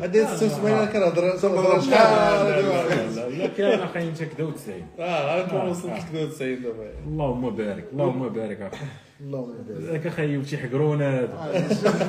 [0.00, 6.62] هادي 76 كنهضر كنهضر شحال لا أخي انت كذا و90 آه غنكون وصلت لك 90
[6.62, 8.84] دابا اللهم بارك اللهم بارك أخي
[9.20, 10.36] اللهم بارك ذاك أخي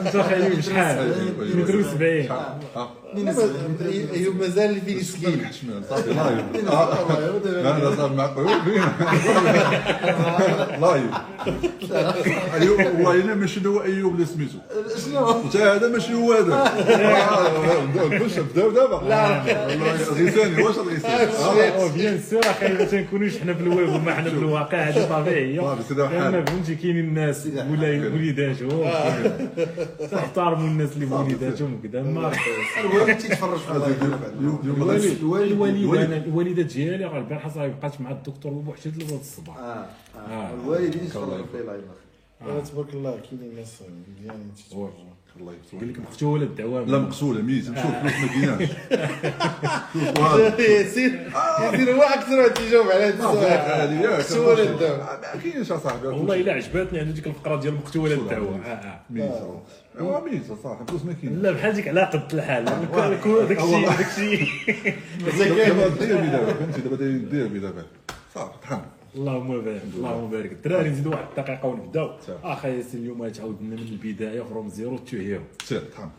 [0.06, 1.14] انت أخي شحال
[1.56, 2.32] متر و70
[4.14, 5.42] ايوب مازال فيه سكين
[5.90, 6.66] صافي لايف
[7.46, 8.48] لا لا صافي معقول
[10.82, 11.12] لايف
[12.62, 14.58] ايوب والله الا ماشي هو ايوب اللي سميتو
[15.06, 16.74] شنو هذا ماشي هو هذا
[18.20, 19.44] باش بداو دابا لا
[20.14, 24.92] غيثاني واش الغيثاني bien sûr أخي ما تنكونوش حنا في الويب وما حنا في الواقع
[25.88, 26.32] سيدي بحال.
[26.32, 28.90] لأن فهمتي كاينين الناس ولا وليداتهم
[30.12, 32.32] تحترموا الناس اللي وليداتهم وكذا ما
[32.80, 34.04] الوالد تيتفرج في ال live
[35.22, 39.58] الوالد الوالد الوالده أنا الوالدة ديالي راه البارحه صاحبي بقات مع الدكتور بوحدة لغايه الصباح.
[39.58, 40.20] آه آه.
[40.20, 40.54] آه.
[40.54, 41.46] الوالد يتفرج.
[41.52, 41.84] في اللايف
[42.42, 43.82] أنا تبارك الله كاينين ناس
[44.20, 44.90] مزيانين تيتفرجوا.
[45.40, 47.70] الله قال يبارك لك مقتوله الدوام لا مقصوله ميت.
[47.70, 48.70] مشوف فلوس ما كايناش.
[50.60, 51.30] ياسين
[51.62, 54.26] ياسين هو أكثر واحد تيجاوب على هذا السؤال.
[54.30, 56.08] شو ولا الدم ما كاينش أصاحبي.
[56.08, 59.62] والله إلا عجبتني عندي ديك الفقره ديال مقتوله الدواء آه، آه.
[60.00, 64.08] هو ميت صاحبي فلوس ما كاين لا بحال ديك على قد الحال داك الشيء داك
[64.08, 64.48] الشيء.
[66.32, 67.86] دابا فهمتي؟ دابا دير بي دابا.
[68.34, 68.82] صافي طحن
[69.16, 70.52] اللهم بارك اللهم بارك.
[70.52, 72.12] الدراري نزيدوا واحد الدقيقة ونبداو.
[72.44, 75.44] اخا ياسين اليوم تعاود لنا من البداية from zero to hero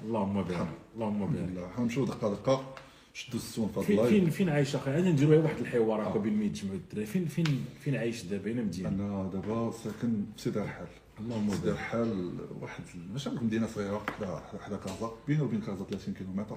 [0.04, 1.48] اللهم بارك اللهم بارك.
[1.56, 2.74] لا حنمشيو دقة دقة.
[3.14, 6.18] شدوا ال son في ال live فين فين عايش أخي؟ أنا نديروا واحد الحوار هكا
[6.18, 7.06] بين ما يتجمعوا الدراري.
[7.06, 10.86] فين فين فين عايش دابا؟ هنا مدينه أنا دابا ساكن في سيدي الرحال
[11.20, 15.10] اللهم سيدي بارك الرحال واحد ماشي نقول مدينة صغيرة حدا حدا كازا.
[15.28, 16.56] بينه وبين كازا 30 كيلومتر.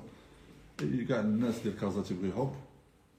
[1.09, 2.31] كاع الناس ديال كازا تيبغي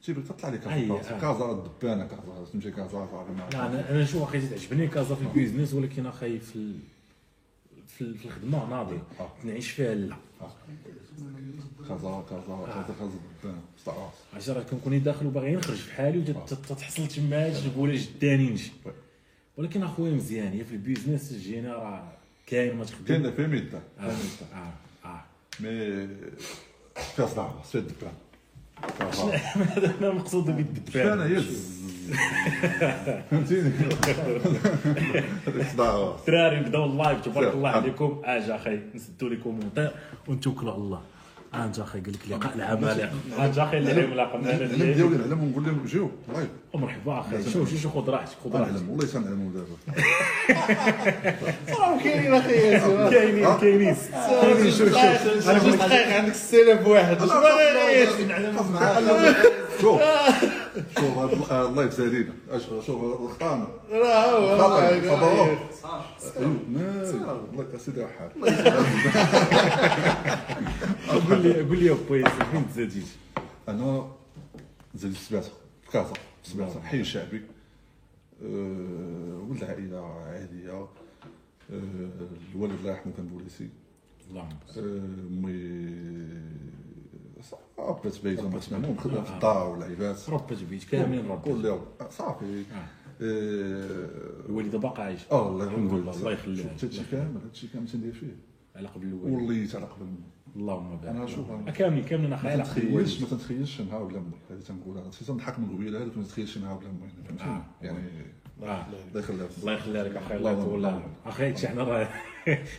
[0.04, 1.14] تيبغي تطلع لك كازا.
[1.16, 1.20] آه.
[1.20, 3.08] كازا الدبانه كازا تمشي كازا.
[3.52, 6.74] لا أنا أنا نشوف أخي تعجبني كازا في البيزنس ولكن أخي في ال...
[7.86, 8.98] في ال- في الخدمة ناضي.
[9.20, 9.28] آه.
[9.44, 10.16] نعيش فيها لا.
[11.88, 16.18] كازا كازا كازا كازا الدبانه بصح راس عرفتي راه كنكون داخل وباغي نخرج في حالي
[16.18, 18.72] وتتحصل تما تقول جداني نجي.
[19.56, 22.12] ولكن أخويا مزيان هي في ال business جينا راه
[22.46, 23.04] كاين ما تخدم.
[23.04, 24.72] كاين في ميدا آه آه
[25.04, 25.24] آه.
[25.60, 26.08] مي
[27.16, 28.12] فيها صداع الدبان
[28.98, 29.24] كازا
[29.54, 31.80] هذا أنا الدبانه بالدبان هي الزز.
[33.30, 33.72] فهمتيني؟
[35.48, 37.54] الدراري نبداو اللايف تبارك.
[37.54, 37.76] الله آه.
[37.76, 38.22] عليكم.
[38.24, 39.90] اجا أخي نسدوا لي كومونتير
[40.28, 41.02] ونتوكلوا على الله.
[41.54, 45.16] انت أخي قال لك لقاء العمالقه انت أخي أنا ندير ديالي.
[45.16, 46.10] نعلم ونقول لهم جيو
[46.74, 47.50] مرحبا أخي.
[47.52, 48.72] شوف شوف شوف خذ راحتك خذ راحتك.
[48.72, 49.76] نعلم والله تنعلموا دابا
[51.78, 52.78] راه كاينين أخي.
[53.14, 53.96] كاينين كاينين
[54.70, 54.96] شوف شوف
[55.50, 57.22] أنا جوج دقائق عندك السلف واحد.
[57.22, 58.30] اش باغي ياسين
[59.80, 60.00] شوف.
[61.00, 61.18] شوف
[61.52, 64.62] هذا اللايف زادينا أش- شوف الخطان راه هو.
[64.62, 65.58] هو أيوه.
[67.52, 68.30] الله يسيدي حال
[71.28, 73.06] قول لي قول لي يا بويس فين تزاديت
[73.68, 74.08] أنا
[74.94, 75.48] زادي في سبعته
[75.82, 76.12] في كازا
[76.42, 77.42] في سبعته حي شعبي.
[78.44, 80.70] أه، ولد عائله عادية.
[80.72, 80.88] أه،
[82.54, 83.68] الوالد الله يرحمه كان بوليسي.
[84.30, 85.90] اللهم أه، امي
[87.78, 92.64] ربات بيتها ما المهم خدمه في الدار والعيبات ربت بيت كاملين ربت كل يوم صافي
[92.72, 92.86] أه،
[94.48, 98.12] الوالده باقا عايشه آه الله يرحمه لله الله يخليها شفت هادشي كامل هادشي كامل تندير
[98.12, 98.36] فيه
[98.76, 100.06] على قبل الوالد وليت على قبل
[100.56, 104.32] اللهم بارك أنا شوف آه، كاملين كاملين أخي ما الوالد ما تتخيلش نهار بلا مي
[104.50, 107.64] هذه تنقول أنا خصيصا نضحك من قبيله هذا ما تتخيلش نهار بلا آه.
[107.82, 108.39] يعني آه.
[108.62, 110.86] الله يخليها الله يخليها لك أخي الله يطول.
[110.86, 112.08] عمرك أخي هادشي حنا راه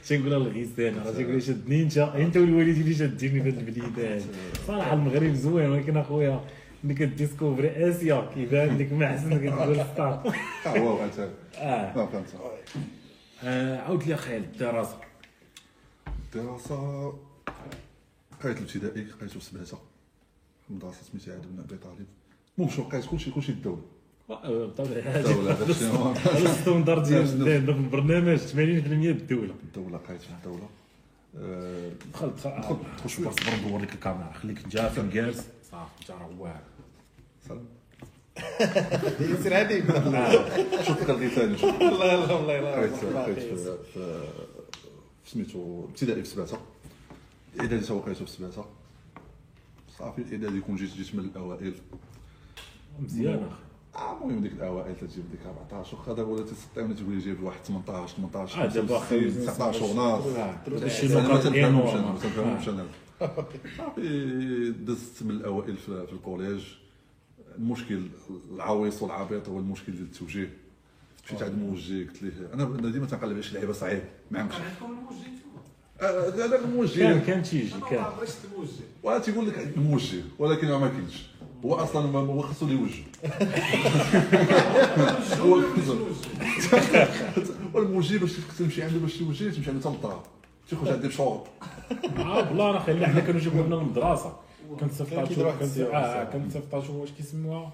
[0.07, 4.23] تنقولها للغيسان راه تنقول شدني انت أنت والوالدين اللي شاديني في هاد البليده هادي
[4.67, 6.41] صراحة المغرب زوين ولكن أخويا
[6.83, 10.33] ملي ك discover ي آسيا كيبان لك ما احسن كتقول ستار.
[10.65, 11.29] آه هو أنت.
[11.57, 11.93] آه.
[11.93, 12.25] فهمت.
[13.43, 14.97] آه، عاود لي أخي الدراسة.
[16.25, 17.13] الدراسة.
[18.43, 19.77] قريت الابتدائي قريت في سبعته
[20.69, 22.05] مدرسة سميتها عبد بن ابي طالب.
[22.57, 23.81] المهم شو قريت كلشي كلشي الدولة
[24.29, 30.69] آه، بطبيعي الدولة هذا ال standard ديال البرنامج 80% الدولة الدولة قريت في الدولة
[31.39, 36.11] آه، دخل دخل دخل شوف صبر ندور لك الكاميرا خليك جا فين جالس صافي انت
[36.11, 36.61] راه واعر
[39.19, 39.83] ياسين عادي
[40.87, 43.77] شوف قال لي ثاني الله الله الله الله
[45.25, 46.57] سميتو ابتدائي في سبعته
[47.55, 48.65] الاعدادي تا قريتو في سبعته
[49.97, 51.73] صافي الاعدادي كون جيت جيت من الاوائل
[52.99, 57.43] مزيان أخي آه، المهم ديك الأوائل تجيب ديك 14 واخا دابا ولا تسطيوني تقول جايب
[57.43, 61.93] واحد 18 18 آه، دابا أخي 19 وناص هذا الشيء أنا ما تنفهمش.
[61.93, 62.85] أنا ما تنفهمش أنا
[63.77, 66.61] صافي دزت من الأوائل في, في ال collège.
[67.57, 68.01] المشكل
[68.53, 70.49] العويص والعبيط هو المشكل ديال التوجيه.
[71.25, 74.01] مشيت عند موجه قلت ليه؟ أنا أنا ديما تنقلب على شي لعيبة صعيب
[74.31, 74.55] ما عندكش.
[76.01, 78.05] آه، هذاك الموجه كان كان تيجي كان.
[79.03, 81.30] ولا تيقول لك موجه ولكن ما كاينش.
[81.65, 83.03] هو أصلا ما هو خصو اللي يوجه
[85.41, 85.61] هو
[87.73, 90.23] والموجه باش تمشي عنده باش توجه تمشي عنده حتى للدار
[90.69, 91.47] تيخرج عندي بشوط
[92.17, 94.33] آه والله أنا خلي حنا كانوا جابونا من المدرسة
[95.93, 96.23] آه.
[96.23, 97.73] كنت صيفطها شو واش كيسموها؟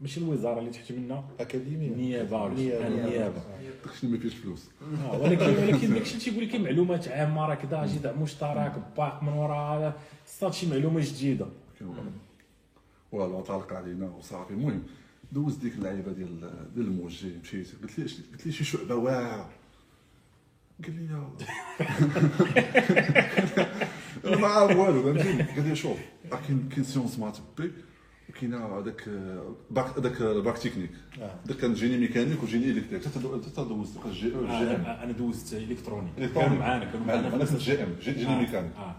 [0.00, 1.88] ماشي الوزارة اللي تحت منا أكاديمية.
[1.88, 2.84] النيابه نيابة.
[2.84, 3.42] آه، النيابه
[3.84, 4.70] داكشي اللي ما فيهش فلوس.
[5.04, 9.32] آه، ولكن ولكن داكشي تيقول لك معلومات عامة راه كذا جي دعمو اشتراك باق من
[9.32, 9.94] ورا هذا.
[10.26, 11.46] صاد شي معلومة جديدة.
[13.14, 14.50] والو طالق علينا وصافي.
[14.50, 14.82] المهم
[15.32, 16.40] دوز ديك اللعيبة ديال
[16.74, 17.68] ديال الموجه مشيت.
[17.82, 19.50] قلت لي قلت لي شي شعبة واعرة.
[20.84, 21.08] قال لي
[24.24, 25.98] أنا ما عارف والو فهمتيني قال لي شوف
[26.32, 27.70] راه كاين كاين sciences maths B
[28.30, 29.08] وكاين هذاك
[29.70, 30.90] باك هذاك باك تكنيك
[31.20, 31.34] آه.
[31.46, 33.04] داك كان جيني ميكانيك وجيني إلكتريك.
[33.06, 34.46] حتى دو- حتى دوزت آه، جي إم.
[34.46, 36.10] أنا أنا دوزت الكتروني.
[36.34, 38.76] كانوا معانا كانوا معانا الجي إم جيني آه، ميكانيك.
[38.76, 38.96] آه.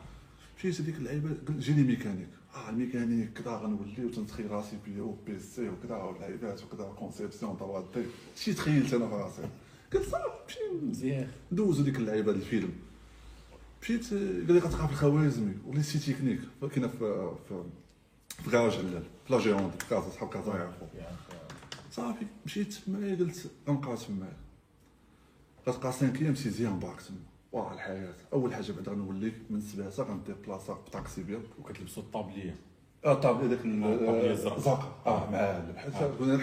[0.59, 1.29] مشيت هذيك اللعيبة
[1.59, 2.27] جيني ميكانيك.
[2.55, 7.81] آه الميكانيك كذا غنولي وتنتخيل راسي بي أو بي سي وكذا واللعيبات وكذا كونسيبسيون طوا
[7.95, 8.05] دي
[8.35, 9.41] شي تخيلت أنا في راسي.
[9.93, 11.27] قلت صافي مشي مزيان.
[11.51, 12.73] ندوزو ديك اللعيبة الفيلم
[13.81, 16.39] مشيت آه، قال لي غتلقى في الخوارزمي ولي سي تكنيك.
[16.71, 17.63] كاينة في في
[18.43, 20.87] في كراج علال في لا جيروند في كازا صحاب كازا يعرفوا
[21.91, 22.25] صافي.
[22.45, 24.33] مشيت تمايا قلت غنبقى تمايا
[25.67, 27.17] غتبقى cinquième sixième bac تما.
[27.55, 32.55] واه الحياة أول حاجة بعدا غنولي من سباسه غنديبلاصا بطاكسي بيض وكتلبسوا الطابلية.
[33.05, 33.59] آه طاب هذاك.
[33.65, 34.83] الزرقاء.
[35.05, 36.33] آه معالم حتى كنا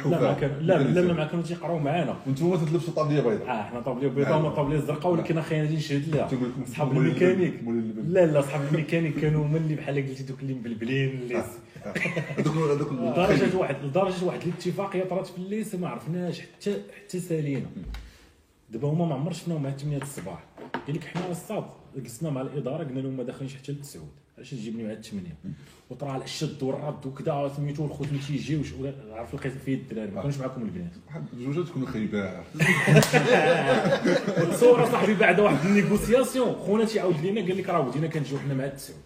[0.61, 2.17] لا ما لا لا ما كانوا تيقراو معانا.
[2.27, 3.51] وأنتم تلبسوا طابلية بيضاء.
[3.51, 6.29] آه حنا طابلية بيضاء وما طابلية زرقاء ولكن أخي غادي نشهد لها
[6.67, 7.55] صحاب الميكانيك.
[8.07, 11.45] لا لا صحاب الميكانيك كانوا هما اللي بحال قلتي دوك اللي مبلبلين اللي
[12.39, 17.67] هذوك هذوك لدرجه واحد لدرجه واحد الاتفاقية طرات في الليس ما عرفناش حتى حتى سالينا.
[18.73, 20.45] دابا هما ما عمر شفناهم مع 8 الصباح.
[20.87, 21.65] قال لك حنا الصاد
[21.97, 24.09] جلسنا مع الإدارة قلنا لهم ما داخلينش حتى للتسعود.
[24.37, 25.37] علاش تجيبني مع الثمانيه
[25.91, 28.73] وطرا على الشد والرد وكذا سميتو الخوت ما تيجيوش.
[28.73, 31.67] ولا عرف لقيت فيه الدراري ما كانوش معكم البنات.
[31.67, 32.45] تكونوا خيباء
[34.51, 36.55] تصور صاحبي بعد واحد النيغوسياسيون.
[36.55, 39.01] خونا تيعاود لينا قال لك راه ودينا كنجيو حنا مع التسعود.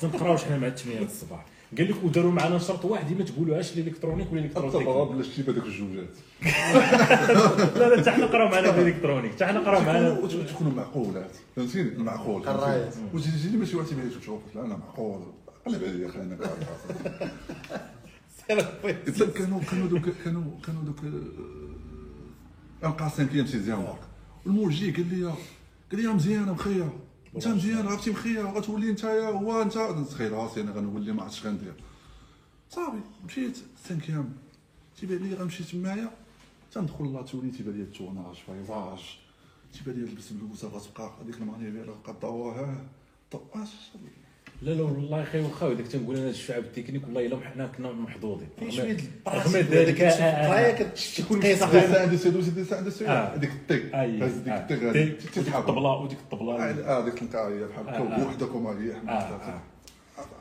[0.00, 1.46] تنقراوش حنا مع الثمانيه الصباح.
[1.78, 5.42] قال لك وداروا معنا شرط واحد ما تقولوهاش الإلكترونيك ولا حتى الالكترونيك بغا بلا شتي
[5.42, 6.08] هذوك الجوجات.
[7.76, 11.36] لا لا حتى حنا قراو معنا بالإلكترونيك حتى حنا قراو معنا تكونوا معقولات.
[11.56, 12.94] فهمتيني؟ المعقول قرايات.
[13.14, 15.22] وتجيني ماشي واحد تيبان تشوف لا أنا معقول.
[15.66, 16.08] قلب عليا
[18.50, 20.96] لك كانوا كانوا دوك كانوا كانوا دوك
[22.84, 23.98] انقى سانكيام سيزيام باك
[24.46, 25.36] والموجي قال لي قال
[25.92, 26.88] لي يا مزيان مخير
[27.36, 31.46] انت مزيان عرفتي؟ مخير غتولي انت يا هو انت نتخيل راسي أنا غنولي ما عرفتش
[31.46, 31.74] غندير.
[32.70, 33.58] صافي مشيت.
[33.88, 34.32] سانكيام
[35.00, 36.10] تيبان لي غنمشي تمايا.
[36.72, 39.18] تندخل لا تولي تيبان لي التوناج فيزاج
[39.72, 42.86] تيبان لي لبس بلوزة غتبقى هذيك المانيفير غتبقى ضواها
[43.30, 43.68] طواش
[44.62, 48.48] لا لا والله خير واخا هذاك تنقول أنا الشعب التكنيك والله إلا حنا كنا محظوظين.
[48.58, 48.96] فين شوية
[49.28, 50.90] رغم ذلك آه، آه، القرايه آه.
[51.16, 53.34] كتكون دي قيس سا عندي سيدو سيدي سا عندي سيدو آه.
[53.34, 54.86] هذيك الطي اي هز ديك الطي آه.
[54.86, 55.14] غادي
[55.58, 56.54] الطبلة وديك الطبلة.
[56.70, 57.92] آه ديك النقايه بحال آه،
[58.22, 58.26] آه.
[58.26, 59.60] وحدك وما هي آه، آه.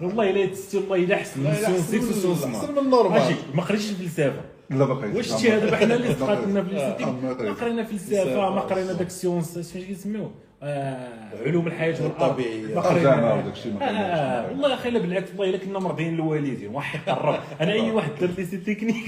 [0.01, 2.77] والله إلا تستي والله إلا احسن من السون أحسن 6 من- والسون أحسن 7 من
[2.77, 3.19] النورمال.
[3.19, 4.42] ماشي ما قريتش الفلسفة.
[4.69, 5.16] لا ما قريتش.
[5.16, 7.54] واش شتي هذا حنا اللي سقط لنا في آه، ما.
[7.54, 10.31] قرينا فلسفه ما قرينا داك السيونس فاش كيسميوه؟
[10.63, 12.41] آه، علوم الحياة والارض
[12.75, 14.51] قرينا وداك الشيء ما آه،.
[14.51, 18.45] والله أخي بالعكس والله إلا كنا مرضيين الوالدين واحد قرب أنا أي واحد دار لي
[18.45, 19.06] سي تكنيك.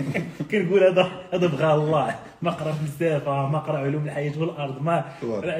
[0.50, 2.18] كنقول هذا هذا بغى الله.
[2.42, 4.82] ما قرأ فلسفه ما قرأ علوم الحياة والأرض.
[4.82, 5.04] ما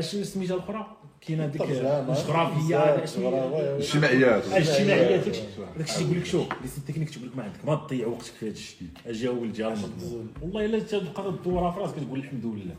[0.00, 0.86] شنو سميتها الأخرى؟
[1.26, 3.76] كاينة ديك ترجمة، الجغرافية لا، شنو؟ هي؟ جغرافيا.
[3.76, 4.46] الاجتماعيات.
[4.46, 5.24] الاجتماعيات.
[5.28, 5.36] داك
[5.78, 5.80] آه.
[5.80, 8.46] الشيء يقول لك شوف لي c'est technique تقول لك ما عندك ما تضيع وقتك في
[8.46, 12.74] هذا الشيء اجا ولدي راه مضمون والله إلا تبقى الدورة في راسك كتقول الحمد لله.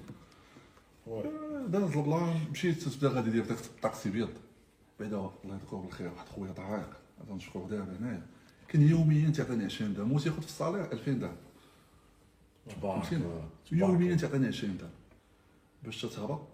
[1.68, 4.30] داز البلان مشيت تبدا غادي ندير داك الطاكسي بيض
[5.00, 6.90] بعدا الله يذكره بالخير واحد خويا طريق
[7.22, 8.26] هذا نشكره دابا هنايا.
[8.68, 10.12] كان يوميا تعطيني 20 درهم.
[10.12, 11.36] هو تياخذ في ال salaire 2000 درهم.
[12.70, 13.42] تبارك فهمتيني.
[13.72, 14.90] يوميا تعطيني 20 درهم.
[15.84, 16.48] باش تهبط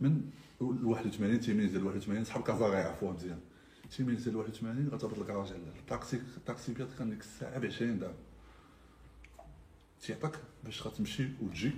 [0.00, 3.40] من ال 81 تيميز ديال 81 صحاب كازا غيعرفوها مزيان.
[3.96, 8.14] تيميز ديال 81 غتهبط لكراج على الطاكسي الطاكسي بيض كان ديك الساعة ب 20 درهم.
[10.00, 11.72] تيعطيك باش غتمشي وتجي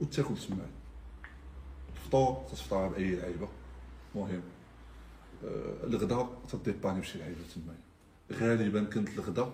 [0.00, 0.66] وتاكل تما.
[2.10, 3.48] الفطور تفطر باي لعيبة.
[4.14, 4.42] مهم.
[5.44, 7.74] آه، الغدا تديباني بشي لعيبة تما.
[8.40, 9.50] غالبا كنت الغدا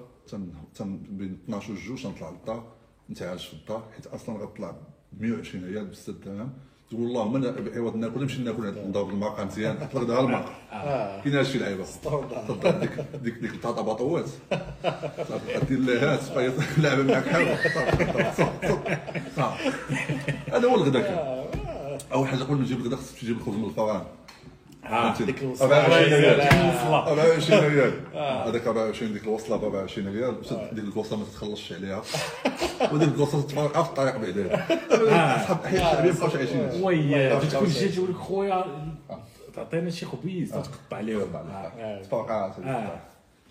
[0.75, 2.73] تن بين 12 و 2 تنطلع للدار
[3.11, 4.71] نتعاش في الدار حيت أصلا غطلع
[5.13, 6.53] ب 120 ريال ب 6 درهم
[6.91, 9.77] تقول اللهم أنا بعوض ناكل نمشي ناكل عند نضرب الماقة مزيان.
[9.95, 11.23] الغدا الماقه آه.
[11.23, 12.91] كاين شي لعيبة؟ تضرب ديك
[13.23, 14.29] ديك ديك البطاطا باطوات
[15.29, 16.21] صافي دير لها
[16.79, 18.73] لعبة حاول صافي
[19.37, 19.71] صافي
[20.53, 21.46] هذا هو الغدا كان.
[22.13, 24.03] اول حاجة قبل ما تجيب الغدا خصك تجيب الخبز من الفران.
[24.85, 25.97] آه، ديك الوصلة.
[25.99, 26.51] يسلمك.
[26.51, 26.95] سلام.
[26.95, 27.93] 24 ريال.
[28.49, 30.35] هذاك 24 ديك الوصلة ب 24 ريال.
[30.35, 32.03] باش ديك الوصلة ما تتخلصش عليها.
[32.93, 34.55] وديك الوصلة تتفرقع في الطريق بعدا
[35.37, 38.65] أصحاب الاحياء الشعبيه مابقاوش عايشين وي تكون جيت تقول لك خويا
[39.55, 41.27] تعطينا شي خبيز تقطع عليهم.
[42.03, 42.53] تفرقعات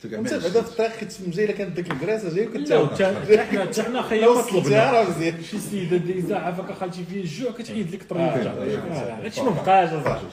[0.05, 0.07] آه.
[0.19, 3.83] أنت بعدا في الطريق كتمجي الا كانت ديك الكراسه جاي كنت لا حتى حنا حتى
[3.83, 9.25] حنا خيا مزيان شي سيده اللي زعفك خالتي فيه الجوع كتحيد لك الطريق آه.
[9.25, 10.27] هادشي ما بقاش اصاحبي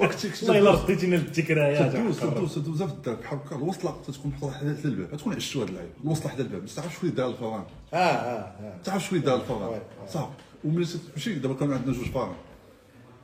[0.00, 4.30] وقت كنت والله الا رديتينا للذكريات تدوز تدوز تدوز في الدار بحال هكا الوصلة تتكون
[4.30, 5.16] محطوطه حدا الباب.
[5.18, 6.62] تكون عشتوا هاد اللعيبه الوصلة حدا الباب.
[6.62, 8.74] ما تعرفش دار الفران؟ آه آه آه.
[8.84, 9.80] تعرف شكون اللي دار الفران.
[10.08, 10.28] صافي
[10.64, 12.32] وملي تمشي دابا كان عندنا جوج فران.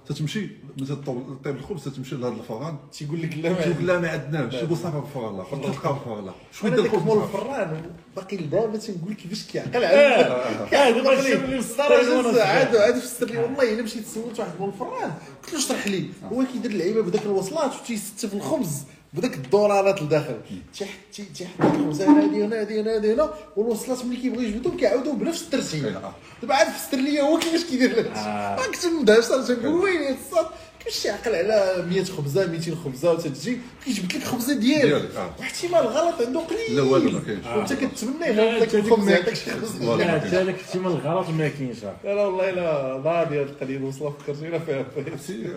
[0.09, 2.76] تتمشي تطيب طيب الخبز تتمشي لهاد الفران.
[2.92, 5.44] تيقول لك لا ما لا ما عندناش تقول صافي الفران لا.
[5.44, 6.32] تلقى الفران لا.
[6.52, 7.82] شكون أنا دار ديك مول الخبز الفران
[8.16, 9.85] باقي لدابا تنقول كيفاش كيعقل.
[9.85, 15.12] على يولي لدرجه عاد عاد فسر لي والله إلا مشيت سولت واحد مول الفران.
[15.42, 16.06] قلت له اشرح لي.
[16.32, 18.82] هو كيدير اللعيبه بداك الوصلات وتيست في الخبز.
[19.12, 20.37] بداك الدولارات لداخل.
[20.78, 25.12] تيحط تي- تيحط الخبزه هادي هنا هادي هنا هادي هنا والوصلات ملي كيبغي يجبدهم كيعاودوا
[25.14, 26.12] بنفس الترتيب آه.
[26.42, 28.57] دابا عاد فسر لي هو كيفاش كيدير هادشي آه.
[28.57, 30.47] ما كنت مندهش صار تنقول ويلي هاد الصاد؟
[30.85, 35.31] كيفاش يعقل على 100 خبزة 200 خبزة وتتجي كيجبد لك خبزة ديالك؟ آه.
[35.38, 36.76] واحتمال غلط عنده قليل.
[36.76, 37.47] لا والو ما كاينش.
[37.47, 39.97] وانت كتمنى يغلط لك الخبز ما- يعطيك شي خبز والله.
[40.04, 41.76] لا حتى احتمال الغلط ما كاينش.
[42.04, 44.85] لا والله لا ناضي هاد القضية الوصله فكرتينا فيها.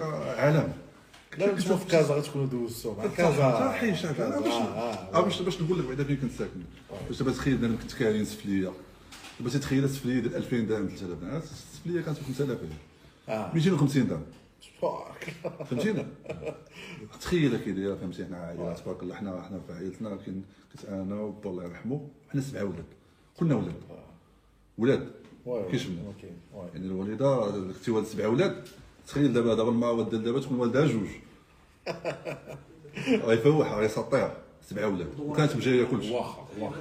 [0.01, 0.73] آه، عالم.
[1.37, 5.61] لا في كازا غتكونوا دوزتو مع كازا حي شاف أنا باش آه، آه، باش باش
[5.61, 6.61] نقول لك بعدا فين كنت ساكن.
[7.07, 8.71] باش دابا تخيل أنا كنت كاين سفلية.
[9.39, 12.57] دابا تتخيل السفليه ديال 2000 درهم 3000 درهم السفليه كانت ب 5000
[13.29, 13.51] آه.
[13.53, 14.23] 250 درهم.
[15.69, 16.05] فهمتيني
[17.21, 21.15] تخيل كي داير فهمتي حنا عائلة تبارك الله حنا حنا في عائلتنا كاين كنت أنا
[21.21, 22.85] وبا الله يرحمه حنا سبعة ولاد
[23.37, 23.73] كلنا ولاد
[24.77, 25.11] ولاد
[25.45, 26.15] كاينش بنات.
[26.73, 28.63] يعني الوالدة أختي والد سبعة ولاد
[29.07, 31.07] تخيل دابا دابا المعوض ديال دابا تكون والدها جوج.
[33.07, 34.37] غيفوحها غيسطيها
[34.69, 36.75] سبعه ولاد وكانت مجاية كلشي واخا واخا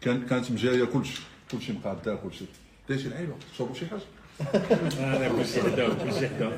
[0.00, 2.44] كان كانت مجاية كلشي كلشي مقاده كلشي
[2.88, 4.00] داير شي لعيبه شربوا شي حاجة.
[4.98, 6.50] أنا كلشي حدا كلشي حدا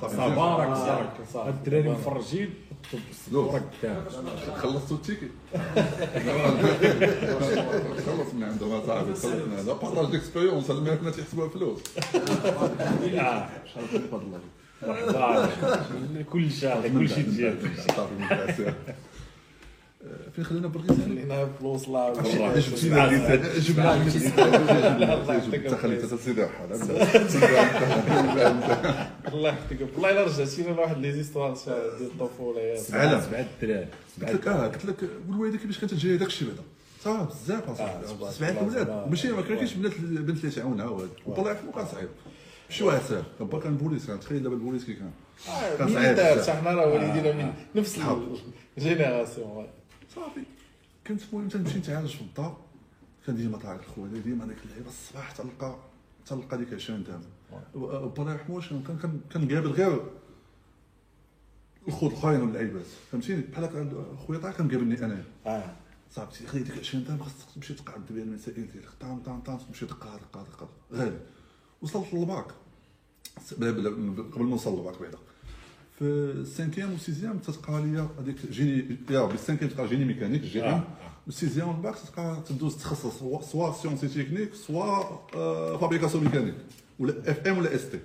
[0.00, 2.54] صافي صافي صافي الدراري مفرجين.
[3.10, 4.04] الصورة قدام
[4.56, 5.28] خلصتوا ال ticket
[8.06, 11.80] خلص من عندهم صاحبي خلص من هذا partage d'expérience هاد الماكله تيحسبوها فلوس
[14.82, 15.48] آه.
[16.32, 17.58] كل شهر كل شيء ديال
[17.96, 18.74] صافي من التعسير.
[20.34, 22.60] فين خلينا بالغيث خلينا في الوصله والله.
[22.60, 23.58] جبنا.
[23.58, 24.10] جبنا
[25.76, 26.44] خليت سيدي
[29.32, 31.54] الله يحفظك والله إلا رجعتينا لواحد لي زيستوار
[31.98, 33.20] ديال الطفوله يا عالم.
[33.20, 33.86] سبعة الدراري
[34.20, 34.96] قلت لك آه قلت لك
[35.28, 36.62] الوالده كيفاش كانت جاية داك الشيء بعدا
[37.04, 39.06] صافي بزاف آه، اصاحبي سبعة سبعه سبعة.
[39.06, 40.86] ماشي ما كاينش بنات بنت اللي تعاونها.
[41.26, 42.08] والله يرحمه كان صعيب
[42.70, 44.06] ماشي واحد ساهل كان با كان بوليس.
[44.06, 45.10] كان تخيل دابا البوليس كي كان.
[45.78, 47.98] كان صعيب حنا راه والدينا من نفس.
[48.78, 49.66] ال génération
[50.16, 50.42] صافي.
[51.06, 52.56] كنت المهم تنمشي نتعالج في الدار
[53.26, 55.76] كان ديما طالع الخويا ديما ديك اللعيبة الصباح تلقى
[56.26, 57.22] تلقى ديك 20 درهم
[57.74, 60.00] با الله كان كنقابل غير
[61.88, 62.86] الخوت الاخرين واللعيبات.
[63.12, 65.24] فهمتيني؟ بحال هكا خويا طاح كان قابلني أنا.
[65.46, 65.76] آه.
[66.10, 68.88] صاحبتي خلي ديك 20 درهم خاصك تمشي تقعد بها المسائل ديالك.
[69.00, 71.20] طام طام طام تمشي تقرا تقرا تقرا غالي
[71.82, 72.46] وصلت للباك.
[73.52, 73.90] قبل
[74.36, 75.18] ما نوصل للباك بعدا
[75.98, 80.42] في ال cinquième وال sixième تتقرا ليا هذيك جيني يا بال cinquième تقرا génie mécanique
[80.42, 80.84] GM وال
[81.26, 83.18] sixième والباك تتقرا تدوز تخصص
[83.52, 84.86] سوا- sciences techniques سوا
[85.34, 86.54] آه، fabrication mécanique
[86.98, 87.98] ولا FM ولا ST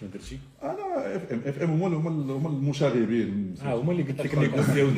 [0.00, 3.54] شنو درتي؟ أنا FM FM هما هما هما المشاغبين.
[3.62, 4.88] آه هما اللي قلت لك négociation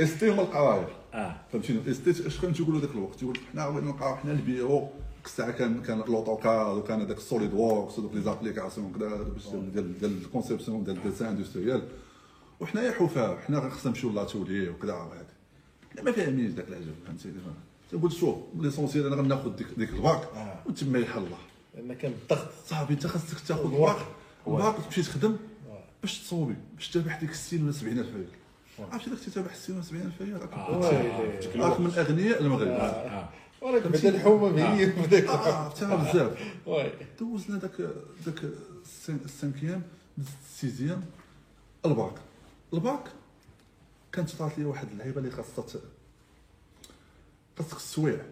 [0.00, 1.36] ST هما القرايه آه.
[1.52, 4.88] فهمتيني؟ ال ST اش كانوا تيقولوا ذاك الوقت؟ تيقول حنا بغينا نلقاو حنا البيرو.
[5.28, 10.18] الساعة كان كان l'AutoCAD وكان هذاك ال SolidWorks ودوك les applications كذا باش ديال ديال
[10.22, 11.82] ال conception ديال ال dessin industriel
[12.60, 15.26] وحنايا حفاه حنا خصنا نمشيو l'atelier وكذا وهذا
[16.02, 17.34] ما فاهمينش ذاك العجب فهمتيني
[17.92, 20.62] تنقول شوف l'essentiel أنا غناخذ ديك ديك الباك آه.
[20.66, 21.38] وتما يحل الله.
[21.74, 22.48] لأن كان الضغط.
[22.66, 23.74] صاحبي أنت خاصك تاخذ.
[23.74, 23.96] الباك
[24.46, 25.36] الباك تمشي تخدم
[26.02, 28.92] باش تصوبي باش تربح ديك 60 ولا 70 ألف ريال.
[28.92, 30.40] عرفتي داك تربح 60 ولا 70 ألف ريال.
[31.62, 32.68] راك من اغنياء المغرب
[33.62, 35.68] بدا الحومه بعيد بداك آه
[36.12, 36.38] بزاف
[37.20, 37.80] دوزنا داك
[38.26, 38.44] داك
[39.08, 39.82] ال cinquième
[40.18, 41.04] ال sixième
[41.86, 42.14] الباك
[42.74, 43.04] الباك
[44.12, 45.64] كانت طلعت لي واحد اللعيبة اللي خاصها
[47.58, 48.24] خاصك السويع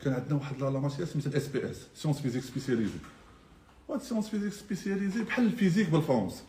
[0.00, 2.98] كان عندنا واحد la matière سميتها SPS sciences physiques spécialisées
[3.88, 6.44] وهاد sciences physiques spécialisées بحال ال physique بالفرونس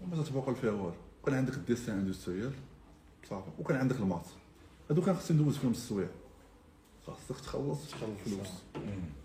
[0.00, 0.92] وما تتبقى فيها والو.
[1.26, 2.52] كان عندك ال dessin industriel
[3.30, 3.50] صافي.
[3.58, 4.26] وكان عندك ال maths
[4.90, 6.08] هادو كان خصني ندوز فيهم السويع
[7.06, 8.48] خاصك تخلص الفلوس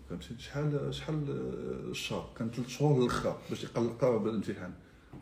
[0.08, 4.72] فهمتي؟ شحال شحال آه، الشهر؟ كان ثلاث شهور للاخر باش يقلقها بالامتحان.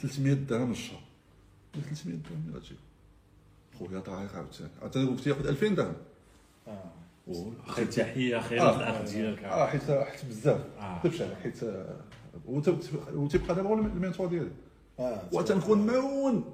[0.00, 1.00] 300 درهم الشهر.
[1.74, 2.74] 300 درهم غاتجي
[3.78, 4.70] خويا طريق عاوتاني.
[4.82, 5.94] عاوتاني قلت ياخذ 2000 درهم.
[7.66, 8.76] خير تحية خير آه.
[8.76, 10.60] الاخ ديالك آه حيت حيت بزاف.
[10.78, 10.98] آه.
[11.00, 12.00] كتبش عليك حيت آه،
[12.46, 14.50] وت- وتبقى دابا هو المينتور ديالي.
[14.98, 16.44] آه وتنكون معون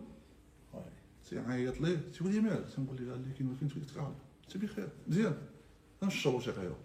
[1.31, 4.13] تيعيط ليه؟ تيقول لي مالك تنقول ليه اللي كاين فين تقول لك
[4.45, 5.35] انت بخير مزيان.
[6.11, 6.77] شي قهوه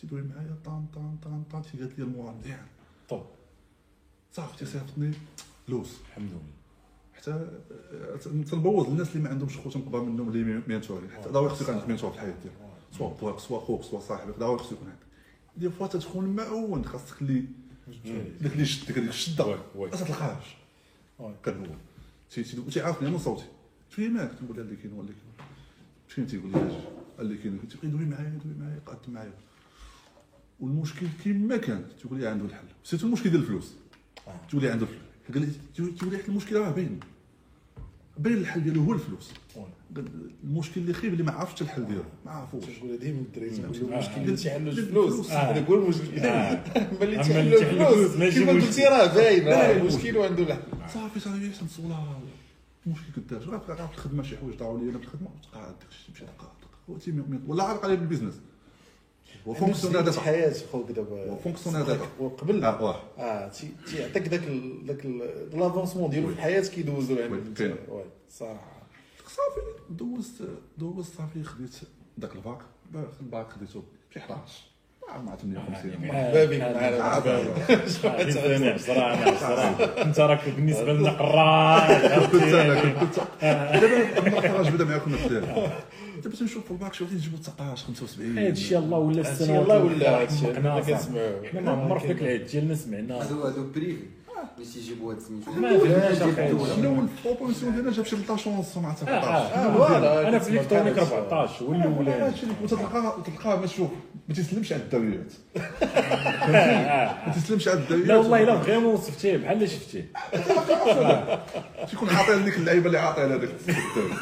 [0.00, 2.66] تيدوي معايا طام طام طام طام تيقالت لي المورا مزيان.
[3.08, 3.22] طب.
[4.32, 5.12] صافي تيصيفطني
[5.68, 5.88] لوز.
[6.08, 6.40] الحمد لله.
[7.14, 7.30] حتى
[7.92, 8.16] آه،
[8.50, 11.08] تنبوظ الناس اللي ما عندهمش خو تنقبل منهم اللي مينتوري.
[11.08, 12.56] حتى داوي خصو يكون عندك مينتور في الحياة ديالك.
[12.98, 15.00] سواء بواك سواء خوك سواء صاحبك داوي خصو يكون عندك.
[15.56, 17.44] des fois تتكون معون خاصك اللي
[18.40, 19.46] داك اللي يشدك هذيك الشده.
[19.76, 20.56] ما تلقاهاش.
[21.44, 21.66] كان هو.
[22.30, 23.44] تي- تي- تيعرفني من صوتي.
[23.90, 25.46] شوية مالك تنقول له اللي كاين هو اللي كاين.
[26.08, 26.80] فين تيقول لي
[27.20, 29.32] أجي اللي كاين تيبقى يدوي معايا يدوي معايا يقاد معايا.
[30.60, 32.64] والمشكل كيما كان تقول لي عنده الحل.
[32.84, 33.74] surtout المشكل ديال الفلوس.
[34.48, 35.10] تقول لي عنده الفلوس.
[35.34, 37.00] قال لي تقول تقول لي حيت المشكلة راه باين.
[38.18, 39.32] باين الحل ديالو هو الفلوس.
[39.96, 40.08] قال
[40.44, 42.04] المشكل اللي خيب اللي ما عرفتش الحل ديالو.
[42.26, 42.64] ما عرفوش.
[42.64, 43.94] تقول ديما الدراري تقول آه.
[43.94, 44.82] المشكل اللي تيحلوش آه.
[44.82, 45.30] الفلوس.
[45.30, 45.34] آه.
[45.34, 46.18] هذاك هو المشكل.
[46.18, 46.64] آه.
[47.02, 48.34] اللي تيحلوا الفلوس.
[48.34, 48.52] كيما.
[48.52, 49.48] قلتي راه باين.
[49.48, 50.62] راه المشكل وعنده الحل.
[50.94, 52.20] صافي صافي تنصولها
[52.86, 55.28] المشكل قداش غير بقى في الخدمة شي حوايج ضاعوا لي أنا في الخدمة
[55.90, 56.52] الشيء تمشي تلقى
[56.90, 58.34] هو تيمي ولا عارف عليه بالبيزنس
[59.48, 61.30] هو فونكسيونير دابا الحياة خوك دابا.
[61.30, 62.64] هو فونكسيونير دابا وقبل.
[62.64, 64.40] آه آه تي- تيعطيك داك
[64.84, 65.06] داك
[65.54, 67.54] لافونسمون ديالو في الحياة كيدوزو وي، يعني.
[67.54, 67.76] كاين.
[68.30, 68.82] صراحة.
[69.26, 69.60] صافي.
[69.90, 70.42] دوزت
[70.78, 71.74] دوزت صافي خديت
[72.18, 72.58] داك الباك.
[73.20, 73.82] الباك خديته
[74.14, 74.69] شي 11
[75.10, 83.16] عرفت 150 مرحبا بك معنا مرحبا بصراحه انت راك بالنسبة لنا قراي كنت أنا كنت
[84.76, 85.42] دابا معاكم الدار
[86.24, 90.54] دابا تنشوف في الباك واحد يجيبو 19 75 هادشي الله ولا السنة الله ولا هادشي
[90.54, 94.02] حنا كنسمعو حنا ما عمر في العيد ديالنا سمعنا هادو هادو بريفي.
[94.58, 98.94] باش يجيبوا هاد سميتو ما فهمناش أخي شنو البروبونسيون ديالنا جاب شي 13 ونص مع
[98.94, 103.90] 17 آه فوالا أنا في الالكترونيك 14 هو الاولاني هادشي اللي وتلقاه تلقاه ما تشوف
[104.28, 105.32] ما تيسلمش على الدوريات
[107.26, 110.12] ما تيسلمش على الدوريات لا والله الا فريمون وصفتيه بحال اللي شفتيه
[111.90, 114.14] تيكون عاطي لديك اللعيبه اللي عاطي لها داك الدوري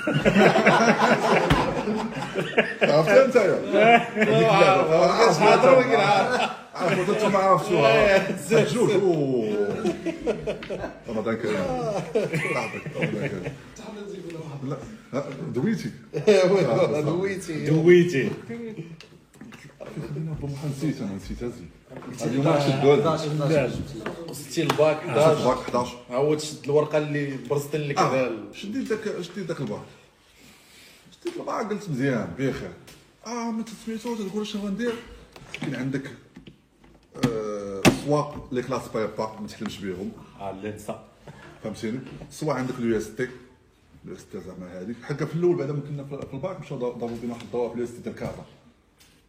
[2.82, 3.38] عرفتها انت
[5.32, 5.82] كتحاضروا
[6.78, 8.28] عرفتوا أنتم ما عرفتوها.
[11.08, 11.54] رمضان كريم
[12.54, 13.52] صاحبك رمضان كريم
[15.12, 15.90] لا دويتي.
[17.02, 17.66] دويتي.
[17.66, 18.30] دويتي.
[20.76, 21.64] نسيت أنا نسيت هزي
[22.26, 23.72] اليوم راه شدوا هذا 11 11
[24.32, 28.30] شتي الباك 11 الباك 11 ها هو تشد الورقة اللي برزت لك آه هذا.
[28.52, 29.80] شديت داك شديت داك الباك.
[31.20, 32.70] شديت الباك قلت مزيان بخير
[33.26, 34.92] آه ما تسميتو تقول شنو غندير؟
[35.60, 36.10] كاين عندك آه،
[38.04, 39.84] سوا لي كلاس بيبا ما تحلمش
[40.40, 41.04] آه اللينسا
[41.64, 42.00] فهمتيني
[42.30, 43.28] سوا عندك اليو اس تي
[44.04, 44.96] اليو اس تي زعما هذيك.
[45.02, 47.84] حكا في الأول بعد ما كنا في الباك مشاو ضربوا بينا واحد الضوء في اليو
[47.84, 48.44] اس تي ديال كازا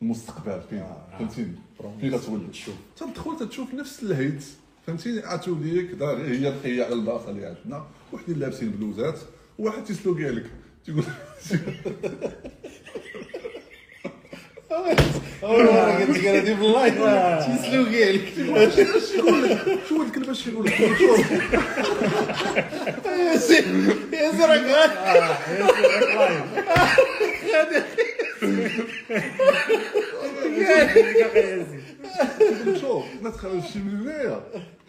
[0.01, 0.83] المستقبل فين
[1.19, 1.55] فهمتيني؟
[2.01, 2.75] فين غتولي تشوف.
[2.97, 4.43] تدخل تشوف نفس الهيت.
[4.87, 7.85] فهمتيني؟ عاتو ليك دار هي هي على البلاصه اللي عندنا.
[8.13, 9.19] وحدين لابسين بلوزات.
[9.59, 10.51] وواحد تيسلو كاع لك.
[10.85, 11.03] تيقول
[15.43, 16.93] اول مره قلت لك أنا دي في اللايف
[17.45, 18.33] تيسلو كاع لك
[19.89, 20.95] شو هاد الكلمة شي يقول لك يا
[23.37, 23.55] سي
[24.13, 24.91] يا سي راك
[32.81, 34.41] شوف ما تخرجش من هنايا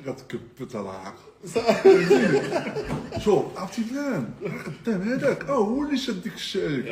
[0.07, 1.19] غتكبت على العقل
[3.21, 4.31] شوف عرفتي فلان
[4.85, 6.87] قدام هذاك آه هو اللي شاد ديك الشايك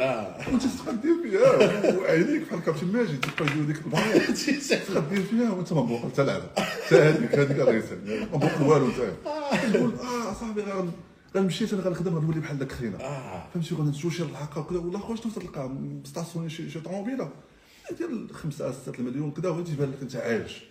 [0.53, 4.19] وانت تقدر فيها وعينيك بحال كابتن ماجد تبقى ديك البحر
[4.89, 7.99] تقدر فيها وانت ما مبوق حتى العب حتى هذيك هذيك غيسال
[8.31, 10.93] ما مبوق والو انت تقول آه صاحبي غن-
[11.37, 12.99] غنمشي أنا غنخدم غنولي بحال داك خينا
[13.55, 17.31] فهمتي غنمشيو شي للحقه وكذا والله خويا شنو تلقى مستاسيوني شي طوموبيله
[17.99, 20.65] ديال 5 6 مليون كذا وغادي تبان لك انت عايش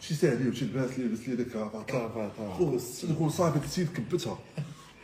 [0.00, 2.54] شي ساهلي وشي لباس لي لبس لي ديك cravate، آه.
[2.58, 2.78] خو
[3.14, 4.38] تقول صافي السيد كبتها.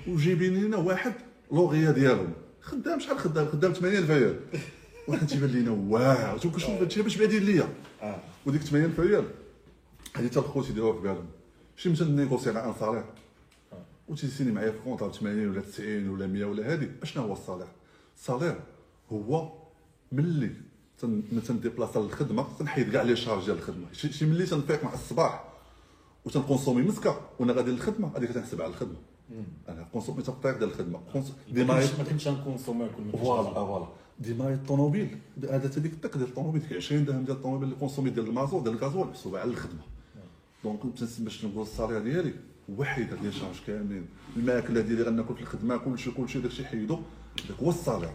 [0.09, 1.13] وجايبين لنا واحد
[1.53, 2.33] lauréat ديالهم.
[2.61, 4.41] خدام شحال خدام؟ خدام 80 ريال.
[5.09, 6.39] واحد تيبان لينا واو.
[6.39, 7.69] تقول شوف هادشي باش بعدين ليا.
[8.47, 9.25] وديك 80 ريال.
[10.17, 11.27] هذه حتى الخوت يديروها في بالهم.
[11.77, 13.05] شي مثلا négocier على un salaire
[14.09, 17.37] وتي signer معايا في contrat 80 ولا 90 ولا 100 ولا هذه أشنو هو ال
[17.37, 17.67] salaire
[18.17, 18.61] ال salaire
[19.13, 19.53] هو
[20.13, 20.51] ملي
[21.03, 23.87] تن- تن déplacer للخدمة تنحيد كاع les charges ديال الخدمة.
[23.93, 25.45] شي ملي تنفيق مع الصباح
[26.25, 28.97] وتن consommer مسكة وأنا غادي للخدمة هذيك تنحسب على الخدمة.
[29.69, 31.01] أنا consommer تنطيق ديال الخدمة.
[31.13, 33.87] consom- ديما ما كنتش ن consommer كل ما voilà voilà.
[34.21, 35.19] ديما الطوموبيل
[35.51, 38.63] هذا تا ديك الطق ديال الطوموبيل ديك 20 درهم ديال الطوموبيل اللي consommer ديال المازوت
[38.63, 39.81] ديال الغازوال محسوبة على الخدمة.
[40.65, 40.81] donc
[41.19, 42.35] باش نقول ال salaire ديالي
[42.77, 44.07] وحيد هاد les charges كاملين.
[44.37, 46.99] الماكلة ديالي غناكل في الخدمة كلشي كلشي داكشي حيدو
[47.49, 48.11] داك هو الصالير.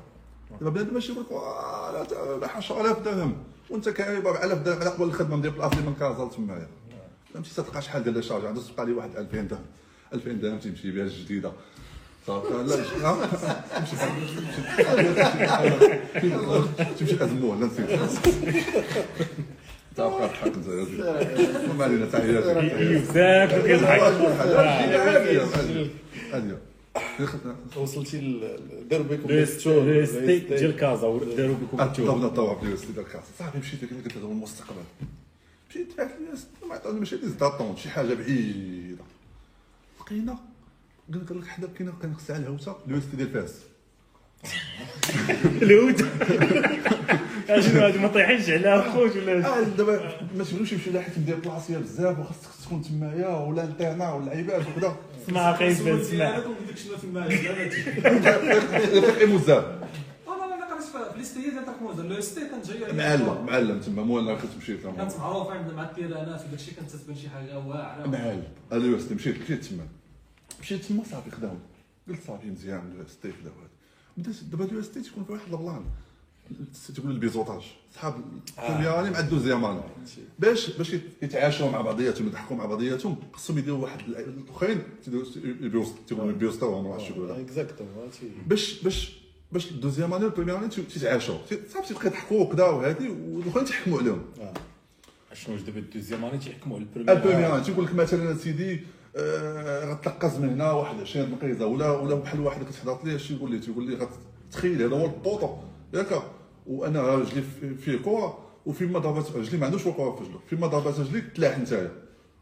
[0.51, 3.37] دابا بنادم ماشي يقول لك "واه لا لا 10000 درهم
[3.69, 6.67] وانت كاين 4000 درهم على قبل الخدمه ندير بلاصتي من كازا لتمايا
[7.33, 9.65] فهمتي تلقى شحال ديال لي شارج عنده تبقى لي واحد 2000 درهم
[10.13, 11.51] 2000 درهم تيمشي بها الجديده
[12.27, 12.35] لا؟
[16.99, 17.89] تمشي ازموه لا نسيت
[19.95, 20.29] تبقى
[20.67, 20.99] زيد
[21.77, 24.01] ما علينا تحياتي ساكت كيضحك
[26.33, 26.57] هاديه
[27.75, 28.41] وصلتي
[28.89, 29.27] داروا بكم
[30.05, 31.81] ستيك ديال كازا داروا بكم
[32.25, 34.81] الضوء في اليوستي ديال الكاس صافي مشيت قلت لك هو المستقبل
[35.69, 39.03] مشيت تحت اليوست ما عطاني ماشي ديز داطون شي حاجة بعيده
[40.01, 40.37] لقينا
[41.13, 43.53] قال لك حدا كاينة كان خصها الهوسه اليوستي ديال فاس
[45.61, 45.97] الهود
[47.47, 52.19] شنو هادي ما طيحينش عليها خوت ولا دابا ما تبغيوش يمشي لحيت ندير بلاصيه بزاف
[52.19, 54.95] وخاصك تكون تمايا ولا الانترنا ولا العباد وكذا
[55.27, 56.43] اسمع أخي بن اسمع أنا
[56.75, 56.95] شنو
[57.51, 59.27] قريت في
[61.17, 64.03] ليستي ديال موزه لو ستي كانت جاية معلم معلم تما.
[64.03, 67.59] مو أنا كنت مشيت كانت معروفة عندنا مع التيرانات وداك الشيء كانت تتبان شي حاجة
[67.59, 68.07] واعرة.
[68.07, 69.87] معلم اليوستي مشيت مشيت تما.
[70.61, 71.59] مشيت تما صافي خداوني
[72.07, 73.69] قلت صافي مزيان اليوستي خداو هذا
[74.17, 75.85] بدات دابا اليوستي تكون في واحد البلان.
[76.95, 77.61] تقول البيزوطاج
[77.95, 78.13] صحاب
[78.59, 79.65] البريمير اني مع الدوزيام
[80.39, 84.83] باش باش يتعاشوا مع بعضياتهم يضحكوا مع بعضياتهم خصهم يديروا واحد ال- الآخرين
[86.07, 89.17] تيقولوا ي bizuter وهم ما عرفتش هادشي باش باش
[89.51, 91.37] باش ال deuxième année وال première année تيتعاشوا
[91.73, 94.21] صافي تيبقى يضحكوا وكذا وهذه والآخرين تيحكموا عليهم.
[95.33, 97.95] شنو واش دابا ال deuxième année تيحكموا على ال première؟ ال première année تيقول لك
[97.95, 98.79] مثلا سيدي
[99.15, 103.51] آه، غتلقز من هنا واحد 20 دقيقة ولا ولا بحال واحد كتحضر ليه اش يقول
[103.51, 104.07] لي تيقول لي
[104.51, 105.55] غتخيل هذا هو ال poteau
[105.93, 106.21] ياك
[106.67, 110.39] وأنا رجلي في- فيه كره وفيما ضربت رجلي ما عندوش الكره في رجله.
[110.49, 111.91] فيما ضربت رجلي تلاح نتايا.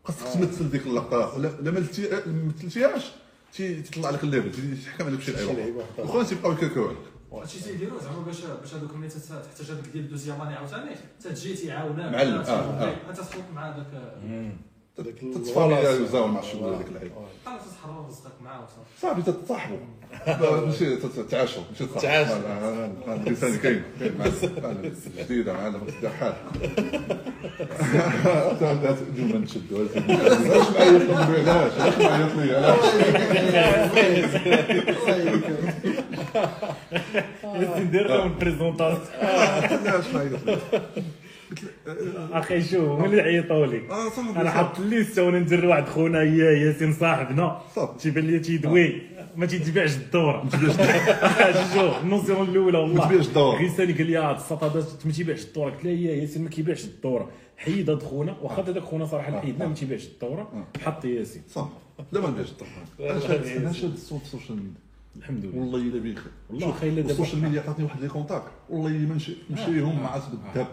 [0.03, 1.37] خاصك تمثل ديك اللقطة.
[1.37, 3.11] لا ما مثلتي- ما مثلتيهاش
[3.53, 4.51] تي- تيطلع لك ال level
[4.83, 5.83] تيحكم عليك بشي شي لعيبة.
[5.97, 6.99] واخرين تيبقاو يكركروا عليك
[7.33, 10.95] هادشي تيديروا زعما باش باش هذوك ملي تحتاج هذاك ديال ال deuxième année عاوتاني.
[11.21, 11.99] تتجي تيعاونك.
[11.99, 13.09] معلم، آه، آه.
[13.09, 13.87] أنت تخلط مع هذاك
[14.97, 17.15] داك تت familiariser او مع الشغل هذيك اللعيبة.
[17.45, 18.67] خلاص تحرر رزقك معاه
[19.01, 19.77] صافي تتصاحبوا.
[20.65, 22.07] ماشي تتعاشوا ماشي.
[22.07, 23.83] هذا الانسان كاين
[25.17, 26.33] جديده معلم تدير حال
[29.15, 32.79] اليوم نشدوا علاش معيط لي علاش علاش معيط لي علاش
[37.77, 39.05] ندير لهم بريزونطاسيون
[39.85, 40.57] علاش معيط لي
[42.31, 46.37] أخي شوف هما اللي عيطوا لي؟ آه أنا حط الليسته وأنا ندير واحد خونا هي
[46.37, 47.61] ياسين صاحبنا.
[47.99, 49.01] تيبان لي تيدوي
[49.35, 50.43] ما تيتبعش الدوره
[51.73, 52.95] شوف النوسيون الأولى والله.
[52.95, 53.57] ما تبيعش الدورة.
[53.57, 57.29] غيساني قال لي هاد السطادات ما تيبيعش الدوره قلت له هي ياسين ما كيبيعش الدوره
[57.57, 61.41] حيد هاد خونا واخا هذاك خونا صراحة اللي حيدنا ما تيبيعش الدوره حط ياسين.
[61.47, 61.69] صافي
[62.11, 62.83] لا ما نبيعش الطرحان
[63.61, 64.71] أنا شاد الصوت السوشيال ميديا.
[65.17, 65.57] الحمد لله.
[65.59, 66.31] والله إلا بخير.
[66.49, 70.33] والله خير السوشيال ميديا عطاتني واحد لي كونتاك والله الا ما نشري نشريهم مع عصب
[70.33, 70.67] الذهب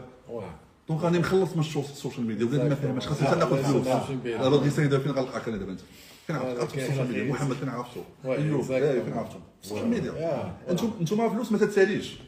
[0.88, 2.46] دونك راني مخلص من السوشيال ميديا.
[2.46, 3.86] ولاد ما فاهماش خاصني حتى ناخذ فلوس
[4.24, 5.80] دابا غير سيدة فين غنلقاك أنا دابا انت؟
[6.26, 7.32] فين عرفتك ال social media.
[7.32, 8.72] محمد فين عرفتو؟ أيوب.
[8.72, 10.54] لا فين عرفتو؟ ال social media.
[10.70, 12.18] أنتم أنتم فلوس ما تتساليش.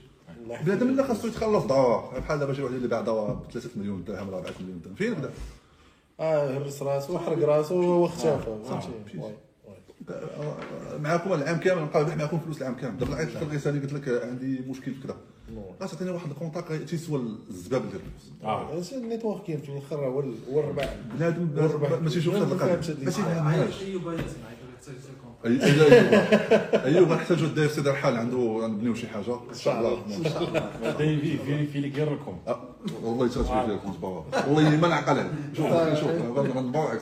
[0.64, 2.20] بنادم لا خاصو يتخلص دواء.
[2.20, 4.94] بحال دابا شي واحد اللي باع دواء ب 3 مليون درهم ولا 4 مليون درهم.
[4.94, 5.30] فين بدا؟
[6.20, 8.38] آه هرس راسو وحرق راسو واختفى
[8.68, 9.20] فهمتي؟ مشيت.
[9.20, 9.34] واي.
[11.00, 12.98] معاكم العام كامل؟ نبقى نربح معاكم فلوس العام كامل.
[12.98, 15.14] دابا لك الرساله قلت لك عندي مشكل في
[15.78, 18.32] كذا غتعطيني واحد ال contact تيسوى الزباب ديال الفلوس.
[18.44, 18.76] آه.
[18.76, 20.20] هادشي النيتوركين في الآخر هو
[20.52, 21.90] هو الربح بنادم والربح.
[22.02, 24.20] ما تيشوفش هذا القضية ما تيفهمهاش أيوب أيوب
[26.84, 29.34] أيوب غنحتاجو الداير سيدي رحال عنده غنبنيو شي حاجة.
[29.34, 29.98] إن شاء الله
[30.82, 32.60] هذا في في في لك يركم آه،
[33.02, 35.66] والله تغتفي كنت بابا والله ما نعقل عليه شوف
[36.00, 36.10] شوف
[36.56, 37.00] غنباوعك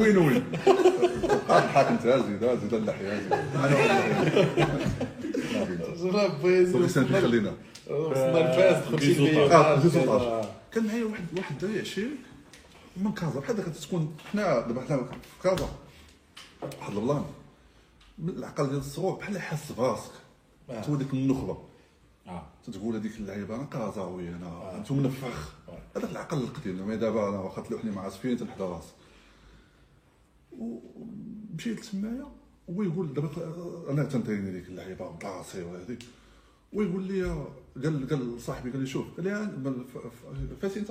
[0.00, 0.44] وين وين
[1.76, 3.28] انت زيد زيد اللحيه
[5.74, 7.54] أنا جرب فين خلينا.
[7.90, 12.16] وصلنا الفاس تخرجي لي في 16 كان معايا واحد واحد الدري عشيري
[12.96, 15.68] من كازا بحال داك تكون حنا دابا حنا في كازا
[16.62, 17.24] واحد ال plan.
[18.18, 20.12] من العقل ديال الصغور بحال حاس براسك
[20.86, 21.58] تو ديك النخبة.
[22.26, 22.46] آه.
[22.66, 25.52] تتقول هذيك اللعيبة أنا كازاوي أنا أنتم منفخ.
[25.96, 28.92] هذاك العقل القديم زعما دابا أنا واخا تلوحني مع عصفين تنحدى راسي.
[30.58, 32.26] ومشيت تمايا.
[32.68, 33.30] ويقول دابا
[33.90, 36.02] أنا تنتريني ديك اللعيبة بلاصي وهذيك.
[36.72, 37.22] ويقول لي
[37.84, 40.90] قال قال صاحبي قال لي شوف قال لي ف- ف- فاتي انت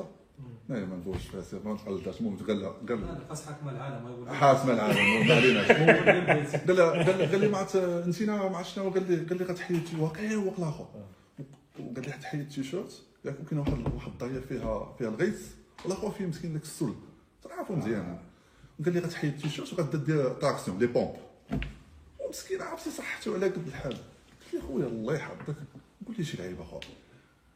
[0.70, 4.70] لا ما ندوش فيها سير ما نتقلداش المهم قال لها قال لها حاكم العالم حاسم
[4.72, 5.72] العالم ما عليناش.
[6.68, 6.92] قال لها
[7.32, 7.68] قال لي ما
[8.08, 10.88] نسينا ما عرفت شنو قال لي قال لي غتحيد واقع واقع الآخر
[11.80, 15.48] وقال لي حتحيد التيشيرت ياك وكاين واحد واحد الضايه فيها فيها الغيث
[15.86, 16.94] والآخر فيه مسكين داك السل.
[17.44, 18.20] تعرفوا مزيان.
[18.86, 21.14] قال لي غتحيد التيشيرت وغدير traction les pompes.
[22.20, 25.56] ومسكين عرفتي صحته على قد الحال؟ قلت له خويا الله يحفظك.
[26.08, 26.80] قول لي شي لعيبة أخرى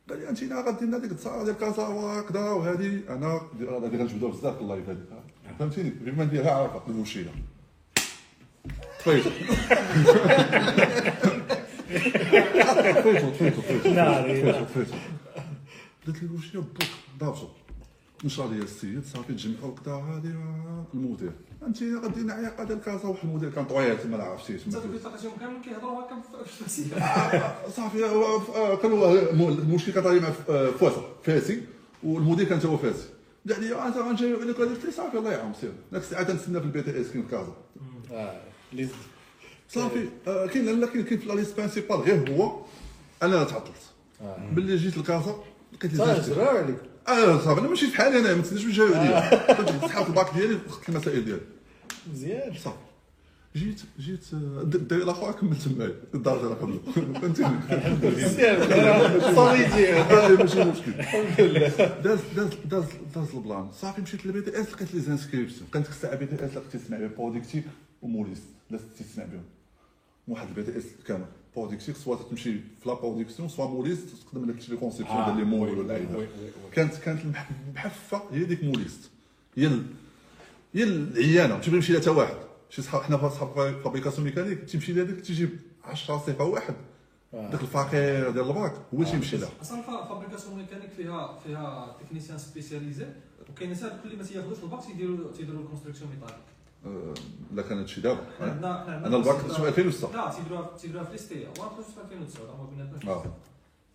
[0.10, 3.02] قال لي أنت غادي لنا ديك التصاوير ديال كازا وهكذا وهذه.
[3.10, 5.24] أنا هذه غنجبدوها بزاف في ال live هذه
[5.60, 7.32] فهمتيني؟ بما نديرها عارفه المشيله
[9.00, 9.30] طفيتو
[12.96, 14.42] طفيتو طفيتو طفيتو ناري.
[14.42, 14.98] طفيتو طفيتو
[16.08, 16.78] قلت له واش يا بوك
[17.20, 17.48] ضربتو
[18.24, 20.34] مشى ليا السيد صافي تجمعوا كدا هادي
[20.94, 21.32] المدير
[21.68, 24.84] أنت غادي نعيق ديال كازا واحد المدير كان طويل تما لا عرفتي انت دوك
[25.40, 27.00] كامل كيهضروا هكا في المسيره
[27.76, 28.92] صافي هو- آه، كان
[29.50, 31.62] المشكل كان طالع مع ف- آه، فواسه فاسي.
[32.04, 33.06] والمدير كان هو فاسي.
[33.50, 36.66] قال لي انت غنجاوب عليك قلت له صافي الله يعاون سير داك الساعة تنسنى في
[36.66, 37.54] البي تي إس كاين في كازا.
[39.70, 42.62] صافي آه، كاين لا كاين كاين في لا ليست برينسيبال غير هو.
[43.24, 43.74] أنا تعطلت
[44.56, 45.36] ملي جيت لكازا
[45.74, 46.78] لقيت لي صافي زوج عليك.
[47.10, 47.60] آه صافي.
[47.62, 49.30] أنا ماشي بحالي أنا ما تسناش نجاوب عليا
[49.88, 51.42] سحبت الباك ديالي وخدت المسائل ديالي.
[52.14, 52.54] مزيان.
[52.64, 52.78] صافي.
[53.56, 55.96] جيت جيت آه، الدري الآخر كملت معايا.
[56.14, 57.50] الدرجة اللي قبله فهمتيني
[58.04, 58.60] مزيان.
[59.36, 59.64] صافي
[60.14, 60.92] هذا ماشي مشكل.
[61.00, 61.68] الحمد لله.
[62.04, 62.84] داز داز داز
[63.16, 63.70] داز ال plan.
[63.82, 67.64] صافي مشيت لل BTS لقيت les inscriptions كانت ديك الساعة BTS لقيت تسمع بها productique
[68.02, 69.44] و mouliste لازم تسمع بهم
[70.28, 71.26] واحد ال BTS كامل.
[71.56, 75.70] productique soit تمشي في la production soit mouliste تقدم لك شي conception ديال les moules
[75.80, 76.28] ولا oui.
[76.72, 79.10] كانت كانت المح- المحفه هي ديك mouliste
[79.58, 79.86] هي ال-
[80.74, 82.36] هي العيانه ما تبغي يمشي لها حتى واحد
[82.70, 85.50] شي صحاب حنا صحاب fabrication mécanique تمشي لها ديك تيجيب
[85.86, 86.74] 10 صفه واحد
[87.34, 93.06] داك الفقير ديال الباك هو تيمشي لها أصلا fa- fabrication mécanique فيها فيها technicien spécialisé
[93.50, 96.59] وكاين ناس اللي ما تياخذوش الباك تيديروا تيديروا ال construction métallique آه،
[97.54, 101.86] لا كان هادشي دابا أنا الباك في 2006 لا تيديروها تيديروها في l'ISTA وأنا كنت
[101.86, 103.26] في 2009 ما بيناتناش آه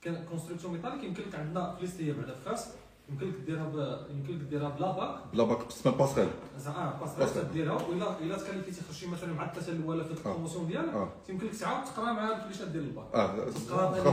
[0.03, 2.69] كان construction métallique يمكن لك عندنا في l'ISTA بعدا في فاس
[3.09, 4.07] يمكن لك ديرها ب...
[4.11, 5.19] يمكن لك ديرها بلا باك.
[5.33, 5.59] بلا bac
[5.99, 7.33] passerelle زعما آه باس باس.
[7.33, 7.73] باس ديرها.
[7.89, 11.09] ولا إلا تكلفي تيخرج شي مثلا مع الثلاثه الاولى في ال promotion ديالك آه.
[11.29, 13.15] يمكن لك تعاود تقرا مع الكليشات ديال الباك.
[13.15, 13.37] آه
[13.69, 14.11] تقرا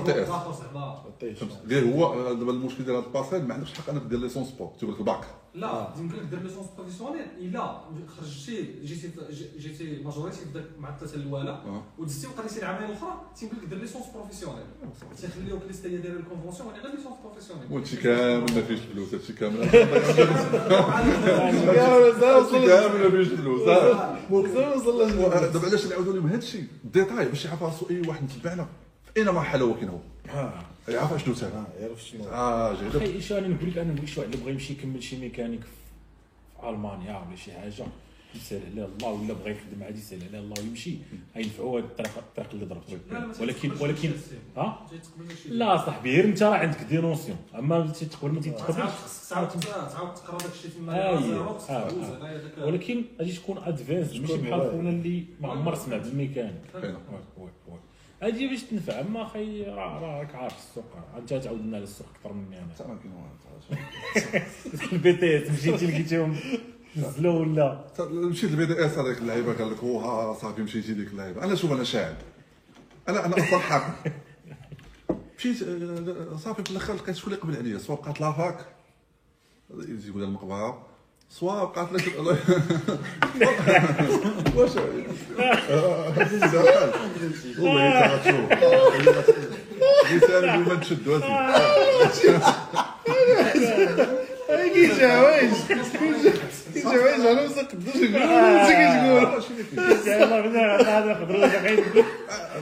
[1.20, 4.20] TS غير هو آه، دابا المشكل ديال هاد ال passerelle ما عندكش الحق إنك دير
[4.20, 5.26] licence pro تقول لك الباك.
[5.56, 10.90] لا يمكن لك دير licence professionnelle إلا خرجتي جيتي جي- جيتي majorité في داك مع
[10.90, 11.84] الثلاثه الاولى آه.
[11.98, 14.64] ودزتي وقريتي العامين الأخرى تيمكن لك دير licence professionnelle
[15.22, 19.14] تيخليوك l'ISTA هي دايره ال convention يعني غير licence professionnelle وهادشي كامل ما فيش فلوس
[19.14, 19.58] هادشي كامل
[22.22, 23.62] هادشي كامل ما فيش فلوس.
[24.32, 28.68] وصل دابا علاش نعاودوا لهم هادشي ديتاي باش يعرف راسو اي واحد متبعنا
[29.06, 30.00] في اي مرحله هو كاين هو
[30.88, 34.18] يعرف اشنو تاع يعرف شنو آه جاي أخي إيش أنا نقول لك أنا نقول لك
[34.18, 37.86] واحد اللي بغى يمشي يكمل شي ميكانيك في ألمانيا ولا شي حاجة
[38.36, 40.96] يسهل عليه الله ولا بغى يخدم عادي يسهل عليه الله ويمشي.
[41.36, 44.12] غينفعوا هاد الطريق الطريق اللي ضربت ولكن ولكن
[44.58, 44.88] ها؟
[45.50, 48.92] لا صاحبي غير انت راه عندك des notions اما تقبل ما تتقبلش
[49.30, 49.50] تعاود
[49.94, 51.10] تعاود تقرا داك الشيء تما
[52.66, 54.72] ولكن غادي تكون avance ماشي بحال.
[54.72, 57.00] خونا اللي ما عمر سمع بالميكانيك كاينة.
[57.12, 57.80] oui oui oui.
[58.22, 60.86] هادي باش تنفع اما أخي راك عارف السوق.
[61.18, 63.00] انت تعاود لنا على السوق أكثر مني أنا.
[64.94, 66.36] البي تي إس مشيتي لقيتيهم
[66.98, 71.44] نزلوا ولا مشيت للبي دي اس هذاك اللعيبة قال لك وها صافي مشيتي ديك اللعيبة.
[71.44, 72.16] أنا شوف أنا شاعر
[73.10, 73.94] أنا أنا أصلا حاكم
[75.38, 77.78] مشيت آه، صافي في الآخر لقيت شكون اللي قبل عليا.
[77.78, 78.66] سواء بقات لافاك
[80.08, 80.88] يقول المقبرة.
[81.30, 82.14] سواء بقات لك
[84.56, 84.72] واش
[87.60, 88.52] والله انت غتشوف
[90.12, 90.48] لساني
[94.76, 95.50] اليوم تشدوا كيجاوج
[96.74, 101.84] كيجاوج أنا ما قدرش نقول انت كتقول يلا بنا هذا خضروا غير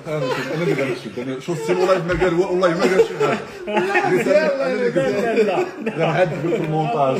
[0.08, 0.24] أنا
[0.64, 4.86] اللي قاعد نشد أنا السي والله ما قال والله ما قال شي حاجة أنا اللي
[4.86, 5.66] قلت لا
[5.98, 7.18] لا عاد في المونتاج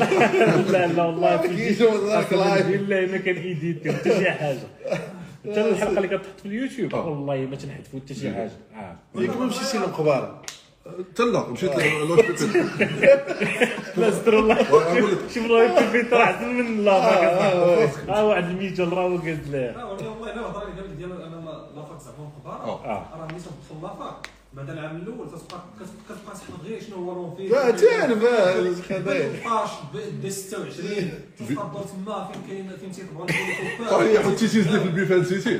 [0.70, 4.58] لا لا والله بالله ما كان ايديت حتى شي حاجة.
[5.44, 8.52] حتى الحلقة اللي كتحط في اليوتيوب والله ما تنحذفوا حتى شي حاجة.
[9.14, 10.42] ياك ما مشيتي للمقبره
[11.16, 12.66] تلا مشيت للهوسبيتال
[13.96, 14.56] لا ستر الله.
[15.34, 16.92] شوف يكون في طلع أحسن من لا
[18.08, 20.96] ها واحد الميتال راه هو قاد له لا والله والله الا هضر لي قال لك
[20.96, 23.06] ديال أنا لا- لافاك زعما آه.
[23.20, 27.34] راه ملي تدخل لافاك بعد العام الأول تتبقى كت- كتبقى تحفظ غير شنو هو لون
[27.36, 27.48] فيه.
[27.48, 29.70] لا تعرف آه، 18
[30.22, 33.26] دي 26 تبقى الدور تما فين كاين فين تيطبعوا
[33.90, 35.58] صحيح وتيتيز لي في البيفات نسيتي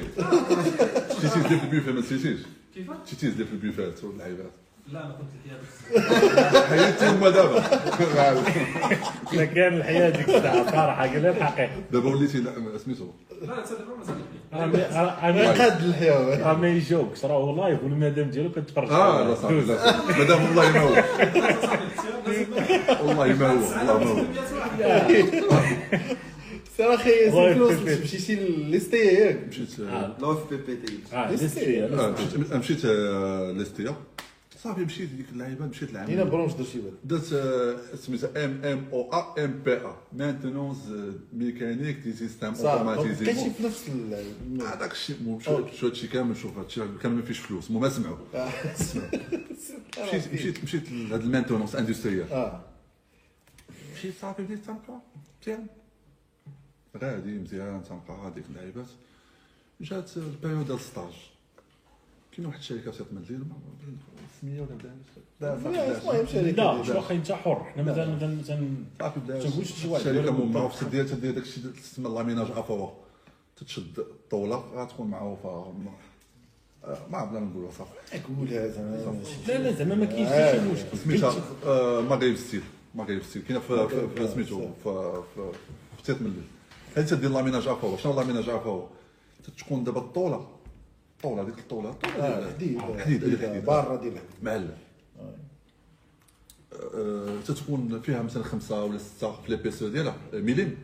[1.20, 2.40] تيتيز في البيفات ما نسيتيش
[2.74, 4.50] كيفاش؟ تيتيز في البيفات واللعيبات
[4.92, 5.28] لا أنا كنت
[5.96, 7.62] الحياة حياتي هما دابا
[9.32, 11.70] لا كان الحياة ديك الساعة صراحة قال الحقيقة.
[11.92, 12.52] دابا وليتي لا
[12.84, 13.06] سميتو
[13.42, 13.78] لا تصدق
[14.52, 16.38] ما ما- قاد الحياة.
[16.48, 20.72] راه ما يجوكش راه لايف والمدام ديالو كتفرج آه لا صافي لا صافي مادام والله
[20.72, 20.88] ما هو.
[23.06, 24.24] والله ما هو والله ما هو.
[26.76, 29.68] سير أخي الله سير مشيتي ليستي ياك مشيت.
[30.20, 30.98] لو في بي بي تي
[32.58, 33.94] مشيت آه، ليستيا
[34.62, 38.88] صافي مشيت ديك اللعيبة مشيت هنا لعب برونش درتي بعد درت آه، سميتها ام ام
[38.92, 40.78] أو ا ام بي ا مانتونونس
[41.32, 43.90] ميكانيك دي سيستيم صافي كلشي اوتوماتيزي في نفس
[44.66, 45.40] هذاك الشيء
[45.82, 47.70] هادشي كامل شوف هادشي كامل ما فيش فلوس.
[47.70, 48.18] مو ما سمعوا
[49.98, 52.32] مشيت مشيت مشيت لهاد ال maintenance industrielle.
[52.32, 52.64] آه.
[53.94, 55.00] مشيت صافي بديت تنقرا
[55.42, 55.66] مزيان.
[56.96, 58.86] غادي مزيان تنقرا هذيك اللعيبات.
[59.80, 61.12] جات ال période ديال stage
[62.36, 63.44] كاين واحد الشركة في مدينه
[64.40, 64.68] سميه ولا
[65.40, 67.64] لا بدا المهم شركة لا ديال- شو واخا انت حر.
[67.74, 68.18] حنا مثلا
[69.00, 70.86] صافي تنقولش شي واحد الشركة ديال مو المنطقة.
[70.88, 72.88] تدير تدير داك الشيء تسمى laminage à froid
[73.56, 75.72] تتشد ال tôle غتكون معروفه
[77.10, 78.18] ما عرفت لا نقولها صافي.
[78.38, 80.52] قولها زعما لا لا زعما ما كاينش آه.
[80.52, 80.98] شي مشكل.
[80.98, 81.34] سميتها
[82.00, 82.62] Maghreb Steel
[82.94, 85.52] Maghreb Steel كاينة في في- في سميتو في في
[85.96, 86.32] في تيط مليل
[86.96, 88.86] هذه تدير laminage à froid شنو laminage à froid
[89.58, 90.48] تكون دابا الطوله
[91.24, 93.00] الطوله هذيك الطوله الطوله آه ديال- حديد.
[93.00, 94.76] حديد هذيك الحديد برا ديال الحديد معلم
[96.94, 100.76] آه، تتكون فيها مثلا خمسة ولا ستة في l'épaisseur ديالها آه، millim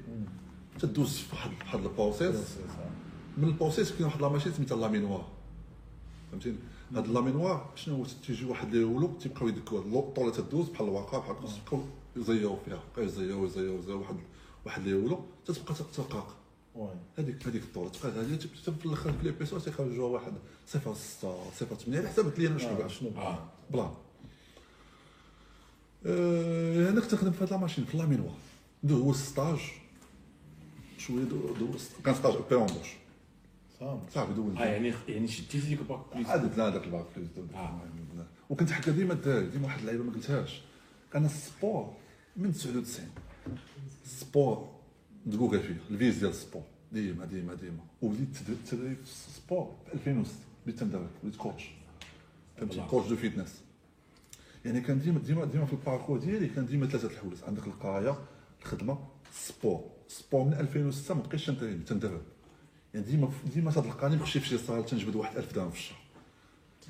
[0.80, 2.56] تدوز في واحد واحد ال process.
[3.38, 5.24] من ال process كاين واحد la machine سميتها laminoir.
[6.30, 6.56] فهمتيني؟
[6.94, 10.86] هاد ال laminoir شنو هو؟ تيجي واحد اللي يولو تيبقاو يدكوا ال tôle تدوز بحال
[10.88, 11.80] الواقع بحال هكا تبقاو
[12.16, 14.16] يزياو فيها بقاو يزيو يزيو واحد
[14.66, 16.34] واحد اللي يولو تتبقى ترقاق oui.
[17.18, 20.32] هذيك هذيك ال tôle تبقى هذه تبقى في الأخر في l'épaisseur تيخرجوها واحد
[20.66, 23.10] صفر ستة صفر ثمانية على حسب ال client شنو آه، باع شنو؟
[26.06, 28.30] آه، أنا كنت نخدم في هاد la machine في laminoir
[28.82, 29.58] دوز stage
[30.98, 32.88] شوية دو- دوز كان stage pré-embauche
[34.14, 37.04] صافي دوز آه يعني يعني شديتي ديك ال bac plus عاد لا هذاك ال bac
[37.16, 37.80] plus آه.
[38.50, 39.14] وكنت حكا ديما
[39.52, 40.60] ديما واحد اللعيبة ما قلتهاش.
[41.14, 41.92] أنا ال sport
[42.36, 43.08] من 99
[44.04, 44.68] ال sport
[45.26, 46.62] دقوقه فيه الفيز ديال ال sport
[46.92, 48.36] ديما ديما ديما وبديت
[48.70, 50.34] تدريب في ال sport في 2006
[50.66, 51.70] بديت تندرب وليت coach
[52.56, 52.80] فهمتي.
[52.90, 53.62] coach de fitness
[54.64, 58.18] يعني كان ديما ديما ديما في ال parcours ديالي كان ديما ثلاثة الحوايج عندك القرايه
[58.62, 58.98] الخدمه
[59.32, 61.46] ال sport ال sport من 2006 ما بقيتش
[61.86, 62.22] تندرب
[62.94, 65.98] يعني ديما ديما تلقاني نمشي في شي صاله تنجبد واحد 1000 درهم في الشهر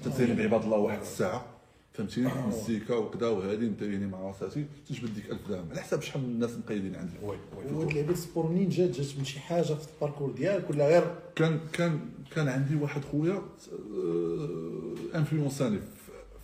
[0.04, 1.55] تنترين بعباد الله واحد الساعة
[1.96, 5.70] فهمتيني مزيكا وكذا وهذه نتريني مع راساتي تجبد ديك 1000 درهم.
[5.70, 7.12] على حساب شحال من الناس مقيدين عندي.
[7.22, 7.36] oui
[7.72, 10.88] وهاد لعبه ال sport منين جات جات من شي حاجة في ال parcours ديالك ولا
[10.88, 13.42] غير؟ كان كان كان عندي واحد خويا
[15.14, 15.78] انفلونساني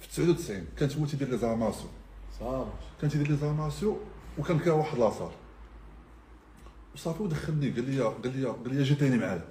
[0.01, 1.89] في 99 كانت هو تيدير لي les arts martiaux
[2.41, 2.71] صافي.
[3.01, 3.97] كان تيدير لي les arts martiaux
[4.39, 5.31] وكان كان واحد la salle.
[6.95, 9.49] وصافي ودخلني قال لي قال لي قال لي جي تاني معايا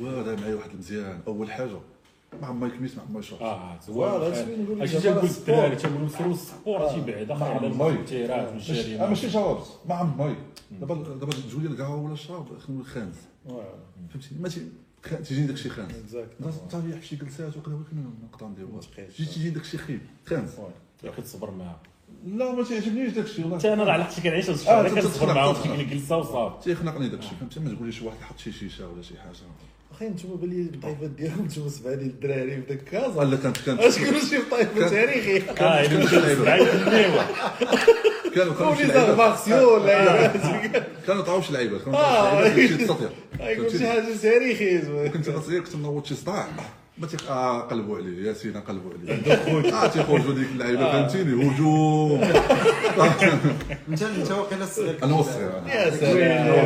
[0.00, 1.80] وهذا معايا واحد مزيان أول حاجة.
[2.40, 5.24] ما عمري كميت ما شربت آه voilà، زوين هادشي اللي نقول لك أجي دابا تنقول
[5.30, 5.54] ال sport.
[5.54, 10.36] الدراري تنقولوا ال sport شي بعدا ما على آه، والجريمه ماشي جاوبت ما عمري
[10.80, 13.14] دابا دابا تجولي القهوة ولا الشراب خلينا خانز.
[14.10, 14.68] فهمتي ما تي
[15.04, 16.72] خ- تيجيني داك الشيء خانز Exactement.
[16.72, 18.80] طريح شي جلسات ولكن ما نقدر ندير ما والو.
[18.82, 19.16] تبقاش.
[19.18, 20.50] جي تيجي داك الشيء خيب خانز
[21.16, 21.76] كتصبر معاه
[22.26, 23.58] لا ما تيعجبنيش داك الشيء والله.
[23.58, 26.64] حتى أنا راه علاش كنعيش هاد آه، كنصبر ديك الجلسه وصافي.
[26.64, 29.30] تيخنقني داك الشيء فهمتي ما تقوليش واحد حط شي شيشة ولا شي حاجة.
[30.00, 33.56] أخي نتوما بان لي الطايفات ديالهم نتوما سبعه ديال الدراري في داك كازا ولا كانت
[33.66, 37.24] كانت اش كانوا شي طايفة كان- تاريخي آه الا بعيد النيوة.
[38.34, 39.26] كانوا كانوا شي لعيبة.
[41.06, 41.78] كانوا طاو شي لعيبة.
[41.78, 42.30] كانوا آه.
[42.30, 43.10] طاو شي لعيبه شي تسطير
[43.40, 46.48] يقول شي حاجة تاريخي زوين كنت صغير كنت نوض شي صداع.
[47.00, 49.22] ما تيق آه قلبوا عليه ياسين قلبوا عليه
[49.72, 52.22] آه تيخرجوا ديك اللعيبه فهمتيني هجوم
[53.88, 56.60] انت انت واقيلا الصغير أنا هو الصغير أنا يا سلام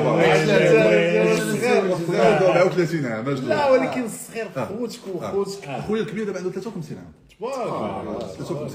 [2.07, 7.13] صغير 34 عام أجل لا ولكن الصغير خوتك وخوتك خويا الكبير دابا عنده 53 عام
[7.39, 8.73] تبارك الله تبارك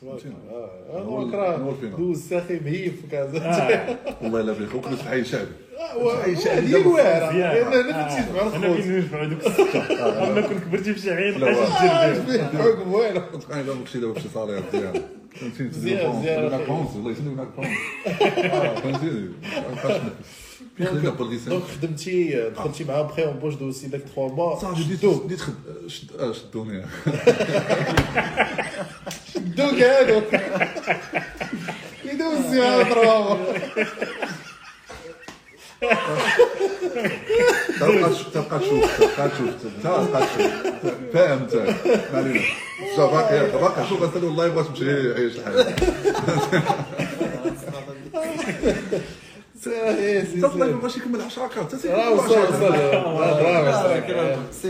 [0.00, 1.22] تبارك الله.
[1.22, 1.96] الله أنا هو-.
[1.98, 3.96] دوز ساخي مهيب في كازا آه.
[4.22, 7.54] والله الا بخير وكنت في حي شعبي هذه الواعره مزيان.
[7.72, 11.38] لأن أنا فهمتي مع أنا فين نجمعوا دوك السته أما كون كبرتي في شي عين
[11.40, 15.02] بقاش تجرب فيه حكم كنت قاعد دابا كشي دابا بشي صالير مزيان
[15.40, 16.44] فهمتيني مزيان، مزيان.
[16.46, 17.78] هناك فرونس والله يسلم هناك فرونس
[20.80, 25.24] آه، دونك خدمتي دخلتي معاه بخي أون بوش دوزتي داك 3 موا صافي بديت شدوك.
[25.24, 25.40] بديت
[26.20, 26.82] آه، شدوني.
[29.34, 30.20] شدوك هادو.
[32.04, 33.36] يدوز معاه 3 موا
[37.80, 39.50] تبقى تشوف تبقى تشوف تبقى تشوف
[39.82, 40.52] تبقى تشوف
[41.12, 42.40] فاهم انت ما علينا
[42.96, 45.74] شوف باقي باقي شوف انت والله بغات تمشي يعيش الحياة.
[50.42, 52.74] تطلع ما بغاش يكمل 10 كارت راه وصل وصل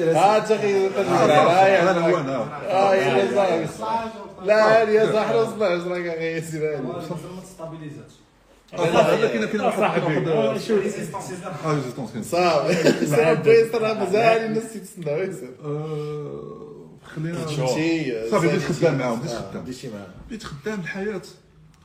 [0.09, 3.67] ها تخي أنا هو أنا آه يا صاحبي
[4.45, 7.03] لا يا صاحبي وصل 10 كاع سير ما
[7.43, 8.13] تستابيليزاتش
[8.71, 10.31] كاين واحد صاحبي.
[10.31, 10.79] واحد شوف.
[10.83, 11.33] ريزيستانس
[11.65, 15.31] آه ريزيستونس صافي سير بيستر راه مزال الناس تيتسناو
[15.65, 19.65] آه، خلينا صافي بديت خدام معاهم بديت آه، خدام.
[20.29, 21.23] بديت خدام الحياة.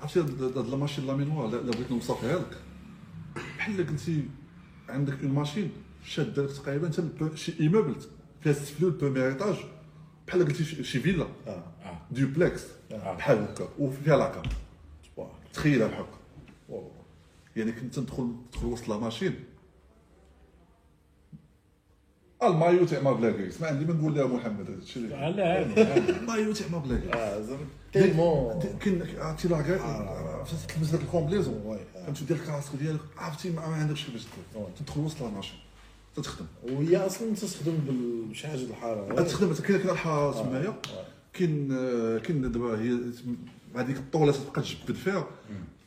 [0.01, 2.57] عرفتي هاد الماشين لامينوار لا بغيت نوصفها لك
[3.57, 4.23] بحال قلتي
[4.89, 5.71] عندك اون ماشين
[6.05, 7.95] شاده تقريبا حتى شي ايموبل
[8.43, 9.55] فيها السفلو البوميير إيطاج.
[10.27, 11.25] بحال قلتي شي- فيلا.
[11.47, 11.63] آه.
[12.11, 12.61] دوبلكس.
[12.91, 13.67] بحال هكا.
[13.79, 14.41] وفيها لاكا
[15.53, 16.14] تخيلها بحال هكا.
[17.55, 19.35] يعني كنت ندخل ندخل وسط لا ماشين.
[22.43, 26.19] المايو تاع ما بلاكيس ما عندي ما نقول لها محمد هذا الشيء اللي- لا.
[26.19, 31.61] المايو تاع ما بلاكيس آه زعما تيلمون كاين عرفتي لا عرفتي تلبس داك الكومبليزون.
[31.65, 32.05] وي، آه.
[32.05, 32.99] فهمتي ديال الكاسك ديالك.
[33.17, 34.21] عرفتي ما عندكش كيفاش
[34.55, 34.61] وي.
[34.61, 35.59] دير تدخل وسط لا ماشين.
[36.15, 36.45] تتخدم.
[36.63, 37.77] وهي أصلا تستخدم
[38.29, 40.73] بشي حاجة الحراره تخدم كاين كاين الحارة تمايا
[41.33, 42.99] كاين آه، كاين دابا هي
[43.75, 45.27] هذيك الطوله تبقى تجبد فيها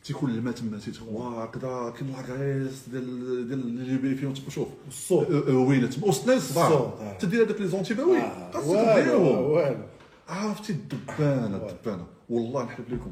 [0.03, 5.89] تيكون الماء تما تيتهوى هكذا كاين لاكريس ديال ديال اللي بي فيهم شوف الصوت وين
[5.89, 6.07] تما.
[6.07, 7.17] وسط آه.
[7.17, 9.83] تدير هذاك لي زونتيباوي آه، خاصك ديرهم
[10.27, 13.11] عرفتي؟ الدبانه الدبانه والله نحلف لكم.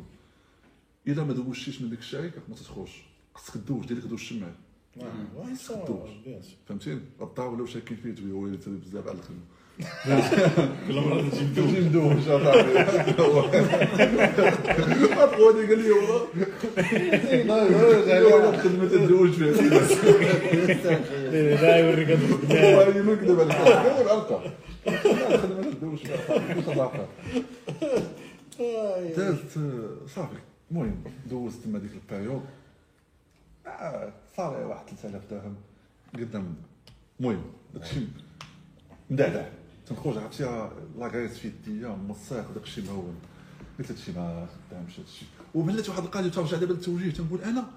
[1.07, 3.03] الا ما دوزتيش من ديك الشركة ما تدخلش.
[3.35, 4.13] خاصك دوز دير لك دوز.
[4.13, 4.53] الشمال
[5.87, 8.31] دوش فهمتيني؟ الدار ولاو شاكين فيه تبي
[8.77, 9.39] بزاف على الخدمة.
[10.87, 12.29] كل مره تجي تجي ندوز
[15.17, 16.27] اخواني قال لي والله
[18.49, 19.51] الخدمه تدوز فيها
[21.61, 22.87] لا يوريك البنات.
[22.87, 24.53] اني ما نكذب الخدمه
[25.71, 27.07] تدوز فيها صداقه
[29.17, 29.59] دازت
[30.15, 30.37] صافي
[30.71, 32.41] المهم دوزت تما ديك ال période
[33.67, 35.55] آه، صار واحد 3000 درهم
[36.13, 36.55] قدام
[37.19, 37.41] المهم
[37.73, 37.99] داكشي
[39.09, 39.45] مدعدع
[39.89, 43.15] تنخرج عرفتي la graisse في يديا مصاق وداكشي مهون
[43.79, 45.25] قلت هادشي ما خدامش هادشي.
[45.55, 47.71] وبلات واحد القضية ترجع دابا للتوجيه تنقول أنا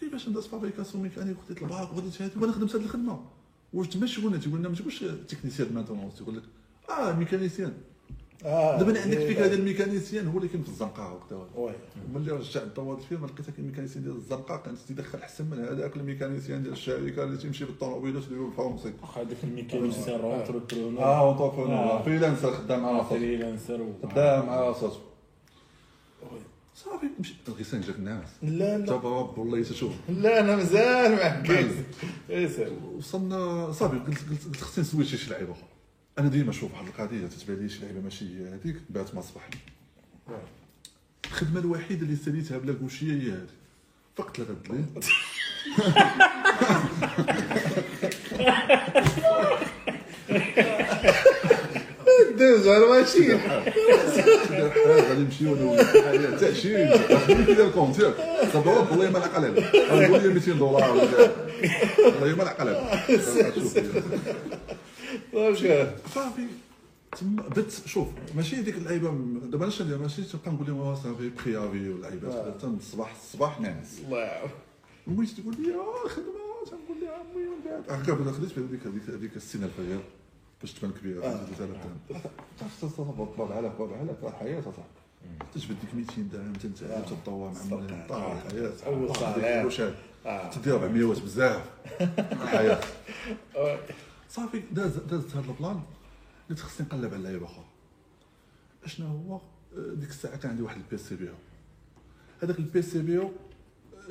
[0.00, 3.24] كيفاش ندوز fabrication mécanique خديت الباك وخديت هادي وأنا خدمت هاد الخدمة.
[3.72, 6.42] واش تما شغلنا تيقول لنا ما تقولش technicien maintenance تيقول لك
[6.90, 7.72] آه mécanicien.
[8.44, 11.20] دابا أنا عندك فكرة ديال ال mécanicien هو اللي كاين في الزنقة
[11.56, 11.72] oui.
[12.14, 15.96] ملي رجعت دورت فيه ما لقيت ال mécanicien ديال الزنقة كان تيدخل احسن من هذاك
[15.96, 18.92] ال mécanicien ديال الشركة اللي تيمشي بالطوموبيلات ديال الفرنسي.
[19.02, 22.02] واخا هذاك ال mécanicien entrepreneur آه entrepreneur آه.
[22.02, 24.90] freelancer خدام مع راسو freelancer خدام مع راسو
[26.74, 28.86] صافي مشيت الغيسان جاك الناس لا لا.
[28.86, 31.66] تابا رب والله تشوف لا أنا مازال ما حكيت
[32.30, 35.64] اسال وصلنا صافي قلت قلت خصني نسوي شي شي لعيبه أخرى
[36.18, 39.48] أنا ديما نشوف واحد القضية تتبان لي شي لعيبة ماشي هي هذيك بات ما صبح
[41.26, 43.46] الخدمة الوحيدة اللي ساليتها بلا كوشيه هي هذه
[44.16, 44.44] فقط لي
[52.38, 53.40] دوز على الماشين
[55.08, 58.14] غادي نمشيو أنا تاشير خليني كي داير كونتير
[58.54, 61.36] دابا رب والله ما نعقل عليه نقول لي 200 دولار ولا كذا.
[62.04, 63.62] والله ما عليه واش
[66.14, 66.46] صافي.
[67.20, 69.10] تما بدت شوف ماشي ديك اللعيبة
[69.42, 74.00] دابا ندير ماشي تبقى نقول لهم آه صافي بريافي واللعيبات من الصباح الصباح ناعس
[75.08, 77.56] امي تقول لي آه خدمة تنقول لها امي من
[77.88, 78.00] بعد.
[78.00, 80.00] هكا بدا خديت هذيك هذيك هذيك السنة الفجر
[80.60, 81.24] باش تبان كبيرة.
[81.24, 81.44] آه.
[81.44, 81.98] 3000 درهم
[82.60, 82.84] تعرف
[83.38, 84.72] طبع على طبع على الحياة صح
[85.54, 89.64] تجبد ديك 200 درهم تنتعب تطوع مع مولانا طالع الحياة أول صالح.
[89.64, 89.94] وشاد
[90.26, 90.50] آه.
[90.50, 91.64] تدي 400 واش بزاف.
[92.42, 92.80] الحياة
[94.30, 95.80] صافي داز دازت هذا البلان
[96.50, 97.64] قلت خصني نقلب على اللعيبه أخرى
[98.84, 99.40] اشنا هو؟ آه،
[99.94, 101.34] ديك الساعة كان عندي واحد البي سي بي أو
[102.42, 103.30] هذاك البي سي بي أو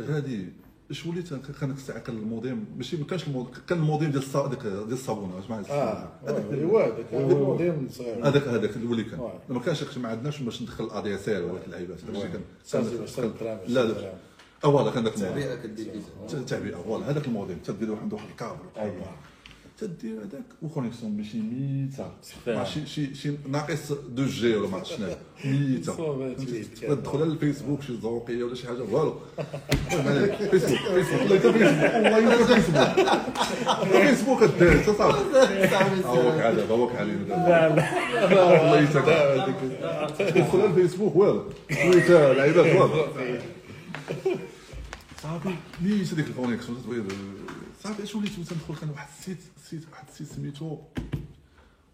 [0.02, 0.50] غادي
[0.92, 4.48] إش وليت؟ كان ديك الساعة كان الموديم ماشي ما كانش الموديم كان الموديم ديال الصا-
[4.50, 8.28] ديك ديال الصابونة معنى آه هذاك أيوا هذاك الموديل صغير.
[8.28, 9.20] هذاك هذاك اللي كان.
[9.20, 9.40] واه.
[9.50, 11.98] ما كانش ما عندناش باش ندخل الار دي اس ال ولا اللعيبات.
[12.04, 12.42] داكشي كان
[13.68, 14.08] لا لا.
[14.10, 14.14] آه
[14.62, 16.02] فوالا كان داك الموديل تعبئه كدير
[16.48, 19.04] تعبئه فوالا هذاك الموديل تدير واحد واحد الكابل ايوا
[19.80, 21.26] تدير هذاك وكونيكسيون
[22.22, 22.56] سخفان.
[22.56, 25.08] مع شي شي شي ناقص دو جي ولا ما عرفت شنو
[25.46, 26.78] ميته صوبات فهمتي؟ ميت.
[26.78, 29.16] تدخل على الفيسبوك شي زروقيه ولا شي حاجة والو
[30.52, 32.88] فيسبوك فيسبوك والله والله فيسبوك
[33.92, 39.56] فيسبوك الدار صافي هاوك عذاب هاوك علينا لا لا والله يتكلم
[40.18, 43.06] تدخل على الفيسبوك والو تويتر لعيبات والو
[45.24, 45.54] صافي
[45.84, 46.78] نيت هذيك ال connexion
[47.84, 49.38] صافي اش وليت تندخل كان واحد ال site
[49.70, 50.78] site واحد ال site سميتو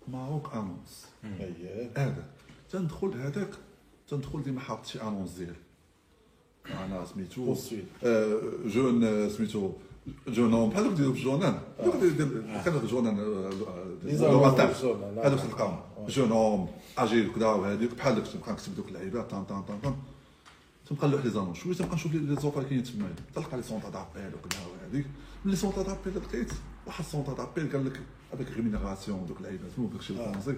[0.07, 1.05] Maroc Annonces.
[1.97, 2.23] هذا.
[2.71, 3.49] تندخل هذاك.
[4.09, 5.53] تندخل ديما حاط شي annonce ديالي
[6.65, 7.55] أنا سميتو.
[8.03, 9.71] آه، jeune آه، سميتو
[10.27, 14.67] jeune homme دوك ديالو في ال journal ديال- ديال- كان ال journal آه، Le Matin
[14.81, 15.45] ديال هذوك آه.
[15.47, 16.07] تلقاهم آه.
[16.09, 17.93] jeune homme اجيل كدا وهذيك.
[17.95, 19.95] بحال داك تبقى نكتب دوك اللعيبات طان طان طان طان
[20.89, 23.09] تنبقى نلوح les annonces شوية تنبقى نشوف لي les offres كاينين تما.
[23.35, 25.05] تلقى les centres d'appel وكدا وهذيك.
[25.45, 26.51] ملي centre d'appel لقيت
[26.87, 28.01] واحد centre d'appel قال لك
[28.33, 30.55] هذاك rémunération دوك اللعيبات مو داكشي الفرنسي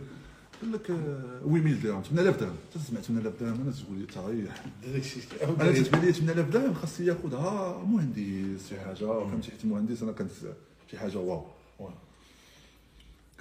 [0.62, 4.66] قال لك آه، 8000 درهم 8000 درهم تسمع 8000 درهم أنا تقول لي تريح
[5.62, 10.32] أنا تتبان لي 8000 درهم خاص ياخذها مهندس شي حاجة فهمتي حيت المهندس أنا كنت
[10.92, 11.46] شي حاجة واو.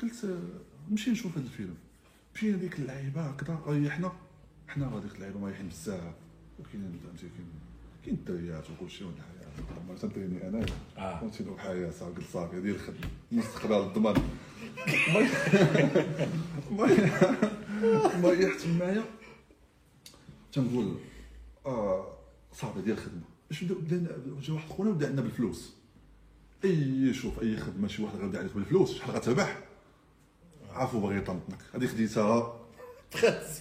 [0.02, 0.38] قلت
[0.90, 1.74] نمشي نشوف هذا الفيلم
[2.34, 4.12] مشينا ديك اللعيبه هكذا ريحنا
[4.68, 6.14] حنا غاديك اللعيبه مريحين بزاف
[6.60, 7.48] وكاين فهمتي كاين
[8.04, 9.35] كاين الدريات وكل شيء والحياة
[9.88, 10.66] ما تنتيني أنا
[10.98, 11.20] آه.
[11.40, 14.14] دوك الحياة صافي قلت صافي هذه الخدمه مستقبل الضمان.
[18.22, 19.04] مريح تمايا
[20.52, 20.94] تنقول
[21.66, 22.06] آه
[22.52, 23.22] صافي ديال الخدمة.
[23.50, 24.08] باش بدينا
[24.42, 25.72] جا واحد خونا بدا عندنا بالفلوس.
[26.64, 29.58] أي شوف أي خدمة شي واحد غيبدا عليك بالفلوس شحال غتربح؟
[30.70, 31.58] عافو باغي يطنطنك.
[31.74, 32.60] هذه خديتها.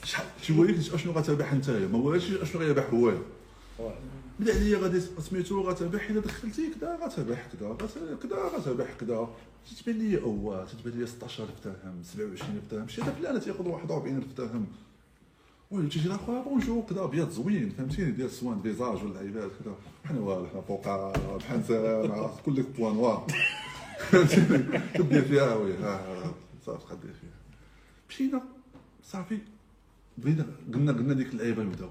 [0.04, 3.14] شحال توريك اشنو غتربح نتايا ما هوش اشنو غيربح هو؟
[4.40, 9.30] بدأ عليا غادي سميتو غتربح إلا دخلتي كذا غتربح كذا غت- كذا غتربح كذا
[9.72, 14.66] تتبان لي أوه تتبان لي 16000 درهم 27000 درهم شي هذا فلان تياخذ 41000 درهم
[15.72, 19.76] وي تيجي لاخر بونجور كذا ابيض زوين فهمتيني؟ ديال سوان فيزاج ولا عباد كذا
[20.06, 20.82] حنا والو حنا فوق
[21.38, 23.28] بحال انسان كلك بوان نوار
[24.96, 25.74] تدير فيها وي
[26.66, 27.30] صافي تقدر فيها.
[28.10, 28.42] مشينا.
[29.04, 29.38] صافي.
[30.18, 31.90] بغينا قلنا قلنا ديك اللعيبة نبداو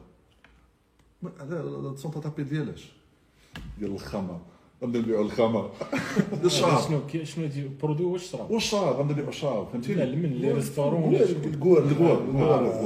[1.24, 2.92] ما- هذا السونطا تابي ديالاش
[3.78, 4.40] ديال الخمر
[4.82, 5.70] غنبدا نبيعو الخمر
[6.44, 10.32] الشراب شنو كي- شنو دي برودوي واش شراب والشراب غنبدا نبيعو الشراب لا فهمتيني من
[10.32, 12.12] لي ريستورون الكور الكور.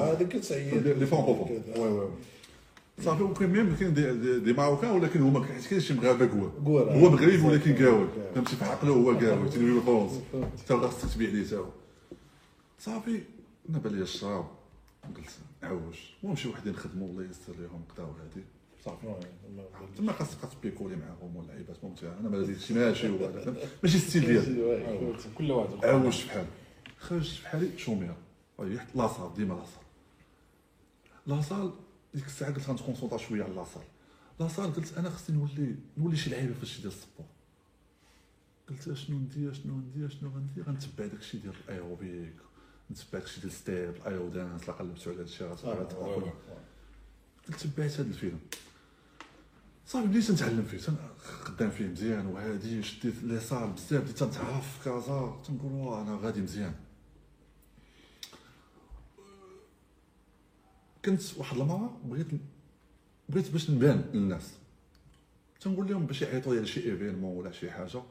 [0.03, 2.09] هذاك كتعيد لي فرانكوفون وي وي
[3.05, 6.49] صافي وكاين ميم كاين دي, دي, دي ماروكان ولكن هما حيت كاين شي مغاربه كوا.
[6.67, 10.13] هو مغربي ولكن كاوي فهمتي في عقله هو كاوي تيدير له فرونس
[10.63, 11.65] حتى هو خاصك تبيع ليه تا هو
[12.79, 13.21] صافي
[13.71, 14.45] أنا بان لي الشراب
[15.17, 18.45] قلت نعوج المهم شي وحدين خدموا الله ييسر ليهم كدا وهادي
[18.85, 19.15] صافي.
[19.97, 24.27] تما خاصك تبيكولي معاهم ولا عيبات ممتعه أنا ما لقيتش ماشي ولا فهمت؟ ماشي ستيل
[24.27, 25.17] ديالي.
[25.39, 26.47] كل واحد عوجت بحال
[26.99, 28.17] خرجت بحالي شوميره
[28.61, 29.83] ريحت la salle ديما la salle.
[31.27, 31.73] la salle
[32.15, 33.83] ديك الساعة قلت غنت concentra شوية على la salle.
[34.41, 37.27] la salle قلت أنا خصني نولي نولي شي لعيبة في الشيء ديال ال sport.
[38.69, 42.35] قلت أشنو ندير أشنو ندير أشنو غندير غنتبع داكشي ديال ال aérobic.
[42.91, 45.61] نتبع داكشي ديال step ال aéro dance لا قلبت على هادشي قلت
[47.61, 48.41] تبعت هذا الفيلم.
[49.87, 50.79] صافي بديت نتعلم فيه.
[51.19, 56.19] خدام فيه مزيان وهادي شديت les salles بزاف بديت تنتعرف في كازا تنقول واه أنا
[56.23, 56.75] غادي مزيان.
[61.05, 62.27] كنت واحد المرة بغيت
[63.29, 64.53] بغيت باش نبان للناس.
[65.61, 68.03] تنقول لهم باش يعيطوا لي على شي événement ولا شي حاجة.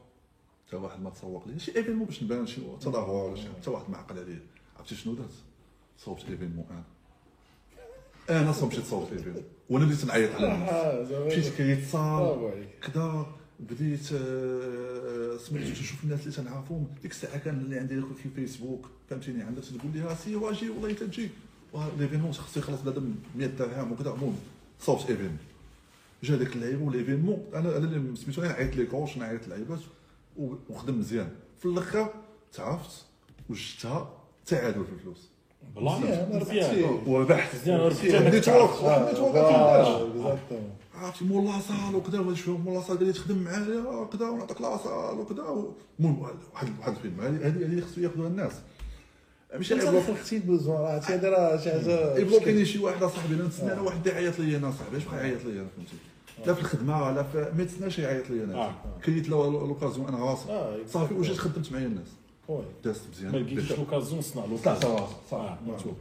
[0.67, 3.89] حتى واحد ما تسوق لي شي événement باش نبان شي تظاهر ولا شي حتى واحد
[3.89, 4.56] ما عقل عليه.
[4.87, 5.29] عرفتي شنو دارت
[5.97, 6.65] صوبت événement
[8.29, 8.73] أنا أنا صوبت
[9.13, 12.69] événement وأنا بديت نعيط على الناس مشيت كريت عليك.
[12.81, 13.25] كذا
[13.59, 14.03] بديت
[15.41, 19.91] سمعت تشوف الناس اللي تنعرفهم ديك الساعة كان اللي عندي في فيسبوك فهمتيني عندك تقول
[19.93, 21.29] لي ها سي واجي والله تجي
[21.99, 24.35] ليفينمون خصو يخلص بنادم 100 درهم وكذا المهم
[24.79, 25.37] صوت ايفينمون
[26.23, 29.79] جا داك اللعيبه وليفينمون أنا أنا اللي سميتو أنا عيط لي كوش نعيط اللعيبات
[30.37, 31.29] و- وخدم مزيان
[31.59, 32.13] في الآخر
[32.53, 33.05] تعرفت
[33.49, 34.13] وجدتها
[34.47, 35.29] تعادل في الفلوس.
[35.75, 36.99] بلا مزيان، مزيان.
[37.07, 37.47] واحد
[38.05, 39.87] النيتورك ما كايناش.
[39.87, 44.61] اكزاكتومون عرفتي مول لاصال وكذا وهذا شوية مول لاصال قال لي تخدم معايا كذا ونعطيك
[44.61, 45.43] لاصال وكذا
[45.99, 48.51] المهم واحد واحد الفيلم هذه هذه خصو يأخذوها الناس.
[49.53, 49.99] ماشي عيب.
[49.99, 54.07] خلقتي بوزون راه هذا راه شي حاجة يبلوكيني شي واحد صاحبي أنا نتسنى أنا واحد
[54.07, 54.97] يعيط لي أنا صاحبي.
[54.97, 55.93] اش بقى يعيط لي أنا فهمتي.
[56.45, 58.55] لا في الخدمة لا في ما يتسناش يعيط لي أنا.
[58.55, 58.75] آه.
[59.05, 62.07] كريت لوكازيون أنا آه، راسي صافي وجيت خدمت معايا الناس.
[62.83, 64.93] دازت مزيان ما لقيتش لوكازيون صنع لوكازيون
[65.33, 65.57] آه.
[65.67, 65.95] مكتوب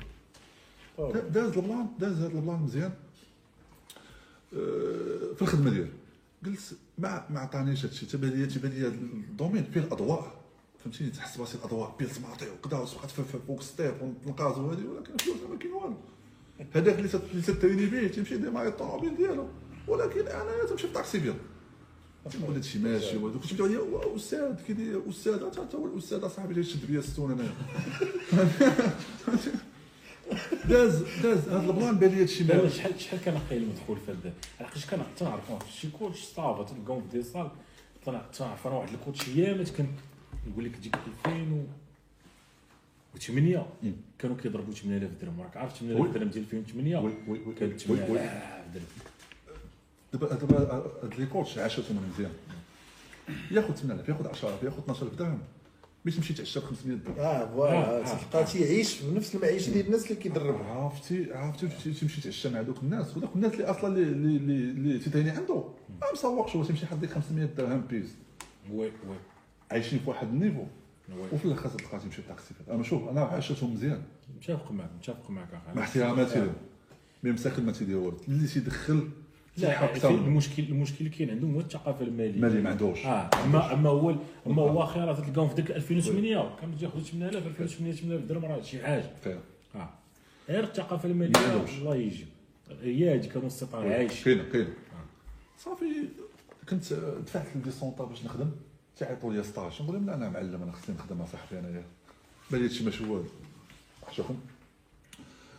[0.99, 1.13] وي.
[1.31, 2.93] داز البلان داز هذا البلان مزيان
[4.51, 5.91] في الخدمه ديالي
[6.47, 10.33] قلت ما ما عطانيش هادشي تبان لي تبان لي الدومين فيه الاضواء
[10.85, 13.95] فهمتيني تحس براسي الاضواء بيل سمارتي وكذا في فوق ستيب
[14.27, 15.95] ونقاز وهادي ولكن فلوس ما كاين والو
[16.75, 19.49] هذاك اللي تت- اللي تتريني به تيمشي ديما الطوموبيل ديالو
[19.89, 21.19] ولكن أنا تمشي في طاكسي
[22.33, 23.17] تنقول هادشي ماشي.
[23.17, 27.33] وهذوك تيبداو لي "وا أستاذ كيدير أستاذ حتى هو الأستاذ صاحبي اللي يشد بيا الستون
[27.33, 27.53] انايا
[30.69, 34.33] داز داز هذا البلان بان لي هادشي ما شحال شحال كان قايل مدخول في هذا؟
[34.61, 37.51] علاش كان تنعرفوا شي كوتش صافا تلقاهم في دي صال
[38.07, 39.87] تنعرف أنا واحد ال coach ايامات كان
[40.53, 40.97] يقول لك ديك
[41.27, 43.93] 2008 مم.
[44.19, 45.41] كانوا كيضربوا 8000 درهم.
[45.41, 45.89] راك عارف oui.
[45.89, 48.19] 8000 درهم ديال 2008 oui oui oui كان oui 8000 oui.
[48.75, 48.87] درهم.
[50.13, 50.59] دابا دابا
[51.03, 52.33] هاد les coachs عاشتهم مزيان
[53.51, 55.39] ياخذ 8000 ياخذ 10000 ياخذ 12000 درهم.
[56.05, 57.19] باش تمشي تعشى ب 500 درهم.
[57.19, 58.19] آه آه، voilà آه.
[58.31, 62.77] تلقى تيعيش بنفس المعيشة ديال الناس اللي كيضرب عرفتي؟ عرفتي؟ تمشي تمشي تعشى مع دوك
[62.83, 65.55] الناس ودوك الناس اللي أصلا اللي اللي اللي, تيديني عنده
[66.01, 68.15] ما مسوقش هو تيمشي حد ديك 500 درهم بيز.
[68.73, 68.93] oui oui.
[69.71, 70.65] عايشين في واحد ال niveau.
[71.33, 74.03] وفي الآخر تلقى تيمشي بطاكسي أنا شوف أنا عاشتهم مزيان
[74.37, 75.77] متفق معك متفق معك أخي.
[75.77, 76.55] مع احتراماتي لهم.
[77.23, 79.09] mais مساكن ما تيدير والو اللي تيدخل
[79.57, 80.11] لا.
[80.11, 83.07] المشكل المشكل اللي كاين عندهم هو الثقافه الماليه مالي ما عندوش.
[83.07, 84.15] آه أما أما هو
[84.47, 88.83] أما هو خيارات تلقاهم في ديك 2008 كانوا تياخذوا 8000 2008 8000 درهم راه شي
[88.83, 89.11] حاجة.
[89.75, 89.91] آه.
[90.49, 91.79] غير الثقافه ما الماليه عندهمش.
[91.79, 92.27] الله يجي
[92.83, 94.73] هي هذيك كانوا السيطره عايش كاينة كاينة.
[95.59, 95.85] صافي
[96.69, 96.93] كنت
[97.27, 98.51] دفعت لل détente باش نخدم.
[98.97, 99.83] تيعيطوا لي stage.
[99.83, 101.85] نقول لهم لا أنا معلم أنا خصني نخدم اصاحبي أنايا.
[102.51, 103.17] بان لي هادشي ماشي هو.
[103.17, 104.41] هذا شوفهم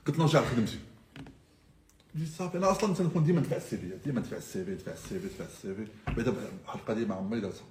[0.07, 0.77] قلت نرجع لخدمتي.
[2.17, 2.57] جيت صافي.
[2.57, 5.45] أنا أصلا تنكون ديما ندفع ال CV ديما ندفع ال CV ندفع ال CV ندفع
[5.45, 5.87] ال CV.
[6.07, 6.31] بعدا
[6.65, 7.65] بحال القضية ما عمري درتها.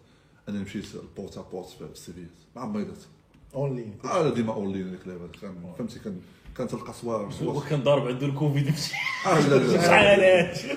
[0.49, 0.87] أنا مشيت
[1.17, 2.25] porte porte في ال CV.
[2.57, 3.09] ما عمري درتها.
[3.55, 6.21] اونلي آه ديما اونلاين ديك اللعبه كان فهمتي؟ كان
[6.57, 8.95] كان تلقى صوار هو كان ضارب عنده الكوفيد مشي.
[9.27, 10.69] آه لا لا شحال هادشي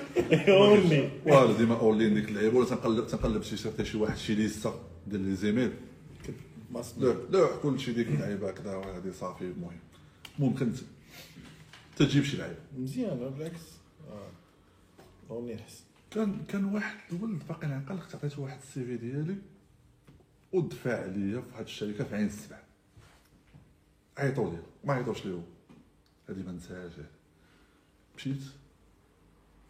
[0.52, 4.74] اونلي فوالا ديما اونلاين ديك اللعيبه ولا تنقلب تنقلب شي شي شي واحد شي ليستا
[5.08, 5.72] ديال لي زيميل.
[6.98, 9.80] لا لا كل شي ديك اللعيبة هكذا وهذه صافي المهم
[10.40, 10.84] ممكن ت-
[12.00, 13.62] تجيب شي لعيبه مزيان بالعكس.
[15.30, 15.56] آه.
[15.56, 19.38] احسن كان كان واحد الولد باقي نعقل عطيته واحد السي في ديالي
[20.54, 22.60] ودفع عليا في واحد الشركة في عين السبع
[24.18, 24.60] عيطوا لي.
[24.84, 25.42] ما عيطوش لي هو
[26.30, 26.94] هذه ما نساهاش.
[28.16, 28.42] مشيت.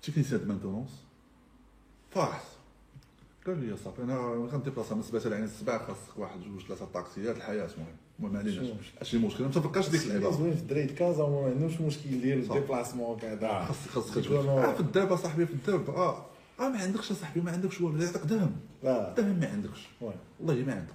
[0.01, 1.03] تكنيسيان دو مانتونونس
[2.11, 2.45] فرحت.
[3.47, 4.17] قال لي صافي أنا
[4.51, 9.17] غنديبلاصا من سبعه لعين السبع خاصك واحد جوج ثلاثة طاكسيات الحياة المهم ما عليناش ماشي
[9.17, 12.53] مشكل ما تفكرش ديك اللعيبه زوين في الدراري كازا وما عندهمش مشكل يدير صح.
[12.53, 16.25] ديبلاسمون كذا خاصك خاصك آه، في الدابه صاحبي في الدابه آه
[16.59, 20.73] آه ما عندكش صاحبي ما عندكش والو يعطيك دهم لا دهم ما عندكش والله ما
[20.73, 20.93] عندك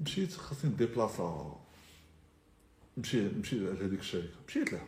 [0.00, 1.60] مشيت خاصني نديبلاصا
[2.98, 4.86] مشي مشي لهذيك الشركة مشيت لها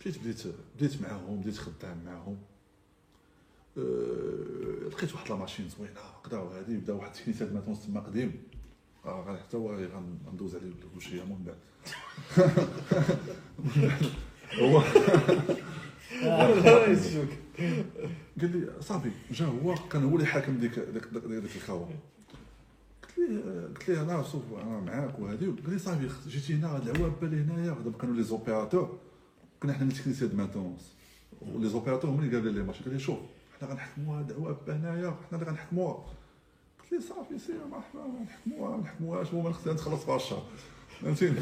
[0.00, 0.42] مشيت بديت
[0.76, 2.36] بديت معاهم بديت خدام معاهم
[3.78, 8.42] أه لقيت واحد لا ماشين زوينه هكذا وهذه بدا واحد التكنيسيان ما تما قديم
[9.08, 11.56] آه غادي حتى هو غن- غندوز عليه الوشيه من بعد
[14.60, 14.82] هو
[18.40, 21.88] قال لي صافي جا هو كان هو اللي حاكم ديك ديك ديك, ديك الخاوة.
[23.02, 23.42] قلت لي
[23.78, 25.44] قلت لي أنا شوف أنا معاك وهذه.
[25.64, 28.98] قال لي صافي جيتي هنا هاد العوابه اللي هنايا دابا كانوا les opérateurs
[29.62, 30.92] كنا حنا les techniciens de maintenance
[31.40, 32.84] و les opérateurs هما اللي قالوا لي ماشي.
[32.84, 33.18] قال لي شوف
[33.60, 36.04] حنا غنحكموها هاد العوابه هنايا حنا اللي غنحكموها.
[36.92, 40.46] قلت لي صافي سير ما حنا غنحكموها ما نحكموهاش المهم خصني نتخلص الشهر
[41.00, 41.40] فهمتيني؟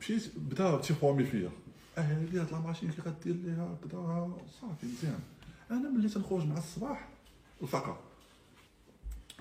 [0.00, 1.50] مشيت بدأ تي formé فيا.
[1.98, 5.20] آه هادي هاد la machine كي غدير ليها كدا صافي مزيان.
[5.70, 7.08] أنا ملي تنخرج مع الصباح
[7.62, 8.00] الفقرة.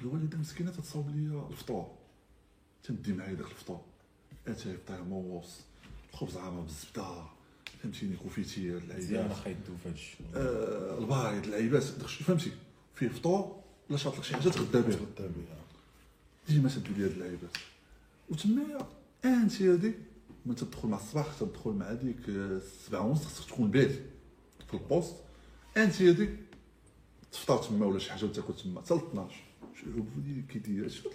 [0.01, 1.91] الوالده مسكينة تتصاوب لي الفطور.
[2.83, 3.81] تندي معايا داك الفطور.
[4.47, 5.61] أتاي طيموس
[6.13, 7.23] خبز عامر بالزبدة.
[7.83, 9.31] فهمتيني؟ confiture العيبات.
[9.31, 10.17] أخي يدو في هادشي
[11.03, 11.83] البايض العيبات.
[11.83, 12.51] داكشي فهمتي؟
[12.95, 13.58] فيه فطور.
[13.89, 14.97] لا شاط لك شي حاجة تغدا بها
[16.49, 17.57] ديما تدو لي هاد اللعيبات
[18.29, 18.87] وتمايا
[19.25, 19.93] انت هادي.
[20.45, 23.99] من تدخل مع الصباح تدخل مع ديك آه، السبعة ونص خصك تكون بادي
[24.67, 25.15] في البوست.
[25.77, 26.29] انت هادي.
[27.31, 28.81] تفطر تما ولا شي حاجة وتاكل تما.
[28.81, 29.35] حتى ل 12
[29.79, 29.87] شوف
[30.17, 31.07] وليدي كي داير شوف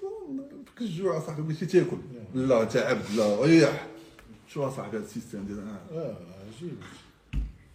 [0.67, 1.97] فيك الجوع صاحبي بغيتي تاكل.
[2.35, 3.87] لا انت عبد لا ريح
[4.49, 5.81] شو صاحبي هذا السيستم ديال آه.
[5.93, 6.17] آه
[6.57, 6.77] عجيب.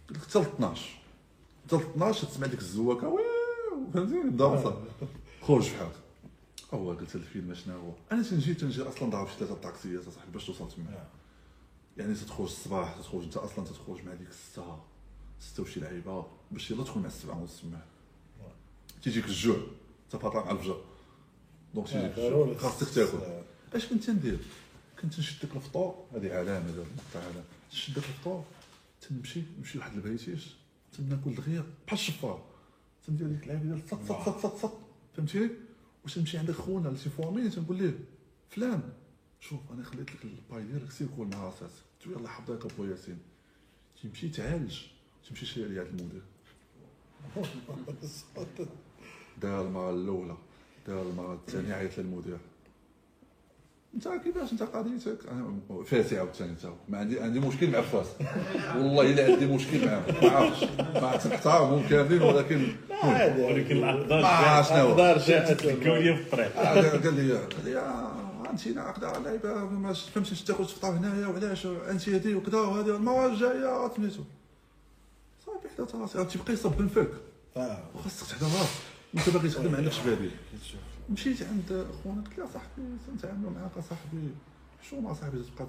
[0.08, 0.98] قلت لك حتى ل 12
[1.66, 3.08] حتى ل 12 تسمع ديك الزواكة.
[3.94, 4.74] فهمتيني وصل
[5.42, 5.94] خرج بحالك
[6.74, 10.46] هو قلت الفيلم شنو هو؟ أنا تنجي تنجي أصلا ضارب شي ثلاثة طاكسيات اصاحبي باش
[10.46, 11.06] توصل تما
[11.96, 14.84] يعني تتخرج الصباح تتخرج أنت أصلا تتخرج مع ديك الساعة
[15.40, 17.80] ستة وشي لعيبة باش يلا تكون مع السبعة ونص تما
[19.02, 19.56] تيجيك الجوع
[20.04, 20.80] انت فاطر مع الفجر.
[21.74, 22.54] donc تيجيك الجوع.
[22.54, 23.18] خاصك تاكل.
[23.74, 24.38] اش كنت ندير؟
[25.02, 25.94] كنت نشد ديك الفطور.
[26.14, 28.44] هذه علامه دابا نقطع علامه نشد ديك الفطور
[29.00, 30.46] تنمشي نمشي لواحد البيتيش
[30.92, 32.49] تناكل دغيا بحال الشفار.
[33.10, 34.72] تندير ديك اللعيبه ديال صط صط صط صط صط
[35.16, 35.50] فهمتيني
[36.04, 37.98] واش نمشي عند خونا اللي تيفورمي تنقول ليه
[38.50, 38.82] فلان
[39.40, 43.18] شوف أنا خليت لك الباي ديالك سير كل مع راسك تقول يلاه حفظك أبو ياسين.
[44.02, 44.80] تيمشي تعالج
[45.28, 46.22] تمشي شي لي عند المدير.
[49.42, 50.36] دار المره الأولى
[50.86, 52.38] دار المره الثانية عيط للمدير.
[53.94, 56.66] انت كيفاش انت قضيتك أنا فاسي عاوتاني انت.
[56.88, 58.06] ما عندي عندي مشكل مع فاس
[58.76, 60.64] والله إلا عندي مشكل معاه ما عرفتش.
[60.78, 61.26] ما عرفتش.
[61.32, 62.72] نحترمهم كاملين ولكن
[63.38, 64.90] ولكن الأقدار ما عرفتش شنو هو.
[64.90, 66.56] اقدار جاءت الكونيه في الطريق.
[66.56, 71.66] آه، قال لي قال لي آه، أنت هكذا لعيبه ما فهمتش تاخذ تخطا هنايا وعلاش؟
[71.66, 74.22] أنت هذه وكذا وهذه المواد جاية سميتو
[75.46, 76.24] صافي حتى راسي.
[76.24, 77.08] تيبقى يصب فيك
[77.56, 77.78] آه.
[77.94, 78.80] وخاصك تحضر راسك.
[79.14, 80.30] أنت باغي تخدم عندكش بديل
[81.10, 84.28] مشيت عند خونا قلت له صاحبي تنتعاملوا معاك اصاحبي
[84.90, 85.66] شو ما صاحبي تبقى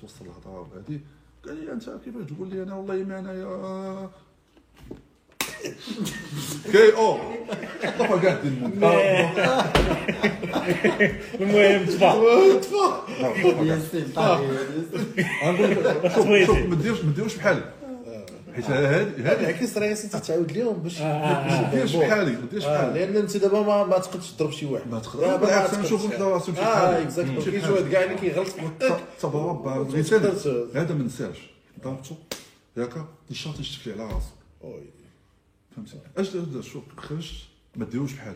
[0.00, 1.00] توصل الهضرة وهذه
[1.46, 4.10] قال لي انت كيفاش؟ تقول لي أنا والله ما انايا
[6.72, 7.18] كي أو
[7.98, 8.64] طفى كاع الدين
[11.40, 12.60] المهم تبع نقول
[16.34, 16.76] لك شوف ما
[17.12, 17.72] ديروش بحالي
[18.56, 22.68] حيت هذه هذه بالعكس راه خاصك تعاود لهم باش ما ديرش بحالي ما ديرش آه،
[22.74, 24.88] بحالي لأن أنت دابا ما, ما تقدرش تضرب شي واحد.
[24.90, 24.98] ما
[25.36, 26.12] بالعكس ما أنا نشوف تقدرش.
[26.20, 27.70] وحده راسو مشي آه اكزاكتو كاين شي.
[27.72, 30.46] واحد كاع اللي كيغلط تقدرش.
[30.74, 31.36] هذا ما نساش.
[31.84, 32.14] ضربتو
[32.76, 34.26] ياك؟ الشاطي تشتكي على راسو.
[35.76, 37.34] فهمتي اش دا- شوف خرجت
[37.76, 38.34] ما ديروش بحال.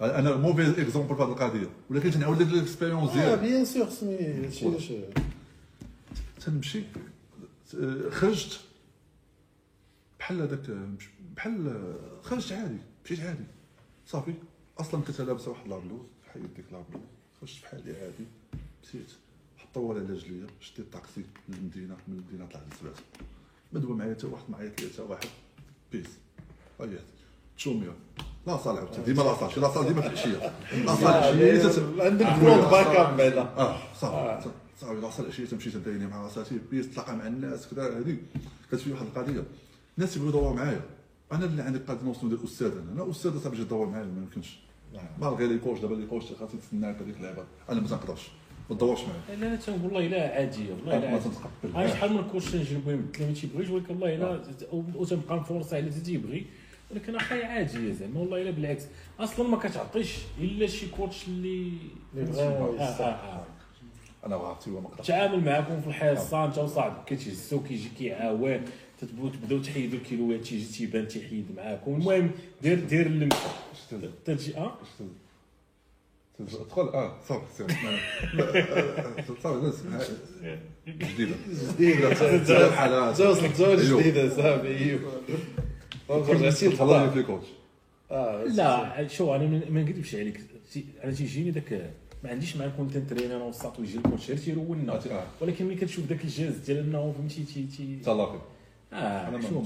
[0.00, 1.68] أنا mauvais exemple في هذه القضية.
[1.90, 4.92] ولكن تنعاود لك ال expérience آه ديالي bien sûr سمي هادشي علاش
[6.46, 6.82] تنمشي.
[7.80, 8.60] آه، خرجت.
[10.24, 10.70] بحال هذاك
[11.36, 13.44] بحال خرجت عادي مشيت عادي.
[14.06, 14.34] صافي.
[14.78, 16.00] أصلا كنت لابسه واحد la blouse
[16.32, 17.02] حيد ديك la blouse
[17.40, 18.26] خرجت بحالي عادي.
[18.84, 19.12] مشيت.
[19.56, 22.98] حطوا على رجليا شديت الطاكسي للمدينه من المدينة طلعت للسبات
[23.72, 24.44] ما دوا معايا حتى واحد
[24.80, 25.28] لي حتى واحد.
[25.92, 26.06] بيس.
[26.80, 27.00] عيط
[27.56, 27.94] تشوميا
[28.46, 30.52] لا صال عاوتاني ديما لا صال شي لا صال ديما في العشية.
[30.84, 34.50] لا صال العشيه عندك بلون باك اب بعدا آه صافي.
[34.80, 35.00] صافي.
[35.00, 38.18] لا صال العشيه تمشي تديني مع راساتي بيس تلاقى مع الناس كذا هذيك
[38.70, 39.44] كانت في واحد القضية.
[39.98, 40.80] الناس يبغيو يدوروا معايا
[41.32, 42.92] أنا اللي عندي قاعد نوصل ديال الاستاذ أنا.
[42.92, 44.58] أنا أستاذ صاحبي يدور معايا ما يمكنش.
[45.20, 47.44] مالغي لي كوش دابا لي كوش خاصني تسناك هذيك اللعبة.
[47.70, 48.28] أنا ما تنقدرش.
[48.70, 49.40] ما تدورش معايا.
[49.40, 51.76] لا لا تنقول والله إلا عاديه والله إلا ما عاديه تنتقبل.
[51.76, 54.42] أنا شحال من كورس تنجربو يمثل ما تيبغيش ولكن والله إلا
[54.72, 56.46] وتنبقى نفورسا على اللي تيبغي
[56.90, 58.84] ولكن أخي عاديه زعما والله إلا بالعكس.
[59.20, 61.72] أصلا ما كتعطيش إلا شي كوتش اللي
[62.14, 63.34] اللي.
[64.26, 68.60] أنا وعرفتي هو ما تعامل معكم في الحصه انت وصاحبك كتهزو كيجي كيعاون.
[69.00, 72.30] تتبداو تبداو تحيدوا الكيلوات تيجي تيبان تيحيد معاكم المهم
[72.62, 73.36] دير دير اللمسه
[74.56, 74.78] آه؟
[76.38, 77.66] تدخل آه صافي سير
[79.42, 79.60] صافي
[80.88, 81.34] جديدة.
[81.74, 82.10] جديدة.
[82.38, 82.68] جديدة.
[82.68, 83.38] بحال زوج
[83.80, 84.00] أيوه.
[84.00, 84.68] جديدة صافي.
[84.68, 85.00] أيوه.
[86.10, 87.46] رجعتي تهضر للخضار في كوتش
[88.10, 90.40] آه لا شو أنا ما- نكذبش عليك.
[91.04, 91.90] أنا تيجيني داك
[92.24, 95.26] ما عنديش مع تنترين أنا وسط ويجي الكوتش غير تيرولنا آه.
[95.40, 98.40] ولكن ملي كتشوف داك الجهاز ديال انه فهمتي؟ تي تي تهلا
[98.94, 99.62] آه شو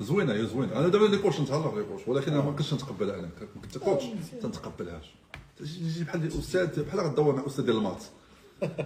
[0.00, 0.78] زوينة هي زوينة.
[0.78, 3.30] أنا دابا اللي كوتش نتهلا في كوتش ولكن أنا ما كنتش نتقبلها أنا
[3.62, 5.14] كنت كوتش ما تنتقبلهاش.
[5.58, 8.02] تجي بحال الأستاذ بحال غدور مع أستاذ ديال المات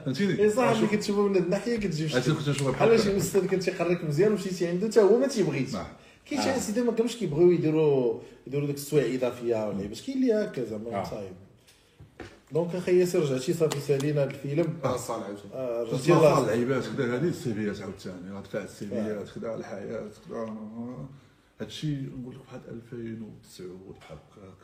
[0.05, 3.47] فهمتيني؟ اي صح ملي كتشوفو من الناحية كتجي هادشي اللي كنت نشوفها بحال شي أستاذ
[3.47, 5.75] كان تيقريك مزيان ومشيتي عنده حتى هو ما تيبغيش.
[5.75, 5.87] نعم.
[6.31, 10.33] كاين شي اساتذه ما كانوش كيبغيو يديروا يديروا ديك السوايع اضافيه ولا باش كاين اللي
[10.35, 11.05] هكا زعما آه.
[11.05, 11.33] صايب.
[12.53, 14.79] دونك أخي ياسر رجعتي صافي سالينا هذا الفيلم.
[14.85, 15.55] آه صال عاوتاني.
[15.55, 18.31] آه، رجعتي اللعيبات كذا هذه السيفيات عاوتاني.
[18.31, 20.55] غتدفع السيفيات كذا الحياة كذا
[21.61, 23.67] هادشي نقول لك واحد 2009
[24.01, 24.59] بحال هكاك.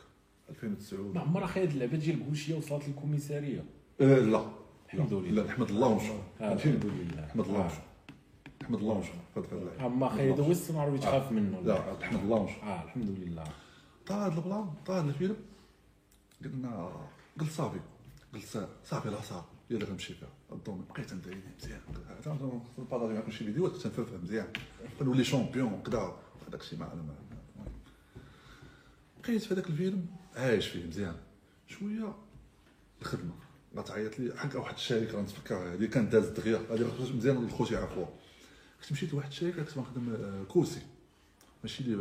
[0.49, 3.63] 2009 ما عمرها خايد اللعبة ديال بوشية وصلت للكوميسارية؟
[4.01, 4.45] آه، لا.
[4.85, 5.13] الحمد.
[5.13, 5.31] لله.
[5.31, 7.25] لا نحمد الله ونشكر آه،؟ الحمد لله.
[7.25, 7.59] نحمد الله.
[7.59, 7.81] ونشكر
[8.61, 9.85] نحمد الله ونشكر في هاد اللعبة.
[9.85, 13.43] اما خايد هو السيناريو تخاف منه لا نحمد الله ونشكر آه الحمد لله.
[14.07, 15.35] طلع هاد البلان طلع هاد الفيلم.
[16.43, 16.91] قلنا
[17.39, 17.79] قلت صافي.
[18.33, 19.47] قلت صافي لا صافي.
[19.69, 20.29] يلا غنمشي فيها.
[20.51, 21.81] الدومين بقيت ندعي مزيان.
[22.79, 24.47] نبارطاجي معكم شي فيديوهات تنفهم مزيان.
[25.01, 26.17] نولي شامبيون كذا
[26.47, 27.15] هذاك الشيء ما علم
[29.23, 30.05] بقيت في هذاك الفيلم
[30.35, 31.15] عايش فيه مزيان.
[31.67, 32.15] شوية
[33.01, 33.33] الخدمة.
[33.77, 34.37] غتعيط لي.
[34.37, 36.57] حق واحد الشركة غنتفكر هذه كانت دازت دغيا.
[36.71, 38.09] هذه مزيان الخوت يعرفوها
[38.81, 40.81] كنت مشيت لواحد الشركة كنت غنخدم آه، كرسي.
[41.63, 41.95] ماشي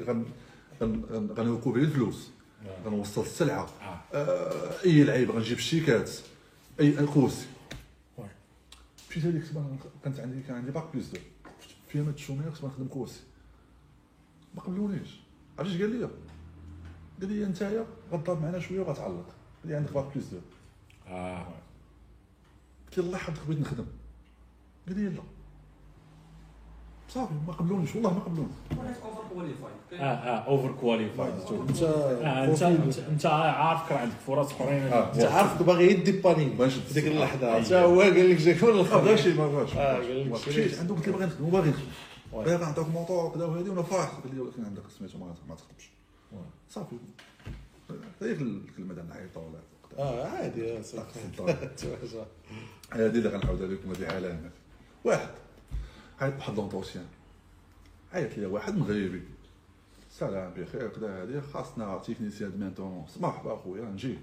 [0.00, 0.26] غن
[0.82, 2.30] غن- غن- غنوكو الفلوس.
[2.84, 3.68] غنوصل السلعة.
[3.80, 4.00] آه.
[4.14, 6.10] آه، أي لعيب غنجيب الشيكات
[6.80, 7.46] أي كرسي
[8.18, 8.26] oui.
[9.10, 9.44] مشيت هذيك
[10.04, 11.18] كانت عندي كان عندي bac plus deux
[11.88, 13.20] في يوم ال chômage كنت غنخدم كرسي
[14.54, 15.20] ما قبلونيش.
[15.58, 16.04] عرفتي اش قال لي؟
[17.20, 19.26] قال لي نتايا غضرب معنا شوية وغتعلق.
[19.62, 20.38] قال لي عندك bac plus deux
[21.06, 21.54] آه.
[22.86, 23.86] قلت له الله يحفظك بغيت نخدم.
[24.88, 25.22] قال لي لا.
[27.14, 28.48] صافي ما قبلونيش والله ما قبلوني
[29.04, 31.32] overqualified آه آه اوفر كواليفايد
[31.68, 35.14] انت آه انت انت انت عارف راه عندك فرص اخرين آه.
[35.14, 37.08] انت عارف باغي يدي باني باش في ديك آه.
[37.10, 39.04] اللحظه حتى هو قال لك جاك من ما الخبر.
[39.04, 40.78] بغاش ما بغاش آه، قال لك مشيت شريت.
[40.78, 41.82] عنده قلت له باغي نخدم باغي نخدم.
[42.32, 45.90] باغي نعطيك موطور كذا وهذه وأنا فرح قال لي ولكن عندك سميتو ما ما تخدمش.
[46.70, 46.96] صافي.
[48.22, 49.58] هذيك الكلمة ديال نعيطوا ولا
[49.98, 50.82] آه عادي آه.
[52.92, 54.52] هذه اللي غنعاودها لكم هذه علامات
[55.04, 55.28] واحد.
[56.20, 57.06] عيط بواحد l'entretien
[58.12, 59.22] عيط لي واحد مغربي
[60.10, 64.18] سلام بخير كذا هذه خاصنا technicien maintenance مرحبا خويا نجي.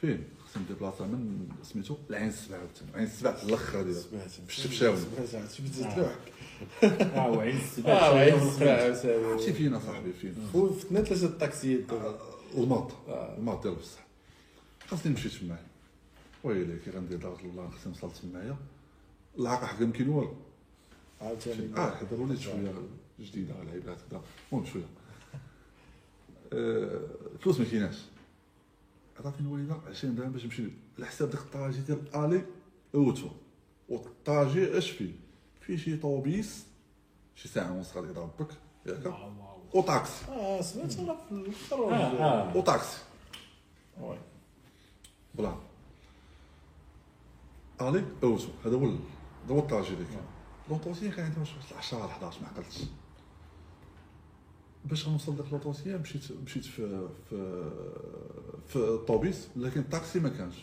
[0.00, 4.48] فين؟ خصني نديبلاصا من سميتو العين السبعة عاوتاني العين السبعة في الأخر ديالها سمعت في
[4.48, 4.96] الشبشاوي
[5.26, 6.32] سمعت شي بزاف لوحك
[7.14, 7.30] آه.
[7.30, 11.80] وعين السبع آه شايه وعين والقلب السبعة عرفتي فين اصاحبي فين؟ وفتنا ثلاثة الطاكسيات
[12.56, 12.92] الماط.
[13.08, 14.06] الماط ديال بصح.
[14.88, 15.66] خاصني نمشي تمايا.
[16.44, 18.56] ويلي كي غندير دار الله خصني نوصل تمايا.
[19.38, 20.36] العاقه حق يمكن والو.
[21.20, 21.76] عاوتاني.
[21.76, 22.72] آه حضر وليت شوية
[23.20, 24.20] جديدة على العباد كذا
[24.52, 24.86] المهم شوية.
[26.52, 27.00] آه،
[27.40, 27.96] فلوس ما كايناش.
[29.20, 30.62] عطاتني الوالدة 20 درهم باش نمشي
[30.98, 32.44] على حساب ديك الطاجي ديال آلي
[32.94, 33.28] اوتو
[33.88, 35.12] والطاجي اش فيه؟
[35.60, 36.66] فيه شي طوبيس
[37.34, 38.48] شي ساعة ونص غادي يضربك
[38.86, 39.14] ياك؟
[39.74, 40.24] وطاكسي.
[40.28, 42.56] آه سمعت أنا في الآخر آه آه.
[42.56, 42.98] وطاكسي.
[44.00, 44.18] oui.
[45.34, 45.56] بلا.
[47.80, 50.06] آلي اوتو هذا هو هذا هو الطاجي ديك.
[50.70, 52.80] l'entretien كان عندي واش 10 ولا 11 ما عقلتش.
[54.84, 57.70] باش غنوصل لذاك لونطوسيان مشيت مشيت في في
[58.66, 60.56] في الطوبيس لكن الطاكسي ما كانش.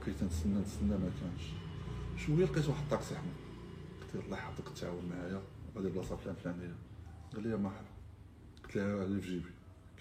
[0.00, 1.42] بقيت نتسنى نتسنى ما كانش.
[2.26, 3.32] شوية لقيت واحد الطاكسي احمر
[4.00, 5.42] قلت له الله يحفظك تعاون معايا.
[5.76, 6.76] غادي بلاصة فلان فلانيه
[7.34, 7.86] قال لي مرحبا
[8.64, 9.50] قلت له اللي في جيبي.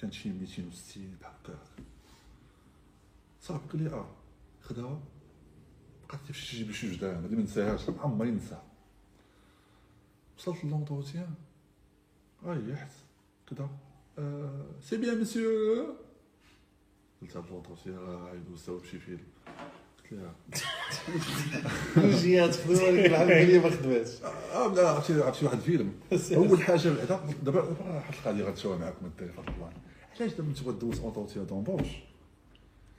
[0.02, 1.60] كانت شي 260 بحال هكا.
[3.42, 4.08] صافي قال لي آه.
[4.62, 5.00] خدها.
[6.10, 8.64] بقات في شي جيبي شي جدران هادي ما نساهاش عمري ننساها
[10.38, 11.34] وصلت ل l'entretien
[12.46, 12.92] ريحت
[13.52, 13.68] كدا
[14.20, 15.96] آه c'est bien monsieur
[17.22, 19.20] قلت هاد l'entretien راه غايدوز سوا بشي فيلم.
[19.98, 20.36] قلت لها.
[22.22, 25.94] جيات خدمة ولكن العملية ما خدماتش آه لا عرفتي عرفتي واحد الفيلم
[26.36, 29.74] أول حاجة بعدا دابا واحد القضية غنشوفها معكم التليفون الله
[30.20, 31.88] علاش دابا انت دوز اونطوتيا دومبوش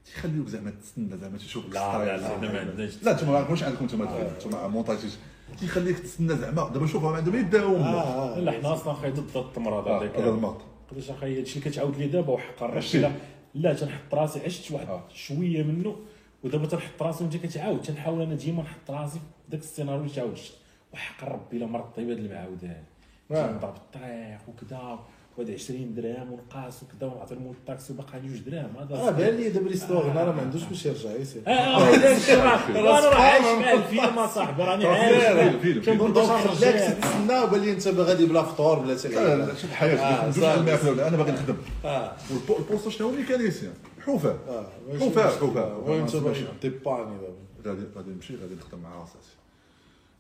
[0.07, 3.63] تيخليوك زعما تستنى زعما تشوف لا لا لا حنا ما عندناش لا أنتم ما واش
[3.63, 5.13] عندكم أنتم أنتم مونتاجيش
[5.61, 9.89] تيخليك تستنى زعما دابا شوف راه عندهم يداوم آه لا حنا أصلا خايط ضد التمرض
[9.89, 10.17] هذاك.
[10.17, 10.57] هذا الماط.
[10.91, 12.99] قداش أخي هادشي اللي كتعاود لي دابا وحق هادشي.
[12.99, 13.11] لا
[13.55, 15.05] لا تنحط راسي عشت واحد آه.
[15.15, 15.97] شوية منه
[16.45, 17.83] ودابا تنحط راسي وانت كتعاود.
[17.83, 20.55] تنحاول أنا ديما نحط راسي في داك السيناريو اللي تعاود شفت
[20.93, 22.85] وحق ربي إلا مرض طيب هاد المعاودات
[23.31, 23.47] آه.
[23.47, 24.99] تنضرب الطريق وكذا
[25.39, 28.77] وهاد 20 درهم ونقاس وكذا ونعطي المول الطاكسي وباقي جوج دراهم.
[28.81, 31.87] هذا آه بان لي دابا l'histoire هنا راه ما عندوش باش يرجع يسير آه آه
[31.87, 35.17] علاش راه أنا راه عايش مع الفيلم اصاحبي راني عايش.
[35.25, 35.99] فيلم، فيلم، فيلم.
[35.99, 36.89] كنقول باش نرجع.
[36.91, 41.09] تتسنى وبان لي أنت غادي بلا فطور بلا حتى لا لا لا شوف الحياة آه،
[41.09, 41.57] أنا باغي نخدم.
[41.85, 42.13] آه.
[42.49, 43.73] وال poste شنو هو؟ mécanicien
[44.07, 44.67] حوفه آه
[44.99, 46.21] حوفه حوفه المهم انت ماشي.
[46.45, 47.35] باغي dépanner دابا
[47.67, 49.29] غادي غادي نمشي غادي نخدم مع راساتي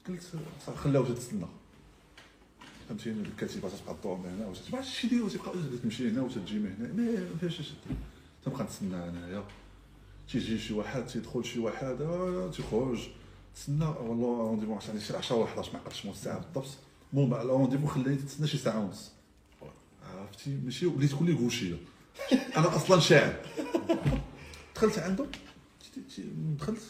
[0.08, 0.22] قلت
[0.84, 1.46] خلاوها تتسنى
[2.88, 3.70] فهمتيني تبقى
[4.02, 7.38] تدور من هنا وتتبع شي دير وتبقى غادي تمشي هنا وتجي من هنا ما ما
[7.40, 7.74] فيهاش شي
[8.44, 9.44] تبقى نتسنى انايا
[10.32, 11.96] تيجي شي واحد تيدخل شي واحد
[12.54, 13.08] تيخرج
[13.54, 16.68] تسنى والله rendez-vous عشان شي 10 ولا 11 ما عقلتش مو الساعة بالضبط
[17.12, 19.12] المهم ال rendez-vous خلاني تتسنى شي ساعه ونص
[20.14, 21.76] عرفتي ماشي وليت كلي غوشيه
[22.56, 23.36] أنا أصلا شاعر
[24.74, 25.26] دخلت عنده
[26.58, 26.80] دخلت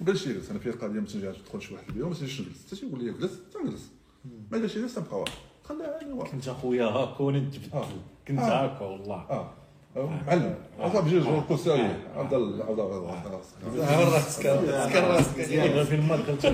[0.00, 2.40] ما قالش لي جلس أنا فيها قضيه ما تنجمش تدخل شي واحد البيرو ما تنجمش
[2.40, 3.82] نجلس حتى تيقول لي جلس تنجلس
[4.24, 7.86] ما قالش لي تنبقى واقف خليها عيني واقف كنت أخويا هاكا وأنا نتبدل آه.
[8.28, 8.64] كنت آه.
[8.64, 9.14] هاكا والله.
[9.30, 9.50] آه.
[9.96, 10.54] آه، معلم.
[10.80, 11.82] هذا بجوج هو الكوساري
[12.16, 13.40] هذا ال- هذا هذا
[13.78, 16.46] سهر راسك سكر راسك غير في الماء دخلت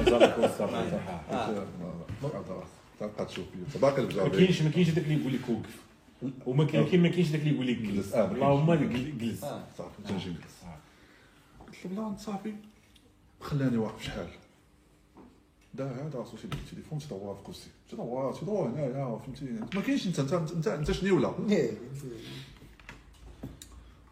[3.00, 3.44] تبقى تشوف.
[3.82, 5.76] باقي ما البجار كاينش ما كاينش داك اللي يقول لك وقف.
[6.46, 8.12] وما كاين ما كاينش داك اللي يقول لك جلس.
[8.12, 8.32] آه، ما.
[8.32, 9.40] اللهم جل- جلس.
[9.78, 10.02] صافي.
[10.08, 10.62] تنجي نجلس
[11.66, 12.54] قلت له plan صافي.
[13.40, 14.02] خلاني واقف.
[14.04, 14.26] شحال؟
[15.78, 20.18] دا هذا راسو سيدي التليفون تدور في كرسي تدور تدور هنايا فهمتي ما كاينش انت
[20.18, 21.34] انت انت انت شنو ولا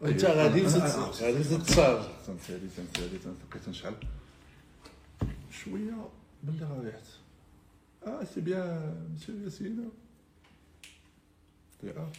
[0.03, 3.19] انت غادي غادي تت charge تنسالي تنسالي
[3.51, 3.95] بقيت تنشعل
[5.51, 6.09] شوية
[6.43, 7.05] بلي ريحت
[8.07, 9.89] آه c'est bien monsieur ياسين
[11.83, 12.11] قلت آه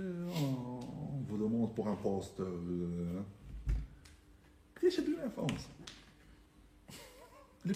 [0.00, 3.22] on vous demande pour un poste euh,
[4.76, 5.66] قلت له j'ai plus l'influence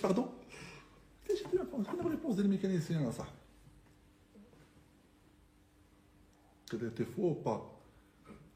[0.03, 0.25] قال لي
[1.29, 3.33] باردون قلت له j'ai plus l'influence قلنا ريبونس ديال الميكانيسيان صاحبي
[6.73, 7.71] قال لي تي فو با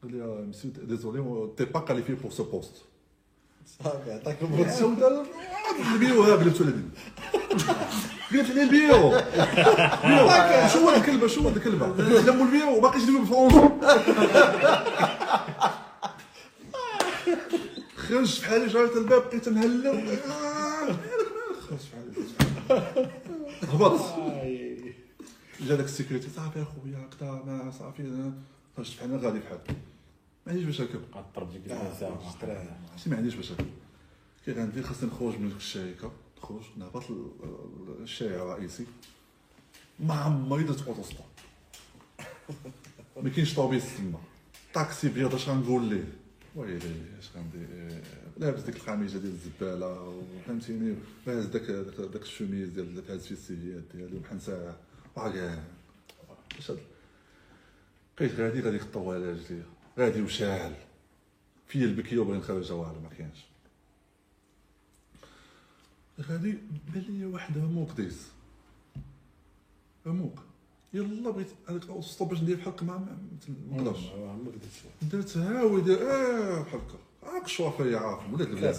[0.03, 1.19] قال لي آه، مسيو désolé
[1.57, 2.77] t'es pas qualifié pour ce poste
[3.83, 5.25] صافي عطاك البوت سودا
[5.93, 6.73] البيو هذا قلت له
[8.31, 13.77] قلت لي البيو بيو شو هو الكلبه شو هو الكلبه لموا البيو وباقي يجري بالفرنسا
[17.95, 20.25] خرج بحالي جريت الباب بقيت نهلل آه، مالك
[21.35, 22.06] مالك خرج بحالي
[23.73, 23.99] هبط
[25.61, 28.31] جا داك السيكوريتي صافي أخويا كدا ما صافي
[28.77, 29.59] خرجت بحالنا غادي بحال
[30.47, 32.77] ما عنديش مشاكل غضرب ديك آه، المسافه اشتراها.
[32.91, 33.65] عرفتي ما عنديش مشاكل
[34.45, 38.85] كي عندي خاصني نخرج من ديك الشركة نخرج نهبط ل- ل- الشارع الرئيسي.
[39.99, 41.25] ما عمري درت auto-stop
[43.23, 44.19] ما كاينش طوبيس تما.
[44.73, 46.13] طاكسي بيض اش غنقول ليه؟
[46.55, 46.79] ويلي
[47.19, 48.01] اش غندير؟
[48.39, 50.95] لابس ديك القميجه ديال الزبالة فهمتيني
[51.27, 51.61] وهاز داك
[51.99, 54.77] داك الشوميز ديال هاز فيه ال CV يات ديالو بحال ساعه
[55.15, 55.63] وكاع
[56.59, 56.79] اش هاد
[58.17, 59.63] بقيت غادي غادي خطوه على رجليا
[59.99, 60.73] غادي وشاعل
[61.67, 63.45] فيا البكية وبغي نخرج والو ما كاينش.
[66.21, 66.57] غادي
[66.93, 68.27] بان لي واحد هموك ديز
[70.05, 70.39] هموك
[70.93, 72.97] يلا بغيت هذاك الاوتوستوب باش ندير بحال ما
[73.71, 76.97] ما نقدرش عمرك درتي درتها ويدير آه بحال هكا
[77.27, 78.75] هاك الشوفير عارف ولا البلاد.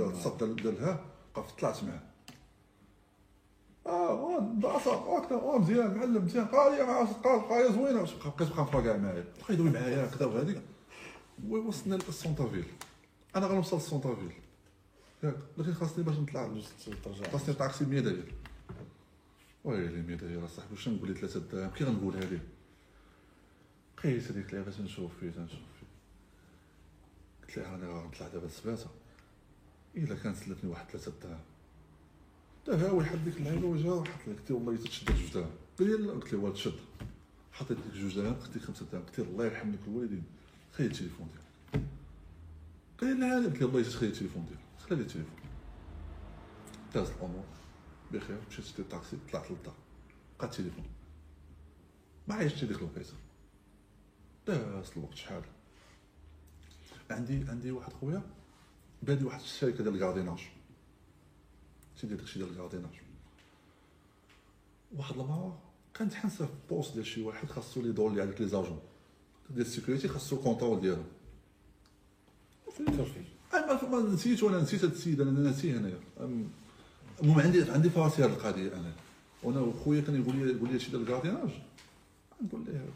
[0.00, 1.04] الصب دار دارها
[1.36, 2.02] وقفت طلعت معاه.
[3.86, 8.62] آه بلاصه هكذا آه مزيان معلم مزيان قال لي عارف قال قال زوينة بقيت بقى
[8.62, 9.24] نفرق كاع معايا.
[9.42, 10.62] بقى يدوي معايا هكذا وهذيك
[11.48, 12.64] ووصلنا لل centre-ville
[13.36, 14.32] أنا غنوصل للسونتافيل
[15.22, 16.48] ياك لكن خاصني باش نطلع.
[17.32, 18.34] خاصني طاكسي 100 داير
[19.64, 22.42] ويلي 100 داير اصاحبي واش نقول لي ثلاثة دراهم كي غنقولها ليه
[24.02, 25.58] قيس هذيك اللعبة تنشوف فيه تنشوف
[27.52, 28.86] قلت له أنا غنطلع دابا السباته
[29.96, 31.40] إلا كان سلفني واحد ثلاثة دراهم.
[32.66, 35.50] دابا هو يحط ديك اللعيبه وجا وحط قلت له والله تشد جوج دراهم.
[35.78, 36.78] قال لي لا قلت له والله تشد.
[37.52, 40.24] حطيت ديك جوج دراهم خديت خمسة دراهم قلت له الله يرحم لك الوالدين.
[40.72, 41.86] خلي التليفون ديالك.
[43.00, 44.88] قال لي لا قلت له الله تخلي التليفون ديالك.
[44.88, 45.36] خلي لي التليفون.
[46.94, 47.44] داز الأمور.
[48.12, 49.74] بخير مشيت شديت الطاكسي طلعت للدار.
[50.38, 50.86] بقى التليفون.
[52.28, 53.14] ما عايشتش ديك الوقيتة.
[54.46, 55.42] داز الوقت شحال؟
[57.12, 58.22] عندي عندي واحد خويا
[59.02, 60.40] بادي واحد الشركة ديال ال gardiennage
[61.96, 63.00] سيدي داكشي ديال ال gardiennage
[64.96, 65.58] واحد المره
[65.94, 68.80] كانت حنسه في poste ديال شي واحد خاصو لي يدور لي عليك les agents
[69.50, 71.02] ديال ال sécurité خاصو ال contrôle ديالو
[73.54, 76.00] أنا ما نسيت وأنا نسيت هذا السيد أنا ناسيه هنايا
[77.22, 78.92] المهم عندي عندي في راسي هذه القضية أنا
[79.42, 81.50] وأنا وخويا كان يقول لي يقول لي شي ديال ال gardiennage
[82.42, 82.88] نقول ليه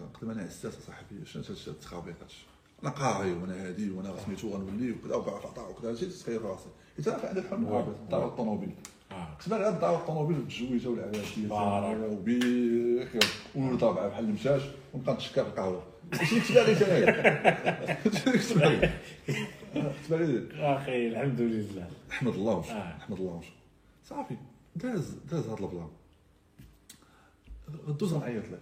[0.00, 2.46] نقدم أنا عساس صاحبي شنو هاد التخابيط هادشي
[2.84, 6.68] أنا قاري وأنا هادي وأنا سميتو غنولي وكذا وكاع عطاء وكذا هادشي تسخير راسي.
[6.96, 8.74] حيت أنا عندي الحلم هابط دار الطوموبيل.
[9.10, 12.20] كنت باغي دار الطوموبيل والتزويجة والعباسيه بارك.
[13.54, 14.62] ولد ربعه بحال المشاش
[14.94, 15.82] ونبقى نتشكى في القهوة.
[16.12, 18.28] ماشي كنت باغي انايا كنت
[18.58, 18.90] باغي
[19.74, 21.88] كنت باغي أخي الحمد لله.
[22.10, 22.96] أحمد الله آه.
[22.96, 23.42] أحمد الله
[24.04, 24.36] صافي.
[24.76, 25.88] داز داز هذا ال plan.
[27.86, 28.58] غدوز غنعيط له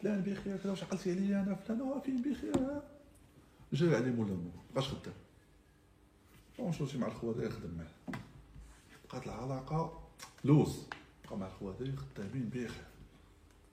[0.00, 2.80] فلان بخير كذا واش عقلتي عليا أنا فلان آه فين بخير
[3.74, 5.14] جا عليه مولا مو بقاش خدام
[6.58, 8.20] ونشوفي مع الخوات يخدم معاه.
[9.08, 10.02] بقات العلاقة
[10.44, 10.82] لوز.
[11.24, 12.70] بقى مع الخوات خدامين بخير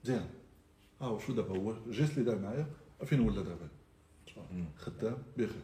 [0.04, 0.30] مزيان.
[1.00, 2.66] ها هو شو دابا هو؟ ال geste اللي دار معايا
[3.04, 3.68] فين ولا دابا؟
[4.78, 5.62] خدام بخير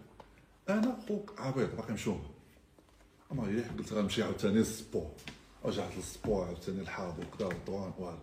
[0.68, 2.30] أنا خوك عبيط باقي مشوم
[3.32, 5.10] أما ريح قلت غنمشي عاوتاني لل sport
[5.64, 8.18] رجعت لل sport عاوتاني الحاضر وكذا والدوان والو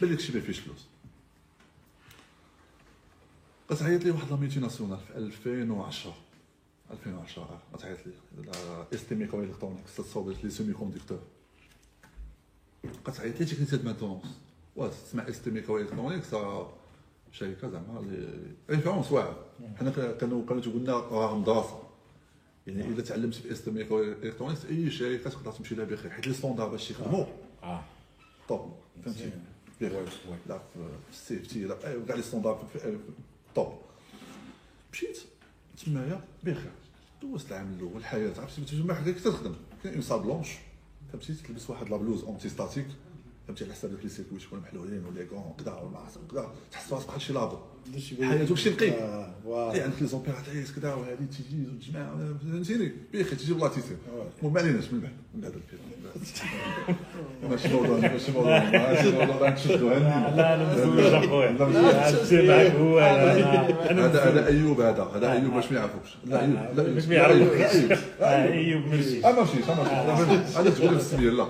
[0.00, 0.86] بان لك شي ما فيش فلوس.
[3.72, 6.14] غتعيط لي واحد la multinationale في 2010
[6.90, 8.12] 2010 آه غتعيط لي.
[8.94, 11.18] ST Microelectronics تصاوب les semi-conducteurs
[13.08, 14.38] غتعيط لي technicien maintenance
[14.76, 16.70] واه تسمع ST Microelectronics آه،
[17.32, 18.04] شركة زعما
[18.70, 19.36] référence واعر
[19.78, 21.82] حنا كانوا كانوا تقول لنا راه مدرسه
[22.66, 26.68] يعني إلا تعلمتي في ST Microelectronics أي شركة تقدر تمشي لها بخير حيت les standards
[26.68, 27.24] باش يخدموا
[27.62, 27.84] آه.
[28.48, 28.72] top
[29.04, 29.30] فهمتي؟
[30.46, 31.74] لا في ال safety لا
[32.08, 32.64] كاع les standards
[33.58, 33.72] top.
[34.92, 35.18] مشيت
[35.86, 36.72] تمايا بخير
[37.22, 39.54] دوزت العام الأول الحياة عرفتي تجمع كي تخدم.
[39.84, 40.48] كاين zone blanche.
[41.12, 42.86] فهمتي؟ تلبس واحد la blouse antistatique.
[43.46, 45.98] فهمتي؟ على حساب ديك les circuits يكونوا محلولين ولا كون كذا ولا
[46.30, 47.56] كذا تحس راسك بحال شي labo.
[48.22, 49.70] حياتك شي نقي آه، voilà.
[49.72, 52.10] اللي عندك les opératrices كذا وهذه تيجي وتجمع
[52.52, 53.96] فهمتيني بخير تجي بلا تيسير
[54.42, 55.88] المهم ما عليناش من بعد من بعد الفيلم
[57.50, 63.90] ماشي موضوع ماشي موضوع ماشي موضوع هاني لا أنا مزوج اخويا لا، معك هو أنا
[63.90, 67.04] أنا هذا هذا ايوب هذا هذا ايوب باش ما يعرفوش لا ايوب لا ايوب باش
[67.06, 67.98] ما لا أيوب، لا يعرفوش.
[68.22, 71.46] ايوب ما مشيش ما مشيش هذا تقول السميه لا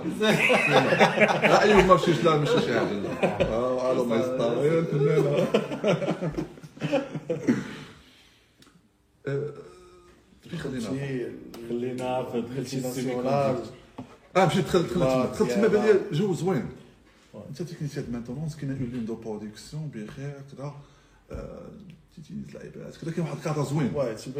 [1.43, 4.17] لا ايوب ما مشيش لا ماشي شي حاجة لا آه الله ما
[9.27, 9.53] آه،
[10.43, 11.27] فين خلينا شي
[11.69, 13.27] خلينا في دخلتي شي nationale
[14.37, 16.69] آه مشيت دخلت دخلت آه، دخلت تما بان لي جو زوين.
[17.49, 20.75] انت technicien maintenance كاينة une ligne de production بخير كذا.
[21.31, 21.69] آه،
[22.17, 23.93] تيجي اللعيبات كذا كاين واحد الكادر زوين.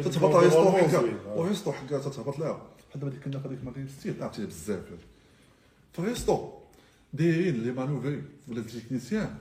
[0.03, 0.49] تتهبط هكا
[0.89, 1.35] زوين، آه.
[1.35, 2.61] و resto حكا تتهبط لها.
[2.89, 4.23] بحال دابا ديك كنا هذيك ماري ستيل.
[4.23, 4.79] عرفتي بزاف
[5.93, 6.49] في resto
[7.13, 9.35] دايرين les manœuvres ولا ال technicien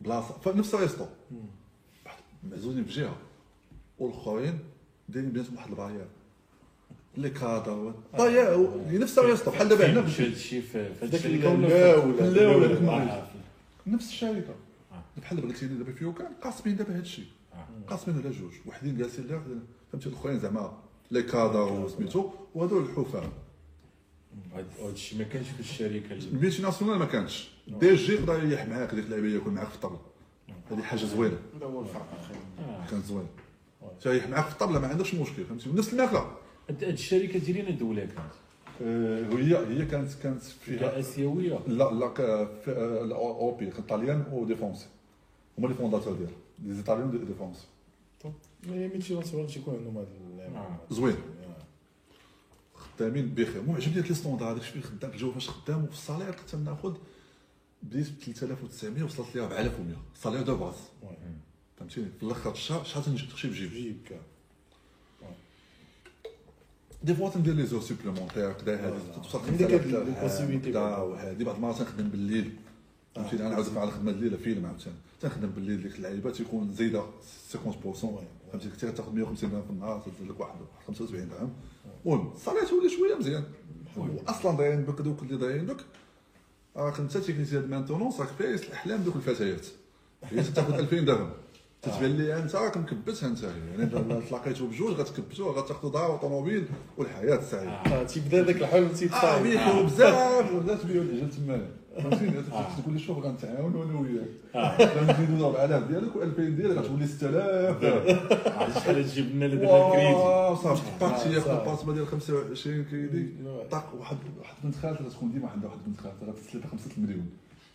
[0.00, 1.06] بلاصه فنفس resto
[2.50, 3.16] معزولين في جهه
[3.98, 4.58] والاخرين
[5.08, 6.06] دايرين بيناتهم واحد ال barrière
[7.16, 7.94] les cadres
[8.98, 12.84] نفسها يا اسطى بحال دابا هنا مش هادشي في في الشركة لا ولا في-
[13.86, 14.54] نفس الشركة.
[15.16, 17.22] بحال دابا قلتي لي دابا في كان قاسمين دابا هادشي.
[17.88, 19.40] قاسمين على جوج وحدين جالسين لا
[19.92, 20.72] فهمتي الاخرين زعما
[21.10, 23.30] les cadres وسميتو وهادو الحفام
[24.54, 27.48] هاد هاد الشيء ما كانش في الشركة اللي- ال multinationale ما كانش.
[27.68, 29.98] DG يقدر يريح معاك ديك اللعيبة ياكل معاك في الطبله
[30.70, 31.38] هذه حاجة زوينة.
[31.56, 32.06] هذا هو الفرق.
[32.58, 32.86] آه.
[32.90, 33.26] كانت زوينة.
[34.00, 36.36] تريح معاك في الطبله ما عندكش مشكل فهمتي؟ ونفس الماكله
[36.68, 38.32] هاد الشركة ديالنا دوله كانت.
[38.82, 42.48] آه، هي هي كانت كانت فيها كاسيويه لا لا آه،
[43.04, 44.86] الاوروبي كان طاليان و des Français
[45.58, 46.34] هما لي fondateurs ديالها.
[46.64, 47.64] les Italiens et des Français
[48.68, 50.06] mais multinationale تيكون عندهم هاد.
[50.90, 51.16] زوين
[52.96, 53.60] خدامين بخير.
[53.60, 56.94] المهم عجبني les standards داكشي فين خدام الجو فاش خدام وفي ال salaire كنت ناخذ
[57.82, 60.74] بديت ب 3900 وصلت لي 4100 salaire de base.
[61.78, 63.96] فهمتيني؟ في الأخر الشهر شحال تنجي بجيب
[67.02, 70.64] des fois تندير les heures supplémentaires كدا هادي توصل عندك خمسة هاد آلاف ال- possibility
[70.66, 70.96] كدا بعدا.
[71.02, 72.52] وهادي بعض المرات تنخدم بالليل
[73.14, 74.96] فهمتيني أنا عاود على خدمة الليل فيلم عاوتاني.
[75.20, 77.56] تنخدم بالليل ديك اللعيبة تيكون زايدة 50%
[78.52, 80.54] فهمتي؟ كنت تاخذ 150 درهم في النهار تزيد لك واحد
[80.86, 81.52] 75 درهم.
[82.06, 83.44] المهم الصلاه تولي شوية مزيان.
[84.28, 85.80] أصلا دايرين بك دوك اللي دايرين دوك.
[86.76, 89.66] راك انت technicien maintenance راك فارس الأحلام دوك الفتيات
[90.24, 91.30] هي تاخذ 2000 درهم.
[91.82, 93.82] تتبان لي أنت راك مكبتها أنت يعني.
[93.82, 96.64] إذا تلاقيتوا بجوج غتكبتوا غتاخذوا دار وطوموبيل
[96.96, 101.68] والحياة سعيده آه، تيبدا داك الحلم تيتصايب بيحو بزاف ولا تبيعوا العجل تما.
[101.96, 102.32] فهمتيني؟
[102.82, 104.28] تقول لي شوف غنتعاونوا أنا وياك.
[104.98, 107.84] غنزيدوا 4000 ديالك و2000 ديالك غتولي 6000
[108.46, 110.82] عرفتي شحال تجيب لنا دابا الكريدي واو صافي.
[111.00, 111.50] ياخذ صافي.
[111.68, 113.62] الباسما ديال 25 كيدي لا.
[113.70, 117.26] طاق واحد واحد بنت خالتها تكون ديما عندها واحد بنت خالتها غتسلف 5 مليون.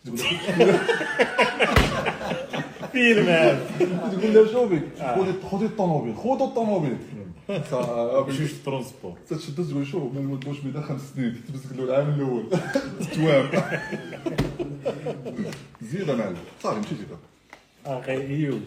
[0.04, 0.78] تقول لها
[2.92, 3.58] فيلم
[4.12, 6.96] تقول لها شوفي خذي خذي الطوموبيل خذوا الطوموبيل.
[7.70, 9.16] صافي بجوج ترونسبور.
[9.30, 11.40] تشد تقول شوف ما نودوش بدا خمس سنين.
[11.48, 12.44] تمسك له العام الأول.
[13.14, 13.50] توام
[15.82, 16.36] زيد معلم.
[16.62, 18.60] صافي مشيتي بقى أخي إيوب.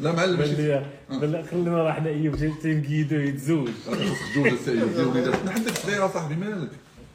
[0.00, 3.68] لا معلم لي بان لي خلينا راه حنا ايوب جاي تنقيدو يتزوج.
[3.86, 6.70] خصك جوج السيد ديال وليدات أنا عندك صغيره صاحبي مالك؟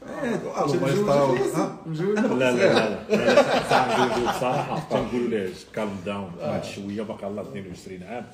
[0.09, 1.75] الله يستر؟
[2.17, 8.03] أنا لا لا لا لا بصراحه تنقولوا ليه كالم داون بعد شوية باقي الله 22
[8.03, 8.25] عام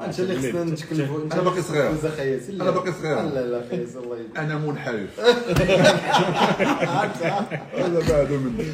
[0.00, 1.90] انت اللي خصنا نتكلفوا انت أنا باقي صغير.
[2.62, 3.14] أنا باقي صغير.
[3.22, 5.20] لا لا خياسي الله يبارك أنا منحرف
[7.74, 8.64] هذا بعد مني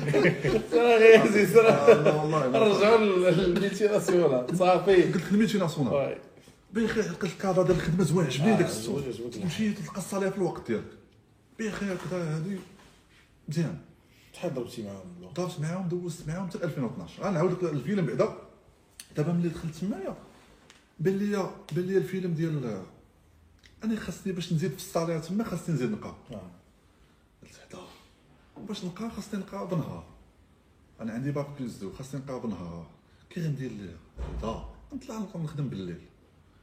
[2.18, 2.46] والله
[2.78, 2.98] رجعوا
[3.30, 6.14] للميتي ناسيونال صافي قلت لك الميتي ناسيونال
[6.72, 9.00] بخير لقيت الكادر ديال الخدمه زوين عجبني داك آه، السوق.
[9.42, 10.84] تمشي تلقى ال salaire في الوقت ديالك
[11.58, 12.58] بخير كذا هادي.
[13.48, 13.78] مزيان.
[14.32, 18.36] شحال ضربتي معاهم؟ ضربت معاهم دوزت معاهم حتى 2012 غنعاود لك الفيلم بعدا.
[19.16, 20.16] دابا ملي دخلت تمايا
[21.00, 22.84] بان لي بان لي الفيلم ديال
[23.84, 26.18] أنا خاصني باش نزيد في ال salaire تما خاصني نزيد نقرا.
[27.42, 27.82] قلت حدا
[28.68, 30.04] باش نقرا خاصني نقرا بنهار.
[31.00, 32.86] أنا عندي bac plus deux خاصني نقرا بنهار.
[33.30, 36.00] كي غندير ليه هدا نطلع نبقى نخدم بالليل.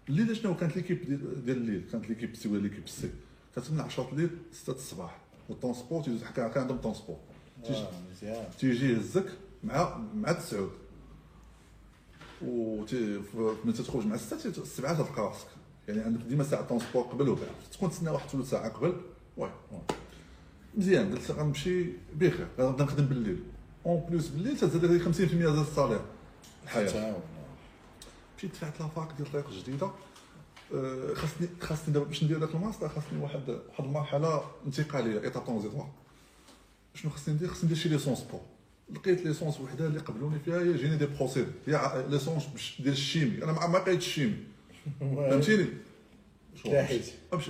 [0.09, 1.05] الليل شنو؟ كانت l'équipe
[1.45, 1.85] ديال الليل.
[1.91, 3.09] كانت l'équipe C ولا l'équipe C.
[3.55, 5.17] كانت من 10 الليل 6 الصباح.
[5.49, 7.17] وال transport تيدوز كان كان عندهم transport.
[7.65, 7.85] تيجي
[8.59, 9.25] تيجي يهزك
[9.63, 10.71] مع مع تسعود
[12.41, 12.85] و
[13.65, 15.47] ملي تخرج مع الستة تي- السبعة تلقى راسك.
[15.87, 17.47] يعني عندك ديما ساعة transport قبل وبعد.
[17.71, 19.01] تكون تسنى واحد ثلث ساعة قبل.
[19.37, 19.49] oui.
[20.77, 21.11] مزيان.
[21.15, 21.85] قلت غنمشي
[22.15, 22.47] بخير.
[22.59, 23.43] غنبدا نخدم بالليل.
[23.85, 26.01] en plus بالليل تزاد لي 50% ديال ال salaire.
[26.73, 27.21] تعاون
[28.37, 29.85] مشيت دفعت la fac ديال طريق جديدة.
[29.85, 29.93] آه،
[31.15, 35.89] خاصني خاصني دابا باش ندير داك الماستر خاصني واحد واحد المرحلة انتقالية étape transitoire
[36.93, 38.39] شنو خاصني ندير؟ خاصني ندير شي licence pro.
[38.93, 41.47] لقيت licence وحدة اللي قبلوني فيها هي génie des procédés.
[41.67, 43.43] هي licence باش ديال ال chimie.
[43.43, 44.37] أنا ما ما لقيتش ال chimie.
[44.99, 45.65] فهمتيني؟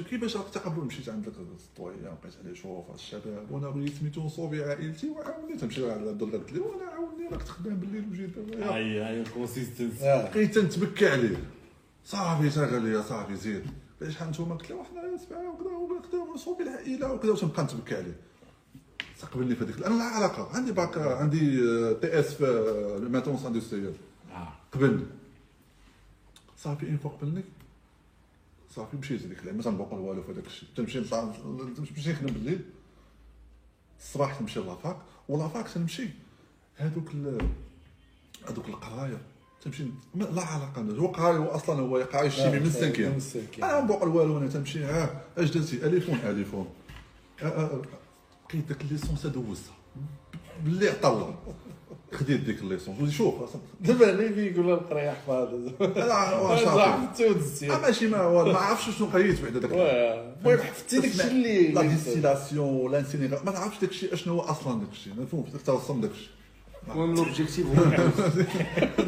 [0.09, 4.63] كيفاش راك تقبل مشيت عند ذاك الطويه بقيت عليه شوف الشباب وأنا بغيت سميتو نصوبي
[4.63, 5.57] عائلتي وعاوني.
[5.57, 7.29] تمشي على عبد قلت لي وأنا عاوني.
[7.31, 8.75] راك تخدم بالليل وجيت دابا.
[8.75, 10.31] هاي هاي consistency آه.
[10.31, 11.37] بقيت تنتبكى عليه.
[12.05, 13.71] صافي تا قال لي صافي زيد
[14.01, 18.15] لي شحال نتوما؟ قلت له حنا سبعه وكذا وكذا ونصوبي العائله وكذا وتنبقى نتبكى عليه.
[19.15, 20.55] استقبلني في هذيك أنا لا علاقة.
[20.55, 21.39] عندي باك عندي
[22.01, 22.45] TS في
[22.97, 23.93] ال maintenance industrielle
[24.31, 24.53] آه.
[24.71, 25.05] قبلني.
[26.57, 27.43] صافي une fois قبلني.
[28.75, 30.69] صافي مشيت هذيك اللعبه ما تنبقى والو في هذاك الشيء.
[30.75, 31.33] تمشي نطلع
[31.77, 32.65] تمشي نخدم بالليل.
[33.99, 34.97] الصباح تمشي la fac.
[35.29, 36.09] و la fac تنمشي
[36.75, 37.09] هذوك
[38.49, 39.21] هذوك القراية.
[39.65, 39.83] تمشي
[40.15, 43.69] ما- لا علاقة هو قراي هو أصلا هو قراي الشيمي من السنكيام من السنكيام.
[43.69, 44.83] أنا نبقى والو أنا تمشي.
[44.83, 46.67] ها اش درتي؟ أليفون أليفون.
[47.41, 47.81] آه، آه،
[48.49, 49.73] لقيت داك الليسونس دوزتها
[50.63, 51.35] باللي عطا الله
[52.13, 53.01] خديت ديك الليسونس.
[53.01, 53.35] ولي شوف.
[53.81, 55.49] دابا هنا في يقول لها القرايه حفاظ
[55.81, 60.57] لا واش حفظتي ودزتي آه، ماشي ما هو ما عرفتش شنو قريت بعدا داك المهم
[60.59, 64.91] حفظتي داك الشيء اللي لا ديستيلاسيون لانسينيغا ما تعرفش داك الشيء أشنو هو أصلا داك
[64.91, 66.29] الشيء ما فهمتش توصل داك الشيء
[66.91, 67.83] المهم l'objectif هو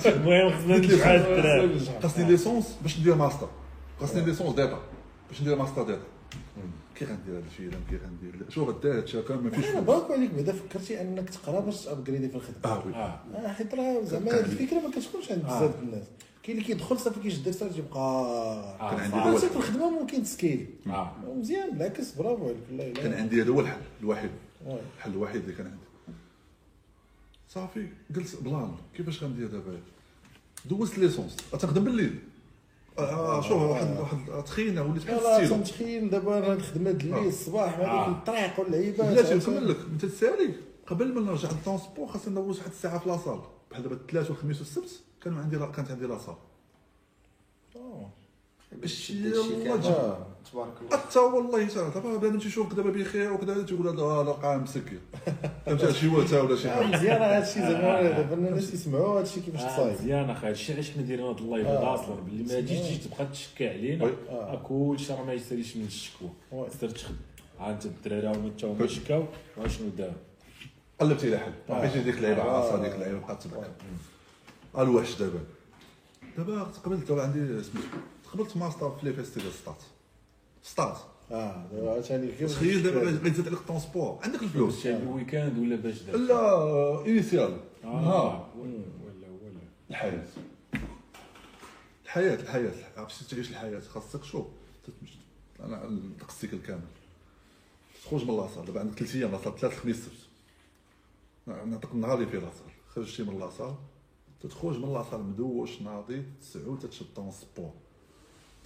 [0.05, 3.47] المهم خصنا نجمع الدراري خاصني licence باش ندير ماستر
[3.99, 4.79] خاصني licence d'État
[5.29, 6.01] باش ندير master d'État
[6.95, 10.31] كي غندير هذا الشيء كي غندير شوف هذا هادشي هكا ما فيش أنا باكو عليك
[10.31, 14.01] بعدا فكرتي انك تقرا باش ت upgrade ي في الخدمه آه oui آه حيت راه
[14.03, 16.03] زعما الفكرة ما كتكونش عند بزاف د الناس
[16.43, 19.15] كاين اللي كيدخل صافي كيشد السيرت تيبقى كان عندي.
[19.15, 23.41] عرفتي في الخدمه ممكن ت scale ي آه مزيان بالعكس برافو عليك والله كان عندي
[23.41, 24.29] هذا هو الحل الوحيد.
[24.97, 25.77] الحل الوحيد اللي كان عندي
[27.57, 29.79] صافي قلت plan كيفاش غندير دابا؟
[30.65, 31.35] دوزت licence.
[31.51, 32.19] تنخدم بالليل.
[32.99, 37.13] آه شوف واحد واحد تخينا وليت بحال لا الستيلو تمتخيل دابا أنا نخدم هاد الليل
[37.13, 37.27] آه.
[37.27, 38.05] الصباح آه.
[38.05, 39.77] هذيك الطريق واللعيبات بلاتي نكمل لك.
[39.93, 40.53] أنت تسالي
[40.87, 43.39] قبل ما نرجع لل transport خاصني ندوز واحد الساعة في la salle.
[43.71, 46.35] بحال دابا الثلاث والخميس والسبت كانوا عندي كانت عندي la salle.
[47.75, 48.09] آه.
[48.71, 49.73] باش كان- يلا.
[49.89, 50.27] آه.
[50.51, 50.97] تبارك الله.
[50.97, 54.99] حتى والله تعالى دابا بنادم تيشوفك دابا بخير وكذا تيقول هذا هذا قاعد مسكين.
[55.65, 56.85] فهمت؟ شي وتا ولا شي حاجة.
[56.85, 59.93] مزيان هذا الشيء زعما دابا الناس يسمعوا هذا الشيء كيفاش تصايب.
[59.93, 61.95] مزيان أخي هادشي علاش حنا دايرين هاد اللايف؟ هذا آه.
[61.95, 64.05] أصلا باللي ما تجيش تجي تبقى تشكى علينا.
[64.05, 64.53] آه.
[64.53, 66.29] آه، كلشي راه ما يساليش من الشكوى.
[66.51, 67.15] تقدر تخدم.
[67.59, 69.23] ها أنت الدراري هما تا هما شكاو
[69.57, 70.13] واشنو داروا
[70.99, 71.51] قلبتي على حل.
[71.69, 71.79] ما.
[71.79, 72.41] بقيتش ديك اللعيبة.
[72.41, 73.71] عاصه ديك اللعيبة بقات تبعك
[74.77, 75.39] الوحش دابا.
[76.37, 77.87] دابا تقبلت دابا عندي سميتو
[78.23, 79.81] تقبلت ماستر في لي فيستيفال ستات.
[80.63, 80.97] ستات
[81.31, 83.59] آه دابا عاوتاني كيف تخيل دابا غادي تزيد عليك
[84.23, 84.75] عندك الفلوس.
[84.75, 88.71] باش ال week-end ولا باش دار l'initiale آه ولا
[89.03, 90.27] ولا الحياة.
[92.05, 92.73] الحياة الحياة.
[92.97, 93.79] عرفتي تعيش الحياة.
[93.79, 94.45] خاصك شوف.
[95.59, 95.89] أنا
[96.19, 96.81] داك ال cycle كامل.
[98.03, 99.31] تخرج من la salle دابا عندك ثلاث أيام.
[99.31, 100.27] la salle ثلاث خميس سبت
[101.65, 102.71] نعطيك النهار اللي فيه la salle.
[102.95, 103.75] خرجتي من la salle
[104.41, 107.73] تتخرج من la salle مدوش ناضي تسعود تتشد transport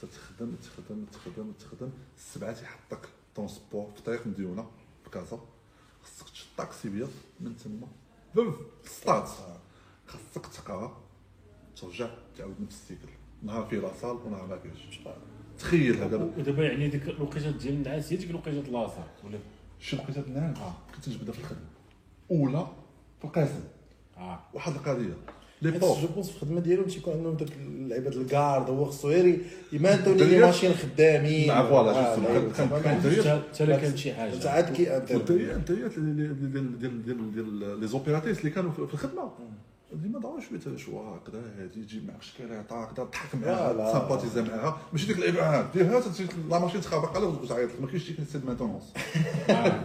[0.01, 4.71] تتخدم تخدم تخدم تخدم السبعة تيحطك transport في طريق مديونة
[5.03, 5.39] في كازا.
[6.03, 7.87] خاصك تشد طاكسي بيض من تما.
[8.35, 8.55] بوف
[8.85, 9.29] سطات
[10.07, 11.01] خاصك تقرا
[11.81, 13.11] ترجع تعاود نفس ال cycle.
[13.43, 14.99] نهار فيه la salle ونهار ما فيهش
[15.59, 19.39] تخيل هذا ودابا يعني ديك الوقيتة ديال النعاس هي ديك الوقيتة la salle ولا؟
[19.79, 20.73] شي لقيت الناس آه.
[20.95, 21.67] كنت نجبدها في الخدمة.
[22.31, 22.67] اولا
[23.19, 23.63] في القاسم
[24.17, 24.39] آه.
[24.53, 25.13] واحد القضية.
[25.61, 29.37] لي بوف جو بونس في الخدمه ديالهم تيكون عندهم داك اللعيبه الكارد هو خصو غير
[29.73, 32.19] يمانتوني لي ماشين خدامين نعم، فوالا، آه،.
[32.19, 37.05] لا، كان- كان حتى لا كانت شي حاجة انت عاد كي انت الدريات ديال ديال
[37.05, 39.07] ديال لي زوبيراتيس اللي كانوا في في
[39.91, 43.93] الخدمه ديما ضروا شوية شو هكذا هادي تجيب معك شكلاطه هكذا تضحك معاها.
[43.93, 44.77] سامباتيزا معاها.
[44.93, 48.93] ماشي ديك الابعاد ديرها تمشي لا ماشين تخابق على وتعيط ما كاينش ديك السيد مانتونونس
[49.47, 49.83] تهلا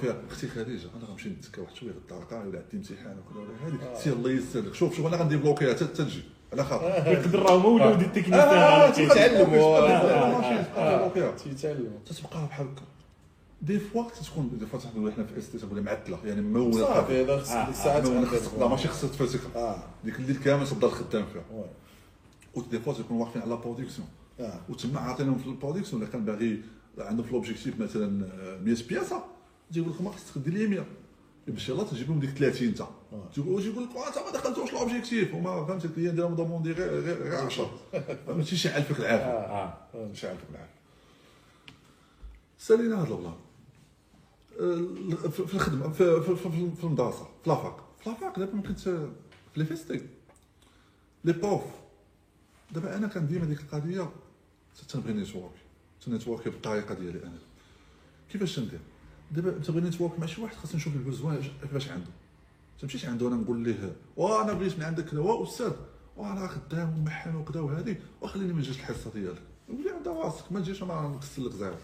[0.00, 0.16] فيها.
[0.30, 3.96] أختي خديجة أنا غنمشي نتسكى واحد شوية غدا قاعي ولا عندي امتحان وكذا ولا هذيك
[3.96, 6.22] سير الله يسر لك شوف شوف أنا غندير بلوكيها حتى تجي
[6.52, 7.12] على خاطر.
[7.12, 9.08] يقدر راه التكنيسيان آه، عرفتي.
[9.08, 9.54] تيتعلم.
[9.54, 9.78] هو.
[9.86, 11.92] لا ماشي تبقى بلوكيها تيتعلم.
[12.06, 12.82] تتبقى بحال هكا
[13.62, 17.38] دي فوا تكون دي فوا تحنا حنا في اس تقول معتله يعني ممونه صافي هذا
[17.40, 18.06] خص آه، ديك الساعات.
[18.26, 21.64] خصك لا ماشي خصك تفرتكها آه ديك الليل كامل تفضل خدام فيها وي.
[22.54, 24.08] ودي فوا تكون واقفين على لا برودكسيون
[24.40, 26.62] آه وتما عاطينهم في البرودكسيون الا كان باغي
[26.98, 29.22] عنده في l'objectif مثلا آه، 100 بياسه
[29.72, 30.84] تيقول لك ما خصك دير لي 100
[31.48, 32.82] يمشي الله تجيب لهم ديك 30 انت
[33.34, 37.22] تيقول يقول لك انت ما دخلتوش l'objectif وما فهمتي ال client ديالهم demandé غير غير
[37.22, 37.70] غير 10
[38.28, 40.72] ماشي شي عالفك العافيه آه ماشي عالفك العافيه
[42.58, 43.51] سالينا هذا ال plan آه،
[44.62, 47.76] في الخدمة في في في, في المدرسة في la fac.
[48.00, 49.10] في la fac دابا كنت في
[49.56, 50.06] les FST.
[51.24, 51.62] لي بوف
[52.72, 54.10] دابا أنا كان ديما ديك القضية
[54.88, 55.52] تنبغي network.
[56.06, 57.38] تن network بالطريقة ديالي أنا.
[58.32, 58.80] كيفاش تندير
[59.30, 62.10] دابا تبغي network مع شي واحد خاصني نشوف ال besoin كيفاش عنده.
[62.80, 65.72] تمشيش عنده أنا نقول ليه وأنا بغيت من عندك كذا وا أستاذ
[66.16, 67.96] وأنا خدام ومحن وكذا وهذه.
[68.20, 69.42] وخليني ما نجيش الحصة ديالك.
[69.68, 71.74] قول لي عند راسك ما تجيش أنا نكسر لك zéro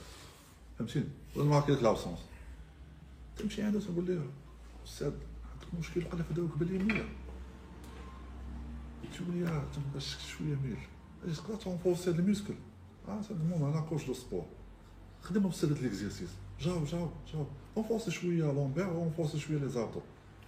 [0.78, 1.05] فهمتيني؟
[1.36, 2.18] ولا لك l'absence.
[3.39, 4.20] تمشي عنده تقول ليه
[4.86, 5.06] أستاذ
[5.52, 7.02] عندك مشكل قال في داوك بالي 100
[9.15, 10.77] تقول لي آه تبقى شوية ميل
[11.28, 12.55] اش تقدر ت renforcer les muscles
[13.09, 14.44] آه المهم أنا coach de sport.
[15.23, 16.28] خدم في سالة les exercices
[16.60, 17.47] جاوب جاوب جاوب.
[17.76, 20.00] renforcer شوية lombaires و renforcer شوية les abdos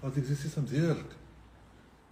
[0.05, 1.07] هاد les exercices ديالك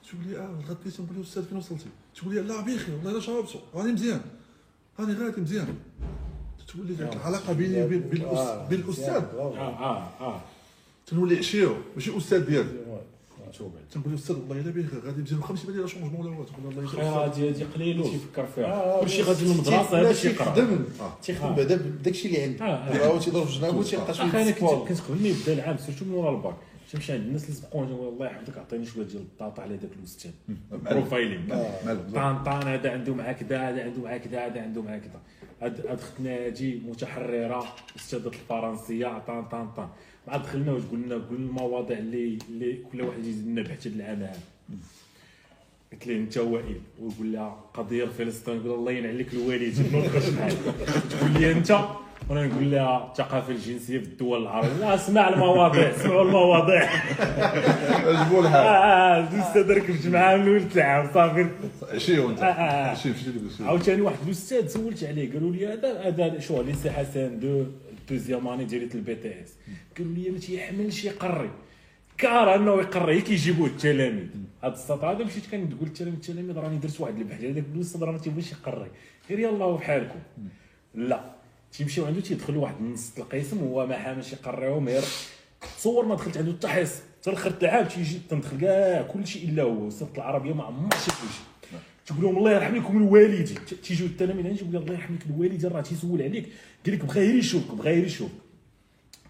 [0.09, 3.21] تقول لي آه غديت نقول له أستاذ فين وصلتي؟ تقول لي لا بخير والله الا
[3.21, 4.21] جاوبتو راني مزيان
[5.01, 5.79] راني غادي مزيان.
[6.69, 10.41] تقول لي ديك العلاقه بيني وبين بين آه، الأس- بين الاستاذ آه آه آه.
[11.11, 12.67] تنولي عشيرو ماشي أستاذ بعد.
[13.93, 16.71] تنقول له أستاذ والله إلا بخير غادي ماشي بالي لا changement ولا والو تقول له
[16.71, 17.27] الله يجزاك خير.
[17.27, 17.49] الخير.
[17.49, 18.67] هادي قليل تيفكر فيها.
[18.67, 21.13] آه، كلشي غادي للمدرسه لا هذا شي تيقرا يخدم آه.
[21.23, 21.55] تيخدم.
[21.55, 23.07] بعدا بداك الشيء اللي عنده آه، آه.
[23.13, 25.77] هو تيضرب في جنابه تيلقى أخي أنا كنت قبل ما يبدا العام.
[25.77, 26.55] surtout من ورا الباك.
[26.93, 30.31] تمشي عند الناس اللي سبقوني الله يحفظك عطيني شوية ديال ال data على ذاك الاستاذ
[31.11, 31.49] معلم
[32.15, 35.21] طان طان هذا عنده معاه كذا هذا عنده معاه كذا هذا عنده معاه كذا.
[35.63, 37.65] هاد هاد اختنا هادي متحررة
[37.97, 39.89] استاذة الفرنسية طان طان طان.
[40.29, 44.03] مع دخلنا وقلنا قلنا المواضيع اللي اللي كل واحد يزيد لنا بحث العام.
[44.03, 44.33] هذا
[45.93, 46.81] قلت ليه أنت وائل.
[47.01, 48.57] ويقول لها قضية فلسطين.
[48.57, 50.53] يقول الله ينعل لك الوالدين ما نبقاش معاك.
[51.11, 51.79] تقول لي أنت؟
[52.29, 54.81] وأنا نقول لها الثقافة الجنسية في الدول العربية.
[54.81, 55.91] لا اسمع المواضيع.
[55.91, 56.91] اسمعوا المواضيع.
[58.25, 61.47] جبوا آه الحال آه الاستاذ ركبت معاه من ولد العام صافي.
[61.83, 62.91] عشيه وانت آه، آه.
[62.91, 65.33] عشيه مشيتي لك عاوتاني واحد الأستاذ سولت عليه.
[65.33, 67.65] قالوا لي هذا هذا شو ليسي حسن دو.
[68.11, 69.55] deuxième année درت ال BTS.
[69.99, 71.51] قالوا لي ما تيحملش يقري.
[72.19, 74.27] car إنه يقري كيجيبوه التلاميذ.
[74.65, 77.45] هذا السطر هذا مشيت كنقول للتلاميذ التلاميذ راني درت واحد البحث.
[77.45, 78.91] هذاك الاستاذ راه ما تيبغيش يقري.
[79.31, 80.19] غير يلاه بحالكم
[80.95, 81.39] لا.
[81.73, 85.03] تيمشيو عنده تيدخلوا واحد النص القسم هو ما حاملش يقريهم غير
[85.79, 89.63] تصور ما دخلت عنده حتى حصه حتى الآخر العام تيجي تندخل كاع كل شيء إلا
[89.63, 89.89] هو.
[89.89, 91.47] أستاذ العربية ما عمر شي شيء
[92.09, 95.81] تقول لهم الله يرحم لكم الوالدين تيجيو التلاميذ عندي تقول الله يرحم لك الوالدين راه
[95.81, 96.49] تيسول عليك.
[96.87, 98.33] قال لك بغا غير يشوفك بغا غير يشوفك.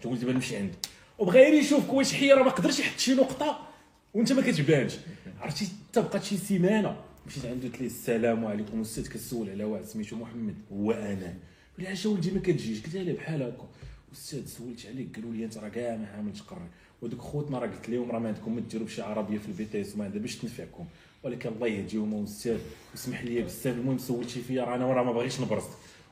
[0.01, 0.73] تقول دابا نمشي عنده
[1.17, 3.67] وبغا غير يشوفك واش حي راه ما قدرش يحط شي نقطة
[4.13, 4.93] وانت ما كتبانش.
[5.39, 6.95] عرفتي؟ بقات شي سيمانة.
[7.27, 11.33] مشيت عنده قلت ليه السلام عليكم أستاذ كسول على واحد سميتو محمد هو أنا.
[11.79, 12.83] قال لي ولدي ما كتجيش.
[12.83, 13.67] قلت له بحال هكا.
[14.13, 16.67] أستاذ سولت عليك قالوا لي أنت راه كاع ما حاملش قري
[17.01, 19.95] ودوك خوتنا راه قلت لهم راه ما عندكم ما ديروا بشي عربية في ال BTS
[19.95, 20.85] وما عندها باش تنفعكم.
[21.23, 22.57] ولكن الله يهديهم أستاذ
[22.91, 25.63] واسمح لي بزاف المهم سولتي فيا راه أنا راه ما باغيش نبرز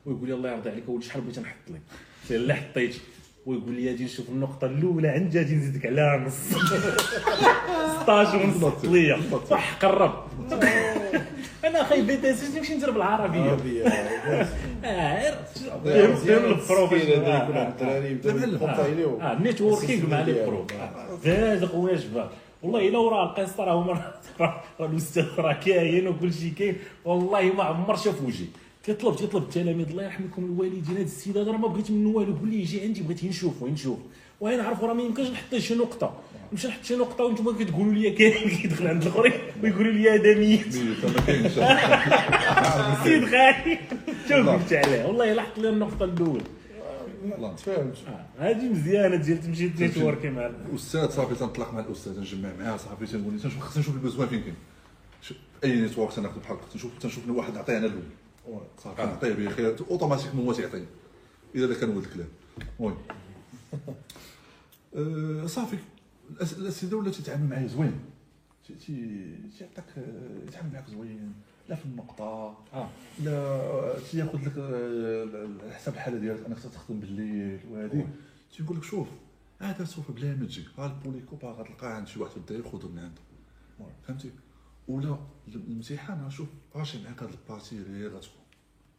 [0.05, 1.81] ويقول لي الله يرضي عليك ولد شحال بغيت نحط لك
[2.23, 2.95] قلت له لا حطيت
[3.45, 6.33] ويقول لي أجي نشوف النقطة الأولى عندي أجي نزيدك على نص
[8.01, 10.23] 16 ونص ليا صح قرب
[11.65, 13.83] أنا أخي BTS نمشي ندير بالعربية عربيه
[14.85, 15.37] آه
[15.85, 16.89] غير فهم
[18.79, 20.67] عليهم آه ال networking مع les profs
[21.23, 21.69] زاد
[21.99, 22.29] شباب
[22.63, 26.75] والله إلا وراه القصة راه هما راه الاستاذ راه كاين وكل شيء كاين
[27.05, 28.45] والله ما عمر شاف وجهي.
[28.83, 30.83] تيطلب تيطلب التلاميذ الله يرحمكم الوالدين.
[30.95, 33.97] هذا السيد هذا راه ما بغيت منه والو قول لي يجي عندي بغيت نشوفو نشوف
[34.41, 36.13] وأنا نعرف راه ما يمكنش نحط شي نقطة.
[36.51, 40.67] نمشي نحط شي نقطة وأنتم كتقولوا لي كاين كيدخل عند الآخرين ويقولوا لي هذا ميت.
[42.99, 43.79] السيد غالي.
[44.29, 46.43] شوف قلت عليه والله حط لي النقطة الأولى.
[47.57, 52.77] تفهمت آه، هذه مزيانة ديال تمشي networker مع الاستاذ صافي تنطلق مع الأستاذ نجمع معاه
[52.77, 54.55] صافي تنقول لي تنشوف خصنا نشوف ال besoin فين كاين.
[55.63, 60.45] أي network تناخذ بحال تنشوف تنشوف واحد نعطيه أنا الأول صافي نعطيه به خير automatiquement
[60.45, 60.85] هو تيعطيني
[61.55, 62.27] إذا كان ولد الكلام.
[62.79, 62.97] المهم.
[65.43, 65.77] أه، صافي.
[66.57, 67.99] الأسئلة ولا تيتعامل معايا زوين؟
[68.67, 69.85] تي- تي- تيعطيك
[70.47, 71.33] يتعامل معاك زوين.
[71.69, 72.57] لا في النقطة.
[72.73, 72.89] آه.
[73.23, 76.45] لا تياخذ لك آه، حسب الحالة ديالك.
[76.45, 78.07] انك تخدم بالليل وهذه.
[78.57, 79.07] تيقول لك شوف
[79.59, 82.63] هذا سوف بلا ما تجي ها ال polycop باغا تلقاه عند شي واحد في الداير
[82.63, 83.21] خذه من عنده.
[84.07, 84.31] فهمتي؟
[84.87, 85.17] ولا
[85.47, 88.41] الامتحان شوف ماشي معاك هاد ال partie اللي غتكون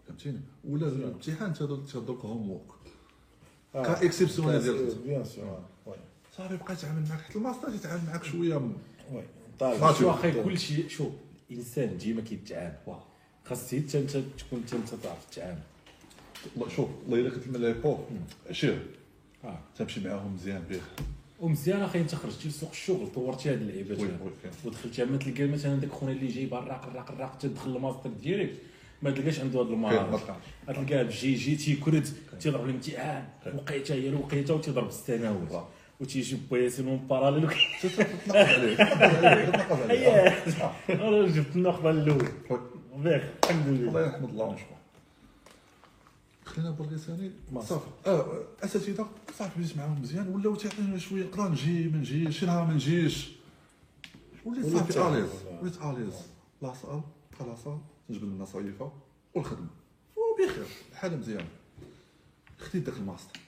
[0.08, 2.64] فهمتيني؟ ولا الامتحان تهضر تهضر لك homework
[3.72, 5.60] cas exceptionnel ديال bien sûr
[6.36, 7.20] صافي بقى يتعامل معاك.
[7.20, 8.62] حتى الماستر يتعامل معاك شوية oui.
[9.12, 9.22] ما
[9.58, 11.12] طالع شو أخي كل شيء شوف
[11.52, 12.74] إنسان ديما كيتعامل
[13.44, 15.58] خاص انت انت تكون انت انت تعرف تتعامل
[16.56, 18.04] والله شوف الله الا كنت من ليبور
[18.50, 18.86] عشير.
[19.44, 19.58] آه.
[19.78, 20.80] تمشي معاهم مزيان بخير
[21.40, 23.98] ومزيان أخي أنت خرجتي لسوق الشغل طورتي هاد اللعيبات.
[24.64, 28.54] ودخلتي ما تلقى مثلا داك خونا اللي جاي براق الراق الراق تدخل ال master direct.
[29.02, 30.20] ما تلقاش عنده هاد المهارات.
[30.66, 32.08] تلقاه بجي جي تيكرد
[32.40, 35.46] تيضرب الامتحان وقيته هي الوقيته وتيضرب الثانوي.
[36.00, 37.50] وتيجي بويسين من باراليل
[40.90, 42.28] أنا جبت النقطه الاولى وي.
[42.96, 44.76] بخ الحمد لله الله يحمد الله ونشكر
[46.44, 47.30] خلينا برك ثاني
[47.60, 49.08] صافي آه اساتذه
[49.38, 53.28] صافي بديت معاهم مزيان ولاو تيعطينا شوية نقدر نجي ما نجيش شي نهار ما نجيش
[54.44, 55.08] وليت صافي.
[55.08, 55.30] اليز
[55.62, 56.14] وليت اليز
[56.62, 57.00] لا صال
[57.38, 57.78] بقى لا صال
[58.10, 58.92] نجبد لنا صيفه
[59.34, 59.66] والخدمه
[60.16, 61.48] وبخير الحاله مزيانه
[62.58, 63.40] خديت داك الماستر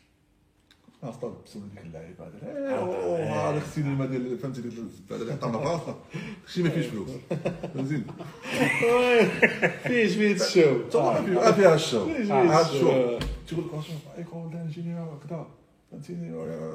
[1.03, 5.95] ماستر بسم ديك اللعيبه هذا هذا السينما ديال فهمتي ديال الزباله اللي عطانا راسنا
[6.47, 7.09] شي ما فيش فلوس.
[7.75, 8.05] فهمتيني
[9.85, 10.83] فيه شوية الشو.
[10.93, 12.07] طبعا فيها فيها الشو.
[12.07, 12.79] شوية عاد الشو.
[12.79, 13.19] شو
[13.49, 15.47] تقول لك شوف ايكول دانجينيور كذا.
[15.91, 16.31] فهمتيني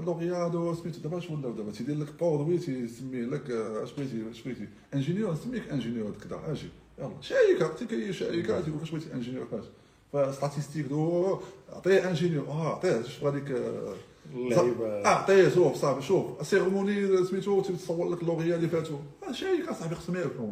[0.06, 4.42] لوغيادو سميتو دابا اش ولاو دابا تيدير لك بورودوي تيسميه لك آه، اش بغيتي اش
[4.42, 6.40] بغيتي؟ انجينيور نسميك انجينيور كذا.
[6.48, 6.70] أجي.
[7.00, 7.12] يلا.
[7.22, 9.66] شركه تيكي شركه تيقول لك اش بغيتي انجينيور فاش.
[10.14, 11.40] فستاتيستيك دو
[11.70, 13.94] عطيه انجينيور آه عطيه شوف هذيك آه،
[14.34, 18.98] اللعيبه اعطيه شوف صافي شوف سيرموني سميتو تصور لك لوغيا اللي فاتوا
[19.28, 20.52] آه، شركه صاحبي خصهم يعرفوا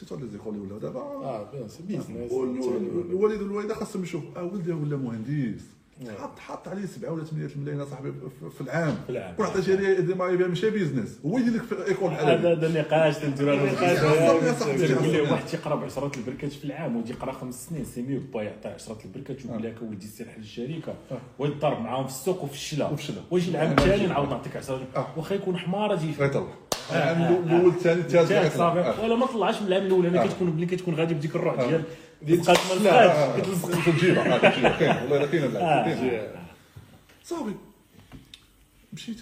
[0.00, 1.50] سيتو لي زيكول ولاو دابا آه
[1.88, 5.62] بيزنس والوالد والوالده خاصهم يشوف آه ولدي ولا مهندس
[6.20, 8.12] حط حط عليه 7 ولا 8 الملايين اصاحبي
[8.56, 9.34] في- العام في العام.
[9.66, 12.80] ليه دي ما يبيع ماشي بيزنس هو يدير لك في إيكول بحال هذا هذا هذا
[12.80, 15.20] نقاش تنديرو أنا نقاش، صاحبي، يا ليه صاحبي.
[15.20, 18.98] واحد تيقرا بعشرة البركات في العام ودي يقرا خمس سنين سي ميو با يعطي عشرة
[19.04, 20.94] البركات ويقول لك ولدي سير حل الشركة
[21.38, 23.20] ويضرب معاهم في السوق وفي الشلا وفي الشلا.
[23.30, 24.06] ويجي العام الثاني.
[24.06, 25.06] نعاود نعطيك 10 آه.
[25.16, 26.10] واخا يكون حمار أجي
[26.92, 29.04] العام الأول الثاني الثالث آه.
[29.04, 30.26] ولا ما طلعش من العام الأول أنا آه.
[30.26, 31.66] كتكون ملي كتكون غادي بديك الروح آه.
[31.68, 31.82] ديال
[32.22, 36.42] ديال بقات ما آه، كتلصق في الجيبه في الجيبه كاين والله الا كاين
[37.24, 37.54] صافي
[38.92, 39.20] مشيت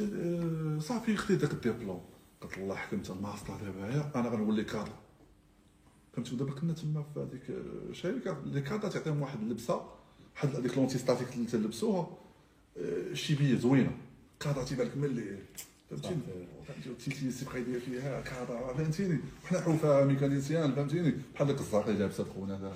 [0.83, 2.01] صافي خديت داك الديبلوم
[2.41, 4.93] قلت الله حكمت الماستر دابا أنا غنولي كادر
[6.13, 7.43] فهمتي ودابا كنا تما في هذيك
[7.91, 9.83] الشركة اللي كادر تعطيهم واحد اللبسه
[10.35, 12.11] واحد هذيك لونتي ستاتيك اللي تلبسوها
[13.13, 13.93] شيبيه زوينه
[14.41, 15.39] كادر تيبان لك ملي
[15.91, 16.21] فهمتيني؟
[17.45, 22.73] بقى يدير فيها كادر فهمتيني؟ وحنا حوفه ميكانيسيان فهمتيني؟ بحال داك الزاق اللي لابسه خونا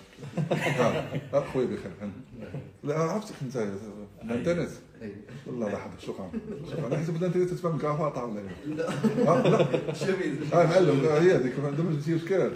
[1.53, 1.93] خويا بخير
[2.85, 3.69] لا عرفتك انت
[4.23, 4.71] الإنترنت؟
[5.47, 6.31] والله لا حد شكرا.
[6.71, 6.87] شكرا.
[6.87, 8.83] أنا حسب الانترنت تفهم كافاطه ولا؟ لا.
[9.49, 9.67] لا.
[9.93, 10.39] جميل.
[10.55, 12.53] آه معلم لا، هي هذيك دابا جبتي اشكال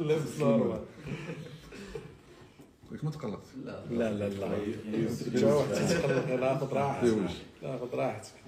[0.00, 0.80] لابس نورمال
[3.02, 3.84] ما تقلقت؟ لا.
[3.90, 4.58] لا لا لا.
[5.74, 7.04] تيتقلق لا خذ راحتك.
[7.04, 7.30] ديوج.
[7.62, 8.30] لا خذ راحتك.
[8.30, 8.41] آه،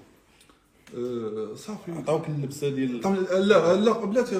[1.54, 1.92] صافي.
[1.92, 3.00] عطاوك اللبسة ديال
[3.48, 4.38] لا لا بلاتي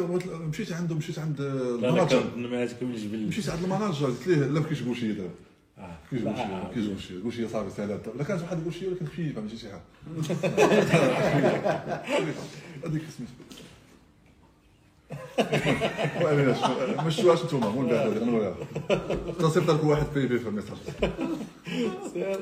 [0.49, 2.23] مشيت عنده مشيت عند المناجر.
[3.13, 5.29] مشيت عند المناجر قلت ليه لا ما كاينش غوشي دابا
[5.79, 5.97] آه.
[6.11, 6.71] كاينش لا.
[6.75, 7.49] كاينش غوشي.
[7.49, 7.99] صافي سهلة.
[8.19, 9.83] لا كانت واحد غوشي ولكن خفيفة ماشي شي حاجة.
[12.85, 13.33] هذيك سميتو
[16.25, 16.57] وعلاش
[17.05, 18.55] ما شفتوهاش انتوما مول بعد أنا
[19.39, 20.77] تصيفط لك واحد في في في ال message.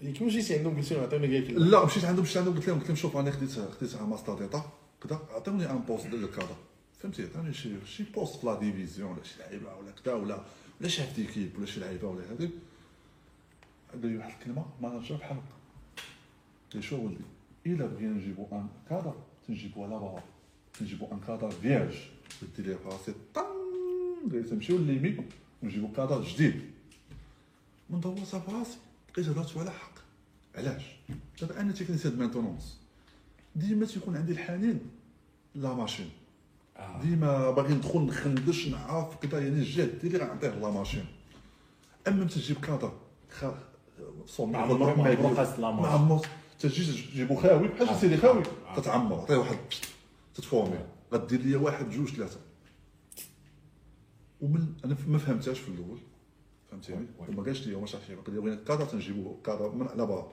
[0.00, 3.16] كيما عندهم لهم عطيوني كاع لا مشيت عندهم مشيت عندهم قلت لهم قلت لهم شوف
[3.16, 4.70] أنا خديت خديت master d'état
[5.02, 6.56] كذا عطوني un poste ديال كذا
[6.98, 10.40] فهمتي؟ عطوني شي شي poste في la division ولا شي لعيبة ولا كذا ولا
[10.80, 12.50] ولا chef d'équipe ولا شي لعيبة ولا هذيك
[13.92, 15.42] قال لي واحد الكلمة manager بحال هكا.
[16.74, 17.24] لي شو ولدي
[17.66, 19.14] إلا بغينا نجيبو un cadre
[19.48, 20.22] تنجيبو على برا.
[20.78, 21.94] تنجيبو un cadre vierge.
[22.56, 24.46] دير ليه راسي طن!
[24.50, 25.24] تمشيو ل l'EMI
[25.62, 26.70] ونجيبو كادر جديد.
[27.90, 28.78] من دور صافي راسي.
[29.10, 29.89] لقيت هضرتو على حق.
[30.60, 30.82] علاش؟
[31.40, 32.80] دابا أنا technicien maintenance
[33.56, 34.80] ديما تيكون عندي الحنين
[35.54, 36.10] لا ماشين.
[36.76, 37.02] آه.
[37.02, 41.04] ديما باغي ندخل نخندش نعرف كذا يعني الجهد ديالي غنعطيه لا ماشين.
[42.08, 42.92] أما تجيب كادر
[43.30, 43.44] خ...
[44.26, 46.20] صوم مع عمرو قاس لا ماشين.
[46.58, 48.00] تجي تجيبو خاوي بحال آه.
[48.00, 48.42] سيدي خاوي.
[48.68, 48.76] آه.
[48.76, 49.58] تتعمر عطيه واحد
[50.34, 50.78] تتفورمي.
[51.12, 52.40] غدير لي واحد جوج ثلاثة.
[54.40, 55.98] ومن أنا ما فهمتهاش في الأول.
[56.70, 57.06] فهمتيني.
[57.18, 60.32] وما قالش لي واش عرفتي قال لي بغينا كادر تنجيبو كادر من على برا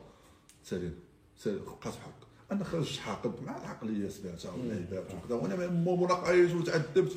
[0.69, 0.93] سليم.
[1.37, 1.59] سليم.
[1.81, 2.27] قاس حق.
[2.51, 5.35] أنا خرجت حاقد مع العقلية سمعتها واللعيبات وكذا.
[5.37, 7.15] وأنا مو مناقش وتعذبت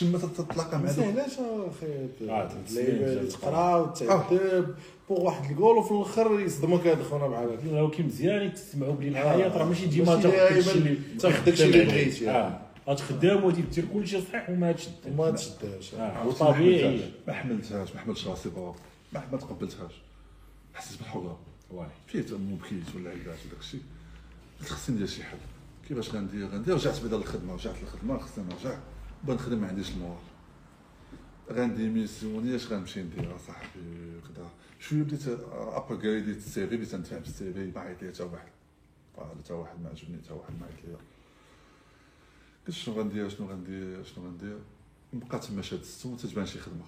[0.00, 3.28] تما تتلاقى مع دوك سهلاش أخي؟ آه، اللعيبه.
[3.28, 4.74] تقرا وتعذب.
[5.08, 9.08] بوغ واحد الجول وفي الآخر يصدمك هذا خونا بحال هكا لو كي مزيان تسمعوا بلي
[9.08, 11.84] الحياة راه ماشي ديما تاخذ داكشي اللي تاخذ داكشي اللي.
[11.84, 12.30] بغيتي.
[12.30, 12.60] آه.
[12.88, 17.00] غتخدم وغادي دير كلشي صحيح وما تشد وما تشدهاش آه، عرفتي وطبيعي.
[17.28, 17.94] ما حملتهاش.
[17.94, 18.74] ما حملتش راسي برا
[19.32, 19.92] ما تقبلتهاش
[20.74, 21.36] حسيت بالحريه
[21.72, 23.82] واي فيه بكيت واللعيبات وداك الشيء
[24.60, 25.38] قلت خصني ندير شي حل
[25.88, 28.78] كيفاش غندير؟ غندير رجعت بعدا للخدمه رجعت للخدمه خصني نرجع.
[29.24, 30.18] بغا نخدم ما عنديش الموال.
[31.50, 34.50] غن démissionner اش غنمشي ندير أصاحبي؟ وكذا
[34.80, 37.72] شوية بديت upgradeيت ال CV بديت نتفاهم بال CV.
[37.74, 38.52] ما عيط لي حتى واحد.
[39.16, 40.96] حتى واحد ما عجبني حتى واحد ما عيط لي
[42.66, 44.58] قلت شنو غندير؟ شنو غندير؟ شنو غندير؟
[45.14, 46.84] نبقى تما شاد الستون تتبان شي خدمة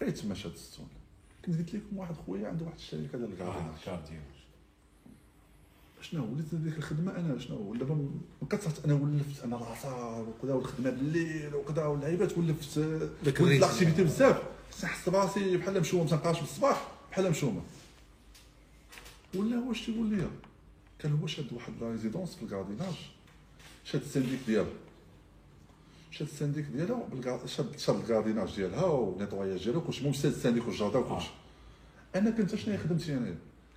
[0.00, 0.88] بقيت تما شاد الستون.
[1.46, 4.18] كنت قلت لكم واحد خويا عنده واحد الشركة ديال الكارديناج كارديو
[6.00, 10.90] شنو وليت ديك الخدمة أنا؟ شنو؟ دابا من كثرت أنا ولفت أنا العصار وكذا والخدمة
[10.90, 12.78] بالليل وكذا واللعيبات ولفت.
[13.24, 14.42] لاكتيفيتي بزاف.
[14.84, 17.62] نحس براسي بحال مشومة ما تنقاش بالصباح بحال مشومة.
[19.34, 20.26] ولا هو اش تيقول لي؟
[20.98, 22.94] كان هو شاد واحد لا ريزيدونس في الكارديناج.
[23.84, 24.70] شاد السنديك ديالها
[26.18, 29.98] شاد السنديك ديالها شاد شاد ال gardiennage ديالها و nettoyage ديالها وكلشي.
[30.00, 31.30] المهم شاد السنديك والجردة وكلشي.
[32.14, 33.36] أنا كنت شنو خدمتي انايا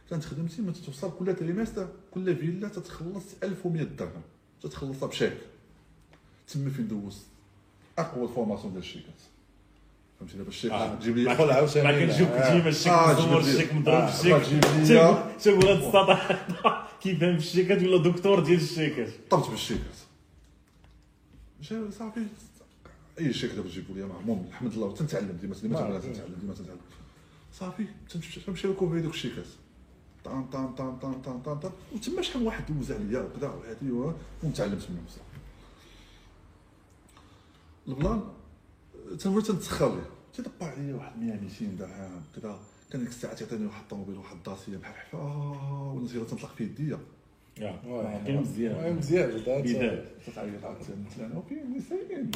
[0.09, 4.21] كانت خدمتي ما تتوصل كل trimestre كل فيلا تتخلص 1100 درهم.
[4.61, 5.37] تتخلصها بشيك.
[6.47, 7.25] تما فين دوزت؟
[7.97, 9.21] أقوى formation ديال الشيكات
[10.19, 10.95] فهمتي؟ دابا الشيك آه.
[10.95, 12.53] تجيب لي قول عاوتاني ما كنشوف آه.
[12.53, 13.39] ديما الشيك آه، مزور.
[13.39, 14.43] الشيك مضروب آه، الشيك.
[14.43, 15.33] تجيب لي.
[15.43, 16.39] شوف هذا السطح
[17.01, 19.95] كيبان في الشيكات ولا دكتور ديال الشيكات طبت بالشيكات
[21.61, 22.25] جا صافي.
[23.19, 26.79] les chèques دابا تجيبوا لي المهم الحمد لله تنتعلم ديما ديما تنتعلم ديما تنتعلم.
[27.53, 27.85] صافي
[28.45, 29.45] تنمشي ركوبي دوك الشيكات
[30.23, 31.71] طان طان طان طان طان طان طان.
[31.95, 34.13] وتما شحال واحد دوز عليا وكذا وهادي و-
[34.43, 35.21] ونتعلمت منهم بصح
[37.87, 38.21] البلان
[39.19, 40.09] تنولي تنتسخر ليه.
[40.33, 42.59] تيطبع عليا واحد 100 200 درهم كذا.
[42.91, 45.17] كان ديك الساعة تيعطيني واحد الطوموبيل واحد الداسية بحال حفا.
[45.17, 46.99] والناس يلا تنطلق في يديا
[47.59, 50.03] كان مزيان مزيان جدا بداية.
[50.27, 52.31] تتعيط عاوتاني قلت لها أنا وكاين نسائين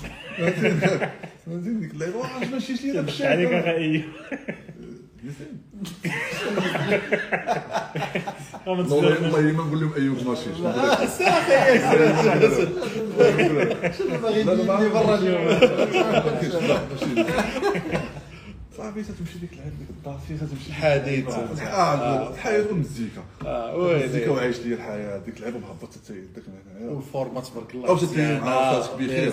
[1.48, 4.04] نزيد ديك اللعيبه واش ما مشيتش ليا داك الشيء عليك أخي
[8.68, 10.50] والله ما نقول لهم ايوب ماشي
[13.18, 15.20] باغي ما- يديني برا
[18.78, 21.28] صافي تتمشي ديك اللعيبه ديك الداسيه تتمشي حديد.
[21.30, 24.20] آه الحياة والمزيكا آه المزيكا.
[24.20, 24.30] ويلي.
[24.30, 25.18] وعايش لي الحياة.
[25.18, 27.88] ديك اللعيبه مهبطة حتى يدك من هنايا والفورما تبارك الله.
[27.90, 29.32] أو تدير مع آه، راسك بخير.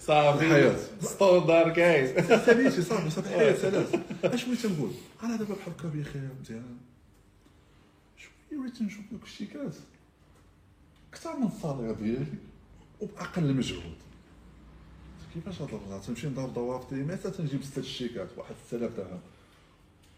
[0.00, 0.44] صافي.
[0.46, 0.76] الحياة.
[1.00, 2.06] standard كاين
[2.46, 3.28] ساليتي صافي صافي.
[3.28, 3.94] الحياة ثلاث
[4.24, 4.90] اش بغيت نقول؟
[5.22, 6.76] أنا دابا بحال هكا بخير مزيان.
[8.16, 9.74] شوية بغيت نشوف دوك الشيكات
[11.12, 12.24] كثر من ال salaire ديالي
[13.00, 13.94] وبأقل مجهود.
[15.34, 19.20] كيفاش هاد البلاصه تمشي ندور ضوافري متى تنجيب ست الشيكات واحد 6000 درهم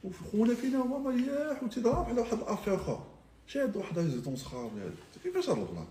[0.05, 3.06] وخونا فينا هو مرياح وتيضرب على واحد ال affaire أخرى.
[3.47, 4.70] شاد واحد résidence خراب
[5.22, 5.86] كيفاش هاد البلان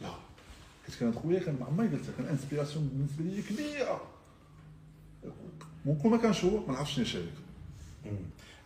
[0.00, 0.10] لا.
[0.86, 4.00] حيت كان خويا كان مع ما قلت كان inspiration بالنسبة لي كبيرة.
[5.86, 7.32] ممكن ما كانش هو ما نعرفش شنو شارك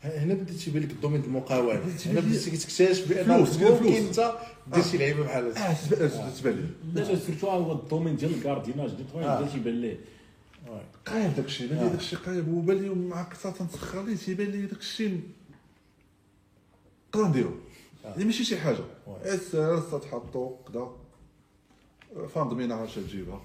[0.02, 3.72] هنا بدات تيبان لك ال domaine المقاومه بديتي هنا لي- بديتي تكتشف بأن فلوس، كاين
[3.72, 4.18] ممكن فلوس.
[4.18, 4.32] انت
[4.74, 6.54] دير شي لعيبة بحال آه هكا تبان
[6.94, 7.00] لي.
[7.00, 8.94] لا surtout هو ال domaine ديال الكارديناج آه.
[8.94, 9.98] الطويل بدا تيبان ليه.
[11.06, 12.48] قايب داك الشيء بان لي داك الشيء قايب.
[12.54, 15.20] هو بان لي مع كثر تنسخر ليه تيبان لي داك الشيء
[17.14, 17.50] نقدر نديرو
[18.04, 18.84] يعني ماشي شي حاجة.
[19.22, 20.88] اس اس تحطو كذا
[22.34, 23.42] فان ضمينه عاد تجيبها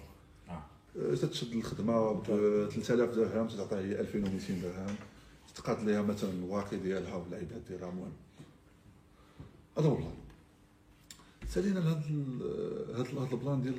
[0.49, 0.63] آه.
[0.99, 2.23] آه، تتشد الخدمة ب
[2.71, 4.95] 3000 درهم تعطيها هي 2200 درهم.
[5.55, 8.11] تقاد ليها مثلا الواقي ديالها والعباد ديالها المهم
[9.77, 10.13] هذا هو البلان.
[11.49, 12.03] سالينا لهاد
[12.95, 13.75] هاد هاد البلان ديال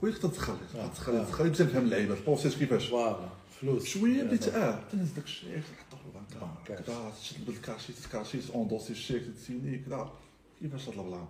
[0.00, 0.86] خويا خصك تدخل آه.
[0.86, 3.28] تدخل تدخل باش نفهم اللعيبة البروسيس كيفاش؟ فوالا
[3.60, 3.84] فلوس.
[3.84, 6.84] شوية بديت آه تنزل داك الشيك تحطه في آه، البنك.
[6.84, 10.12] كذا تشد بال cachet cachet اون دوسي الشيك تسيني كذا.
[10.60, 11.26] كيفاش هاد البلان؟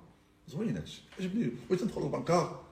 [0.48, 1.50] زوين هادشي عجبني.
[1.68, 2.62] بغيت ندخل للبنكار.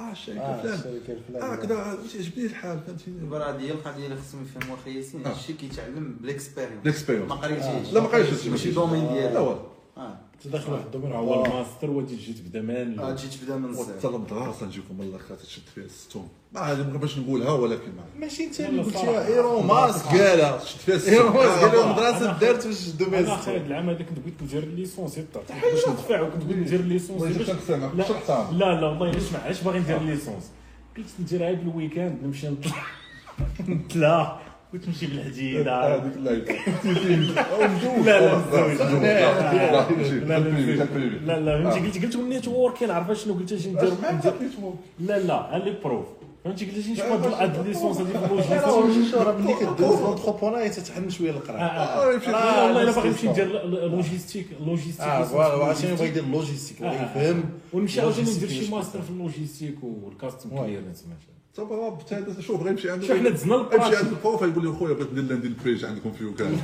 [0.00, 1.76] آه الشركة آه فلان الشركة آه كذا
[2.18, 5.30] عجبني الحال؟ فهمتيني دابا هذه هي القضية اللي خصهم يفهموها خي ياسين آه.
[5.30, 6.82] هادشي كيتعلم بال expérience.
[6.82, 9.58] ال expérience ما قريتيش لا ما قريتش ماشي domaine لا ديالك والو
[9.96, 10.18] آه.
[10.44, 11.46] تدخل واحد ال domaine هو آه.
[11.46, 15.34] الماستر هو تيجي تبدا من آه تجي تبدا من حتى الصفر المدرسة نجيكم من الآخر
[15.34, 19.26] تشد فيها الستون ما عادي ما باش نقولها ولكن ما ماشي انت اللي قلتيها.
[19.26, 23.54] إيلون ماسك قالها تشد فيها إيلون ماسك قال الستون المدرسة دارت باش domaine أنا آخر
[23.54, 25.42] هاد العام هذا كنت بغيت ندير الليسونس تاع
[25.72, 26.80] باش ندفع وكنت بغيت ندير
[27.54, 28.04] نقسمها لا
[28.52, 30.50] لا لا والله اسمع علاش باغي ندير الليسونس
[30.96, 32.82] قلت نديرها بالويكاند نمشي نطلع.
[33.68, 34.40] نطلع.
[34.72, 36.16] كنت نمشي بالحديده هذيك
[36.84, 38.74] نجوز لا لا لا.
[39.00, 43.14] لا لا لا ماشي لا تلبيبي لا تلبيبي لا لا فهمتي؟ قلت قلت نيتوركين عارفه
[43.14, 43.92] شنو قلت؟ شنو ندير
[45.00, 46.06] لا لا لي بروف
[46.44, 51.30] فهمتي؟ قلت شنو نشوف هاد الليسونس هذيك راه اللوجيستيك راه ملي كدوز l'entrepreneuriat تتعلم شوية
[51.30, 55.90] القرايه آه، لا والله إلا باغي لا، نمشي لا، ندير logistique logistique آه voilà وعشان
[55.90, 57.44] يبغى يدير ال logistique يبغى يفهم.
[57.72, 60.48] ونمشي عاوتاني ندير شي ماستر في ال logistique وال customs.
[60.50, 64.64] clearance ماشي صافي بتا شوف غير يمشي عنده حنا دزنا يمشي عند ال prof يقول
[64.64, 66.58] لي خويا بغيت ندير landing page عندكم في وكالة.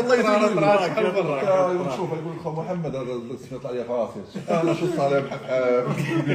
[0.00, 3.20] الله راسك برا يقول شوف يقول خو محمد هذا
[3.62, 5.86] طلع لي في راسي أنا شو الصالح بحال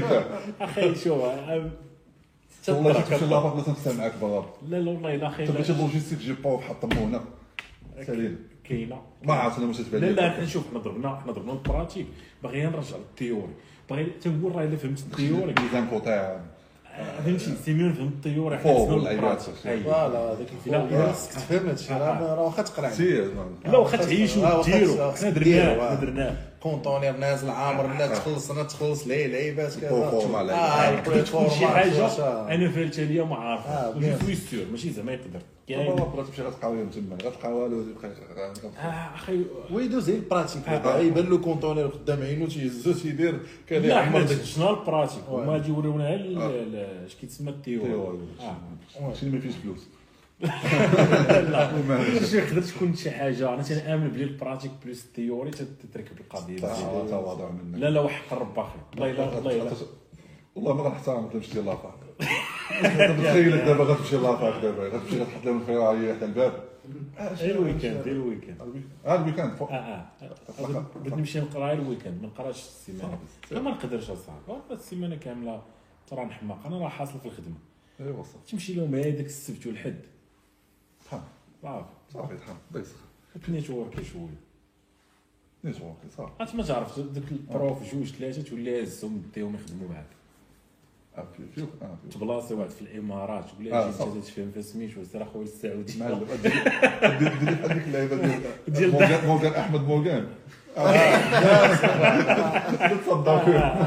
[0.01, 0.23] بحال
[0.61, 1.71] أخي شو آه،
[2.69, 4.13] والله شفت شي لافا بلا تنسى معاك
[4.69, 7.21] لا لا والله الا أخي تبغي شي لوجيستيك جيب بروف حطمو هنا
[8.07, 11.53] سليم كاينة ما عرفت أنا واش تبان لا لا حنا شوف حنا ضربنا حنا ضربنا
[11.53, 12.07] البراتيك
[12.43, 13.53] باغي نرجع للتيوري.
[13.91, 16.39] باغي تنقول راه إلا فهمت التيوري ميزان تاع
[17.25, 18.89] فهمتي سي ميون فهمت التيوري فوق.
[18.91, 19.53] البراتيك.
[19.65, 19.83] أيوة.
[19.83, 21.11] فوالا هذاك لا، الفوق لا.
[21.11, 23.27] خصك تفهم هادشي راه راه واخا تقرأ سير
[23.65, 25.89] لا واخا آه، وديروا خصك حنا درناه آه.
[25.89, 29.89] حنا درناه كونتونير نازل عامر لا تخلص أنا تخلص ليه لعيبات كذا.
[29.91, 32.07] آه شي حاجة
[32.55, 33.89] أنا فهمتها ليا ما آه،.
[33.97, 35.39] وجو سوي سيور ماشي زعما يقدر
[35.75, 37.83] كاين بغات تمشي غتلقى وين تما غتلقى والو
[38.77, 39.41] آه، أخي
[39.71, 40.77] ويدوز غير البراتيك آه.
[40.77, 45.23] هذا يبان له كونتونير قدام عينو تيهزو تيدير كذا لا حنا شفنا البراتيك.
[45.29, 45.59] هما
[46.37, 46.49] آه.
[46.49, 49.13] ال- اش كيتسمى التيوري تيوري آه.
[49.13, 49.87] شي ما فيش فلوس
[50.41, 56.19] لا شي يقدر تكون شي حاجة أنا تنامن بلي ال pratique plus ال théorie تتركب
[56.19, 56.57] القضية.
[57.09, 59.71] تواضع منك لا لا وحق الرب أخي والله
[60.55, 61.59] والله ما غنحترمك تمشي
[62.81, 64.87] تخيلك دابا غتمشي la fac دابا.
[64.89, 66.63] غتمشي غتحط لهم الفراعيه حتى الباب.
[67.19, 68.61] غير ال week-end غير ال week-end
[69.05, 70.05] هذا ال week-end فوق آه أه
[70.59, 73.19] بغيت- بغيت نمشي نقرأ غير ال week-end ما نقراش السيمانة.
[73.51, 75.61] لا ما نقدرش اصاحبي السيمانة كاملة
[76.07, 76.65] ترى نحماق.
[76.65, 77.55] أنا راه حاصل في الخدمة.
[77.99, 79.99] ايوا صافي تمشي لهم هذاك السبت والحد.
[81.11, 81.85] صافي.
[82.13, 84.39] صافي تحم الله يسخر نيتوركي شوية
[85.63, 86.31] نيتورك صافي.
[86.41, 90.05] أنت ما تعرف ذوك البروف جوج ثلاثة تولي هزهم ديهم يخدموا معاك.
[91.81, 94.07] آه، في تبلاصي واحد في الإمارات تقول آه، لها صح.
[94.13, 96.13] جيت تفهم في سميتو سير اخويا السعودية.
[96.43, 98.91] ديك اللعيبة ديال
[99.27, 100.27] مورغان أحمد مورغان.
[102.91, 103.81] تصدى فيه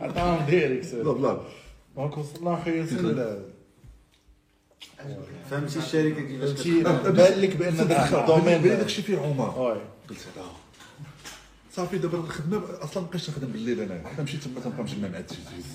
[0.00, 1.40] عطاهم ديريكت لا بلا
[1.96, 3.42] دونك وصلنا ل-
[5.50, 9.80] فهمتي الشركة كيفاش؟ بان لك بأن الدومين داكشي فيه عمر.
[10.10, 10.44] قلت هذا
[11.72, 14.08] صافي دابا الخدمة أصلا ما بقيتش نخدم بالليل أنا.
[14.08, 15.66] حتى مشيت تما تنبقى مجمع مع التجهيز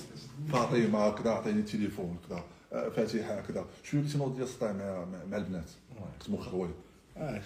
[0.52, 5.36] فاطمة هكذا عطيني التليفون كذا آه، فاتحه هكذا شوية وليت نوض ديال السطاع مع مع-
[5.36, 5.70] البنات؟
[6.18, 6.68] كنت مخروي
[7.16, 7.40] آه.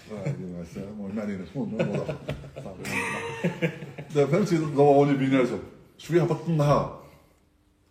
[0.76, 1.44] المهم ما علينا.
[1.46, 2.06] شكون الموضوع
[2.64, 3.70] صافي
[4.14, 5.58] دابا فهمتي ضووني بيناتهم.
[5.98, 7.04] شوية هبطت النهار.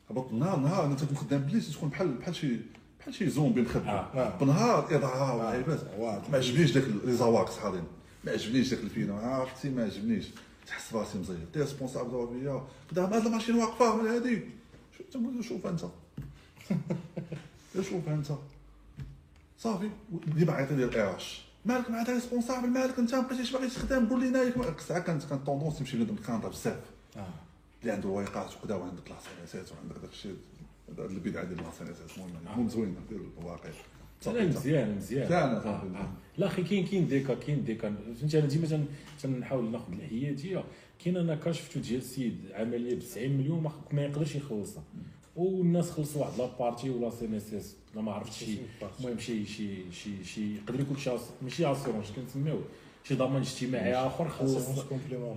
[0.09, 0.85] هبطت النهار نهار.
[0.85, 2.57] أنا تكون خدام بالليل تكون بحال بحال شي
[2.99, 4.37] بحال شي زومبي مخبي آه.
[4.39, 6.29] بالنهار اضاءه وعيبات واضح.
[6.29, 7.83] ما عجبنيش داك لي زواقس حاضرين.
[8.23, 9.15] ما عجبنيش داك الفيلم.
[9.15, 10.25] عرفتي؟ ما عجبنيش.
[10.67, 12.61] تحس براسي مزير تي ريسبونسابل دوا بيا
[12.97, 14.41] هاد الماشين واقفة من شو
[15.13, 15.81] تنقول له شوف انت
[17.89, 18.27] شوف انت
[19.59, 19.89] صافي
[20.35, 24.23] ديما عيطي لي الاش مالك مع هذا ريسبونسابل مالك انت ما بقيتيش باغي تخدم قول
[24.27, 26.79] لنا ياك الساعة كانت كانت طوندونس تمشي لبنادم كانطا بزاف
[27.81, 30.35] اللي عنده الوايقات وكذا وعندك لاسينيسات وعندك داك الشيء
[30.89, 33.69] هذا البدعه ديال لاسينيسات المهم المهم زوينه ديال الواقع
[34.25, 35.27] لا مزيان مزيان
[35.69, 35.79] آه،.
[35.99, 36.11] آه.
[36.37, 38.85] لا أخي كاين كاين ديكا كاين ديكا فهمتي أنا ديما تن-
[39.21, 40.63] تنحاول ناخذ الحياتيه
[41.03, 44.83] كاين أنا كان شفتو ديال السيد عمليه ب 90 مليون ما, ما يقدرش يخلصها.
[45.35, 48.57] والناس خلصوا واحد لابارتي ولا سي ان اس اس لا ما عرفتش شي.
[48.99, 51.11] المهم شي شي شي شي يقدر يكون شي
[51.41, 52.63] ماشي assurance كنسميوه
[53.03, 54.55] شي ضمان اجتماعي آخر خلص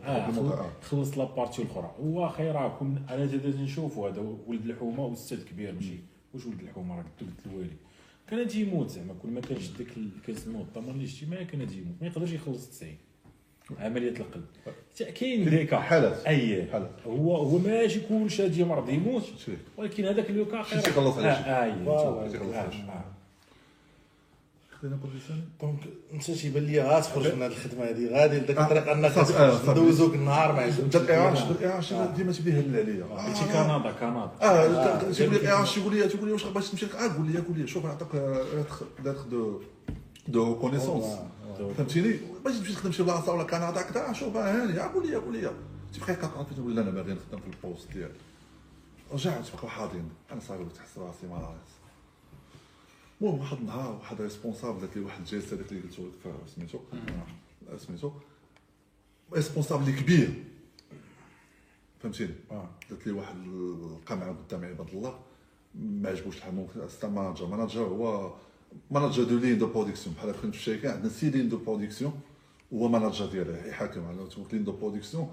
[0.05, 0.70] آه آه.
[0.82, 1.94] خلص la partie الأخرى.
[2.01, 5.98] هو أخي راه كون أنا جا نشوفوا هذا ولد الحومة واستاذ كبير ماشي.
[6.34, 7.76] واش ولد الحومة راه قلت الوالي
[8.28, 9.86] كان غادي يموت زعما كون ما كانش داك
[10.26, 11.94] كنسميوه الضمان الاجتماعي كان غادي يموت.
[12.01, 12.94] ما يقدرش يخلص 90
[13.80, 14.44] عملية القلب.
[15.20, 16.26] كاين des cas حالات.
[16.26, 16.66] أي.
[16.72, 16.90] حالات.
[17.06, 19.22] هو هو ماشي كل شادي مرض يموت.
[19.76, 20.26] ولكن هذاك
[20.70, 21.40] شي تيخلص على شي.
[21.51, 21.72] اي.
[22.30, 22.82] تيخلص على شي.
[24.80, 25.80] خلينا نقول لساني دونك
[26.12, 28.09] انت تيبان لي غتخرج من هذه الخدمة هذه.
[28.10, 29.70] غادي لذاك آه، الطريق أنك آه،.
[29.70, 33.05] ندوزوك النهار ما انت عجبكش الاعاش الاعاش ديما تيبدا يهل عليا.
[33.05, 34.30] هادشي كندا كندا.
[34.43, 37.38] آه تيقول لي الاعاش يقول لي تيقول لي واش باغي تمشي لك؟ آه قول لي
[37.38, 37.66] قول لي.
[37.66, 38.09] شوف نعطيك
[39.05, 39.60] داتخ دو
[40.28, 41.19] دو كونيسونس
[41.77, 45.51] فهمتيني باش تمشي تخدم شي بلاصه ولا كندا كذا شوف هاني قول لي قول لي
[45.94, 48.15] تبقى فيك تقول لا أنا باغي نخدم في ال poste ديالي
[49.12, 51.55] رجعت بقاو حاضرين أنا صافي تحس راسي ما
[53.20, 56.78] المهم واحد النهار واحد responsable قالت لي واحد الجلسه هذاك اللي قلت لك سميتو
[57.78, 58.11] سميتو
[59.32, 60.44] responsable كبير
[62.03, 62.35] فهمتيني.
[62.90, 65.19] قالت لي واحد القمع قدام عباد الله
[65.74, 68.35] ما عجبوش الحال ممكن استا مانجر manager هو
[68.90, 72.20] manager de ligne de production بحال كنت في الشركة عندنا six lignes de production
[72.73, 75.28] هو مانجر ديالها يحاكم على تقول لين دو برودكسيون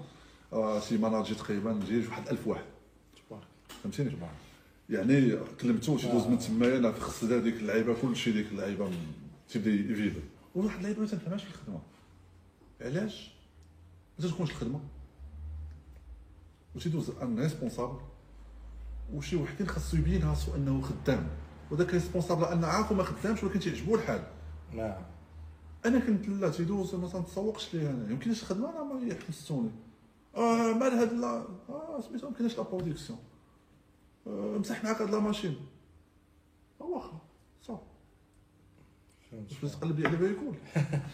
[0.80, 2.64] سي ماناجي تقريبا ديال واحد 1000 واحد
[3.82, 4.16] فهمتيني
[4.90, 8.90] يعني كلمته شي دوز من تمايا أنا خص هذيك اللعيبه كلشي ديك اللعيبه
[9.48, 10.14] تيبدا يفيد
[10.54, 11.80] وواحد اللعيبه ما تنفهمهاش في الخدمه
[12.80, 13.30] علاش
[14.18, 14.80] ما تكونش الخدمه
[16.76, 17.98] وتيدوز ان ريسبونسابل
[19.14, 21.28] وشي وحدين خاصو يبين راسو انه خدام
[21.70, 24.24] وذاك ريسبونسابل أن عارفو ما خدامش ولكن تيعجبو الحال.
[24.72, 25.02] نعم.
[25.86, 28.10] أنا كنت لا تيدوز ما تنتسوقش ليه أنا.
[28.10, 29.70] يمكنش الخدمة أنا ما يحمسوني
[30.36, 33.18] آه مال هاد لا آه سميتو يمكنش لا برودكسيون.
[34.26, 35.56] آه مسح معاك هاد لا ماشين.
[36.80, 37.18] آه واخا
[37.62, 37.82] صافي
[39.62, 40.54] باش تقلب لي على بالكول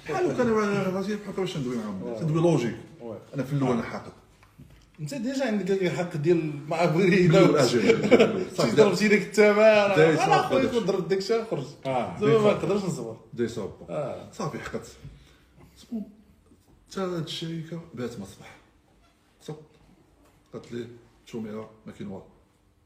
[0.09, 0.49] بحال لو كان
[0.95, 2.77] راسي بحال واش ندوي معاهم تندوي لوجيك.
[3.35, 4.13] أنا في الأول حاقد.
[5.01, 7.33] انت ديجا عندك الحق ديال مع أجل
[8.57, 8.77] صافي.
[8.77, 13.17] ضربتي ديك دايس أنا خويا كون ضربت داك الشيء خرج آه زعما ما نقدرش نصبر.
[13.35, 14.31] دي صوب آه.
[14.33, 14.87] صافي حقت.
[16.91, 18.57] حتى هاد الشركة بات ما صبح
[19.43, 19.57] صب.
[20.53, 20.87] قالت لي
[21.27, 22.25] شوميرا ما كاين والو.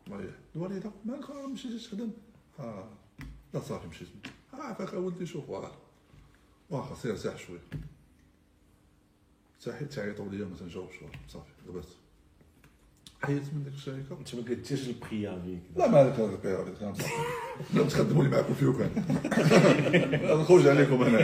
[0.06, 2.10] مريح الوالدة مالك راه مشيتي تخدم.
[2.60, 2.88] آه.
[3.54, 4.08] لا صافي مشيت.
[4.54, 5.70] آه عافاك ولدي شوف واه
[6.70, 7.60] واخا سير ساح شوية
[9.64, 10.94] تحيت تعيطوا ليا ما تنجاوبش
[11.28, 11.86] صافي دابت
[13.26, 15.42] حيت من ديك الشركة أنت ما قلتيش البخيا
[15.76, 17.12] لا مالك هذا البيع هذا الكلام صافي
[17.74, 18.90] لا تخدموا لي معكم فيه كان
[20.40, 21.18] نخرج عليكم أنا.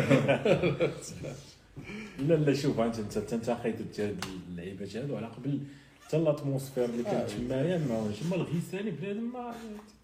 [2.19, 5.61] لا لا شوف انت انت تنتقد هاد اللعيبات هادو على قبل
[6.07, 9.55] حتى l'atmosphère اللي كانت تمايا ما تما الغيساني بنادم ما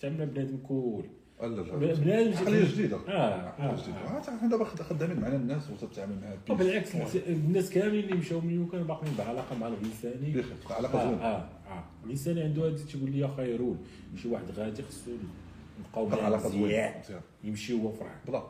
[0.00, 1.04] تعمل بنادم cool.
[1.42, 1.62] لا لا
[1.94, 2.96] بنادم عقليه جديدة.
[3.08, 3.98] آه عقليه آه جديدة.
[4.44, 6.50] آه، دابا خد- خدامين معنا الناس وتتعامل معها بيس.
[6.50, 6.90] وبالعكس
[7.28, 11.48] الناس كاملين اللي مشاو من يوكان باقيين بعلاقة مع الغيساني بخير علاقه زوينة.
[11.68, 11.84] آه.
[12.04, 13.78] الغيساني عنده هادي تيقول لي خيرون
[14.22, 15.10] شي واحد غادي خصو
[15.80, 16.94] نبقاو علاقة زوينه
[17.44, 18.14] يمشي هو فرح.
[18.28, 18.42] بلا.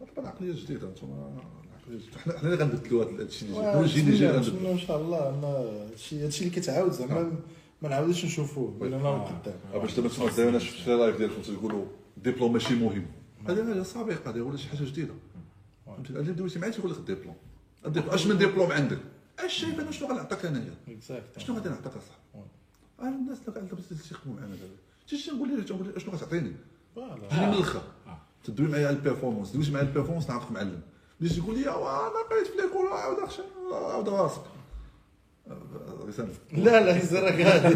[0.00, 1.06] دابا العقليه الجديده أنتم.
[1.06, 4.72] العقليه الجديده حنا حنا اللي غنبدلوا هذا الشيء اللي جاي آه، الجيل اللي جاي غنبدلوا
[4.72, 7.32] إن شاء الله إن هادشي هادشي اللي كيتعاود زعما
[7.82, 9.54] ما نعاودوش نشوفوه ولا نهار قدام.
[9.74, 11.84] آه، باش دابا تسمع دابا أنا شفت في ال live ديالكم تقولوا
[12.16, 13.06] الدبلوم ماشي مهم.
[13.48, 15.14] هذه حاجة سابقة هذه ولا شي حاجة جديدة.
[15.86, 17.34] فهمتي؟ اللي دويتي معايا تيقول لك الدبلوم
[17.86, 18.98] الدبلوم أش من دبلوم عندك؟
[19.38, 22.46] أش شايف أنا شنو غنعطيك أنايا؟ exact شنو غادي نعطيك أصاحبي؟
[23.00, 23.76] أنا الناس اللي قاعدة
[24.08, 24.74] تيخدموا معنا دابا
[25.08, 26.52] تيجي نقول ليه تنقول ليه شنو غتعطيني
[27.32, 27.82] جيني من الآخر
[28.44, 30.80] تدوي معايا على ال performance دويت معايا ال performance نعرفك معلم
[31.20, 33.42] باش يقول لي أنا بقيت في l'école عاود اخشى
[33.72, 34.40] عاود راسك
[35.48, 36.04] آه،
[36.52, 37.68] لا لا زرك هذه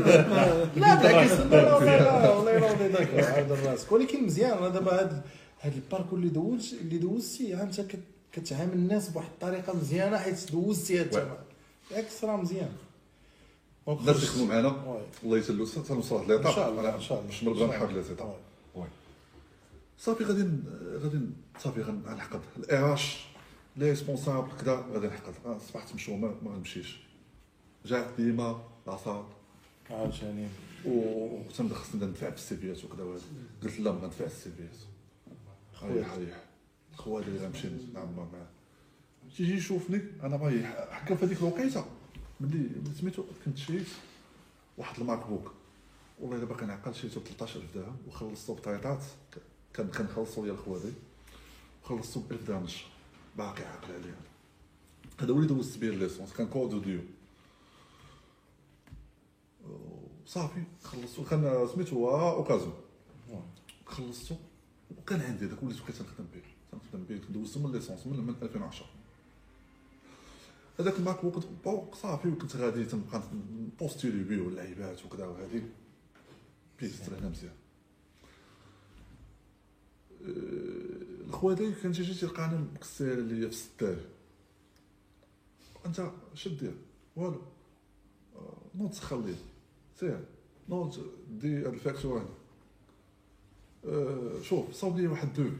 [0.76, 1.78] لا بالعكس لا
[2.22, 5.22] لا والله ذاك عبد راسك ولكن مزيان أنا دابا هذا
[5.60, 7.98] هذا ال parcours اللي دوزت اللي دوزتي انت كت-
[8.32, 11.38] كتعامل الناس بواحد الطريقة مزيانه حيت دوزتي هذا
[11.90, 12.72] بالعكس راه مزيان
[13.88, 15.02] الناس يخدموا معنا.
[15.24, 17.26] الله يسلو تنوصل إن شاء الله إن شاء الله.
[17.26, 18.04] باش نبدأ نحاول.
[19.98, 20.48] صافي غادي
[21.02, 21.20] غادي
[21.58, 22.40] صافي غنحقد
[23.76, 26.98] لي ريسبونسابل كذا غادي نحقد صبحت مشوه ما ما غنمشيش.
[27.86, 29.24] جات ديما لاصال.
[29.90, 30.48] عاوتاني.
[30.86, 33.04] وكنت خصني ندفع في السي فيات وكذا
[33.62, 34.76] قلت لا ما ندفع السي فيات
[35.82, 36.44] ريح ريح
[36.96, 38.46] خوالي اللي غنمشي نعمر معاه.
[39.36, 41.84] تيجي يشوفني أنا باغي حكا في هذيك الوقيتة.
[42.40, 42.68] ملي
[43.00, 43.86] سميتو كنت شريت
[44.78, 45.52] واحد ال MacBook
[46.20, 49.02] والله الا باقي نعقل شريتو ب 13000 درهم وخلصتو بطيطات.
[49.32, 49.38] ك-
[49.74, 50.92] كان كنخلصو ديال خوالي
[51.84, 52.66] وخلصتو ب 1000 درهم
[53.38, 54.20] باقي عاقل عليها.
[55.20, 57.00] هذا هو اللي دوزت بيه licence كان Core 2 Duo.
[60.26, 61.24] صافي خلصتو.
[61.24, 62.74] كان سميتو هو occasion
[63.86, 64.34] خلصتو
[64.98, 66.42] وكان عندي هذاك وليت بقيت نخدم به.
[66.72, 68.86] تنخدم به دوزتو من licence من 2010
[70.80, 75.62] هذاك ال MacBook Pro صافي وكنت غادي تنبقى ن postuler بيه واللعيبات وكذا وهذه
[76.80, 77.52] بيزت هنا مزيان.
[80.22, 83.96] أه، الخوادي كان تيجي تلقاني مكسر ليا في الستار
[85.86, 86.74] أنت شد دير
[87.16, 87.42] والو.
[88.36, 89.34] آه، نوض سخن لي
[90.00, 90.24] سير.
[90.68, 92.28] نوض دي هاد ال facture هنا
[93.84, 95.56] آه، شوف صوب لي واحد devis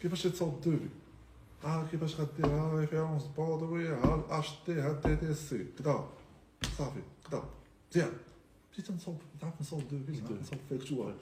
[0.00, 0.88] كيفاش يتصاوب devis
[1.64, 6.04] ها كيفاش غدير ها référence du devis ها ال HT ها ال TTC كدا
[6.78, 7.42] صافي كدا
[7.90, 8.12] مزيان
[8.72, 11.14] بديت نصوب نعرف نصوب devis نعرف نصوب facture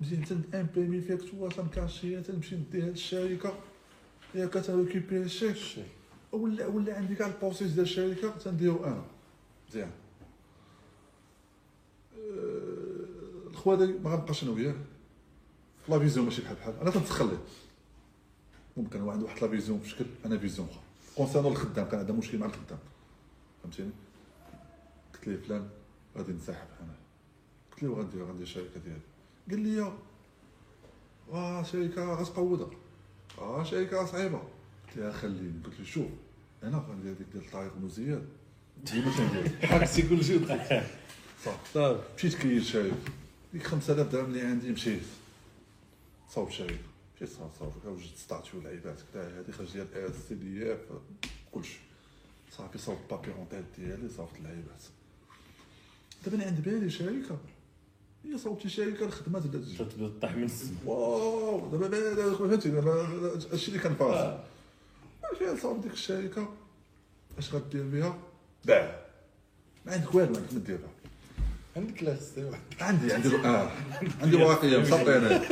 [0.00, 3.54] مزيان تن imprimer facture تنكاشيها تنمشي نديها للشركه
[4.34, 5.56] هي كت récupérer الشيك
[6.32, 9.04] ولا ولا عندي كاع ال process ديال الشركة تنديرو أنا
[9.68, 9.90] مزيان
[12.18, 14.74] أه، الخوادي ما غنبقاش أنا وياه
[15.88, 17.38] la vision ماشي بحال بحال أنا تنتسخن ليه
[18.80, 20.82] ممكن عنده واحد la vision في شكل أنا vision أخرى.
[21.16, 22.78] concernant الخدام كان عندها مشكل مع الخدام.
[23.62, 23.90] فهمتيني؟
[25.14, 25.68] قلت ليه فلان
[26.16, 26.94] غادي نسحب أنا
[27.72, 29.00] قلت له غندير غندير الشركة ديالي.
[29.50, 29.92] قال لي
[31.32, 32.70] آه شركة غتقودها
[33.38, 34.38] آه شركة صعيبة.
[34.38, 36.08] قلت لها خليني قلت له شوف
[36.62, 38.26] أنا غندير ديك ديال الطريق مزيان.
[38.92, 39.10] ديما
[39.62, 42.94] حكسي كل شيء صافي صافي مشيت كيت شريك
[43.52, 45.02] ديك 5000 درهم اللي عندي مشيت.
[46.28, 46.80] صوب شريك
[47.26, 50.78] صوب صوب وجدت ستاتيو لعيبات كدا هذه خرج ديال اس سي دي اف
[51.52, 51.78] كلشي
[52.50, 54.82] صافي صوب بابي رونتيل ديالي صوبت اللعيبات
[56.24, 57.38] دابا أنا عندي بالي شركه
[58.24, 62.92] هي صوبتي شركه الخدمات بدات تجي تطيح من السما واو دابا فهمتي دابا
[63.52, 64.40] هادشي اللي كان فاز
[65.38, 66.54] فيها صوب ديك الشركة
[67.38, 68.18] اش غدير بها
[68.64, 69.06] باع
[69.86, 70.99] ما عندك والو ما عندك ما دير بها
[71.80, 73.70] عندك لا خصني واحد عندي عندي آه.
[74.22, 75.40] عندي واقيه مصطي أنا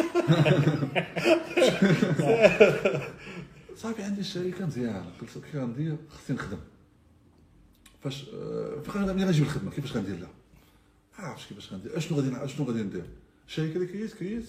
[3.77, 6.59] صافي عندي الشركة مزيانه قلت كيف غندير خصني نخدم.
[8.03, 10.31] فاش آه، فاش غادي غنجيب الخدمة كيفاش غندير لها
[11.19, 11.97] ما عرفتش كيفاش غندير.
[11.97, 13.05] أشنو غادي أشنو غادي ندير؟
[13.49, 14.45] الشركة اللي كريت كريت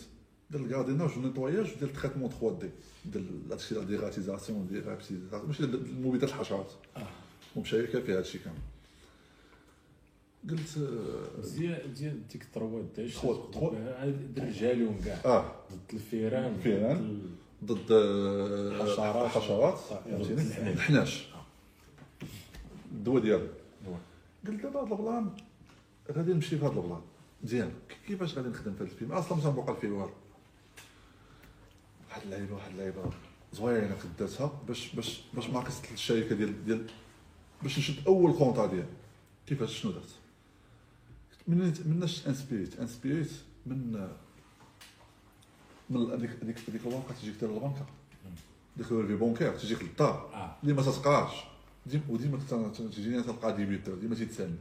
[0.52, 2.70] ديال ال jardinage وال nettoyage ديال ال traitement 3D.
[3.06, 4.98] ديال هادشي ديال dératisation ديال
[5.48, 6.72] ماشي ديال المبيدات الحشرات.
[7.56, 8.58] وبشركه فيها هادشي كامل
[10.50, 13.70] قلت آه، مزيان ديال ديك التروات داش تروا.
[14.38, 15.22] رجالهم كاع.
[15.26, 15.56] آه.
[15.72, 16.56] ضد الفيران.
[16.56, 17.22] الفيران.
[17.66, 19.28] ضد آه، حشرات.
[19.28, 20.10] حشرات صافي.
[20.10, 21.28] فهمتيني؟ ضد الحناش.
[22.92, 23.48] الدواء ديالو.
[24.48, 25.30] قلت دابا هذا ال plan
[26.12, 27.02] غادي نمشي في هذا ال plan.
[27.44, 27.72] مزيان.
[28.08, 30.12] كيفاش غادي نخدم في هذا الفيلم؟ أصلا ما تنبقى فيه والو
[32.10, 33.04] واحد اللعيبة واحد اللعيبة
[33.54, 36.86] زوينة كنت داتها باش باش باش ما قست الشركة ديال ديال
[37.64, 38.86] باش نشد أول contrat ديالي
[39.48, 40.19] كيفاش؟ شنو درت؟
[41.50, 43.32] من مناش انسبيريت انسبيريت
[43.66, 44.10] من
[45.90, 47.86] من هذيك هذيك هذيك الواقع تجيك ديال البنكة.
[48.78, 50.58] ديك ال relevé bancaire تجيك للدار.
[50.64, 51.32] اللي ما تتقراش
[51.86, 52.40] ديما وديما
[52.78, 54.58] تجيني تلقى débiteur ديما تيتسالني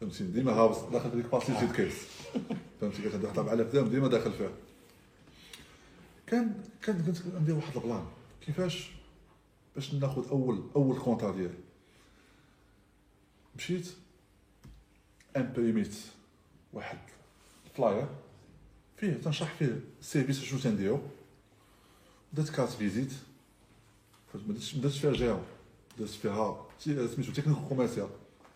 [0.00, 1.94] فهمتي ديما هابط داخل ديك باسي تيت كيس.
[2.80, 4.50] فهمتي كتهضر واحد 4000 درهم ديما داخل فيها.
[6.26, 8.06] كان كان كنت ندير واحد plan.
[8.40, 8.90] كيفاش
[9.74, 11.58] باش ناخذ اول أول contrat ديالي.
[13.56, 13.86] مشيت
[15.36, 15.94] امبريميت
[16.72, 16.98] واحد
[17.76, 18.06] flyer
[18.96, 21.00] فيه تنشرح فيه ال service شنو تنديرو
[22.32, 23.12] درت كارت فيزيت.
[24.34, 25.42] درتش ما درتش فيها جيرون
[25.98, 28.08] درت فيها سميتو تكنيك كوميرسيال.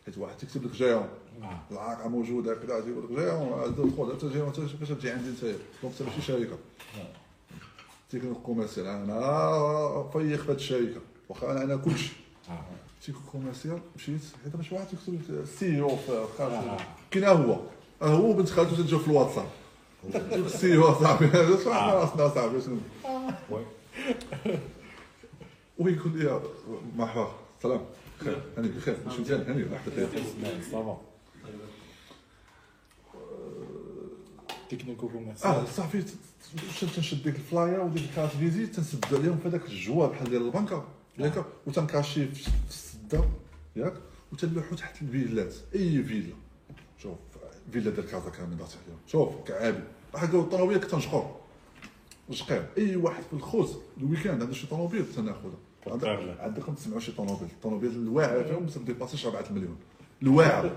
[0.07, 1.09] حيت واحد تكتب لك جيرون
[1.43, 1.61] آه.
[1.71, 5.45] العاقه موجوده كذا تيقول لك جيرون دخل انت جيرون باش تجي عندي انت.
[5.83, 6.59] دونك ماشي شركة.
[8.11, 8.87] تكنيك كوميرسيال.
[8.87, 11.01] أنا فيخ في هاد الشركة.
[11.29, 12.13] واخا أنا أنا كلشي.
[13.05, 13.07] آه.
[13.07, 16.77] تيكون كوميرسيال مشيت حيت باش واحد يكتب السي أو في خارج آه.
[17.11, 17.61] كاين هو.
[18.03, 19.47] هو بنت خالته تنجاو في الواتساب.
[20.15, 21.27] ال CEO صاحبي.
[21.27, 22.79] هذا شو إحنا راسنا صاحبي شنو؟
[23.51, 23.65] oui.
[25.79, 26.41] ويقول لي
[26.97, 27.33] مرحبا
[27.63, 27.81] سلام.
[28.19, 28.43] خير.
[28.57, 28.97] هاني بخير.
[29.07, 30.09] ماشي مزيان هاني واحد بخير
[30.73, 31.01] ça va.
[34.71, 36.05] technico آه commercial صافي
[36.97, 40.43] تنشد ديك ال flyer وديك ال carte visite تنسد عليهم في هذاك الجواب بحال ديال
[40.43, 40.85] البنكة.
[41.19, 42.51] ياك وتنكاشي في
[43.11, 43.29] في السده
[43.77, 43.93] ياك؟
[44.33, 46.35] وتنلوحو تحت الفيلات أي فيلا.
[47.03, 47.15] شوف
[47.73, 48.99] فيلا ديال كازا كامل عليهم.
[49.07, 49.79] شوف كعابي.
[50.15, 51.37] حكا الطوموبيل كنت تنشقر
[52.31, 55.55] شقير أي واحد في الخوت الويكاند عنده شي طوموبيل تناخذها.
[55.87, 59.77] عندك- عندكم تسمعوا شي طوموبيل الطوموبيل الواعرة فيهم ما ديباسيش 4 المليون.
[60.23, 60.77] الواعرة.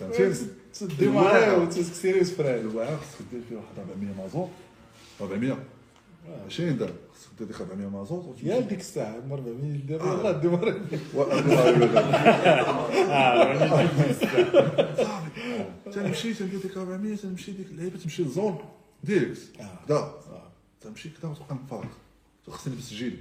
[0.00, 0.46] فهمتي
[0.80, 4.48] تدي معايا وتسكسيري وسفراي الواعر خصك دير فيه واحد 400 مازوت
[5.20, 5.58] 400
[6.46, 6.94] 20 درهم.
[7.38, 10.18] ديك 400 مازوت وتمشي- يا ديك الساعة مر 400 دير آه.
[10.20, 10.80] يلاه دي مر
[15.92, 18.58] تنمشي تندير ديك 400 تنمشي ديك اللعيبه تمشي لل zone
[19.04, 19.78] direct آه.
[19.86, 20.14] كدا
[20.80, 21.90] تمشي كدا وتبقى نفارق
[22.48, 23.16] خصني نلبس جيلي.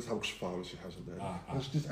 [0.00, 0.92] صحابك الشفار ولا شي حاجة.
[1.20, 1.60] آه، آه.
[1.60, 1.82] شديت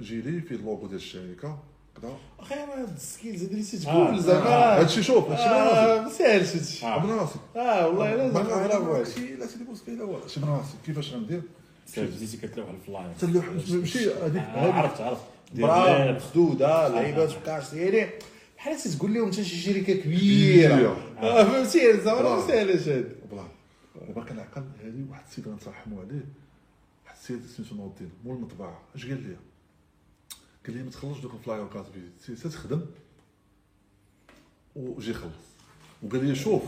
[0.00, 1.58] جيلي فيه اللوغو ديال الشركة.
[1.96, 4.04] كدا أخي أنا هاد ال skills هادي اللي آه.
[4.04, 7.06] تقول زعما هادشي شوف هادشي ما ساهلش هادشي آه.
[7.06, 10.40] من راسي آه والله الا زعما برافو عليك شي لا سيدي بوسكي لا والله شي
[10.40, 11.42] من راسي كيفاش غندير
[11.96, 15.22] بديتي كتلوح على ال flyer تلوح نمشي هذيك عرفت عرفت
[15.54, 16.12] دير برافو.
[16.12, 17.32] مسدوده لعيبات
[17.74, 18.10] يعني
[18.56, 20.96] بحال تقول لهم انت شي شركه كبيره كبيرة.
[21.20, 22.46] آه، فهمتي زعما ما.
[22.46, 23.08] ساهلش هادي
[24.08, 26.24] دابا كنعقل هذه واحد السيد غنترحموا عليه
[27.04, 29.36] واحد السيد سميتو نور الدين مول المطبعه اش قال لي
[30.66, 31.86] قال لي ما تخلصش دوك ال flyer carte
[32.20, 32.80] visite سي تخدم
[34.76, 35.32] وجي خلص.
[36.02, 36.62] وقال لي شوف.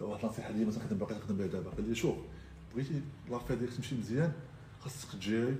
[0.00, 1.70] واحد النصيحه ليا ما تنخدم باقي نخدم بها دابا.
[1.70, 2.16] قال لي شوف.
[2.74, 4.32] بغيتي l'affaire ديالك تمشي مزيان
[4.80, 5.56] خاصك تجيري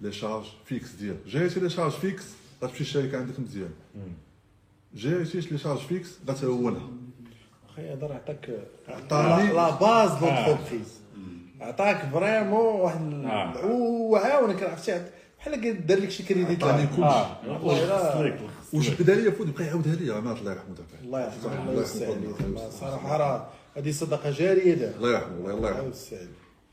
[0.00, 1.26] les charges fixes ديالك.
[1.26, 2.24] جيريتي les charges fixes
[2.62, 3.72] غتمشي الشركة عندك مزيان.
[4.94, 6.88] جيريتيش les charges fixes غتهونها.
[7.70, 11.00] أخي هذا راه عطاك عطاني- la base d'entreprise
[11.60, 13.66] عطاك vraiment واحد آه.
[13.66, 15.10] وعاونك عرفتي
[15.46, 18.36] بحال دار لك شي كريديت عطاني لا.
[18.72, 18.90] كلشي.
[18.90, 21.04] وجبدها لي فوت بقى يعاودها لي عماد الله يرحمه دابا.
[21.04, 21.70] الله يرحمه.
[21.70, 22.70] الله يوسع عليه.
[22.70, 24.96] صراحة راه هذه صدقة جارية دابا.
[24.96, 26.28] الله يرحمه الله الله يوسع عليه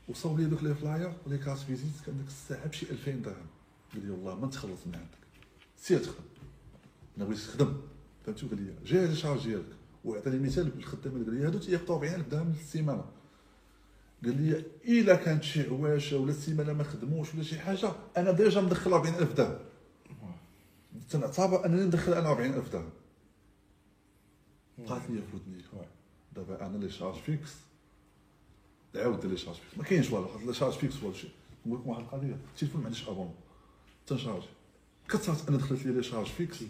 [0.08, 3.46] وصاوب لي دوك les flyers و les cartes visite كان ديك الساعة بشي 2000 درهم.
[3.94, 5.18] قال لي والله ما نتخلص من عندك.
[5.78, 6.24] سير تخدم.
[7.16, 7.76] أنا بغيت تخدم.
[8.26, 9.64] فهمتي؟ قال لي جيري les charges ديالك.
[10.04, 13.04] وعطاني مثال بالخدام قال لي هادو تياخذوا 40000 درهم في السيمانه
[14.24, 18.60] قال لي إلا كانت شي عواشه ولا السيمانة ما خدموش ولا شي حاجة أنا déjà
[18.60, 19.58] مدخل 40000 درهم.
[21.10, 22.90] تنعتبر أنني ندخل أنا 40000 درهم.
[24.78, 25.62] بقات لي في ودني
[26.36, 27.50] دابا أنا les charges fixes.
[28.96, 29.78] عاود les charges fixes.
[29.78, 31.30] ما كاينش والو les charges fixes ولا شيء
[31.66, 32.36] نقول لكم واحد القضية.
[32.54, 33.34] التليفون ما عنديش abonnement
[34.06, 34.46] تنشارجي
[35.08, 36.62] كثرت أنا دخلت لي les charges fixes.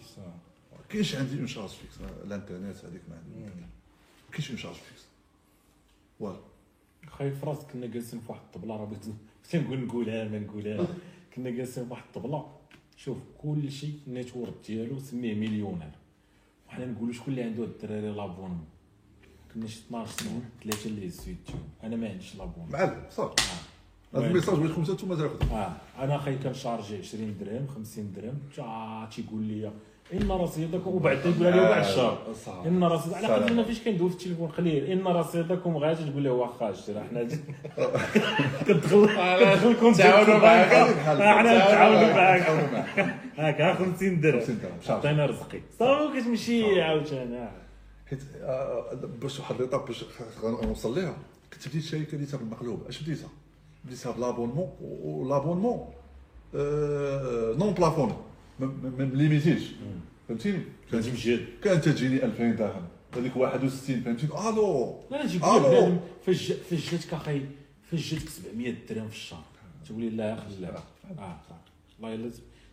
[0.72, 2.00] ما كاينش عندي en charge fixe.
[2.00, 3.50] آه، الإنترنت هذيك ما عندي.
[3.50, 5.02] ما كاينش en charge fixe.
[6.20, 6.40] والو.
[7.08, 9.04] خاي في راسك كنا جالسين في واحد الطبلة راه بغيت
[9.50, 10.86] تنقول نقولها ما نقولها.
[11.34, 12.46] كنا جالسين في واحد الطبلة.
[12.96, 15.90] شوف كل شيء ال network ديالو سميه مليونير.
[16.68, 18.64] وحنا نقولوا شكون اللي عنده الدراري l'abonnement
[19.54, 23.34] كنا شي 12 سنه ثلاثة اللي هزوا يديهم أنا ما عنديش l'abonnement معلم صافي.
[23.42, 24.18] آه.
[24.18, 25.76] هذا ال message بغيتكم نتوما تاخذوا آه.
[25.98, 28.38] أنا خاي كنشارجي 20 درهم 50 درهم.
[29.10, 29.72] تيقول لي
[30.12, 32.18] إن رصيدكم وبعد تيقول لي بعد الشهر.
[32.44, 33.26] صافي إن رصيد على.
[33.26, 37.28] قد ما فيش كندوز في التليفون خليه إن رصيدكم غادي تقول له واخا اشتري حنا
[38.66, 40.68] كتدخل كتدخل تعاونوا معاك.
[41.04, 42.42] حنا نتعاونوا معاك.
[42.42, 43.14] تعاونوا معاك.
[43.36, 44.40] هاك ها 50 درهم.
[44.40, 44.96] 50 درهم.
[44.98, 45.60] عطينا رزقي.
[45.78, 47.48] صافي كتمشي عاوتاني
[48.10, 48.84] حيت آه،
[49.20, 50.04] باش واحد ليطاب باش
[50.42, 51.16] غنوصل ليها
[51.52, 53.28] كنت بديت شركه ديتها بالمقلوب أش بديتها؟
[53.84, 55.88] بديتها بلابونمون ولابونمون
[56.54, 58.16] آه، نون بلافون.
[58.60, 59.62] ما مليميتيش
[60.28, 60.58] فهمتيني؟
[60.90, 62.88] كنت مجهد كانت تجيني 2000 درهم.
[63.16, 65.00] هذيك 61 فهمتيني؟ ألو!
[65.10, 67.40] لا لا تيقول ألو فاش فاش جاتك أخي
[67.90, 69.44] فاش جاتك 700 درهم في الشهر.
[69.86, 70.82] تقول لا خلي آه
[71.18, 71.40] آه.
[72.00, 72.30] والله الا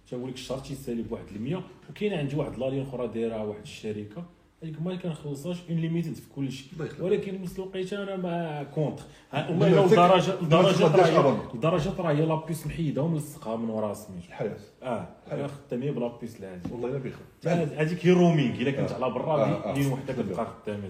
[0.10, 4.26] تنقول لك الشهر تيسالي بواحد 100 وكاين عندي واحد لالين أخرى دايرة واحد الشركة.
[4.64, 6.68] هذيك ما كنخلصهاش اون ليميتد في كل شيء.
[7.00, 11.38] ولكن نفس الوقت أنا ما كونتر والله الا تك- لدرجه لدرجه.
[11.56, 16.70] لدرجه راه هي لابيس محيده وملصقها من ورا سميتو الحياة آه أنا خداميه بلابيس العادي
[16.72, 18.96] والله إلا بخير هذيك هي رومينغ إلا كنت آه.
[19.04, 19.74] على برا آه، آه.
[19.74, 20.90] لين وحدة كتبقى خدامة.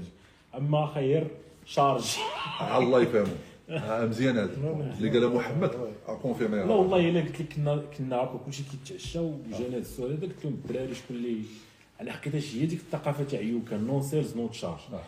[0.57, 1.27] أما خير
[1.65, 2.15] شارج.
[2.77, 3.27] الله يفهموا
[3.69, 4.49] آه، مزيان هذا.
[4.97, 5.71] اللي قالها محمد
[6.21, 6.65] كونفيرمي لا.
[6.65, 10.53] والله إلا قلت لك كنا كنا هكا كلشي كيتعشى وجانا هذا السؤال هذا قلت لهم
[10.53, 11.37] الدراري شكون اللي
[12.01, 15.03] على حقيقتاش هي ديك الثقافة تاع يوكا نو سيلز نو تشارج آه.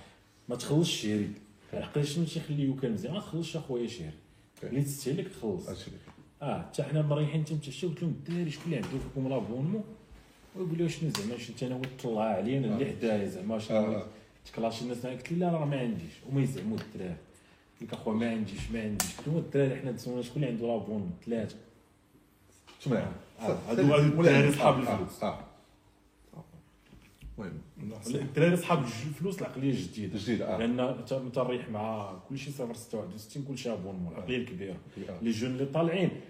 [0.50, 1.30] ما تخلصش شيري.
[1.74, 4.12] على حقيقتاش ماشي خلي يوكا مزيان؟ ما تخلصش أخويا شيري.
[4.64, 6.50] اللي تستهلك خلص هادشي اللي كاين.
[6.52, 9.84] آه حتى حنا مريحين تنتعشى قلت لهم الدراري شكون اللي عنده فيكم لابونمون
[10.56, 14.08] ويقول لي شنو زعما شنو أنا طلع علينا اللي حدايا زعما آه، شنو آه.
[14.46, 16.14] تكلاشي الناس قلت لي لا راه ما عنديش.
[16.30, 17.16] وما يزعموا الدراري.
[17.82, 19.18] قلت لك أخويا ما عنديش ما عنديش.
[19.18, 21.56] قلت لهم الدراري حنا تسولنا شكون اللي عنده l'abonnement ثلاثة.
[22.80, 23.08] شنو آه،
[23.40, 25.24] هادو هادو الدراري صحاب الفلوس.
[27.38, 27.62] المهم.
[28.08, 30.58] الدراري صحاب الفلوس العقلية الجديده جديدة آه.
[30.58, 34.76] لأن أنت متريح مع كلشي 066 كلشي abonnement العقلية الكبيرة.
[35.10, 35.20] آه.
[35.22, 36.22] les jeunes اللي طالعين.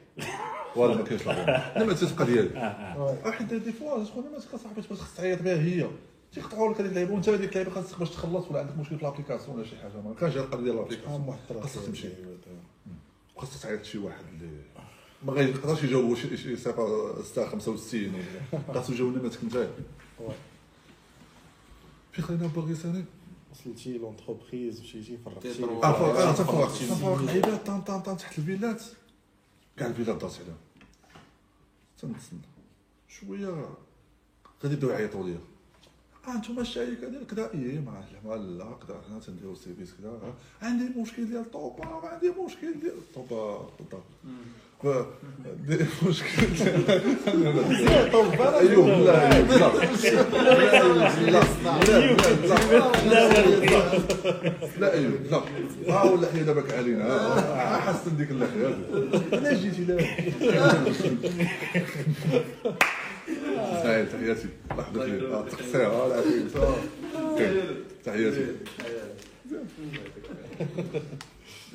[0.75, 3.17] ولا ما كاينش لا ما تتبقى ديالي آه آه.
[3.25, 5.87] واحد دي فوا شكون ما صاحبي باش خص تعيط بها هي.
[6.33, 9.57] تيقطعوا لك هذيك اللعيبة وأنت هذيك اللعيبة خاصك باش تخلص ولا عندك مشكل في لابليكاسيون
[9.57, 10.01] ولا شي حاجة.
[10.01, 12.07] ما كانش القضية ديال لابليكاسيون خاصك تمشي.
[13.37, 14.51] خاصك تعيط شي واحد اللي
[15.23, 18.13] ما غيقدرش يجاوبوا شي شي صفر 665
[18.53, 19.67] ولا خاصو يجاوب نماتك انت
[22.13, 23.05] في خلينا باغي ثاني
[23.51, 25.83] وصلتي لونتربريز وشي شي فرقتي تيضرب.
[25.83, 26.87] آه فرق آه تفرق فرقتي.
[26.87, 28.83] تفرق العباد طام طام طام تحت الفيلات
[29.77, 30.57] كاع الفيلات دارت عليهم
[32.01, 32.39] تنتسنى
[33.07, 33.69] شوية
[34.63, 35.39] غادي يبداو يعيطوا ليا
[36.27, 40.33] آه أنتم الشركة ديال كذا إيه ما ما لا كذا حنا تنديرو سيرفيس كذا آه،
[40.65, 44.03] عندي مشكل ديال طوبا عندي مشكل ديال طوبا بالضبط
[46.07, 46.27] مشكل
[48.59, 49.71] ايوب لا لا
[53.05, 53.33] لا لا
[54.79, 55.41] لا ايوب لا
[55.89, 58.77] ها ولا حي دابا علينا حسن ديك اللحيه
[59.33, 60.03] علاش جيتي دابا
[63.83, 64.47] هاي تحياتي
[65.73, 66.75] ها العافيه آه.
[68.05, 68.45] تحياتي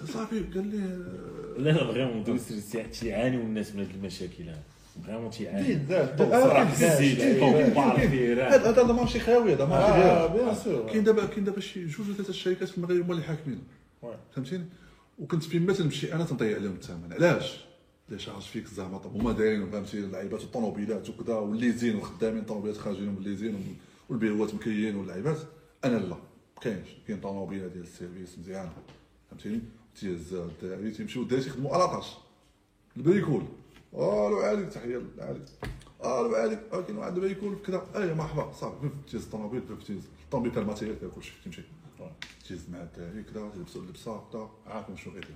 [0.06, 0.78] صافي قال لي
[1.58, 2.42] لا لا فريمون دوز
[3.00, 4.44] تيعانيو الناس من هاد المشاكل
[5.06, 10.86] فريمون صراحة الزيت طوبار فيه هذا هذا ماشي خاوي هذا ماشي بيان سور.
[10.86, 13.62] كاين دابا كاين دابا شي جوج ولا ثلاثة الشركات في المغرب هما اللي حاكمين.
[14.34, 14.64] فهمتيني؟
[15.18, 17.60] وكنت فين تنمشي أنا تنضيع عليهم الثمن علاش؟
[18.08, 23.08] علاش charges fixes زعما طب هما دايرين فهمتي اللعيبات والطوموبيلات وكذا والليزين والخدامين الطوموبيلات خارجين
[23.08, 23.76] من ال leasing
[24.08, 25.38] والبيروات مكريين واللعيبات.
[25.84, 26.08] أنا لا.
[26.08, 26.16] ما
[26.62, 26.88] كاينش.
[27.08, 28.72] كاين طوموبيله ديال ال service مزيانة.
[29.30, 29.60] فهمتيني؟
[30.00, 32.06] تيهز الدراري تيمشيو الدراري تيخدموا à la tâche.
[32.96, 33.42] ال bricole
[33.94, 35.40] ألو علي تحية علي
[36.04, 36.34] ألو
[36.72, 38.52] آه، كاين واحد ال bricole كذا أي مرحبا.
[38.52, 41.62] صافي تيهز الطوموبيل تيهز الطوموبيل فيها ال matériel فيها كلشي تمشي.
[42.48, 45.34] تيهز مع الدراري كذا تلبسوا اللبسة كذا عارفين شنو غيدير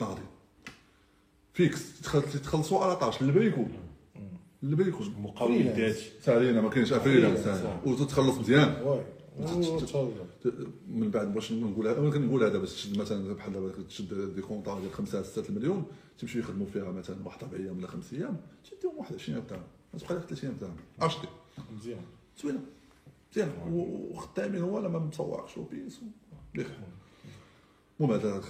[0.00, 0.22] ناضي
[1.54, 2.00] فيكس.
[2.00, 3.22] تخل- تخلصوا على طاش.
[3.22, 3.66] البريكول
[4.62, 7.62] البريكول مقاول ذاتي سالينا ما كاينش فريلانس.
[7.86, 9.02] وتتخلص مزيان.
[10.88, 14.80] من بعد باش نقولها أنا كنقول هذا باش تشد مثلا بحال دابا تشد دي كونطا
[14.80, 15.86] ديال 5 6 المليون
[16.18, 18.40] تمشيو يخدموا فيها مثلا واحد أربع أيام ولا خمس أيام
[18.70, 19.62] تديهم واحد 20 درهم.
[19.94, 20.76] ما تبقى لك 30 درهم.
[21.00, 21.28] اشتي
[21.76, 22.00] مزيان.
[22.42, 22.60] زوينة.
[23.32, 26.00] مزيان وخدامين هو لا ما مسوقش وبيس
[28.00, 28.42] المهم هذا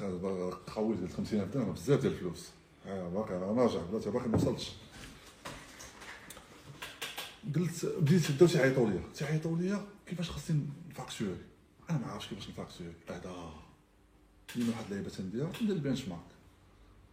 [0.67, 2.51] قوي ديال 50000 درهم بزاف ديال الفلوس.
[2.87, 4.73] باقي أنا راجع بلاتي باقي ما وصلتش.
[7.57, 11.37] قلت بديت بداو تيعيطوا ليا تيعيطوا ليا كيفاش خاصني نفاكتوري
[11.91, 13.51] أنا ما عارفش كيفاش نفاكتوري هذا
[14.55, 16.21] كاين واحد اللعيبة تنديرها ندير ال benchmark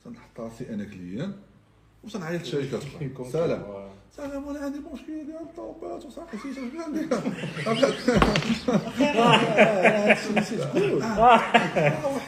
[0.04, 1.36] تنحط راسي أنا client
[2.04, 2.42] وتنعيط
[2.74, 2.90] أخرى.
[3.32, 3.62] سلام.
[4.18, 6.58] سلام أنا عندي مشكل ديال الطوبات وصافي نسيت
[10.12, 11.04] اش ندير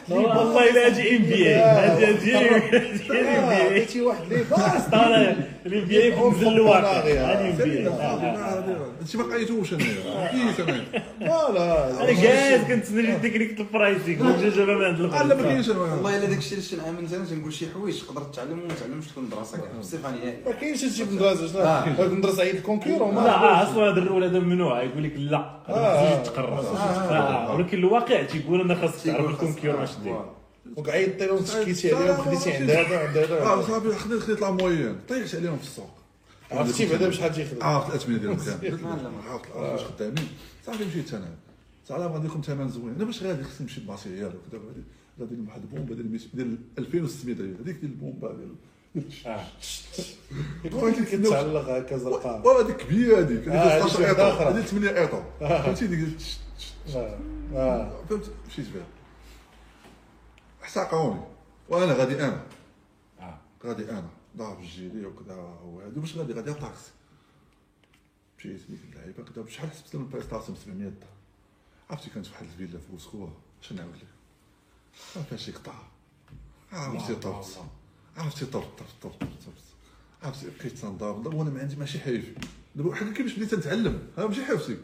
[0.10, 5.36] والله الا أجي ام بي اي أجي أجي ام بي واحد لي باس طالع
[5.66, 7.88] الام بي اي كنزل الواقع الام بي اي
[9.08, 9.84] هادشي ما قريتوش أنا
[10.32, 10.86] كيف أنا
[11.20, 16.26] فوالا أنا جالس كنتسنى تكنيك البرايسينغ وجا جابها من عند لا ما كاينش والله الا
[16.26, 19.68] داك الشيء اللي شنعمل أنا تنقول شي حوايج تقدر تعلم وما تعلمش تكون دراسه كاع
[19.80, 20.90] بصفه نهائيه ما كاينش في آه.
[20.90, 21.20] شنو
[21.84, 25.38] هاد المدرسة عيد الكونكور لا آه، أصلا هذا الرول هذا ممنوع يقول لك لا
[25.70, 26.16] آه.
[26.16, 30.22] تجي تقرب آه، ولكن الواقع تيقول أنا خاصك تعرف الكونكور واش دير.
[30.78, 34.96] وقعيدتي لهم تشكيتي عليهم خديتي عند هذا عند آه هذا صافي خديت خديت لا موين.
[35.10, 35.90] طيحت عليهم في السوق.
[36.52, 38.78] عرفتي بعدا بشحال تيخدم عرفت الاثمنه ديالهم كامل.
[39.30, 40.28] عرفت واش خدامين.
[40.66, 41.30] صافي مشيت أنا.
[41.88, 42.96] سلام غادي لكم ثمن زوين.
[42.96, 44.84] أنا باش غادي خصني نمشي وكذا غادي
[45.20, 48.56] غادي واحد البومبا ديال 100 ديال 2600 ريال هذيك ديال البومبا ديال
[49.26, 49.46] آه.
[50.64, 54.54] يكون كتعلق هكا زرقاء ولا هذيك كبيرة هذيك هذيك آه، هذيك 16 واحدة ايطو أخرى.
[54.54, 56.18] هذيك 8 ايطو فهمتي ديك
[58.10, 58.86] فهمت؟ مشيت بها
[60.62, 61.22] حساقوني
[61.70, 62.44] وأنا غادي أنا.
[63.20, 63.38] آه.
[63.66, 64.10] غادي أنا.
[64.38, 66.92] ضارب الجيلي وكذا وهادو باش غادي غادي طاكسي
[68.40, 69.44] مشيت ديك اللعيبة كذا.
[69.44, 70.98] بشحال حسبت لهم ال prestation 700 درهم
[71.90, 73.28] عرفتي كانت واحد الفيلا في بوسكورة؟
[73.64, 74.08] اش نعاود لك.
[75.16, 75.74] ما فيهاش شي قطع
[76.72, 77.60] عرفتي طرت
[78.18, 79.30] عرفتي طرت طرت طرت
[80.24, 81.24] عرفتي بقيت تنضرب.
[81.24, 82.32] ضرب وأنا ما عندي ماشي حيفي
[82.76, 84.78] دابا حنا كيفاش بديت نتعلم؟ ها ماشي حفصي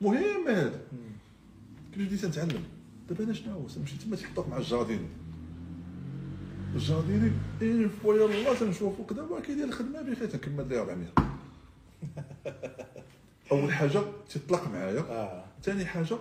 [0.00, 0.80] مهم هذا.
[1.92, 2.64] كيفاش بديت نتعلم؟
[3.08, 5.08] دابا أنا شنو نمشي تما تحطك مع الجارديني
[6.74, 7.32] الجارديني
[7.62, 9.04] اين فوا يلا تنشوفو.
[9.04, 11.08] كذا وكي كيدير الخدمة بخير تنكمل ليه 400
[13.52, 15.00] أول حاجة تطلق معايا.
[15.00, 15.44] آه.
[15.62, 16.18] ثاني حاجة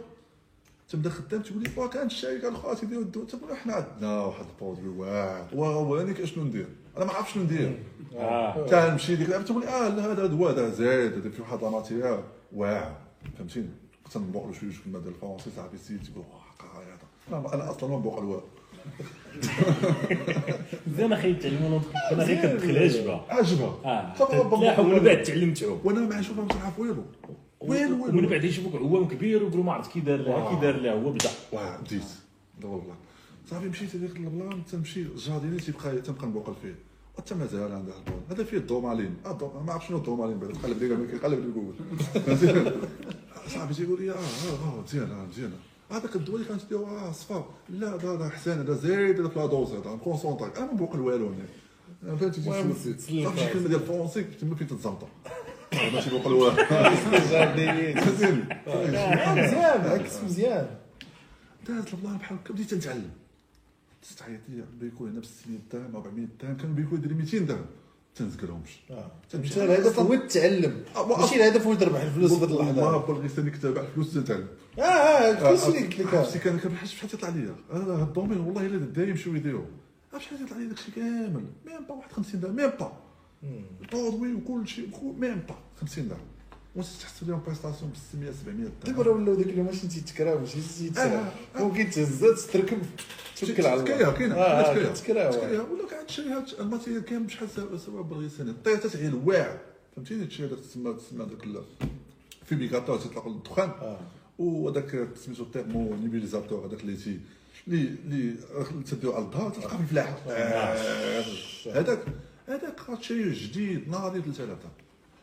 [0.90, 4.60] تبدا خدام تقول لي واه كانت الشركة الاخرى تيديروا الدواء تقول حنا عندنا واحد ال
[4.60, 7.84] produit واعر واه أنا اشنو ندير؟ أنا ما عرفتش شنو ندير.
[8.16, 8.66] آه.
[8.68, 11.64] تا نمشي ديك اللعبه تقول لي آه لا هذا دواء هذا زايد هذا في واحد
[11.64, 12.24] ال matériel
[12.56, 12.96] واعر
[13.38, 13.70] فهمتيني؟
[14.04, 17.98] كنت نبوق له شوية شوية الماده الفرنسي صاحبي سيدي تقول واه هذا أنا أصلا ما
[17.98, 18.44] نبوق الوالو
[20.88, 21.80] مزيان أخي تعلموا
[22.12, 23.22] أنا غير كندخل عجبة.
[23.30, 27.04] عجبها آه ومن بعد تعلمتوا وأنا ما نشوفها ما والو
[27.62, 30.76] والو ومن والو بعد يشوفوك عوام كبير ويقولوا ما عرفت كي دار لها كي دار
[30.76, 31.30] لها هو بدا.
[31.52, 32.04] واه بديت
[32.62, 32.96] دابا والله.
[33.50, 36.76] صافي مشيت هذيك البلان تنمشي الجارديني تيبقى تنبقى نبوقل فيه.
[37.18, 39.16] حتى مازال عندها البون هذا فيه الدومالين.
[39.26, 42.74] آه ما عرف شنو الدومالين بعد قال كيقلب لي الجوجل؟
[43.48, 45.52] صاحبي تيقول لي آه آه آه مزيان آه مزيان
[45.92, 49.40] هذاك الدواء اللي كانت ديروا آه صفا لا هذا هذا حسان هذا زايد هذا في
[49.40, 53.00] لا دوز هذا كونسونطري أنا ما نبوقل والو هنا فهمتي صافي تسلك
[53.38, 55.08] شي كلمه ديال الفرونسي تما فين تتزمطر
[55.74, 56.10] ماشي
[57.32, 58.44] جارديني فهمتيني
[59.42, 60.68] مزيان عكس مزيان
[61.68, 63.10] دازت البلان بحال هكا بديت نتعلم
[64.02, 67.66] تستعيط لي بيكو هنا ب 600 درهم 400 درهم كان بيكو يدير 200 درهم
[68.16, 69.12] تنزكرهمش آه.
[69.36, 73.50] انت الهدف هو التعلم آه، ما- ماشي الهدف هو تربح الفلوس في اللحظه بغيت ثاني
[73.52, 74.48] تابع الفلوس تنتعلم
[74.80, 78.40] آه آه الفلوس اللي قلت لك عرفتي كان بحال شحال تيطلع ليا أنا هاد الدومين
[78.40, 79.66] والله الا دايم شوية يديرو
[80.14, 82.92] عرفت شحال تيطلع لي داكشي كامل même pas واحد 50 درهم même pas
[83.44, 84.90] ال produit وكل شيء
[85.20, 86.20] même pas 50 درهم
[86.76, 90.40] واش تحسب لهم prestation ب 600 700 دابا درهم راه ولاو ديك اليوم ماشي تيتكراو
[90.40, 90.60] ماشي
[90.98, 91.32] آه، آه.
[91.64, 92.78] ممكن تهز تركب
[93.38, 93.86] توكل على الله.
[93.86, 97.50] تكايا كاينة آه، تكراو تكايا ولا كاع تشري هاد ال matériel كامل بشحال
[97.80, 99.58] سوا بالغيساني طيطات عليه الواعر
[99.96, 101.64] فهمتيني؟ تشري هذاك تسمى تسمى هذاك ال-
[102.46, 104.00] fumigateur تيطلق الدخان آه.
[104.40, 107.20] وهذاك سميتو thermo nébulisateur هذاك اللي تي
[107.68, 108.34] اللي اللي
[108.92, 111.24] تديو على الظهر تلقاه في الفلاحه آه،
[111.74, 112.00] هذاك
[112.48, 114.72] هذاك غتشريه جديد ناضي 3000 درهم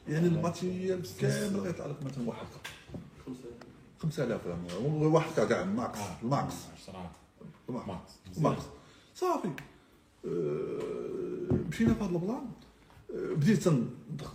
[0.09, 2.47] يعني ال matériel كامل غيطلع لك مثلا واحد
[3.99, 5.99] 5000 درهم واحد كاع max.
[6.23, 6.55] ال max
[6.87, 7.13] صراحة.
[7.69, 8.11] max.
[8.39, 8.63] max.
[9.15, 9.49] صافي.
[9.49, 10.29] أه،
[11.71, 12.47] مشينا في هذا ال plan.
[13.15, 13.69] أه، بديت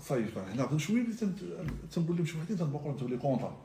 [0.02, 1.36] صيف هنا شوية بديت تن-
[1.92, 3.62] تنقول لهم شي وحدين تنبقى نتولي contrat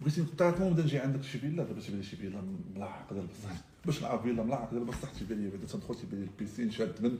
[0.00, 2.42] بغيتي traitement نبدا نجي عندك شي فيلا؟ دابا تيبان لي شي فيلا
[2.76, 3.56] ملاحق بصح
[3.86, 7.02] باش نعرف فيلا ملاحق ديال بصح تيبان لي بعدا تندخل تيبان لي ال piscine شاد
[7.02, 7.18] من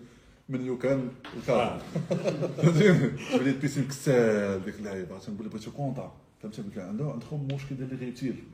[0.51, 1.83] من يوكان الكار
[2.57, 6.13] فهمتيني تيبان لي ال piscine كسال ديك اللعيبة تنقول لي بغيتو contrat.
[6.43, 7.93] فهمتي قلت له عنده عندكم مشكل ديال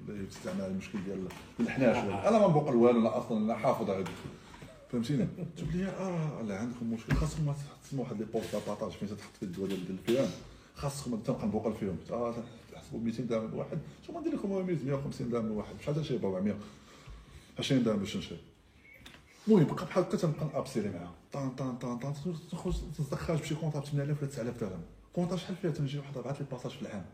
[0.09, 1.29] اللي تستعمل المشكل ديال
[1.61, 1.97] الحناش.
[1.97, 4.05] أنا ما نبوق والو لا أصلا لا حافظ عليه
[4.93, 7.15] فهمتيني؟ تقول لي آه لا عندكم مشكل.
[7.15, 7.55] خاصكم
[7.85, 10.31] تسموا واحد les postes d'appâtage فين تحط في الدواء ديال الفئران.
[10.75, 11.97] خاصكم تبقى نبوقل فيهم.
[12.11, 12.35] آه
[12.73, 16.55] تحسبوا 200 درهم الواحد ثم ندير لكم 150 درهم الواحد شحال تشري ب 400
[17.59, 18.39] 20 درهم باش نشري.
[19.49, 21.13] المهم بقى بحال هكا تنبقى نابسيلي معاها.
[21.33, 22.13] طان طان طان طان
[22.53, 22.75] تخرج
[23.11, 24.83] تخرج بشي contrat ب 8000 ولا 9000 درهم.
[25.13, 27.05] contrat شحال فيها؟ تنجي واحد 4 les passages في العام.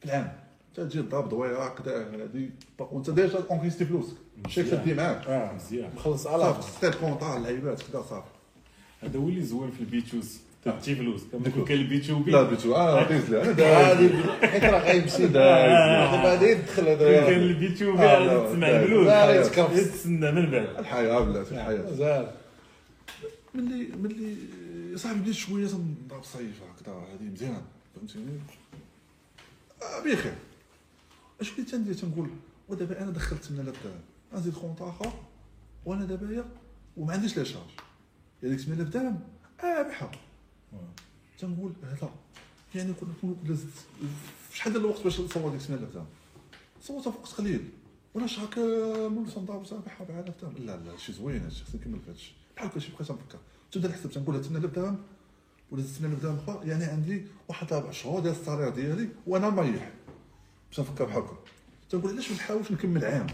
[0.00, 0.32] في العام.
[0.74, 2.50] تجي ضرب دويره هكذا هادي.
[2.78, 4.16] وانت déjà اونكيستي فلوسك.
[4.48, 5.26] شيك تدي معاك.
[5.26, 5.90] آه مزيان.
[5.94, 6.44] مخلص صافي.
[6.44, 8.30] على style contrat اللعيبات كذا صافي.
[9.00, 13.00] هذا هو اللي زوين في البيتوز تجي فلوس كما كاين البيتو بي لا بيتو آه
[13.00, 15.32] عطيت لي أنا داير هذه حيت راه غيمشي دايز.
[15.32, 18.82] دابا غادي يدخل كاين هذا البيتو بي آه، غادي لا، تسمع لا.
[18.82, 19.92] الفلوس لا، يتكرفس.
[19.92, 21.92] تستنى من بعد الحياة بلاتي الحياة.
[21.92, 22.30] زال
[23.54, 24.36] ملي ملي
[24.96, 27.62] صاحبي بديت شوية تنضرب صيف هكذا هذه مزيان
[27.96, 28.24] فهمتيني؟
[29.82, 30.34] آه بخير.
[31.40, 32.28] اش بديت تندير تنقول؟
[32.68, 33.94] ودابا أنا دخلت 8000 درهم
[34.34, 35.12] غنزيد كونطا اخر
[35.84, 36.44] وأنا دابا
[36.96, 37.62] وما عنديش لا شارج.
[38.42, 39.20] ديك 8000 درهم
[39.64, 40.10] رابحه
[41.38, 42.10] تنقول هذا
[42.74, 43.10] يعني كنا
[43.46, 43.56] في
[44.52, 46.06] شحال ديال الوقت باش نصور ديك 8000 درهم
[46.82, 47.68] صورتها في وقت قليل.
[48.14, 52.00] وأنا شهر كامل تنضرب رابحه ب 4000 درهم لا لا شي زوين هادشي خصني نكمل
[52.00, 53.38] في هادشي بحال هكا شي بقيت تنفكر
[53.72, 54.98] تبدا نحسب تنقول هاد 8000 درهم
[55.70, 59.92] ولا 8000 درهم أخرى يعني عندي واحد أربع شهور ديال الصالير ديالي وأنا مريح.
[60.70, 61.36] باش نفكر بحال هكا.
[61.90, 63.26] تنقول علاش ما نحاولش نكمل عام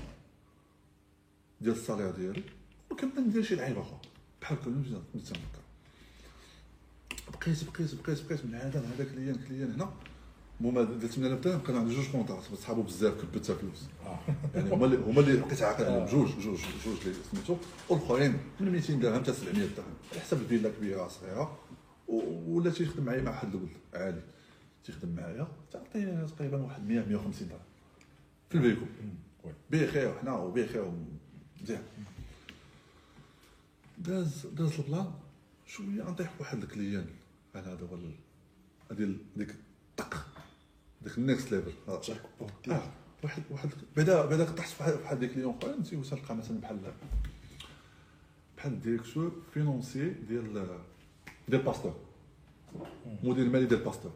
[1.60, 2.42] ديال الصالير ديالي
[2.90, 4.00] وكمل ندير شي لعيبة أخرى.
[4.40, 5.56] بحال بديت تنفكر
[7.32, 9.90] بقيت بقيت بقيت بقيت من هذا لهذا كليان كليان هنا.
[10.61, 13.82] المهم درت 8000 درهم كان عندي جوج كونطات صحابو بزاف كبتها فلوس.
[14.55, 17.57] يعني هما اللي هما اللي بقيت عاقل عليهم جوج جوج جوج اللي سميتو.
[17.89, 19.94] والآخرين من 200 درهم حتى 700 درهم.
[20.12, 21.59] على حسب الفيلا كبيرة صغيرة.
[22.09, 24.20] ولا تيخدم معايا مع واحد الولد عادي.
[24.85, 27.61] تيخدم معايا تعطيه تقريبا واحد 100 150 درهم.
[28.51, 28.86] في الفيكو
[29.70, 30.93] بخير حنا وبخير
[31.62, 31.82] مزيان
[33.98, 35.12] داز داز البلان.
[35.66, 37.06] شوية نطيح بواحد ال client؟
[37.55, 38.14] على هذا هو ال-
[38.90, 39.55] هذه ال- ديك
[39.97, 40.26] طق
[41.02, 42.01] ديك ال next level آه.
[43.24, 46.78] واحد واحد بعدا بعدا طحت في واحد- واحد ديك client اخرين تيوصل تلقى مثلا بحال
[48.56, 50.78] بحال directeur financier ديال
[51.48, 51.97] ديال باستور
[53.22, 54.12] مدير المالي ديال باستور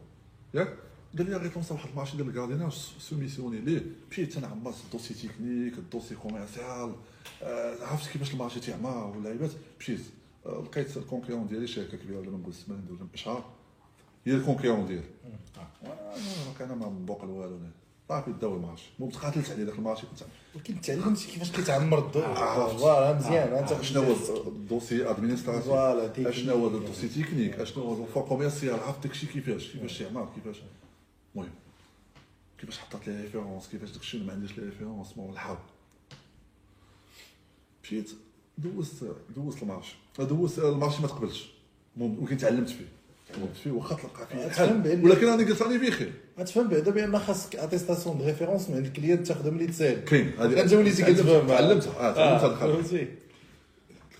[0.53, 0.77] ياك؟
[1.17, 3.81] قال لي غير تونسا واحد ال marché ديال ال gardiennage soumissionner ليه.
[4.11, 6.95] مشيت أنا عمرت ال dossier technique ال dossier commercial
[7.43, 10.01] آه، عرفت كيفاش ال marché تيعمر واللعيبات مشيت.
[10.45, 13.45] لقيت ال concurrent ديالي شركه كبيره ولا ما نقول السمان ولا بشهر
[14.25, 15.09] هي ال concurrent ديالي
[16.61, 17.59] أنا ما مبوق والو.
[18.09, 20.23] صافي داو ال marché المهم تقاتلت عليه ذاك ال marché كنت
[20.55, 22.79] ولكن تعلمتي كيفاش كيتعمر عرفت.
[22.79, 26.29] voilà مزيان انت شنو هو ال dossier administratif voilà،.
[26.29, 30.29] اشنو هو ال dossier technique اشنو هو ال offre commerciale عرفت داكشي كيفاش كيفاش يعمر
[30.35, 30.61] كيفاش
[31.35, 31.49] المهم
[32.57, 35.59] كيفاش حطيت les références كيفاش داكشي ما عنديش les références مور الحرب
[37.83, 38.11] مشيت
[38.57, 39.63] دوزت دوزت
[40.19, 41.51] ال marché دوزت ال marché ما تقبلش.
[41.97, 42.85] ولكن تعلمت فيه.
[43.33, 48.17] تعلمت فيه واخا تلقى فيه ولكن راني قلت راني بخير غتفهم بعدا بأن خاصك attestation
[48.17, 52.09] de référence من عند ال client تاخذها ملي تسال كاين انت وليتي كتفهم تعلمتها.
[52.09, 52.81] آه تعلمتها هاد الخدمة.
[52.81, 53.07] فهمتي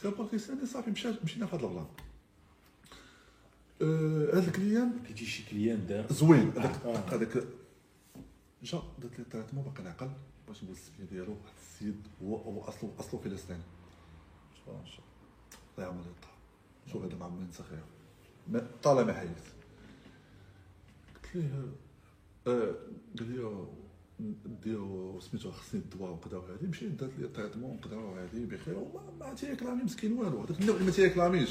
[0.03, 1.85] كان كيسالني صافي مشى مشينا في هذا البلان.
[3.81, 6.05] آه، هذا ال client كيجي شي client دار.
[6.11, 6.51] زوين.
[6.57, 7.43] هذاك هذاك
[8.63, 10.09] جا درت لي traitement باقي نعقل
[10.47, 13.59] باش نقول السميه ديالو واحد السيد هو هو اصله أصله فلسطيني.
[15.77, 16.31] الله يعمر لي الطار
[16.91, 17.15] شوف هذا
[18.47, 19.29] ما- طالما حيت
[21.15, 21.71] قلت ليه
[22.47, 22.75] آه،
[23.19, 23.67] قال لي آه،
[24.63, 26.67] ديرو سميتو خصني الدواء وكذا وهذه.
[26.67, 28.77] مشيت درت لي ال traitement وكذا وهذه بخير.
[28.77, 30.41] وما ما تيكلامي مسكين والو.
[30.43, 31.49] هذاك النوع ما تيكلاميش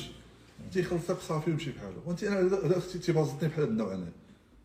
[0.73, 4.09] تيخلصك صافي ويمشي بحالو وانت أنا هذا تيبازطني بحال هذا النوع أنا.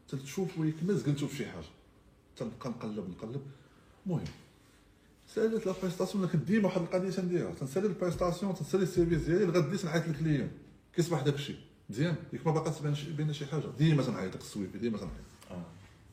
[0.08, 1.04] تشوف ويكمز.
[1.06, 1.66] قلتو في شي حاجة.
[2.38, 3.10] تنبقى نقلب.
[3.10, 3.42] نقلب
[4.06, 4.24] المهم
[5.34, 9.46] سالت la prestation أنا ديما واحد القضية تنديرها تنسالي ال prestation تنسالي ال service ديالي
[9.46, 10.50] لغاية ديت نعيط لل client
[10.96, 11.56] كيصبح داك الشيء.
[11.90, 12.16] مزيان.
[12.34, 13.64] ياك ما باقا تبان شي بينا شي حاجة.
[13.78, 15.26] ديما تنعيط داك ال suivi ديما تنعيط.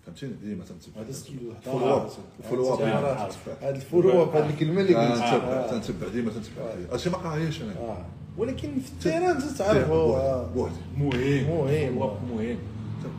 [0.06, 2.08] فهمتيني؟ ديما تنتبع هذا skill follow up
[2.50, 3.30] follow up هذا
[3.62, 5.22] ال follow up هذه الكلمة اللي قلت.
[5.22, 7.72] تنتبع تنتبع ديما تنتبع هادشي ما قراياش أنا.
[7.72, 8.06] آه.
[8.36, 10.76] ولكن في ال terrain انت تعرف هو بوحدي.
[10.96, 11.50] مهم.
[11.50, 11.96] مهم.
[12.30, 12.58] مهم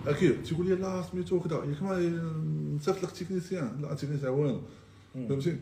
[0.07, 0.44] أكيد.
[0.44, 1.99] تيقول لي لا سميتو كذا ياك ما
[2.76, 4.61] نصيفط لك technicien لا technicien والو
[5.14, 5.57] فهمتي؟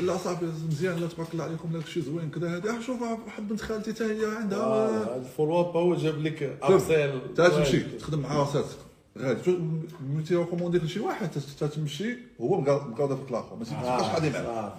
[0.06, 2.56] لا صافي مزيان لا تبارك الله عليكم داك الشيء زوين كذا.
[2.56, 6.18] هذه آه، شوف واحد بنت خالتي حتى هي عندها هذا ال follow up هو جاب
[6.18, 8.76] لك upsell تمشي تخدم مع راساتك
[9.18, 9.58] غادي
[10.00, 11.30] ملي تي recommander لشي واحد
[11.60, 14.78] تا تمشي هو مقاضي في الآخر ما تبقاش غادي معاه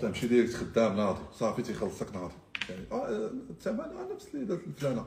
[0.00, 2.32] تمشي direct خدام ناضي صافي تيخلصك ناضي.
[2.68, 3.84] يعني آه الثمن
[4.14, 5.04] نفس اللي دارت الفلانه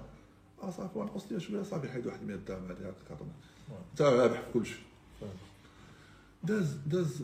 [0.64, 3.32] آه صافي ونقص ليها شوية صافي حيد واحد 100 درهم هذه هكاك كتعطينا
[3.92, 4.78] انت رابح في كل شيء.
[6.44, 7.24] داز داز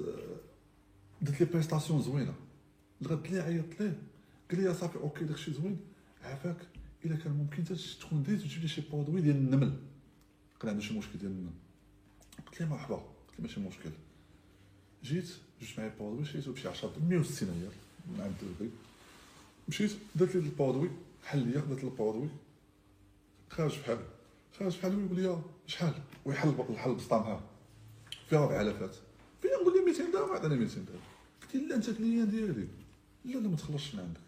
[1.21, 2.33] درت لي prestation زوينة.
[3.01, 3.99] لغد لي عيطت ليه؟
[4.51, 5.79] قال لي صافي OK داكشي زوين.
[6.23, 6.57] عافاك.
[7.05, 7.63] إلا كان ممكن
[7.99, 9.77] تكون ديت وتجيب لي شي produit ديال النمل.
[10.59, 11.53] كان عنده شي مشكل ديال النمل.
[12.47, 12.95] قلت ليه مرحبا.
[12.95, 13.89] قلت ليه ماشي مشكل.
[15.03, 15.29] جيت
[15.61, 17.71] جبت معايا produit شريتو بشي 10 160 ريال.
[18.07, 18.69] من عند الدري
[19.67, 20.89] مشيت درت لي ال produit.
[21.25, 22.29] حل ليا درت ال produit.
[23.49, 23.99] خارج بحال
[24.59, 25.93] خارج بحال ويقول لي شحال؟
[26.25, 27.41] ويحل الحل بسطامها.
[28.29, 29.08] فيها 4000
[29.41, 30.99] فيها نقول لي 200 درهم عطاني 200 درهم
[31.41, 32.67] قلت لي لا انت client ديالي.
[33.25, 34.19] لا لا ما تخلصش من عندك.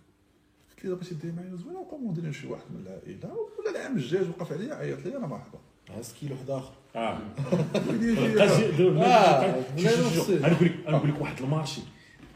[0.69, 3.35] قلت لي بغيتي دير معايا زوينه و recommande لي شي واحد من العائلة.
[3.59, 5.59] ولا العام الجاج وقف عليا عيط لي أنا مرحبا
[5.89, 6.99] هذا skill واحد اخر آه.
[9.01, 9.55] آه،
[10.29, 11.81] أنا نقول لك أنا نقول لك واحد ال marché.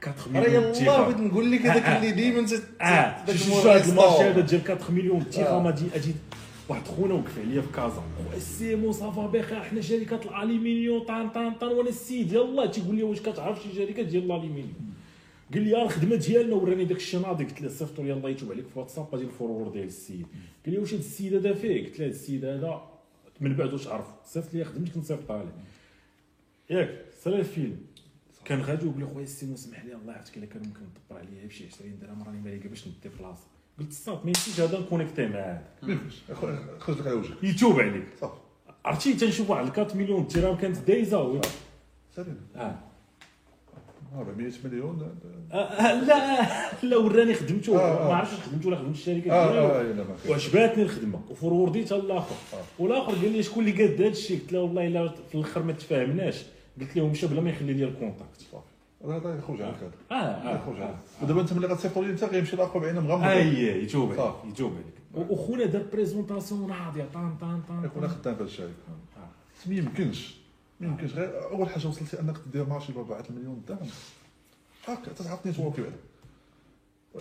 [0.07, 3.25] 4 راه مليون يلاه بغيت نقول لك هذاك آه، اللي ديما انت آه.
[3.25, 4.23] شوف هذا ال marché.
[4.23, 5.61] هذا ديال 4 مليون تيخا آه.
[5.61, 6.15] ما أجي
[6.69, 8.03] واحد خونا وقف عليا في كازا.
[8.17, 12.95] خويا سيمو ça va بخير حنا شركة الالومنيوم طان طان طان وأنا السيد يلاه تيقول
[12.95, 14.73] لي واش كتعرف شي شركة ديال الالومنيوم
[15.53, 18.67] قال لي الخدمه ديالنا وراني داك الشيء ناضي قلت له صيفطوا لي الله يتوب عليك
[18.67, 20.25] في واتساب غادي ال forward ديال السيد.
[20.65, 22.81] قال لي واش هذا السيد هذا فيه؟ قلت له هذا السيد هذا
[23.41, 27.77] من بعد واش عرف صيفط لي خدمتك نصيفطها ليه ياك سالي الفيلم.
[28.45, 31.47] كان غادي وقال لي خويا السيمو سمح لي الله يعطيك إلا كان ممكن ندبر عليا
[31.47, 33.47] بشي 20 درهم راني مالي باش ندي بلاصه
[33.79, 35.61] قلت صافي ما يمشيش هذا نكونيكتي معاه
[36.31, 38.33] أخو- خرج لك على وجهك يتوب عليك صافي
[38.85, 41.41] عرفتي تنشوف واحد 4 مليون درهم كانت دايزه
[42.15, 42.75] سالينا آه
[44.17, 45.11] 400 مليون
[45.53, 46.41] لا
[46.83, 48.07] لا وراني خدمته آه،.
[48.07, 49.31] ما عرفتش خدمته ولا خدمت الشركة.
[50.29, 52.35] وعجباتني الخدمه وفورورديتها للاخر.
[52.79, 55.73] والاخر قال لي شكون اللي قاد هذا الشيء قلت له والله الا في الآخر ما
[55.73, 56.43] تفاهمناش
[56.81, 58.65] قلت له مشى بلا ما يخلي لي ال contact صافي
[59.11, 60.95] هذا يخرج هذا آه آه يخرج آه.
[61.21, 63.47] ودابا انت ملي غتصيفطوا لي انت غيمشي الآخر بعينه مغمض اي
[63.83, 64.33] يجاوب عليك.
[64.45, 68.07] يجاوب عليك وخونا دار présentation راضيه طان طان طان يكون.
[68.07, 68.69] خدام في هذا الشركة
[69.17, 69.27] آه.
[69.69, 70.35] ما يمكنش
[70.79, 73.89] ما يمكنش غير اول حاجة وصلتي انك دير marché ب 4 المليون درهم
[74.87, 75.89] هكا تعرف network عليه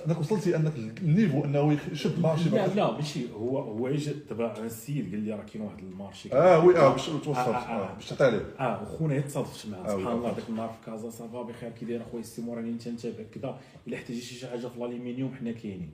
[0.07, 0.73] انك وصلتي أنك
[1.03, 3.33] ال niveau أنه يشد marché لا لا ماشي.
[3.33, 6.32] هو هو اجى دابا السيد قال لي راه كاين واحد ال marché.
[6.33, 7.31] آه oui آه باش توصل.
[7.33, 7.95] آه، آه، آه.
[7.95, 10.16] باش تعطي عليه آه وخونا تصادفت معاه سبحان.
[10.16, 13.25] الله ذاك النهار في كازا ça va بخير كي داير أخويا السيمو راني انت نتابع
[13.35, 15.91] كذا إلا احتاجتي شي حاجة في الألومنيوم حنا كاينين.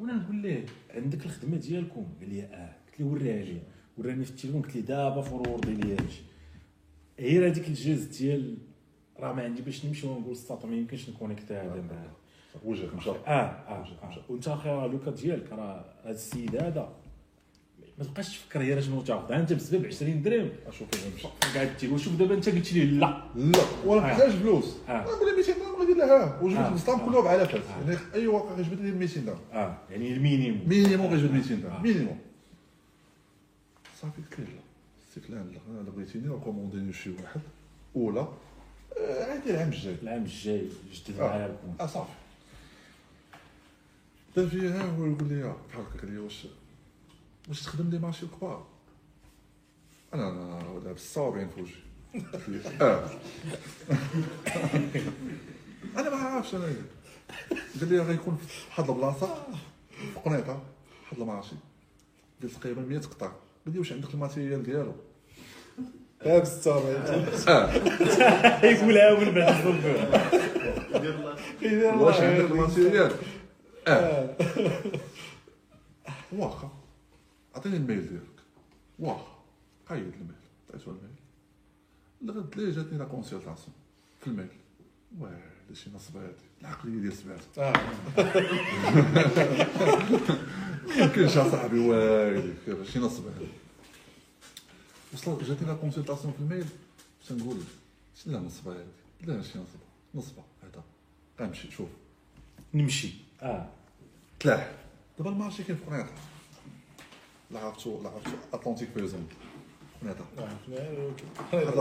[0.00, 0.64] وأنا نقول ليه
[0.94, 2.74] عندك الخدمة ديالكم؟ قال لي آه.
[2.90, 3.60] قلت له وريها لي
[3.98, 6.22] وراني في التليفون قلت لي دابا فوروردي لي هادشي
[7.20, 8.56] غير هذيك الجهاز ديال
[9.20, 11.82] راه ما عندي باش نمشي ونقول سطات ما يمكنش نكونيكتا هذا.
[11.90, 12.10] معاه
[12.64, 14.14] وجهك مشى آه آه, آه.
[14.28, 16.88] وأنت أخي راه لوكا ديالك راه هذا السيد هذا
[17.98, 20.48] ما تبقاش تفكر هي شنو تاخذ أنت بسبب 20 درهم.
[20.66, 21.28] أشوف كيف يمشي.
[21.54, 23.22] قاعد تيقول شوف دابا أنت قلت لي لا.
[23.36, 23.58] لا.
[23.84, 24.04] ولا آه.
[24.04, 24.76] محتاج فلوس.
[24.88, 25.04] آه.
[25.04, 26.40] لها 200 درهم غادي لها.
[26.42, 26.68] وجبت آه.
[26.68, 27.06] البسطام آه.
[27.06, 27.90] كلها بعلافات آه.
[27.90, 29.76] يعني أي واقع غيجبد لي 200 درهم آه.
[29.90, 30.68] يعني المينيموم.
[30.68, 31.56] مينيموم غيجبد 200 آه.
[31.58, 32.18] درهم مينيموم.
[34.00, 34.46] صافي قلت لا
[35.08, 35.52] استقلال.
[35.52, 37.40] لا الا بغيتيني recommander ني شي واحد.
[37.94, 38.20] ولا
[38.98, 39.96] آه، عادي العام الجاي.
[40.02, 40.66] العام الجاي
[41.08, 41.26] جدد آه.
[41.28, 41.80] معايا ال compte.
[41.80, 42.10] آه صافي.
[44.36, 46.46] دار فيها هو يقول لي بحال هكا قال لي واش
[47.48, 48.66] واش تخدم لي marché كبار
[50.14, 53.10] أنا أنا لابس الصوابعين في وجهي آه
[55.96, 56.64] أنا ما عارفش أنا
[57.80, 59.34] قال لي غيكون في واحد البلاصه
[59.90, 60.62] في قنيطره
[61.04, 61.56] واحد ال marché
[62.42, 63.32] قلت تقريبا 100 قطار
[63.66, 64.92] قال لي واش عندك ال matériel ديالو
[66.26, 66.88] لابس الصابع
[67.48, 67.72] آه
[68.64, 69.84] يقولها من بعد الصبح
[72.00, 73.12] واش عندك ال matériel
[73.90, 74.36] آه.
[76.32, 76.70] واخا.
[77.54, 78.40] عطيني ال mail ديالك.
[78.98, 79.38] واخا.
[79.88, 80.34] قيد ال mail.
[80.68, 81.10] عطيتو ال mail.
[82.22, 83.74] الغد ليه جاتني la consultation
[84.20, 84.48] في ال mail.
[85.18, 85.40] واه
[85.72, 86.34] شي نصب هادي.
[86.60, 87.40] العقلية ديال سبعات
[90.88, 91.78] ما يمكنش أصاحبي.
[92.66, 93.46] كيف شي نصب هادي.
[95.14, 96.66] وصلت جاتني la consultation في ال mail.
[97.20, 97.56] باش نقول
[98.26, 98.84] لا نصب هادي؟
[99.22, 99.80] لا ماشي نصب.
[100.14, 100.82] نصبة هذا.
[101.40, 101.88] غنمشي شوف.
[102.74, 103.14] نمشي.
[103.42, 103.68] آه.
[104.40, 104.70] تلاح.
[105.18, 106.14] دابا ال marché كاين في قنيطره
[107.50, 109.28] لا عرفتو لا عرفتو Atlantic Free Zone
[110.02, 110.26] قنيطره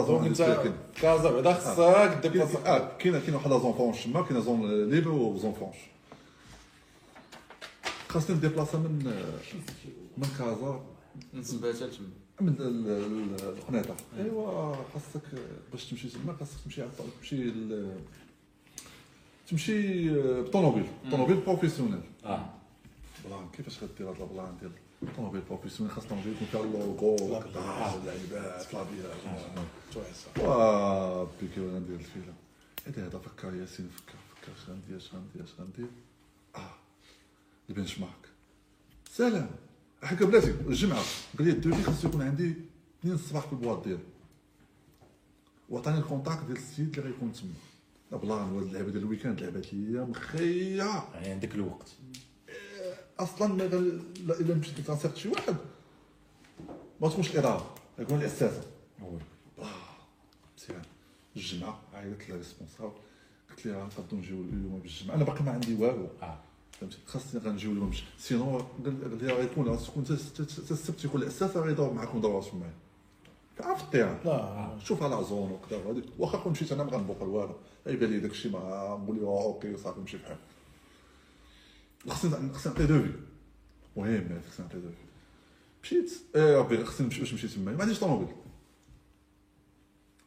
[0.08, 4.90] donc انت كازا بعدا خصك déplacer آه كاينة كاينة واحد zone franche تما كاينة zone
[4.90, 5.76] libre و zone franche
[8.10, 9.14] خاصني ن déplacer من
[10.18, 10.82] من كازا.
[11.34, 12.08] نسباتها تما.
[12.42, 15.22] من ال- ال- القنيطره أيوا خاصك
[15.72, 17.52] باش تمشي تما خاصك تمشي على الطريق تمشي
[19.50, 20.10] تمشي
[20.42, 22.50] بطونوبيل طونوبيل professionnelle آه.
[23.26, 24.72] plan كيفاش غدير هاد ال plan ديال
[25.16, 29.18] طونوبيل professionnelle خاص طونوبيل يكون فيها اللوغو اللعيبات لابيات
[30.40, 32.34] وا بيكي وأنا ندير الفيلم
[32.88, 35.90] هذا هذا فكر ياسين فكر فكر اش غندير اش غندير اش غندير؟
[36.56, 36.74] آه.
[37.70, 38.30] ال benchmark
[39.12, 39.50] سلام.
[40.04, 40.52] حكا بلاتي.
[40.52, 41.04] الجمعة.
[41.38, 42.54] قال لي ال devis خاصو يكون عندي
[43.00, 44.04] اثنين الصباح في ال boîte ديالي.
[45.70, 47.50] وعطاني ال contact ديال السيد اللي غيكون تما.
[48.12, 50.84] لا plan هاد اللعبة ديال ال week-end لعبات ليا مخية.
[51.14, 51.92] يعني عندك الوقت.
[53.20, 53.64] أصلا ما
[54.34, 55.56] إلا مشيت كنصيفط شي واحد.
[57.02, 58.62] ما تكونش الاداره يكون الاساسه
[59.02, 59.20] وي.
[60.58, 60.82] مزيان.
[61.36, 62.92] الجمعة عيطت للريسبونسابل
[63.50, 65.16] قلت لها نقدروا نجيو اليوم بالجمعة.
[65.16, 66.08] أنا باقي ما عندي والو.
[66.22, 66.40] آه.
[66.80, 71.58] فهمتي؟ خاصني غنجيو اليوم سينو قال لي غيكون تكون تا- تا- تا السبت يكون الاساس
[71.58, 72.74] غيدور معاكم دورات معايا
[73.60, 74.78] عرفت الطيران لا.
[74.84, 75.78] شوف على زون وكذا.
[75.78, 77.56] وهذيك واخا كون مشيت أنا ما غنبوق والو
[77.88, 78.60] يبان لي داكشي ما
[79.04, 80.38] نقول له OK صافي نمشي بحال
[82.08, 83.14] خصني خصني نعطي devis
[83.98, 84.96] مهم هذاك خصني نعطي devis
[85.84, 86.12] مشيت.
[86.36, 87.72] إيه ربي خصني نمشي باش نمشي تما.
[87.72, 88.36] ما عنديش طوموبيل.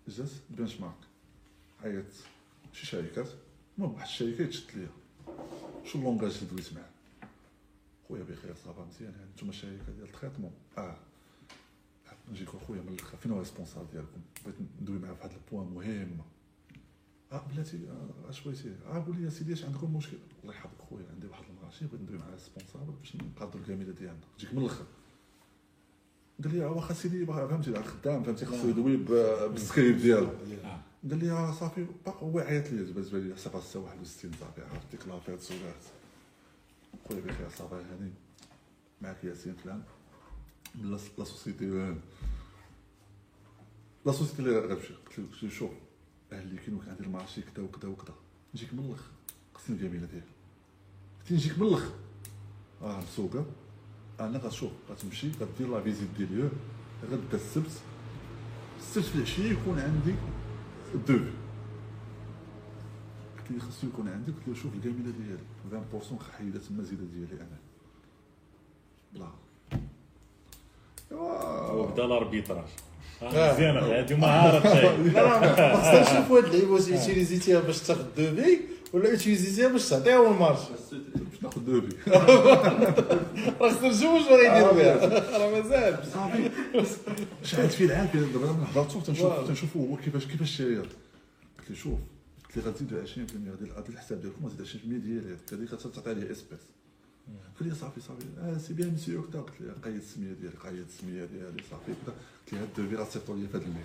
[0.08, 0.94] جات ال benchmark
[1.84, 2.04] عيط
[2.72, 3.28] شي شركات.
[3.78, 4.88] المهم واحد الشركة يتشد ليا.
[5.84, 6.88] شو ال langage اللي دويت معاه
[8.08, 9.12] خويا بخير ça va مزيان.
[9.12, 10.52] يعني نتوما الشركة ديال ال traitement.
[10.78, 10.96] آه.
[12.32, 15.66] نجيكم خويا من الآخر فين هو ال responsable ديالكم؟ بغيت ندوي معاه في هذا البوان
[15.74, 16.18] مهم.
[17.32, 21.06] آه بلاتي آه، اش بغيتي؟ آه قول لي سيدي اش عندكم مشكل؟ الله يحفظك خويا
[21.14, 24.20] عندي واحد المغاشي بغيت ندوي مع الريسبونسابل باش نقادروا الكامله ديالنا.
[24.38, 24.84] تجيك من الآخر.
[26.44, 30.28] قال لي آه، واخا سيدي فهمتي خدام فهمتي خصو يدوي ب- بالسكريبت ديالو.
[31.10, 35.08] قال لي آه صافي باقي هو عيط لي بالنسبة لي صافي 61 صافي عرفت ديك
[35.08, 35.84] لافير سولات
[37.08, 38.10] خويا بخير صافي هاني.
[39.02, 39.82] معك ياسين فلان.
[40.74, 41.94] لا la société
[44.06, 45.70] la société اللي غنمشي قلت له قلت شوف
[46.32, 48.14] اللي كاين وكان عندي ال marché كذا وكذا وكذا
[48.54, 49.10] نجيك من الآخر
[49.54, 50.26] خصني الجميله ديالك
[51.22, 51.92] كنت نجيك من الآخر
[52.82, 53.36] آه السوق
[54.20, 56.48] أنا غتشوف غتمشي غدير la visite des lieux
[57.10, 57.70] غدا السبت
[58.78, 60.14] السبت في العشية يكون عندي
[60.94, 61.32] ال devis
[63.38, 65.38] قلت لي خصو يكون عندي قلت له شوف الجميله ديالي
[66.20, 67.58] 20% حيدها تما زيده ديالي أنا.
[69.14, 69.28] بلا.
[71.12, 72.64] ايوا وبدا ال arbitrage.
[73.22, 73.52] آه.
[73.54, 77.78] مزيان هادي مهاره شي لا لا ما خصناش نشوف هاد اللعيبه واش utilisé تيها باش
[77.80, 78.60] تاخذ devis
[78.92, 80.58] ولا utilisé تيها باش تعطيها ال marché
[81.30, 81.96] باش ناخذ devis.
[82.06, 84.94] راه خصنا نشوفوا شنو غيديروا بها؟
[85.38, 86.04] راه مازال.
[86.14, 86.50] صافي.
[87.44, 90.86] شحال في العافية دابا أنا حضرتو تنشوف تنشوفو هو كيفاش كيفاش شاير
[91.58, 91.98] قلت له شوف
[92.44, 95.36] قلت لي غتزيد 20% غادي الحساب ديالكم غتزيد 20% ديالي.
[95.52, 96.60] هذيك غتعطي لي espèces
[97.60, 100.84] قال لي صافي صافي آه c'est bien monsieur كدا قلت له قيد السميه ديالي قيد
[100.88, 102.12] السميه ديالي صافي كدا
[102.46, 103.84] قلت له هاد ال devis غتصيفطو لي في هاد ال mail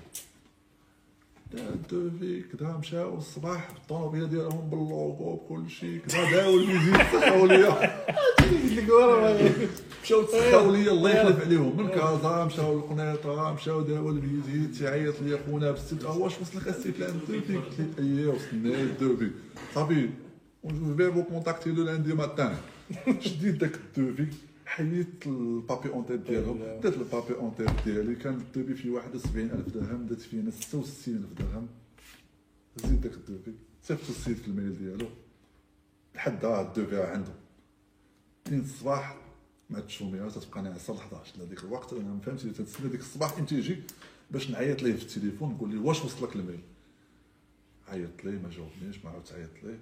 [1.53, 7.45] ال devis كدا مشاو الصباح بالطوموبيله ديالهم باللوغو بكل شيء كدا داو ال visite سخاو
[7.45, 8.05] ليا
[10.03, 15.22] مشاو تسخاو ليا الله يخلف عليهم من كازا مشاو للقنيطره مشاو داو ال visite تيعيط
[15.22, 18.90] ليا خونا بالسبت آه واش وصلك السي فلان ال devis قلت له اييه وصلني ال
[18.90, 19.31] devis
[19.76, 20.09] صافي
[20.64, 22.57] je vais vous contacter le lundi matin
[23.19, 24.27] شديت داك ال devis
[24.65, 28.15] حيدت ال papier en-tête ديالهم درت ال papier en-tête ديالي.
[28.15, 30.05] كان ال devis فيه 71000 درهم.
[30.07, 31.68] درت فيه 66000 درهم.
[32.76, 35.07] زيد داك ال devis صيفطو السيد في ال mail ديالو.
[36.15, 37.34] لحد راه ال devis راه عنده.
[38.47, 39.18] اثنين الصباح
[39.69, 42.43] مع التشوميه تتبقى ناعسه ل 11 لهذيك الوقت أنا ما فهمتش.
[42.43, 43.77] تتسنى ديك الصباح إمتى يجي
[44.31, 46.60] باش نعيط ليه في التليفون نقول ليه واش وصلك ال mail؟
[47.88, 49.80] عيط ليه ما جاوبنيش ما عاودت عيط ليه.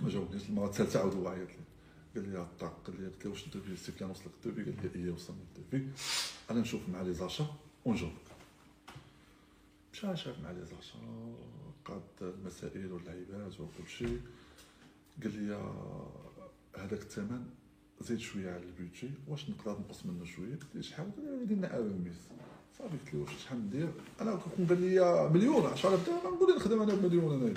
[0.00, 1.67] ما جاوبنيش المرة الثالثة عاود هو عيط لي.
[2.14, 4.90] قال لي طاق قال لي قلت واش ال devis السي فلان وصلك ال devis قال
[4.94, 5.88] لي إيه وصلني ال devis
[6.50, 7.46] أنا نشوف مع les achats
[7.84, 8.14] ونجاوبك.
[9.92, 10.98] مشى شاف مع les achats
[11.84, 14.20] قاد المسائل واللعيبات وكل شيء.
[15.22, 15.54] قال لي
[16.76, 17.46] هذاك الثمن
[18.00, 21.76] زيد شوية على ال budget واش نقدر نقص منه شوية؟ قلت له شحال؟ لي درنا
[21.76, 22.16] remise
[22.78, 26.34] صافي قلت له واش شحال ندير؟ أنا كون قال لي مليون 10000 درهم.
[26.34, 27.54] نقول نخدم أنا بمليون انايا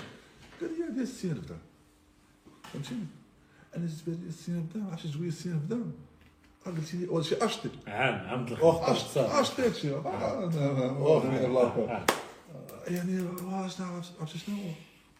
[0.60, 1.58] قال لي دير 60000 درهم
[2.62, 3.06] فهمتيني؟
[3.76, 5.92] أنا جبت لي 60000 درهم عرفتي شوية 60000 درهم
[6.66, 9.88] قلت لي أول شيء اشتي عام عام الخمس وقت صافي اشتي هادشي
[12.88, 14.56] يعني واش نعرف عرفتي شنو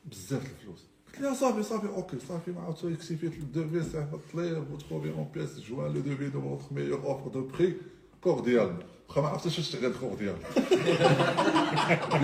[0.04, 0.84] بزاف الفلوس.
[1.08, 5.10] قلت لها صافي صافي OK صافي ما عاودت rectifiيت ال devis صيفط ليه vous trouverez
[5.10, 7.76] en pièce jointe le devis de votre meilleure offre de prix
[8.20, 8.76] cordial
[9.08, 10.34] واخا ما عرفتش اش غير cordial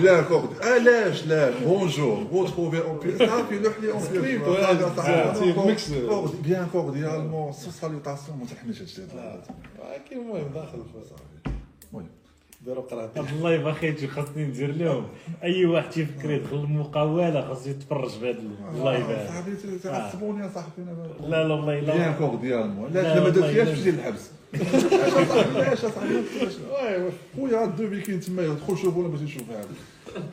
[0.01, 4.45] bien cordial علاش لا؟ bonjour vous trouverez en pièce صافي لوح لي un script،
[5.39, 5.91] بيس ميكس.
[6.43, 9.01] bien cordialement ses salutations ما تحملش هادشي
[10.09, 10.83] كاين المهم داخل
[11.93, 12.07] المهم
[12.65, 15.07] داروا قرعه الله يبارك فيك خاصني ندير لهم.
[15.43, 18.39] أي واحد تيفكر يدخل المقاولة خاصو يتفرج بهذا
[18.75, 20.81] ال live هذا صاحبي تعصبوني يا صاحبي
[21.21, 23.75] لا لا والله bien لا cordialement لا لا ما درتيهاش لا.
[23.75, 26.23] تجي للحبس علاش اصاحبي
[27.35, 29.43] خويا ال devis كاين تما يدخل شوف ولا باش يشوف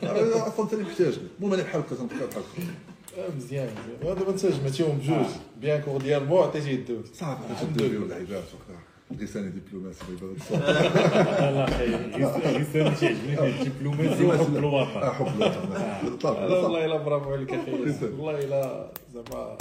[0.01, 3.69] هذا أصلا انت اللي محتاج المهم أنا بحال هكا تنبقى بحال هكا مزيان
[4.01, 5.25] مزيان دابا انت جمعتيهم بجوج
[5.61, 8.77] bien cordialement عطيتيه ال dose صافي باش ال devis واللعيبات وكذا
[9.23, 16.85] لساني دبلوماسي ما الصوت لا خير لسان تيعجبني فيه الدبلوماسي وحب الوطن حب الوطن والله
[16.85, 17.71] الا برافو عليك أخي.
[17.71, 19.57] والله الا زعما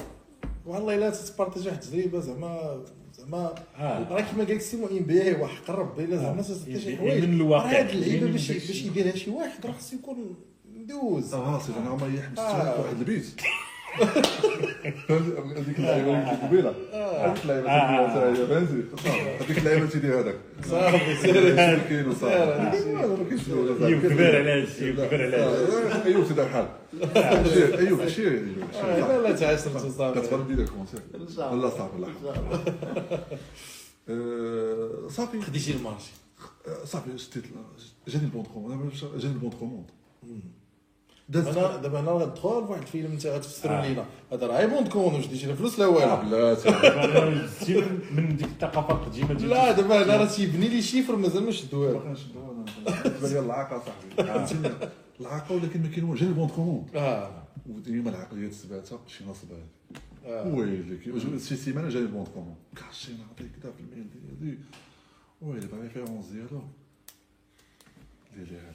[0.67, 2.81] والله الا تتبارطاجي واحد التجربه زعما
[3.31, 4.07] زعما.
[4.11, 7.25] راه كيما قال لك سي مؤمن به وحق ربي الا زعما تتعطي شي من حوايج
[7.25, 7.73] الواقع.
[7.73, 8.53] راه هاد اللعيبة من باش.
[8.53, 10.37] باش يديرها شي واحد راه خصو يكون
[10.75, 12.81] مدوز آه سيدي أنا ما يحبس آه.
[12.81, 13.27] واحد البيت
[15.09, 17.67] فهمتي هذيك اللعيبه اللي قبيله هذيك اللعيبه.
[17.67, 20.35] تيديرها فهمتي هذيك اللعيبه تيدير هذاك
[20.65, 23.49] صافي سير كاين وصافي ما كاينش
[23.83, 25.37] ايوب كبر على هادشي ايوب كبر على
[26.07, 26.69] ايوب سيدي بحال
[27.79, 32.09] ايوب شير ايوب لا لا تعاشرت صافي كتغلبي كونسير ان شاء الله لا صافي لا
[35.09, 36.13] صافي خديتي المارشي
[36.85, 37.11] صافي
[38.09, 39.91] جاني البون كوموند جاني البون كوموند
[41.35, 45.51] أنا دابا أنا غندخل فواحد الفيلم انت غتفسر لينا هذا راه بوند كون واش ديتي
[45.51, 50.25] الفلوس لا والو لا أنا جيت من- ديك الثقافه القديمه ديال لا دابا أنا راه
[50.25, 52.65] تيبني لي شيفر مازال ما شدو والو باقي نشدو أنا
[53.05, 53.83] بالنسبة لي العاقه
[54.19, 54.71] صاحبي؟
[55.21, 59.53] العاقه ولكن ما كاين والو جاني ال bon commande آه وديما العقليه تثباتها شي نصب
[59.53, 59.67] هذه
[60.27, 60.47] آه.
[60.55, 64.07] ويلي شي سيمانه جاني ال bon commande cachet نعطيك كذا في ال mail
[64.41, 64.59] ديالي
[65.43, 66.63] ويلي par référence ديالو
[68.37, 68.75] ديالي هذا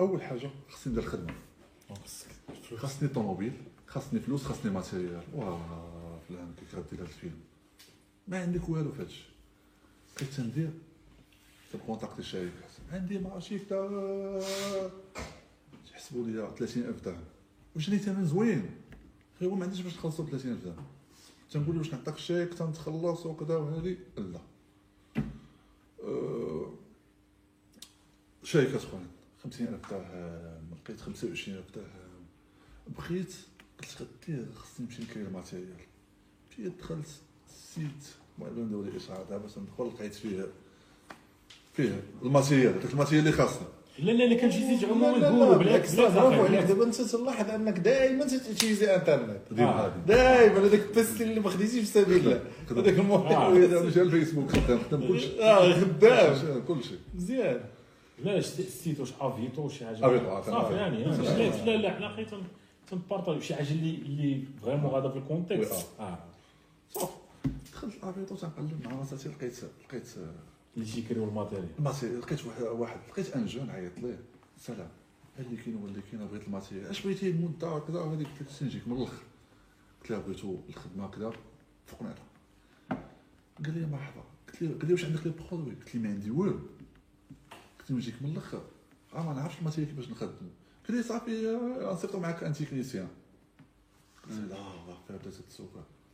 [0.00, 1.32] اول حاجة خصني ندير الخدمه
[2.76, 3.52] خاصني طوموبيل
[3.86, 5.22] خاصني فلوس خاصني matériel.
[5.34, 7.40] واه فلان كيف غدير هذا الفيلم.
[8.28, 9.24] ما عندك والو في هادشي.
[10.16, 10.70] بقيت تندير؟
[11.72, 14.40] تنكونتاكتي الشركات عندي مارشي كدا
[15.90, 17.24] تحسبوا لي 30000 درهم.
[17.76, 18.70] وجاني ثمن زوين؟
[19.40, 20.86] غير هو ما عنديش باش تخلصو ب 30000 درهم.
[21.50, 24.40] تنقول له واش نعطيك شيك تنتخلص وكذا وهذه؟ لا.
[26.04, 26.74] أه،
[28.42, 29.08] شيكات اخرين
[29.42, 30.55] 50000 درهم.
[30.86, 31.86] لقيت 25000 درهم
[32.98, 33.34] بغيت
[33.80, 35.76] قلت غدير خصني نمشي نكري ال matériel
[36.50, 37.06] مشيت دخلت
[37.48, 40.46] ال site المهم ندير لي اشعار دابا تندخل لقيت فيه
[41.74, 43.66] فيه ال matériel هذاك ال matériel اللي خاصني
[43.98, 46.60] لا لا لا كان شي زيت عموما لا بالعكس برافو عليك.
[46.60, 49.92] دابا انت تلاحظ أنك دائما تي utiliser إنترنت آه.
[50.06, 52.40] دائما هذاك ال test اللي ما خديتيش في سبيل الله.
[52.70, 53.56] هذاك آه.
[53.56, 57.60] أنا مشى الفيسبوك خدام خدام كلشي آه خدام كلشي مزيان
[58.24, 59.96] لا شتي- شتيت واش Avito شي حاجة.
[60.06, 60.76] Avito، آه، صافي آه.
[60.76, 61.16] يعني آه.
[61.16, 62.28] لا لا لا حنا خير
[62.90, 65.72] تن partagيو شي حاجة اللي اللي vraiment غادا في ال contexte.
[65.72, 66.18] oui، آه.
[66.90, 67.12] صافي.
[67.72, 69.54] دخلت ال Avito تنقلب مع راسي لقيت
[69.88, 70.08] لقيت
[70.76, 71.68] اللي تيكريو ال matériel.
[71.78, 74.18] ال matériel لقيت واحد واحد لقيت un jeune عيط ليه.
[74.58, 74.88] سلام.
[75.38, 76.86] اللي كاين اللي كاين بغيت ال matériel.
[76.86, 78.00] اش بغيتي؟ المده كذا.
[78.00, 79.22] وهذيك قلت له خصني نجيك من الآخر.
[80.00, 81.32] قلت له بغيتو الخدمة كذا.
[81.86, 82.22] فوق نعطى
[83.64, 86.30] قال لي مرحبا قلت له قال لي واش عندك les produits قلت له ما عندي
[86.30, 86.58] والو.
[87.90, 88.62] له نجيك من الأخر.
[89.14, 90.48] آه ما نعرفش ال matériel كيفاش نخدمو.
[90.88, 93.08] قال لي صافي آه، نصيفطو معاك un technicien
[94.24, 95.70] قلت له لا فيها بدات تسوق.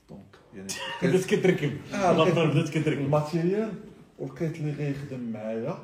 [0.09, 0.69] donc يعني
[1.03, 3.73] بدأت كتركب آه، غفر بدأت كتركب ال matériel
[4.19, 5.79] ولقيت اللي غيخدم معايا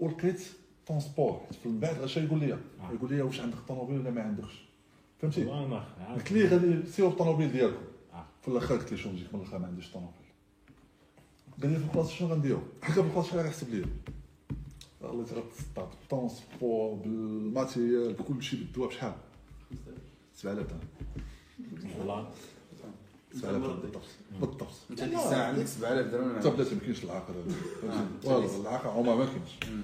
[0.00, 0.42] ولقيت
[0.86, 1.40] transport.
[1.48, 2.58] حيت من بعد اش يقول لي
[2.92, 4.64] يقول لي واش عندك طوموبيل ولا ما عندكش.
[5.22, 5.44] فهمتي.
[6.14, 7.82] قلت لي غادي سيروا الطوموبيل ديالكم.
[8.14, 8.24] آه.
[8.42, 10.14] في الأخر قلت لي شوف نجيك من الأخر؟ ما عنديش طوموبيل.
[11.62, 13.84] قال لي في البلاصة شنو غنديرو؟ حكى في البلاصة شحال غيحسب لي
[15.10, 19.14] الله ترى تصطاد بالترونسبور بالماتيريال بكل شيء بالدواء بشحال؟
[20.34, 21.98] 7000 درهم.
[21.98, 22.30] والله.
[23.34, 24.02] 7000 درهم بالضبط.
[24.40, 26.28] بالضبط انت ديك الساعة عندك 7000 درهم.
[26.30, 27.34] ولا حتى بلاتي ما كاينش العاقل
[28.24, 29.80] والله العاقل عمره ما كاينش.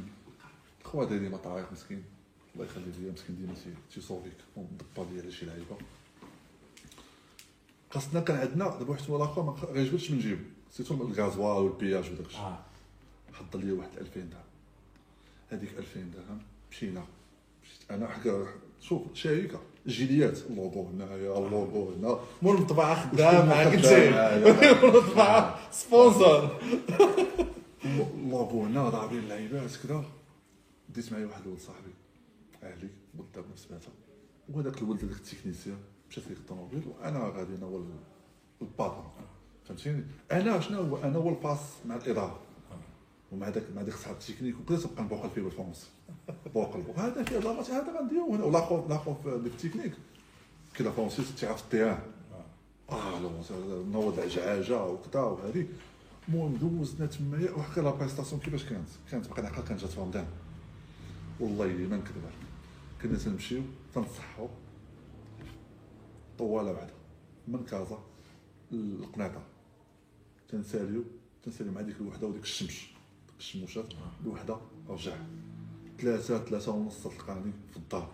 [0.85, 2.03] خويا داير لي طريق مسكين.
[2.55, 5.77] الله يخلي ليا مسكين ديما تي- تيصوفيك ودبر لي على شي لعيبة.
[7.91, 12.11] خاصنا كان عندنا دابا واحد ولا آخر ما غيجبدش من نجيبو سيتو الغازوال وال péage
[12.13, 12.59] وداك الشيء آه.
[13.33, 14.50] حضر لي واحد 2000 درهم.
[15.51, 16.39] هذيك 2000 درهم
[16.71, 17.05] مشينا.
[17.63, 18.47] مشيت أنا حكا
[18.81, 22.21] شوف شريت جيليات اللوغو هنايا اللوغو هنا.
[22.43, 23.87] مول المطبعه خدام معاك انت.
[24.85, 26.59] مول المطبعه sponsor.
[28.15, 30.05] ال logo هنا ضاربين اللعيبات كذا.
[30.89, 31.93] ديت معايا واحد الولد صاحبي
[33.35, 33.89] دابا في سباتة.
[34.49, 35.79] وهذاك الولد هذاك التكنيسيان
[36.11, 37.83] مشات ليك الطوموبيل وأنا غادي أنا هو
[39.65, 42.41] فهمتيني؟ أنا شنو هو؟ أنا هو الباس مع الاداره
[43.33, 45.87] ومع داك مع ديك صحاب التكنيك وبديت نبقى نبوقل فيه بالفرنسي.
[46.55, 49.93] بوقل بوقل هذا فيه ضغط هذا غنديرو هنا ولاخر لاخر في التكنيك.
[50.75, 51.99] كي لا فرنسي تعرف التيران
[52.91, 53.31] آه لو
[53.85, 55.67] نوض عجعاجه وكذا وهذه.
[56.29, 58.89] المهم دوزنا تمايا وحكى لها بريستاسيون كيفاش كانت.
[59.11, 60.27] كانت باقي العقل كانت جات رمضان.
[61.41, 62.51] والله ما نكذب عليك.
[63.03, 63.63] كنا تنمشيو
[63.95, 64.49] تنصحو.
[66.39, 66.95] طوالة بعدا.
[67.49, 67.99] من كازا
[68.73, 69.43] للقنيطره
[70.49, 71.05] تنساليو
[71.45, 72.69] تنساليو مع ديك الوحدة وديك الشمس.
[72.71, 73.00] ديك
[73.41, 74.57] الشموشات الوحده
[74.89, 75.17] رجع.
[75.99, 78.11] ثلاثة ثلاثة ونص تلقاني في الدار.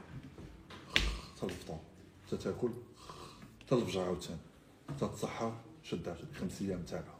[1.36, 1.78] حتى الفطور.
[2.26, 2.70] حتى تاكل.
[3.60, 4.40] حتى عاوتاني.
[4.98, 7.18] تتصحى شدها خمس أيام تاعها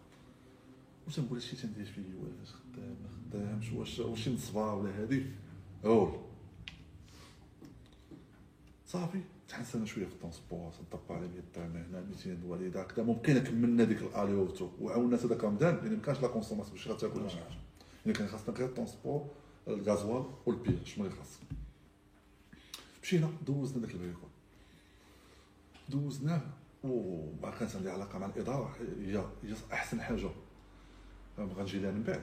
[1.07, 5.27] واش نقول شي تندير فيه واش خدام؟ ما خدامش واش واش نصبا ولا هادي؟
[5.85, 6.21] هول
[8.87, 9.21] صافي.
[9.49, 13.85] تحسن شوية في ال transport تطبق على 100 درهم هنا 200 وليده هكذا ممكن كملنا
[13.85, 16.77] ديك ال aller-retour وعاونا هذاك رمضان لأن ما كانش la consommation.
[16.77, 17.66] باش غتاكل ولا شي حاجة
[18.07, 19.31] يعني كان خاصنا غير ال transport
[19.69, 20.25] ال gasoil
[20.85, 21.39] شنو اللي خاص
[23.03, 24.29] مشينا دوزنا داك ال bricole
[25.89, 26.43] دوزناه
[26.85, 30.31] وما كانت عندي علاقه مع الاداره هي هي احسن حاجة
[31.39, 32.23] غنجي لها من بعد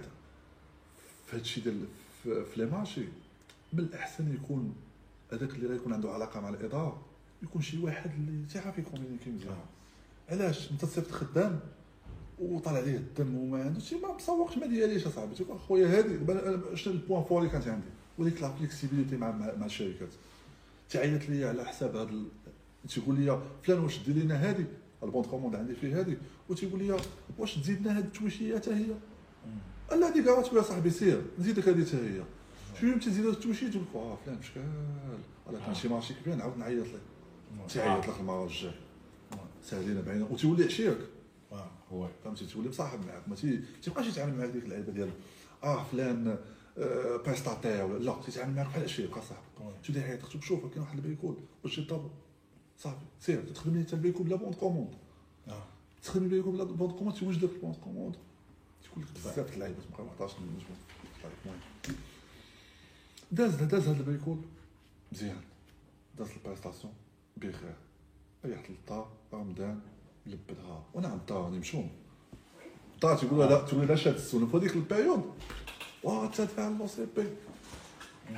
[1.27, 1.85] في هادشي ديال
[2.23, 3.05] في les marchés
[3.73, 4.75] من الاحسن يكون
[5.31, 7.05] هذاك اللي غيكون عنده علاقه مع الاداره
[7.43, 9.65] يكون شي واحد اللي تيعرف ي communiquer مزيان
[10.29, 11.59] علاش انت تصيفط خدام
[12.39, 16.19] وطالع عليه الدم وما عنده شي ما مسوقش ما دياليش اصاحبي تيقول خويا هادي
[16.75, 17.87] شنو ال point fort اللي كانت عندي؟
[18.17, 20.09] وديك la flexibilité مع مع الشركات.
[20.89, 22.25] تعيط لي على حساب هذا ال...
[22.89, 24.65] تيقول لي فلان واش دير لنا هادي؟
[25.03, 26.17] البون كوموند عندي فيه هادي.
[26.49, 26.97] وتيقول لي
[27.37, 28.85] واش تزيدنا هاد التويشيه حتى هي؟
[29.97, 32.23] لا هذيك راه تقول يا صاحبي سير نزيدك هذه حتى هي.
[32.81, 34.63] شوية تزيد التويشيه تقول لك آه فلان شكال.
[35.47, 37.01] راه كان شي مارشي كبير نعاود نعيط لك.
[37.69, 38.75] تيعيط لك المرة الجاية.
[39.63, 40.97] ساهلين بعينا وتولي عشيرك.
[41.93, 45.09] هو فهمتي تولي مصاحب معاك ما تي- تيبقاش يتعامل معاك ديك اللعيبة ديال
[45.63, 46.37] آه فلان
[46.77, 47.17] آه
[47.85, 49.75] ولا لا تيتعامل معاك بحال بحال صاحبك.
[49.85, 52.09] تولي يعيط لك شوف كاين واحد البيكول واش يطلب
[52.77, 54.93] صافي سير تخدم لي حتى البيكول بلا بونت كوموند.
[56.03, 58.15] تخدم البيكول بلا بونت كوموند تيوجد لك البونت كوموند.
[58.83, 60.59] تقول لك بزاف د اللعيبه تبقى 14 المهم
[63.31, 64.37] داز داز هذا البيكول
[65.11, 65.41] مزيان.
[66.17, 66.93] داز البريستاسيون
[67.37, 67.75] بخير
[68.45, 69.79] ريحت للدار رمضان.
[70.25, 70.83] لبدها
[71.31, 71.89] راني مشوم
[72.93, 75.23] الدار تيقول لها لا تقول لها شاد السنة في هذيك البيريود
[76.03, 77.27] واه تدفع لو سي بي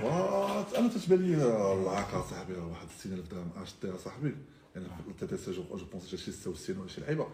[0.02, 1.36] واه أنا تتبان لي
[1.74, 4.36] العاقه صاحبي واحد 60000 درهم اش دي صاحبي
[4.76, 4.88] يعني
[5.20, 7.28] تي تي سي جو بونس شي 66 ولا شي لعيبه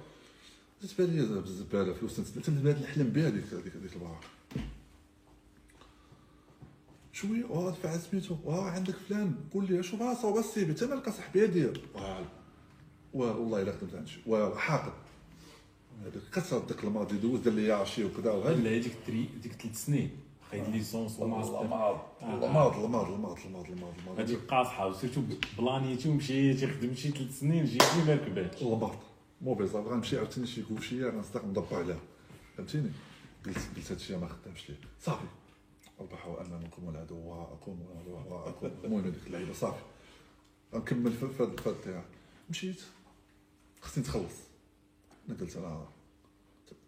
[0.81, 4.19] تتبان لي بزباله فلوس تنبدا نحلم بها هذيك هذيك هذيك البارح
[7.13, 11.09] شوية آه دفع سميتو آه عندك فلان قول لي شوف ها صوب السيفي انت مالك
[11.09, 11.81] صاحبي دير
[13.13, 14.93] والله إلا خدمت عند شي واه حاقد.
[16.01, 18.55] هذاك كسر داك الماضي دوز دار لي عشي وكذا وهذا.
[18.55, 20.09] ولا هذيك التري ديك ثلاث سنين.
[20.51, 25.21] خايد ليسونس والله وماستر الماض الماض الماض الماض الماض الماض هذيك قاصحه وسيرتو
[25.57, 28.95] بلانيتي ومشيتي خدمت شي ثلاث سنين جيتي ما ركباتش الماض
[29.41, 31.99] مو بيزار غنمشي عاوتاني شي كوفشيه غنصدق ندبر عليها.
[32.57, 32.91] فهمتيني؟
[33.45, 34.77] قلت قلت هادشي ما خدامش ليه.
[34.99, 35.25] صافي.
[35.99, 37.85] ربح امامكم العدو واقوم
[38.29, 39.83] واقوم المهم هذيك اللعيبة صافي.
[40.73, 42.03] غنكمل في في الدراع
[42.49, 42.81] مشيت.
[43.81, 44.33] خصني نتخلص
[45.29, 45.85] أنا قلت أنا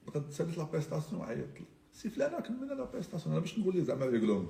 [0.07, 3.83] بغيت تساليت لا بريستاسيون عيطت له سي فلان كملنا لا بريستاسيون أنا باش نقول ليه
[3.83, 4.47] زعما يقولون.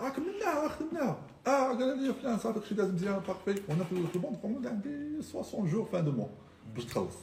[0.00, 4.36] آه كملناها خدمناها آه قال لي فلان صافي كلشي داز مزيان بارفي وأنا في البون
[4.36, 6.30] كوموند عندي 60 جور فان دو مون
[6.74, 7.14] باش تخلص.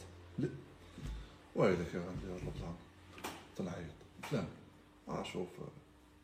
[1.56, 2.76] ويلك يا غندير هاد البلان
[3.56, 3.96] تنعيط.
[4.24, 4.48] فلان.
[5.08, 5.48] آه شوف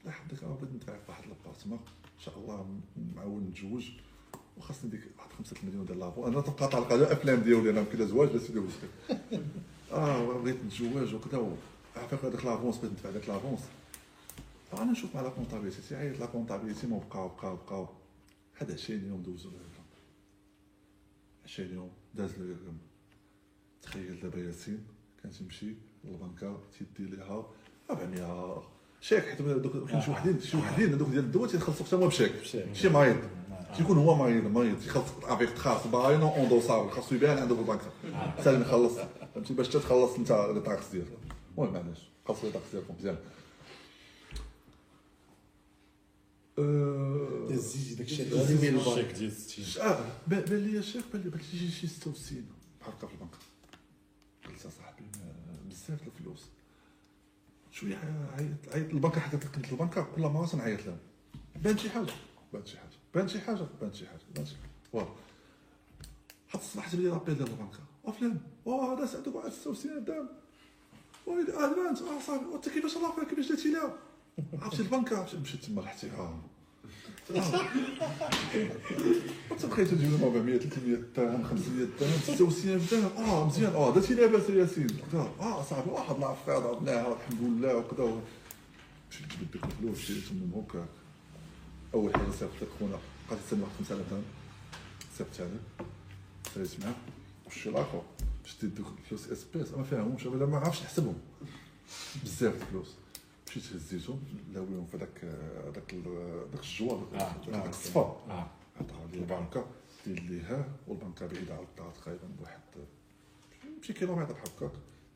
[0.06, 2.80] لا حدك راه بغيت نتعرف واحد لابارتمون إن شاء الله
[3.16, 3.90] معاون نتزوج.
[4.58, 8.30] وخاصني ديك واحد خمسة المليون ديال لافون أنا تبقى طالقه الافلام ديالي أنا كذا زواج
[8.30, 8.88] لا سيدي وسخي
[9.92, 11.58] آه بغيت نتزوج وكذا
[11.96, 13.60] عافاك هذاك l'avance بغيت ندفع داك l'avance.
[14.74, 17.88] أنا نشوف مع la comptabilité تيعيط la comptabilité ما بقاو بقاو بقاو.
[18.58, 19.84] هاد 20 يوم دوزو له الرقم
[21.46, 22.78] 20 يوم داز الرقم
[23.82, 24.84] تخيل دابا ياسين
[25.24, 25.74] كان تيمشي
[26.04, 27.46] للبنكة تيدي ليها
[27.92, 28.64] 400
[29.02, 32.44] شيك حيت دوك كاين شي وحدين شي وحدين هذوك ديال الدواء تيخلصوا حتى هما بشيك.
[32.74, 33.18] شي مريض
[33.78, 34.78] تيكون هو مريض مريض
[35.24, 37.92] افيك تخاص باينو اون دوسابل خاصو يبان عنده في البنكه
[38.44, 38.94] سالم يخلص
[39.36, 41.08] فهمتي باش حتى تخلص انت لي طاكس ديالك
[41.58, 43.18] المهم معليش خلصوا لي طاكس ديالكم مزيان
[46.60, 51.04] أه، الزيج داك الشيء لازم يبين الشيك البنك ديال 60 آه بان بان لي الشيخ
[51.14, 52.46] بان لي بان لي شي شي 66
[52.82, 53.36] بحال هكا في البنك
[54.48, 56.42] قلت صاحبي ما- بزاف د الفلوس
[57.72, 57.96] شوية
[58.38, 59.38] عيط عيط البنكه حتى
[60.16, 60.98] كل مره تنعيط لهم
[61.56, 62.14] بان شي حاجة
[62.54, 65.08] بان شي حاجة بان شي حاجة بان شي حاجة بان شي حاجة فوالا
[66.50, 70.28] حتى الصباح لي لابيل ديال البنكه وفلان واه هذا سعدك واحد 66 درهم
[71.28, 72.46] ويلي بانت آه صافي.
[72.46, 73.94] وانت كيفاش يعافيك كيفاش درتي لها
[74.62, 76.42] عرفتي البنكة؟ مشيت تما الاحترام
[79.62, 83.74] تبقيت تجيب 400 300 درهم 500 درهم 66 درهم آه مزيان.
[83.74, 84.88] آه درتي لاباس يا ياسين.
[85.40, 88.22] آه صاحبي واحد العفاد عرفناها الحمد لله وكذا
[89.12, 90.88] مشيت جبت ديك الفلوس شريت من هكاك.
[91.96, 93.00] أول حاجة صيفط لك خونا.
[93.30, 94.24] بقيت تستنى واحد 5000 درهم
[95.18, 95.60] صيفط عليه
[96.54, 96.96] ساليت معاه
[97.48, 98.02] وشي الآخر
[98.46, 101.16] شديت دوك الفلوس اس بي اس ما فاهمهمش ولا ما عرفتش نحسبهم
[102.24, 102.96] بزاف الفلوس
[103.48, 104.20] مشيت هزيتهم
[104.54, 105.26] لاويهم في هذاك
[105.68, 107.08] هذاك ال- هذاك الجوار
[107.48, 108.48] هذاك الصفا آه.
[108.82, 109.66] عطاها لي البنكه
[110.06, 112.60] دير لي ها والبنكة بعيدة على الدار تقريبا بواحد
[113.82, 114.72] شي كيلومتر بحال هكاك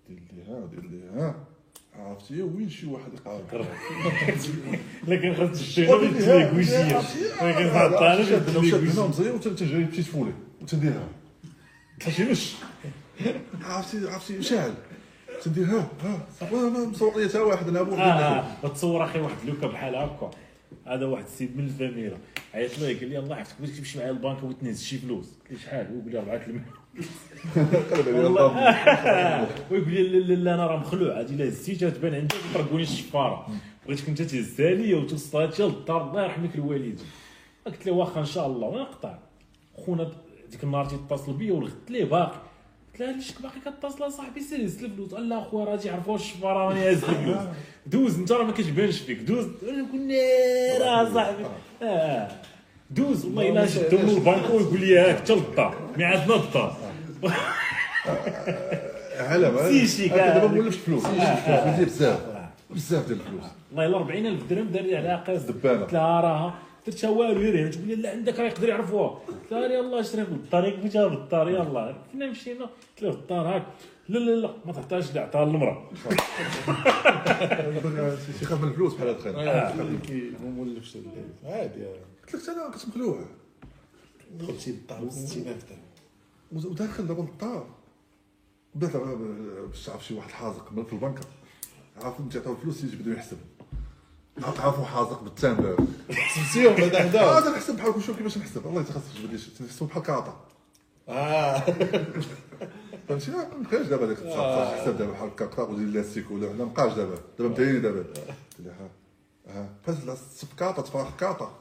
[0.09, 1.47] دير لي ها دير لي ها
[1.95, 3.65] عرفتي وين شي واحد يقارب
[5.07, 7.01] لكن خاص تشتري وتدير كوشيه
[7.41, 11.07] ولكن تعطيها أنا شاد تدير كوشيه مزيان وتنجري مشيت فولي وتنديرها
[12.05, 12.53] ماشي مش
[13.63, 14.73] عرفتي عرفتي شاعل
[15.43, 19.54] تندير ها ها ما مصور لي حتى واحد أنا ابو آه تصور أخي واحد le
[19.54, 20.31] cas بحال هكا
[20.87, 22.17] هذا واحد السيد من ال famille
[22.53, 25.57] عيط لي قال لي الله يعافيك بغيتك تمشي معايا للبنك وتنهز شي فلوس قلت له
[25.57, 26.65] شحال هو قال لي 4 المليون
[29.71, 31.19] ويقول لي لا لا لا أنا راه مخلوع.
[31.19, 33.47] هذه لا هزيتها تبان عندي وطرقوني الشفارة.
[33.87, 36.95] بغيتك أنت تهزها لي وتوصلها حتى للدار الله يرحمك الوالدين
[37.65, 39.17] قلت له واخا إن شاء الله ونقطع
[39.85, 40.11] خونا
[40.51, 42.35] ديك النهار تيتصل بيا ولغت ليه باقي.
[42.91, 46.69] قلت له علاش باقي كتصل؟ اصاحبي سير هز الفلوس قال لا أخويا راه تيعرفوا الشفارة
[46.69, 47.37] راني هاز الفلوس
[47.87, 49.19] دوز أنت راه ما كتبانش فيك.
[49.19, 49.47] دوز.
[49.69, 50.11] أنا نقول
[50.81, 51.45] راه صاحبي.
[51.81, 52.27] آه.
[52.89, 53.25] دوز.
[53.25, 55.75] والله إلا شدو من البنك ويقول لي هاك حتى للدار.
[55.97, 56.77] ميعادنا الدار.
[59.19, 60.37] علم سيشي كاع.
[60.37, 61.03] دابا ما ولفش فلوس.
[61.07, 62.19] فلوس بزاف.
[62.69, 63.43] بزاف ديال الفلوس.
[63.71, 65.81] والله الا 40000 درهم دار لي عليها قياس دبانة.
[65.81, 66.53] قلت لها راها
[66.87, 69.09] درتها والو يري تقول لي لا عندك راه يقدر يعرفوها.
[69.09, 70.79] قلت لها يلاه شري بالطريق.
[70.79, 72.65] فين جاب بالدار يلاه فين مشينا.
[72.65, 73.63] قلت له الدار هاك.
[74.09, 75.89] لا لا لا ما تعطيهاش لي عطاها للمرا
[78.39, 79.99] تيخاف من الفلوس بحال هاد الخير.
[80.07, 80.97] كي ما مولفش.
[81.45, 81.85] عادي
[82.33, 83.19] قلت لك أنا كنت مخلوع.
[84.39, 85.79] دخلتي للدار ب 60000 درهم
[86.51, 87.67] وداخل دابا للدار
[88.75, 88.95] بدات
[89.67, 91.21] باش شي واحد حازق من في البنكه
[92.03, 93.37] عارف انت تعطيو الفلوس يجي بدو يحسب.
[94.43, 95.75] عارفو حازق بالتام
[96.35, 99.31] سمسيهم بعدا آه هدا أنا نحسب بحال شوف كيفاش نحسب الله يتخصص تجبد
[99.81, 100.45] لي بحال كاطا
[101.09, 101.59] آه.
[103.09, 106.65] فهمتي؟ ما بقاش دابا داك التصرف حساب دابا بحال هكا قطع ودير لاستيك ولا ما
[106.65, 107.15] بقاش دابا.
[107.39, 107.99] دابا متهيني دابا.
[107.99, 108.19] قلت
[108.59, 108.89] لها ها
[109.61, 111.51] ها فاز لا سبكاطه تفرخ كاطه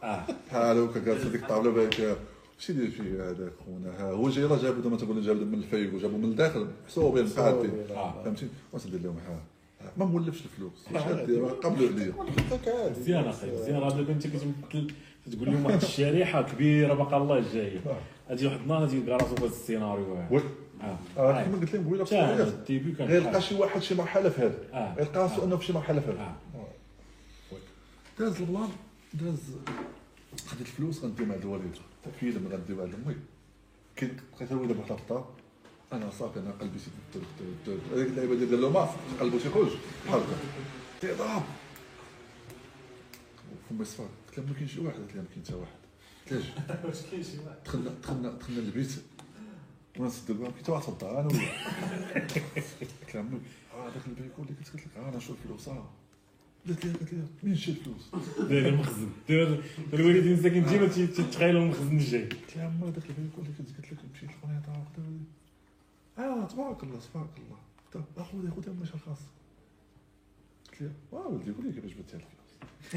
[0.48, 2.16] بحال هكا جالس هذيك الطابله بايكه
[2.58, 5.94] واش يدير فيه هذاك خونا؟ ها هو جاي راه جابو زعما تقول جابو من الفيك
[5.94, 6.68] وجابو من الداخل.
[6.84, 8.22] محسوبين مقادين آه.
[8.24, 9.42] فهمتي؟ واش ندير لهم؟ ها.
[9.96, 10.86] ما مولفش الفلوس.
[11.62, 12.12] قبلوا عليا.
[12.90, 13.80] مزيان أخي مزيان.
[13.80, 14.92] راه دابا أنت كتمثل
[15.32, 17.80] تقول لهم واحد الشريحة كبيرة باقا الله جاية
[18.30, 20.14] غادي واحد النهار غادي يلقى راسو في هذا السيناريو.
[20.14, 20.40] هذا وي.
[20.82, 20.98] آه.
[21.18, 24.94] آه، كيما قلت لهم قبيلة غير لقى شي واحد شي مرحلة في هذا آه.
[24.94, 26.14] غير لقى راسو إنه في شي مرحلة في آه.
[26.14, 26.36] هذا
[28.18, 28.68] داز ال plan
[29.14, 29.38] داز
[30.46, 31.76] خديت الفلوس غنديو مع الوالد
[32.20, 33.16] فيلم غنديو مع امي
[33.96, 35.34] كي الوالده بحال الدار
[35.92, 37.22] أنا صافي أنا قلبي سيد
[37.92, 38.88] هذيك اللعيبة ديال ديال لوماس
[39.20, 39.70] قلبو تيخرج
[40.06, 40.36] بحال هكا.
[41.00, 41.42] تيضرب
[43.70, 44.08] فما صفار.
[44.28, 44.96] قلت لها ما كاين شي واحد.
[44.98, 45.72] قالت لي ما كاين حتى واحد.
[46.30, 47.58] قلت لها واحد.
[47.64, 48.92] دخلنا دخلنا دخلنا للبيت
[49.96, 53.40] وأنا نسد الباب كنت واحد في الدار أنا وياه قلت لها امي
[53.74, 55.90] آه داك البيت يقول لي قلت لك آه أنا شوف الفلوس آه
[56.66, 58.10] قالت لي قالت لي منين الفلوس
[58.48, 59.62] داير المخزن داير
[59.92, 63.98] الوالدين ساكن ديما تي- تيتخيلوا المخزن الجاي قلت لها امي داك البيت كنت قلت لك
[64.14, 65.18] مشيت لقنيطه وخدا
[66.18, 67.58] آه تبارك الله تبارك الله
[67.94, 69.22] قلت لها اخويا خذ امي شحال خاصك
[70.72, 72.37] قلت لها آه ولدي قول لي كيفاش هاد الفلوس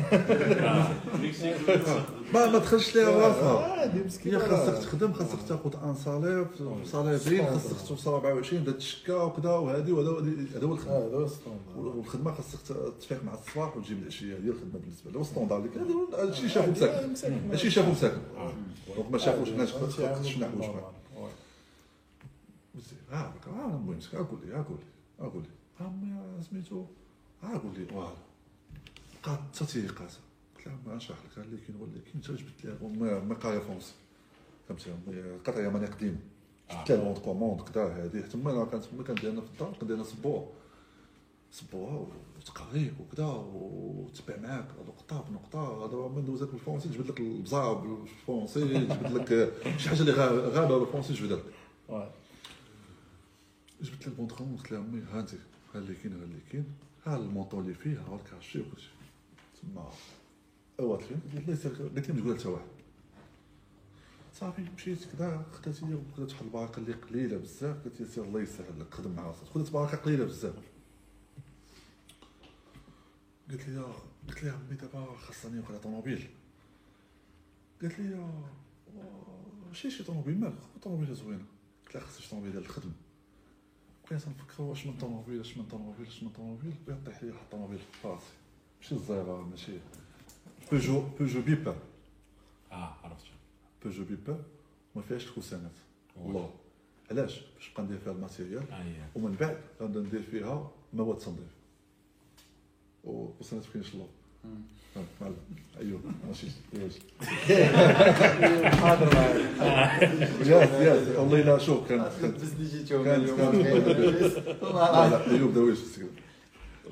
[2.34, 3.60] ما ما دخلش ليها راسها.
[3.60, 6.48] عادي مسكين هي خاصك تخدم خاصك تاخذ un salaire
[6.86, 10.10] صاليرين خاصك توصل 24 دات الشكا وكذا وهذه وهذا
[10.56, 11.32] هذا هو الخدمة.
[11.78, 12.60] والخدمة خاصك
[13.00, 14.34] تفيق مع الصباح وتجيب العشية.
[14.34, 17.16] هذه الخدمة بالنسبة له هو standard اللي كان هذا الشيء شافو مساكن.
[17.50, 18.22] هادشي شافو مساكن
[18.96, 20.72] donc ما شافوش الناس شنو حوايج
[23.12, 26.86] ها المهم أقول لي أقول لي أقول لي سميتو
[27.44, 27.86] أقول لي
[29.24, 30.20] بقات حتى تيقاسه
[30.58, 31.62] قلت لها ما نشرح لك كاين
[32.24, 33.94] حتى جبت لها امي قاريه فرونسي
[34.68, 36.18] فهمتي امي قطعه يمانيه قديمه
[36.72, 40.04] جبت لها بونت كوموند كذا هذه حتى ما كانت امي كندير في الدار كندير لنا
[40.06, 40.48] سبور
[41.52, 44.68] سبوها وتقريك وكذا وتبع معاك.
[44.88, 50.12] نقطه بنقطه هذا من دوزك بالفرونسي جبد لك البزار بالفرونسي جبد لك شي حاجة اللي
[50.14, 51.44] غا- غابة بالفرونسي جبد لك.
[53.82, 56.66] جبت لك بونت كوموند قلت لها امي ها انت ها اللي كاين ها اللي كاين.
[57.06, 58.90] ها المونطون اللي فيه ها الكاشي وكلشي.
[59.64, 59.90] تما
[60.98, 62.66] فين قلت سير- قلت لي ما تقول حتى واحد
[64.34, 67.84] صافي مشيت كذا خدات لي وخدات واحد البركة اللي قليلة بزاف.
[67.86, 70.56] قلت لي سير الله يسهل لك خدم مع راسك خدات بركة قليلة بزاف.
[73.52, 73.84] قلت لي
[74.28, 76.30] قلت لها امي دابا خاصني ناخذ طوموبيل.
[77.82, 78.30] قالت لي
[79.74, 81.46] شي شي طوموبيل مالك؟ خذ طوموبيل زوينة.
[81.86, 82.92] قلت لها خاصني طوموبيل ديال الخدمه
[84.10, 86.74] بقيت نفكر واش من طوموبيل اش من طوموبيل اش من طوموبيل.
[86.88, 88.26] بغيت طيح لي واحد الطوموبيل في راسي
[88.82, 89.72] ماشي الزيرة ماشي
[90.72, 91.76] بيجو بيجو بيبا
[92.72, 93.26] آه عرفت
[93.86, 94.38] بيجو بيبا
[94.96, 95.72] ما فيهاش الكوسانات
[96.18, 96.50] والله
[97.12, 101.52] علاش باش نبقى ندير فيها الماتيريال هي ومن بعد غنبدا ندير فيها مواد تنظيف
[103.04, 104.08] وصلت فين شلو
[105.22, 105.36] معلم
[105.80, 107.00] ايوب ماشي ياس
[108.76, 109.18] حاضر
[110.46, 112.50] ياس ياس والله لا شوف كانت كانت بس
[112.90, 115.80] كانت كانت لا ايوب داويش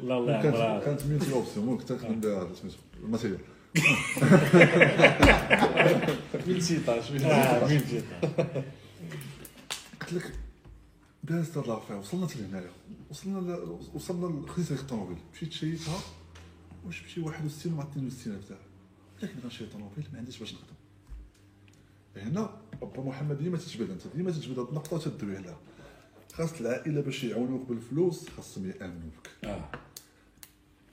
[0.04, 3.40] لا الله كانت يعمرها كانت ميوتي اوبسيون ممكن تخدم بها هذا سميتو الماتيريال
[6.48, 8.04] من شيطاش من آه مين جيت
[10.02, 10.34] قلت لك
[11.24, 12.72] دازت هاد لافير وصلنا لهنايا
[13.10, 13.78] وصلنا ل...
[13.94, 16.00] وصلنا خديت هذيك الطوموبيل مشيت شريتها
[16.86, 18.60] واش بشي 61 مع 62 تاعها
[19.24, 20.80] لكن غنشري طوموبيل ما عنديش باش نخدم
[22.18, 22.50] هنا
[22.82, 25.58] با محمد ديما تتجبد انت ديما تتجبد هاد النقطه وتدوي عليها
[26.34, 29.70] خاص العائله باش يعاونوك بالفلوس خاصهم يامنوا بك آه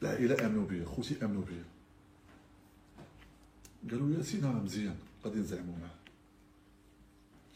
[0.02, 1.65] العائله امنوا بيا خوتي امنوا بيا
[3.91, 5.91] قالوا ياسين راه مزيان غادي نزعموا معاه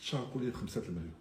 [0.00, 1.12] شاركوا لي بخمسة المليون.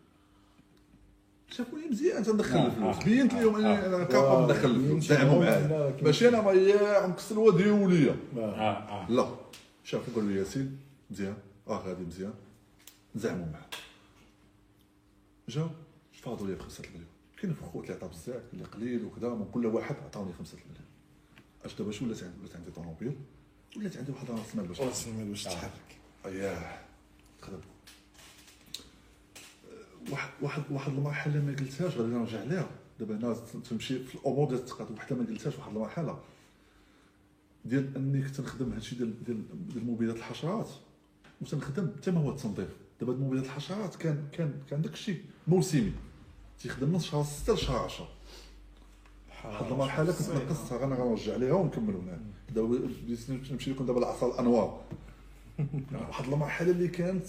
[1.50, 2.96] شافوا لي مزيان تندخل آه، الفلوس.
[2.98, 3.04] آه.
[3.04, 5.04] بينت لهم اني أنا كابا ندخل الفلوس.
[5.04, 5.98] زعموا معايا.
[6.02, 8.16] ماشي أنا مياع مكسر ودي وليا.
[8.38, 9.12] آه آه.
[9.12, 9.30] لا.
[9.84, 10.78] شافوا قالوا ياسين
[11.12, 11.38] مزيان.
[11.68, 12.34] آه غادي مزيان.
[13.16, 13.70] نزعموا معاه
[15.50, 15.70] جاو
[16.14, 17.08] فاضوا لي بخمسة المليون.
[17.42, 20.89] كاين في خوت اللي عطا بزاف اللي قليل وكذا من كل واحد عطاوني خمسة المليون.
[21.66, 23.16] اش دابا شو ولات عندي ولات عندي طوموبيل؟
[23.78, 25.98] ولات عندي واحد راس مال باش راس المال باش تحرك.
[26.26, 26.80] أياه.
[27.42, 27.60] خدم.
[30.12, 33.34] واحد واحد واحد المرحلة ما قلتهاش غادي نرجع لها دابا هنا
[33.70, 36.20] تمشي في الأمور ديال التقاطع وحده ما قلتهاش واحد المرحلة.
[37.66, 40.70] ديال إني كنت نخدم هادشي ديال ديال ديال مبيدات الحشرات
[41.42, 42.70] وتنخدم حتى ما هو التنظيف.
[43.00, 45.16] دابا هاد مبيدات الحشرات كان كان كان داكشي
[45.48, 45.94] موسمي.
[46.60, 48.08] تيخدم من شهر 6 لشهر 10
[49.46, 52.20] واحد المرحلة كنت نقصها غانا غنرجع ليها ونكملوا هنا.
[52.56, 54.82] دابا بديت نمشي لكم دابا العصا الأنوار.
[56.10, 57.26] واحد المرحلة اللي كانت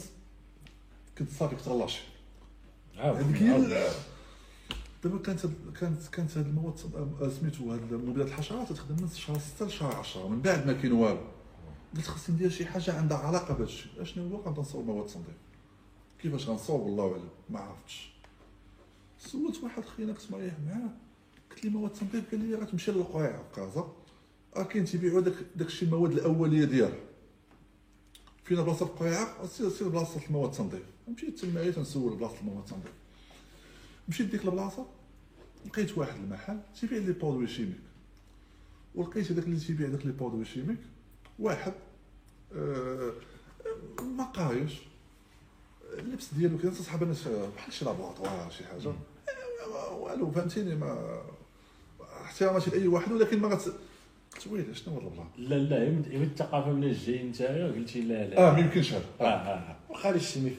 [1.19, 2.03] كنت صافي كنت غلاشي.
[2.97, 3.91] هذيك هي
[5.05, 5.41] دابا كانت
[5.81, 6.75] كانت كانت هاد المواد
[7.21, 10.93] آه، سميتو هاد مبيدات الحشرات تخدم من شهر 6 لشهر 10 من بعد ما كاين
[10.93, 11.21] والو.
[11.97, 14.03] قلت خصني ندير شي حاجة عندها علاقة بهذا الشيء.
[14.03, 15.37] أشنو هو؟ كنبدا نصور مواد تنظيف
[16.23, 17.29] كيفاش غنصور؟ والله أعلم.
[17.51, 18.13] ما عرفتش.
[19.19, 20.91] سولت واحد خويا كنت مريح معاه
[21.61, 23.93] قلت لي مواد تنظيف قال لي غتمشي للقوايع في كازا
[24.57, 26.99] راه كاين تيبيعوا داك داك الشيء المواد الأولية ديالها.
[28.45, 30.83] فينا بلاصة القوايع سير سير بلاصة المواد التنظيف.
[31.09, 32.93] مشيت تما تنسول بلاصة المواد التنظيف.
[34.09, 34.87] مشيت ديك البلاصة
[35.67, 37.81] لقيت واحد المحل تيبيع les produits chimiques.
[38.95, 40.79] ولقيت هذاك اللي تيبيع داك les produits chimiques
[41.39, 41.73] واحد
[42.55, 43.13] آه
[44.03, 44.73] ما قايش
[45.99, 48.93] اللبس ديالو كان تصحاب الناس بحال شي laboratoire شي حاجة.
[49.75, 51.23] آه، والو فهمتيني ما
[52.31, 53.65] احتراماتي لأي واحد ولكن ما غت
[54.35, 58.01] قلت ويلي شنو هو ال plan لا لا هي من الثقافة من جاي نتايا قلتي
[58.01, 58.49] لا لا.
[58.49, 59.05] آه ما يمكنش هذا.
[59.21, 60.53] آه آه وخلي الشيمي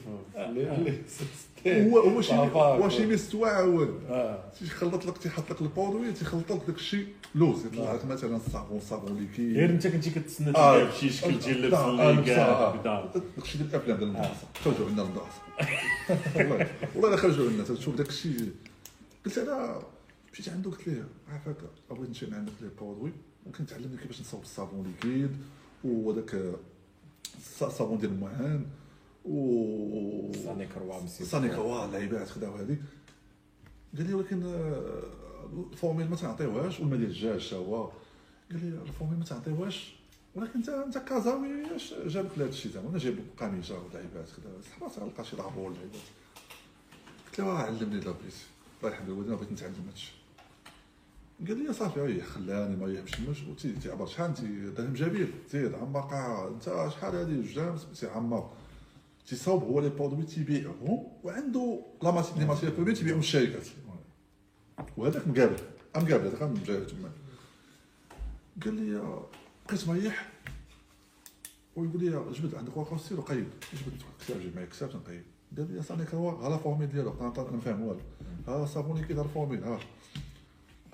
[1.66, 2.34] هو هو شي.
[2.34, 4.44] هو شي مستوى عاود آه.
[4.58, 7.66] تيخلط لك تيحط لك البودوي تيخلط لك داك الشيء لوز.
[7.66, 10.52] يطلع لك مثلا الصابون صابون ليكيد غير أنت كنتي كتسنى آه.
[10.78, 12.76] تلعب شي شكل ديال اللبس آه، اللي كاع آه.
[12.76, 14.46] بدا داكشي ديال الأفلام ديال المدرسة.
[14.64, 15.42] خرجوا عندنا المدرسة.
[16.36, 17.64] والله والله الا خرجوا عندنا.
[17.64, 18.28] تشوف داكشي.
[19.26, 19.82] قلت أنا
[20.32, 21.56] مشيت عنده قلت ليه عافاك
[21.90, 23.12] بغيت نمشي من عندك لي بودوي
[23.46, 25.36] ممكن تعلمني كيفاش نصاوب الصابون ليكيد
[25.84, 26.54] وداك
[27.24, 28.66] الص- الصابون ديال المعان
[29.24, 32.80] و صاني كروا مسير صاني كوا اللعيبات خداو هذيك
[33.96, 35.02] قال لي ولكن آه،
[35.72, 37.84] الفورميل ما تنعطيوهاش والما ديال الدجاج هو.
[38.50, 39.94] قال لي الفورميل ما تعطيوهاش
[40.34, 42.88] ولكن انت انت كازاوي اش جابك لهذا الشيء زعما.
[42.90, 46.00] أنا جايب قميصة ولعيبات كذا صحبات غنلقى شي لعبور لعيبات
[47.26, 48.44] قلت له آه، علمني الا بغيتي
[48.82, 50.12] الله يحفظ الوالدين بغيت نتعلم هادشي.
[51.48, 54.40] قال لي صافي ريح خلاني ما يمشيش وتي تعبر شحال أنت؟
[54.78, 58.50] درهم زيد عمر قاعه أنت شحال هذه؟ جوج عمر
[59.26, 63.66] تيصاوب هو les produits تيبيعهم وعنده la mati- les matières premières تيبيعهم الشركات.
[64.96, 65.56] وهذاك مقابل.
[65.96, 67.10] مقابل هذاك مجاي تما.
[68.64, 69.20] قال لي
[69.68, 70.32] بقيت مريح
[71.76, 75.22] ويقول لي جبد عندك ورقه وسير وقيد جبد كتاب جيب معايا كتاب تنقيد
[75.56, 78.00] قال لي صاني كوا ها لا فورميل ديالو أنا فاهم والو.
[78.48, 79.78] ها صابوني كي دار الفورميل ها.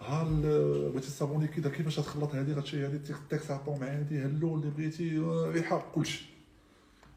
[0.00, 4.54] ها بغيتي الصابون اللي كيدير كيفاش غتخلط هذه غتشي هذه تيخدك ساطون مع هذه هلو
[4.54, 5.18] اللي بغيتي
[5.52, 6.24] ريحة كلشي.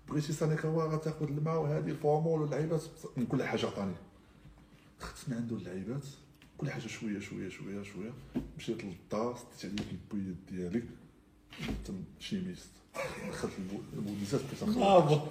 [0.10, 2.84] بغيتي سانيكاوا غتاخذ الماء وهذه الفورمول واللعيبات
[3.18, 3.94] من كل حاجة عطاني.
[5.00, 6.06] خدت من عنده اللعيبات
[6.58, 8.12] كل حاجة شوية شوية شوية شوية.
[8.58, 10.86] مشيت للدار سديت عليك البويات ديالك.
[11.88, 12.70] درت شيميست
[13.30, 14.78] دخلت البو- البوليزات بقيت نخلط.
[14.84, 15.22] هابط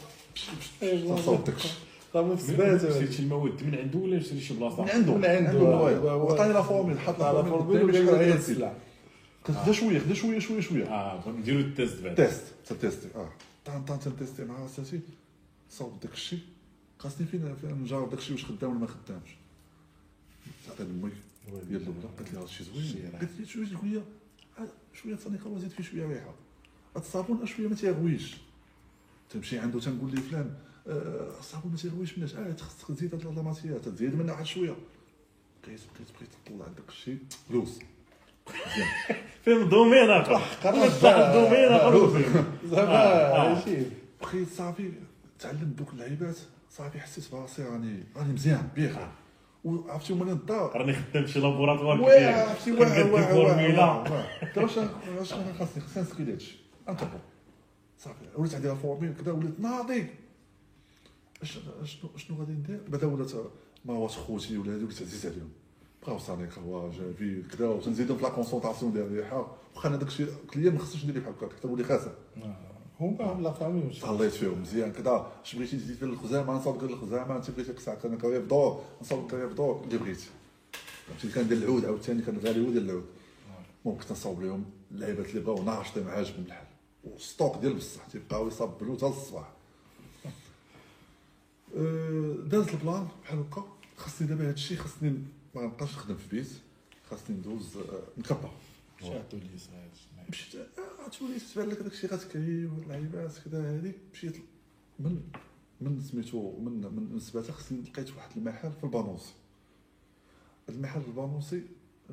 [0.82, 1.68] نصاوب داكشي
[2.14, 5.14] راه في سبات شريتي المواد من عنده ولا شري شي بلاصة؟ من عنده.
[5.16, 8.54] من عنده، وعطاني la formule حط la formule وقال شوية لك تيسير.
[8.54, 8.74] السلع
[9.44, 10.84] خدا شوية خدا شوية شوية شوية.
[10.84, 12.14] آه نديرو ال test بعد.
[12.14, 13.30] test تيستي آه.
[13.64, 15.00] طان طان تنتيستي مع راساتي
[15.70, 16.38] صوب داك الشيء
[16.98, 19.30] خاصني فين فين نجرب داك الشيء واش خدام ولا ما خدامش.
[20.68, 21.10] تعطي لامي
[21.70, 23.10] هي الاولى قالت لي هذا الشيء زوين.
[23.20, 24.02] قالت لي شوية شوية
[24.58, 24.68] آه،
[25.02, 26.34] شوية ثاني خوا زيد فيه شوية ريحة.
[26.96, 28.36] هذا الصابون شوية ما تيغويش.
[29.30, 30.54] تمشي عنده تنقول لي فلان
[30.90, 32.34] آه، الصابون ما تيغويش مناش.
[32.34, 34.76] آه خصك تزيد هاد matière تزيد منها واحد شوية.
[35.66, 37.18] بقيت بقيت بقيت نطلع داك الشيء.
[37.50, 37.78] لوز
[39.44, 42.22] فين domaine اخر طلع domaine اخر
[42.64, 43.52] زعما آه.
[43.52, 43.76] هادشي
[44.22, 44.92] بقيت صافي.
[45.38, 46.36] تعلمت دوك اللعيبات.
[46.70, 49.08] صافي حسيت براسي راني راني مزيان بخير
[49.64, 52.28] وعرفتي هما الدار راني خدام شي laboratoire كبير.
[52.28, 52.72] عرفتي
[53.32, 53.84] formule.
[53.84, 54.04] واه
[54.54, 54.68] دابا
[55.18, 56.56] واش خاصني؟ خاصني نسكري هادشي.
[57.98, 60.06] صافي وليت عندي ال formule كذا وليت ناضي.
[61.42, 63.32] شنو شنو غادي ندير؟ بعدا ولات
[63.84, 65.48] ما واش خوتي ولا هادي وليت عزيز عليهم.
[66.02, 69.56] بقاو Sanicroix جافيل كذا وتنزيدهم في la concentration ديال الريحة.
[69.74, 72.14] واخا أنا داكشي كليا ما خصنيش ندير بحال هكاك حتى نولي خاسر.
[73.00, 74.92] هما la famille تهليت فيهم مزيان.
[74.92, 78.82] كذا اش بغيتي تزيد في الخزامة؟ نصاوب لك الخزامة أنت بغيتي قصع كان Rêve d'Or.
[79.00, 79.84] نصاوب Rêve d'Or.
[79.84, 80.28] اللي بغيتي
[81.06, 82.22] فهمتي؟ كندير العود عاوتاني
[82.66, 83.04] هو ديال العود.
[83.84, 86.66] ممكن تنصاوب لهم اللعيبات اللي بغاو ناشطين عاجبهم الحال
[87.04, 89.52] وال stock ديال بصح تيبقاو يصبلوا حتى للصباح.
[91.76, 93.76] أه، دازت ال plan بحال هكا.
[93.96, 95.10] خاصني دابا هادشي خاصني
[95.54, 96.48] ما نبقاش نخدم في بيت.
[97.10, 98.50] خاصني ندوز أه، نكبر.
[99.00, 99.24] صغير
[100.30, 104.36] مشيت آه، توليت تبان لك داكشي غتكري واللعيبات كذا هذيك مشيت.
[104.98, 105.22] من
[105.80, 109.32] من سميتو من من سباته خصني لقيت واحد المحل في البرنوصي.
[110.68, 111.62] المحل في البرنوصي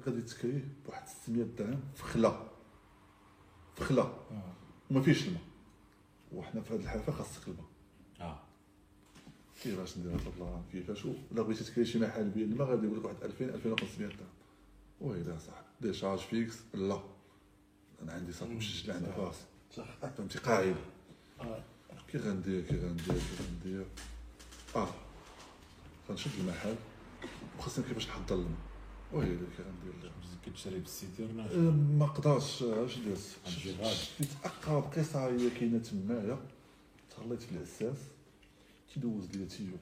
[0.05, 2.47] غادي تكريه بواحد 600 درهم في خلا.
[3.75, 4.13] في خلا.
[4.91, 5.41] وما فيهش الماء.
[6.33, 7.65] وحنا في هاد الحافة خاصك الماء
[8.21, 8.39] آه.
[9.63, 12.97] كيفاش ندير هاد ال plan كيفاش الا بغيتي تكري شي محل بيان الماء غادي يقول
[12.99, 14.27] لك واحد 2000 2500 درهم
[15.01, 16.99] ويلي صاحبي des charges fixes؟ لا.
[18.01, 19.45] أنا عندي صافي مشجع عندي راسي
[20.17, 20.75] فهمتي؟ قاعدة
[22.11, 23.85] كي غندير كي غندير كي غندير.
[24.75, 24.89] آه.
[26.09, 26.75] غنشد المحل.
[27.59, 28.51] وخاصني كيفاش نحضر الماء
[29.13, 30.11] وهي اللي كندير
[30.45, 31.57] كتشري بال citerne أه،
[31.99, 32.63] ما قدرتش.
[32.63, 33.93] اش درت.
[33.93, 36.39] شفت اقرب قصايه كاينة تمايا.
[37.17, 37.97] تهليت في العساس
[38.97, 39.77] تيدوز ليا tuyau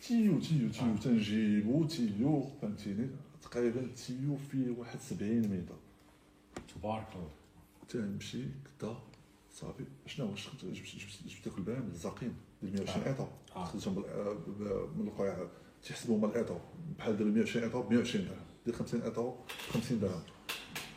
[0.00, 0.96] tuyau tuyau tuyau آه.
[0.96, 3.08] تنجيبو tuyau فهمتيني
[3.42, 5.74] تقريبا tuyau فيه واحد 70 متر
[6.74, 7.30] تبارك الله
[7.88, 8.96] تنمشي كدا
[9.52, 13.26] صافي شنو واش جبت جبت جبت داك البرامج الزاقين ديال 120 ايطو
[13.56, 13.64] آه.
[13.64, 13.94] خديتهم
[14.96, 15.48] من القاع
[15.82, 16.58] تيحسبوا هما الايطو
[16.98, 19.34] بحال دابا 120 ايطو ب 120 درهم دير 50 ايطو
[19.72, 20.22] 50 درهم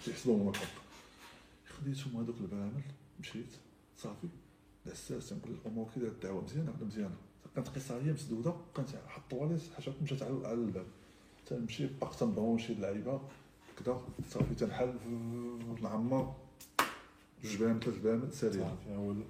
[0.06, 0.68] تيحسبوا هما الخط
[1.69, 2.84] خديتهم هذوك البرامج
[3.19, 3.53] مشيت
[3.98, 4.28] صافي
[4.90, 7.16] العساس تنقول الأمور كي دايره الدعوة مزيانه ولا مزيانه
[7.56, 10.85] كانت قصايه مسدودة كانت حط طواليت حاجة مشات على الباب
[11.45, 13.22] تنمشي باق تنبرونشي اللعيبة.
[13.80, 13.98] كدا
[14.30, 14.93] صافي تنحل
[15.82, 16.35] نعمر.
[17.43, 18.68] جوج برامل ثلاث برامل سريع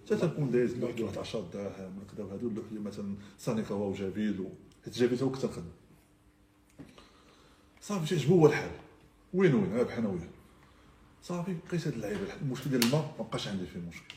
[0.06, 3.86] حتى تنكون دايز لوح ديال واحد 10 دراهم ولا كذا وهادو اللوح اللي مثلا Sanicroix
[3.86, 4.50] وجافيل و-
[4.86, 5.64] حيت جافيل هو كنت نخدم
[7.82, 8.72] صافي تيعجبو هو الحال.
[9.34, 10.30] وين وين؟ رابح أنا وياه
[11.24, 14.16] صافي بقيت هاد اللعيبة المشكل ديال الماء ما بقاش عندي فيه مشكل.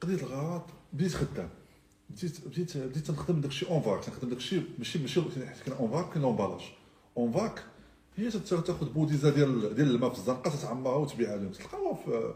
[0.00, 1.48] قضيت الغرض بديت خدام.
[2.10, 6.08] بديت بديت بديت تنخدم داكشي en vrac تنخدم داكشي ماشي ماشي حيت كاين en vrac
[6.10, 6.60] كاين l'emballage
[7.16, 7.64] en vrac
[8.16, 12.34] هي تاخذ بوديزه ديال ديال الماء في الزنقه تتعمرها وتبيعها لهم تلقاوها في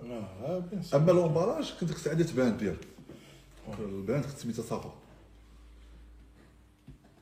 [0.71, 2.77] bien sûr اما l'emballage كنت ديك الساعة تبان ديال
[3.79, 4.95] البان كنت سميتها صافا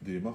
[0.03, 0.35] ديما.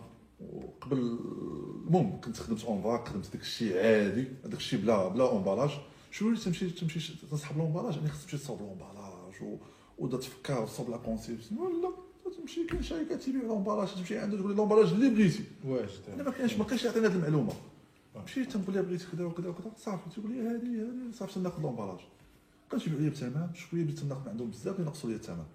[0.53, 5.69] وقبل المهم كنت خدمت en vrac خدمت داك الشيء عادي داك الشيء بلا بلا emballage
[6.11, 8.98] شوية تمشي تمشي تصحاب l'emballage يعني خصك تمشي تصاوب l'emballage
[9.41, 9.57] و
[9.97, 11.93] ودا تفكر la conception ولا
[12.37, 16.53] تمشي كاين شركات تيبيع l'emballage تمشي عنده تقول له l'emballage اللي بغيتي واش ما كاينش
[16.53, 17.53] ما كاينش يعطينا هذه المعلومة.
[18.25, 19.71] مشيت تنقول لها بغيت كذا وكذا وكذا.
[19.77, 21.99] صافي تقول لي هذه هذه صافي تناخذ l'emballage
[22.71, 25.45] كنتبيعوا لي بثمن شوية بديت ناخذ من عندهم بزاف ينقصوا لي الثمن.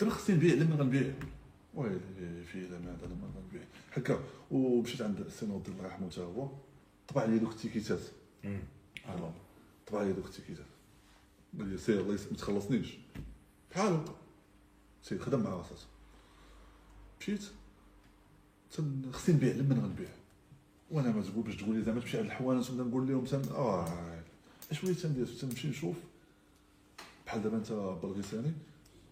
[0.00, 1.14] دابا خصني نبيع لما غنبيع.
[1.74, 2.00] ويلي
[2.52, 3.62] في لما هذا لما غنبيع.
[3.92, 4.20] هكا
[4.50, 6.48] ومشيت عند السي نوض الله يرحمه حتى هو
[7.08, 8.00] طبع لي دوك التيكيتات.
[9.86, 10.66] طبع لي دوك التيكيتات.
[11.58, 12.98] قال لي سير الله ما تخلصنيش
[13.70, 14.14] بحال هكا
[15.02, 15.86] سير خدم مع راسك
[17.20, 17.42] مشيت
[18.72, 20.08] تن خصني نبيع لما غنبيع
[20.90, 24.22] وأنا ما تقول باش تقول لي زعما تمشي عند الحوانت ونبدا نقول لهم تن آه
[24.70, 25.96] اش وليت تندير تنمشي نشوف
[27.26, 28.52] بحال دابا انت بلغيساني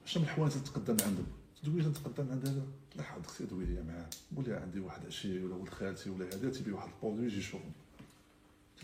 [0.04, 1.26] شنو من الحوانت اللي تقدم عندهم
[1.62, 5.06] تقول لي تنتقدم عند هذا لا حد خصك تدوي لي معاه قول لي عندي واحد
[5.06, 7.72] عشي ولا ولد خالتي ولا هذا تيبيع واحد البرودوي يجي يشوفهم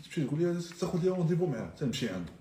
[0.03, 2.31] تمشي تقول لي تاخذ لي rendez-vous معاه تنمشي عنده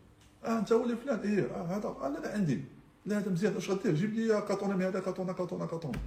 [0.45, 1.19] آه أنت ولي فلان.
[1.19, 2.61] إيه آه هذا آه لا لا عندي.
[3.07, 3.57] لا هذا مزيان.
[3.57, 5.99] أش غدير؟ جيب لي كاطونه من هذا كاطونه كاطونه كاطونه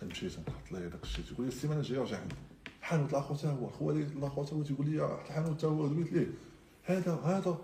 [0.00, 1.24] تنمشي تنحط ليه داك الشيء.
[1.24, 2.34] تقول لي السيمانة الجاية رجع عندي
[2.82, 3.68] حانوت الآخر حتى هو.
[3.68, 6.26] خوالي الآخر حتى هو تيقول لي الحانوت حتى هو دويت ليه.
[6.84, 7.58] هذا هذا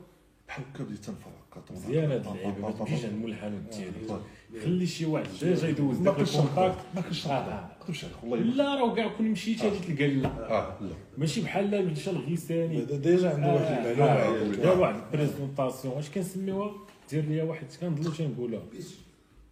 [0.49, 1.47] بحال هكا بديت تنفرق.
[1.55, 2.59] كاطونه مزيان هاد اللعيبة.
[2.59, 4.21] ما تمشيش عند مول الحانوت ديالي.
[4.63, 6.79] خلي شي واحد déjà يدوز داك ال contact.
[6.95, 7.71] ما كنتش آه، آه.
[7.81, 10.29] نقدرش عليك والله لا راه كاع كون مشيتي غادي تلقى لا.
[10.51, 10.89] آه لا.
[11.19, 16.73] ماشي بحال لا مشى الغيساني ديجا عنده واحد آه، المعلومه دار واحد البريزونطاسيون اش كنسميوها؟
[17.11, 18.63] دير ليا واحد كنضلو تنقولها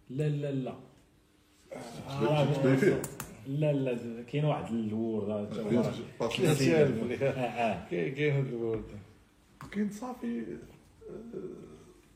[0.09, 0.73] لا لا لا.
[2.07, 2.47] آه،
[3.47, 4.73] لا لا كاين واحد
[7.21, 7.25] آه،.
[7.25, 7.89] آه آه.
[7.91, 8.83] كاين هاد الورد.
[9.71, 10.43] كاين صافي.
[11.09, 11.37] آه،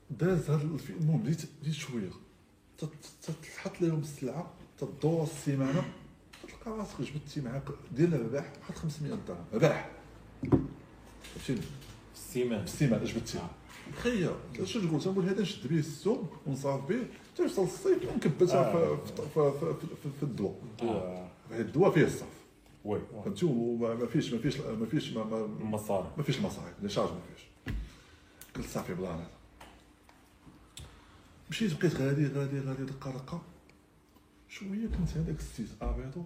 [0.10, 2.10] داز هذا الفي- المهم بديت بديت شوية.
[2.78, 5.86] تتحط لهم السلعه تدور السيمانه
[6.44, 9.90] تلقى راسك جبتي معاك ديال الرباح حط 500 درهم رباح.
[11.36, 11.68] فهمتيني؟
[12.16, 13.40] السيمان بالسيمانه جبتي
[13.96, 14.30] تخيل.
[14.64, 18.96] شنو تقول؟ تنقول هذا نشد به السوم ونصاف به توصل الصيف ونكبتها آه.
[18.96, 20.56] في, في, في, في, في, في الدواء.
[20.82, 21.28] آه.
[21.52, 22.38] الدواء فيه الصرف.
[22.86, 23.00] وي.
[23.26, 26.90] فهمتي؟ وما ما فيش ما فيش ما فيش ما, ما, المصاري ما فيش مصاريف لي
[26.90, 27.74] شارج ما فيش.
[28.56, 29.28] قلت صافي هذا
[31.50, 33.42] مشيت بقيت غادي غادي غادي دقة دقة.
[34.50, 36.24] شوية كنت هذاك السيت أبيضو.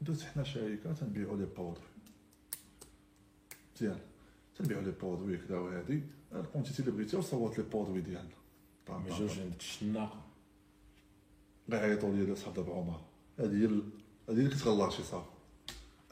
[0.00, 1.80] درت حنا شركة تنبيعوا لي بودر.
[3.76, 4.00] مزيان.
[4.58, 6.02] تنبيعوا لي بودوي كذا وهادي.
[6.32, 8.40] الكونتيتي اللي بغيتي وصوت لي بودوي ديالنا
[8.88, 9.42] ما جاوش طام.
[9.42, 10.20] عندك الشناقه
[11.70, 13.00] غا عيطوا لي صحاب دابا عمر.
[13.38, 13.82] هذه هي هذه
[14.28, 15.30] اللي كتغلط شي صافي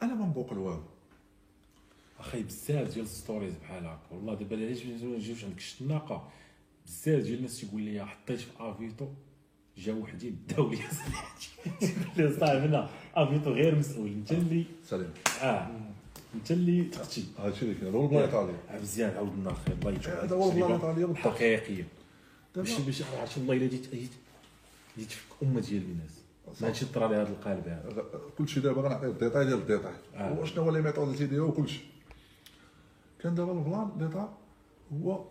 [0.02, 0.82] أنا ما نبوق والو
[2.18, 4.06] أخي بزاف ديال الستوريز بحال هكا.
[4.10, 6.30] والله دابا علاش ما نجيوش عندك الشناقة؟
[6.88, 9.06] بزاف ديال الناس تيقول لي حطيت في افيتو
[9.78, 10.78] جا وحدين داو لي
[12.16, 15.10] لي صاحبنا افيتو غير مسؤول انت اللي سلام
[15.42, 15.70] آه.
[16.34, 17.24] انت اللي تختي.
[17.38, 20.50] هذا الشيء اللي كاين هو البلان الايطالي آه، مزيان عاودنا أخي الله يجعل هذا هو
[20.50, 21.18] البلان الايطالي بالضبط.
[21.18, 21.86] حقيقيه
[22.56, 24.10] باش باش عرفت والله إلا جيت جيت
[24.98, 26.10] جيت في أمة ديال الناس.
[26.60, 28.04] ما هادشي طرا لي هذا القالب هذا.
[28.38, 29.92] كلشي دابا غنعطيك الديتاي ديال الديتاي.
[30.14, 30.40] آه.
[30.40, 31.80] وشنو هو لي ميثود اللي تيديرو وكلشي
[33.22, 34.28] كان دابا ال plan détail
[34.92, 35.24] هو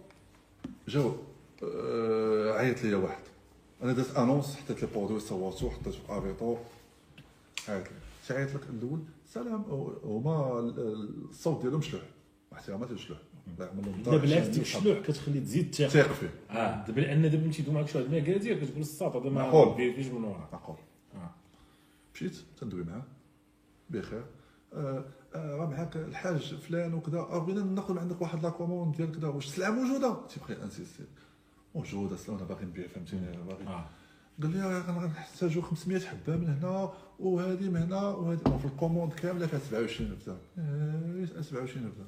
[0.87, 1.15] جاو آه،
[2.57, 3.23] عيط ليا واحد.
[3.83, 6.57] أنا درت annonce حطيت le produit صورتو حطيته في Avito
[7.69, 7.91] عيط لي
[8.27, 8.99] تعيط لك الأول؟
[9.33, 9.61] سلام.
[10.03, 12.01] هما ال- الصوت ديالهم مشلوح
[12.53, 12.91] احترامات
[13.59, 14.17] لا الدار.
[14.17, 16.29] بالعكس ديك الشلوح كتخلي تزيد ثيق فيه.
[16.49, 16.85] آه.
[16.85, 19.75] دابا لأن دابا تيدوي معاك شي واحد المكادير كتقول الساط هذا ما.
[19.75, 20.49] فيش من ورا.
[20.53, 20.75] معقول
[21.15, 21.29] آه.
[22.15, 23.03] مشيت تندوي معاه.
[23.89, 24.23] بخير.
[24.73, 25.05] آه،
[25.35, 27.19] آه، راه معاك الحاج فلان وكذا.
[27.19, 29.27] آه، بغينا ناخذ عندك واحد لاكوموند ديال كذا.
[29.27, 31.03] واش السلعه موجودة؟ تيبقى انسيستي
[31.77, 33.85] موجوده السلعه أنا باغي نبيع فهمتيني أنا باغي آه.
[34.41, 39.47] قال لي راه غنحتاجو 500 حبة من هنا وهذه من هنا وهذه في الكوموند كاملة
[39.47, 42.03] فيها 27 نبته آه، 27 نبته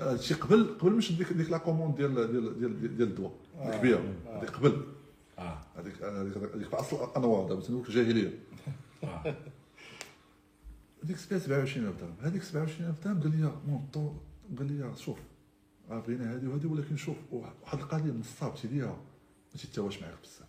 [0.00, 3.32] هادشي قبل قبل مش ديك ديك لا كوموند ديال ديال ديال ديال الدواء
[3.66, 4.14] الكبيرة.
[4.26, 4.82] هذيك قبل.
[5.38, 5.58] آه.
[5.76, 8.38] هذيك هذيك هذيك في أصل الانوار دابا تنوك الجاهليه
[9.04, 9.34] آه.
[11.04, 14.12] هذيك فيها 27 الف درهم هذيك 27 الف درهم قال لي مونطو
[14.58, 15.18] قال لي شوف
[15.90, 19.00] بغينا هذه وهذه ولكن شوف واحد القضية نصاب تيديرها
[19.54, 20.48] ما تيتواش معاك بزاف.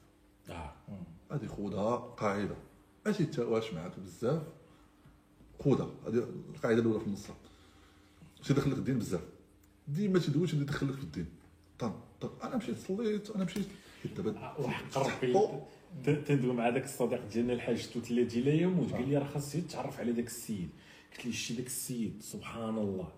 [0.50, 0.74] آه.
[1.32, 2.56] هذه خذها قاعدة.
[3.06, 4.44] ما تيتواش معاك بزاف.
[5.64, 7.36] خذها هذه القاعدة الأولى في النصاب
[8.44, 9.24] تيدخل لك الدين بزاف.
[9.88, 11.28] ديما تيدوي تيدخل يدخل لك في الدين.
[11.80, 12.30] طن طن.
[12.44, 13.68] أنا مشيت صليت أنا مشيت.
[14.18, 15.34] دابا وحق ربي
[16.16, 20.12] تندوي مع ذاك الصديق ديالنا الحاج توتلا ديال يوم وتقول لي راه خاصني تعرف على
[20.12, 20.70] ذاك السيد.
[21.12, 23.12] قلت لي شتي ذاك السيد؟ سبحان الله.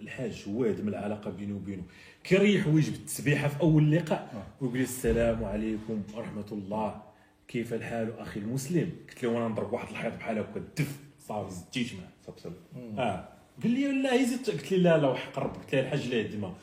[0.00, 1.82] الحاج هو هدم العلاقة بينه وبينه.
[2.24, 7.02] كيريح ويجبد التسبيحة في أول لقاء ويقول لي السلام عليكم ورحمة الله.
[7.48, 10.96] كيف الحال أخي المسلم؟ قلت له وأنا نضرب واحد الحيط بحال هكا الدف
[11.28, 12.36] صافي زديت معاه.
[12.98, 13.28] آه.
[13.62, 14.50] قال لي والله زدت.
[14.50, 16.54] قلت لي لا لا وحق ربك قلت له الحاج لا يهدمها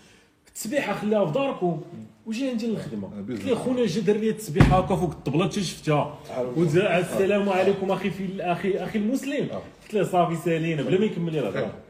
[0.47, 1.81] التسبيحة خليها في داركم.
[2.25, 3.13] وجي عندي للخدمة.
[3.13, 3.45] أنا قلت.
[3.45, 6.19] لي خونا جا دار لي التسبيحة هكا فوق الطبلة حتى شفتها.
[6.55, 9.49] وزع السلام عليكم أخي في أخي أخي المسلم.
[9.49, 9.61] آه.
[9.83, 10.81] قلت له صافي سالينا.
[10.81, 11.73] بلا ما يكمل لي الهضره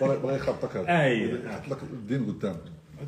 [0.00, 1.02] بغا بغا يخبطك هذا.
[1.02, 1.44] أي.
[1.44, 2.56] يحط لك الدين قدام.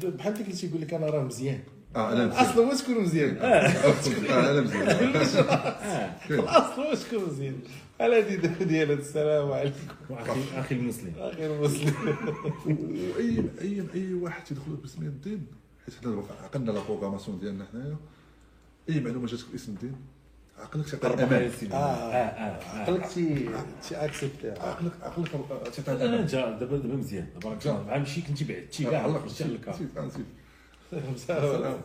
[0.03, 1.61] بحال ديك اللي تيقول لك أنا راه مزيان.
[1.97, 2.45] آه أنا مزيان.
[2.45, 4.87] أصلا ما تكون مزيان؟ آه، أنا مزيان.
[5.51, 6.15] آه.
[6.31, 7.61] أصلا ما تكون مزيان؟
[7.99, 9.77] بحال هذه ديال السلام عليكم.
[10.11, 11.13] واخي أخي المسلم.
[11.19, 11.95] أخي المسلم.
[13.17, 15.47] واي اي أي واحد تيدخل باسم الدين؟
[15.85, 17.97] حيت حنا عقلنا لا بروغراماسيون ديالنا حنايا.
[18.89, 19.97] أي معلومة جاتك باسم الدين؟
[20.59, 21.75] عقلك تيعطي قرب الامان يا سيدي.
[21.75, 22.85] آه آه.
[22.85, 23.49] قلت تي
[23.89, 25.29] تي اكسبتي عقلك عقلك
[25.89, 27.29] أنا الامان جا دابا دابا مزيان.
[27.35, 31.81] دابا راك مع مشي كنتي بعدتي كاع مشيت لك نسيت أنا نسيت سلام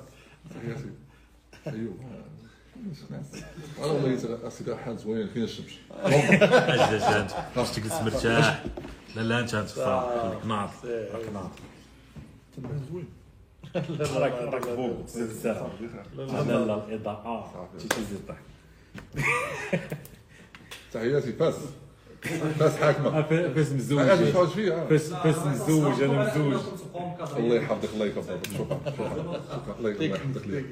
[0.68, 0.90] يا سيدي.
[1.68, 1.94] ايوا
[3.80, 5.66] أنا والله اسيدي حال زوين كاين الشمس.
[6.04, 8.64] أجل انت باش تجلس مرتاح
[9.16, 10.70] لا لا أنت انت خليك ناض.
[10.86, 11.52] راك ناض.
[12.92, 13.08] زوين.
[14.00, 15.70] راك راك فوق الساعة
[16.18, 16.66] لا لا.
[16.66, 18.49] لا الاضاءه تزيد الضحك.
[20.94, 21.56] تحياتي فاس
[22.60, 26.62] فاس حاكمه فاس مزوج تفرج فيها فاس فاس مزوج أنا مزوج
[27.38, 30.64] الله يحفظك الله يكبرك شكرا شكرا الله يحفظك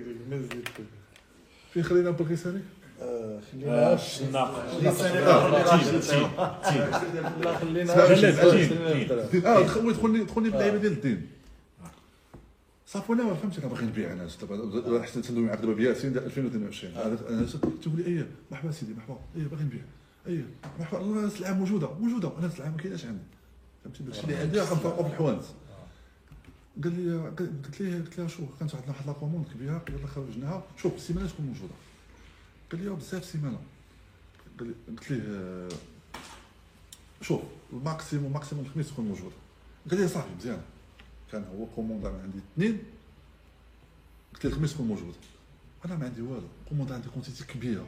[1.74, 2.60] فين خلينا بوكيساني
[3.00, 3.98] خلينا لا
[7.58, 11.37] خلينا لا تجي آه دخل دخلني دخلني باللعيبه ديال الدين
[12.88, 16.94] صافي أنا فهمتك أنا باغي نبيع أنا دابا حسيت تندوي معاك دابا بياسين ديال 2022
[16.94, 17.46] أنا أنا
[17.82, 19.82] تقول لي إيه مرحبا سيدي مرحبا إيه باغي نبيع.
[20.28, 20.46] إيه
[20.80, 22.38] مرحبا الله السلعه موجودة موجودة.
[22.38, 23.24] أنا السلعه ما كايناش عندي.
[23.84, 25.44] فهمتي؟ داكشي اللي عندي غنفرقوا في الحوانت.
[26.84, 30.64] قال لي قلت ليه قلت لها شوف كانت عندنا واحد la commande كبيرة يلا خرجناها.
[30.78, 31.74] شوف السيمانة تكون موجودة.
[32.72, 33.60] قال لي بزاف سيمانة.
[34.60, 35.70] قلت ليه آه،
[37.22, 37.42] شوف
[37.74, 39.36] ال maximum maximum الخميس تكون موجودة.
[39.92, 40.62] قال لي صافي مزيان.
[41.32, 42.38] كان هو كوموندا من عندي.
[42.54, 42.84] اثنين
[44.34, 45.16] قلت له الخميس تكون موجود.
[45.86, 46.48] أنا ما عندي والو.
[46.70, 47.88] كوموندا عندي quantité كبيرة.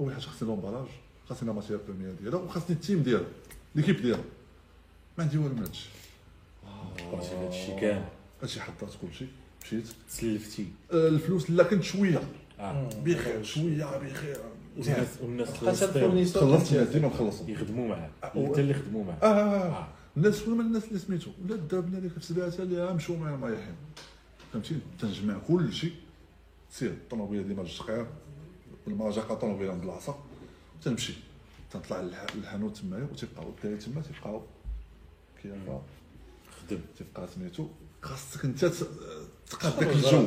[0.00, 0.86] أول حاجة خاصني l'emballage
[1.28, 3.28] خاصني la matière première ديالها وخاصني ال team ديالها
[3.74, 4.24] ليكيب ديالها.
[5.18, 5.88] ما عندي والو من هادشي
[7.12, 8.04] قرتي هادشي كامل.
[8.42, 9.26] هادشي حضرت كلشي
[9.62, 9.84] مشيت.
[10.08, 10.66] تسلفتي.
[10.92, 12.22] آه، الفلوس لا كنت شوية.
[12.60, 12.90] آه.
[13.04, 14.36] بخير شوية بخير.
[14.76, 15.96] والناس والناس خلصت
[17.04, 19.88] وخلصوا يخدموا معاه آه، انت اللي يخدموا معاه آه آه، آه.
[20.18, 21.30] الناس من الناس اللي سميتو.
[21.44, 23.74] ولا دابنا ديك السبعه اللي مشاو معنا رايحين
[24.52, 25.92] فهمتي؟ تنجمع كل شيء.
[26.70, 28.06] سير الطوموبيله ديما الشقير
[28.86, 30.18] المراجعه طوموبيله عند العصا.
[30.82, 31.12] تنمشي
[31.72, 34.42] تنطلع للح- للحانوت تمايا وتيبقاو الدراري تما تيبقاو
[35.42, 35.80] كيبقى
[36.60, 36.80] خدم.
[36.98, 37.68] تيبقى سميتو.
[38.02, 38.64] خاصك انت
[39.50, 40.26] تقاد داك الجو.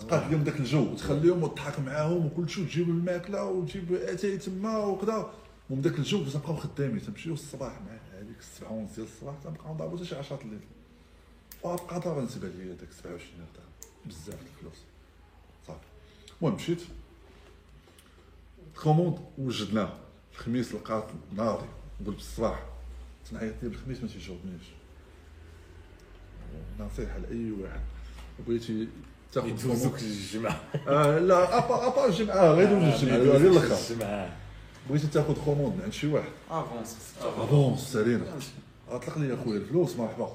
[0.00, 0.92] تقاد لهم داك الجو.
[0.92, 2.64] وتخليهم وتضحك معاهم وكل شيء.
[2.64, 5.30] وتجيب الماكلة وتجيب أتاي تما وكذا.
[5.70, 7.02] ومن داك الجو تنبقاو خدامين.
[7.02, 7.93] تمشيو الصباح مع
[8.44, 10.60] هذيك السبعه ونص ديال الصباح تنبقاو نضربو حتى شي 10 الليل.
[11.62, 13.68] وغتبقى دابا نسبه لي داك 27 درهم
[14.06, 14.78] بزاف الفلوس.
[15.66, 15.78] صافي.
[16.40, 16.82] المهم مشيت.
[18.74, 19.98] ال commande وجدناها
[20.32, 21.66] الخميس لقات ناضي.
[22.06, 22.62] قلت بالصباح
[23.30, 24.62] تنعيط لي بالخميس ما تيجاوبنيش.
[26.80, 27.80] نصيحة لأي واحد.
[28.46, 28.88] بغيتي
[29.32, 34.36] تاخذ يدوزوك الجمعة آه لا أبا أبا الجمعه غير دوز الجمعه غير الآخر الجمعة
[34.88, 38.24] بغيتي تاخذ commande من عند شي واحد؟ avance avance سالينا
[38.90, 40.32] اطلق لي اخويا الفلوس مرحبا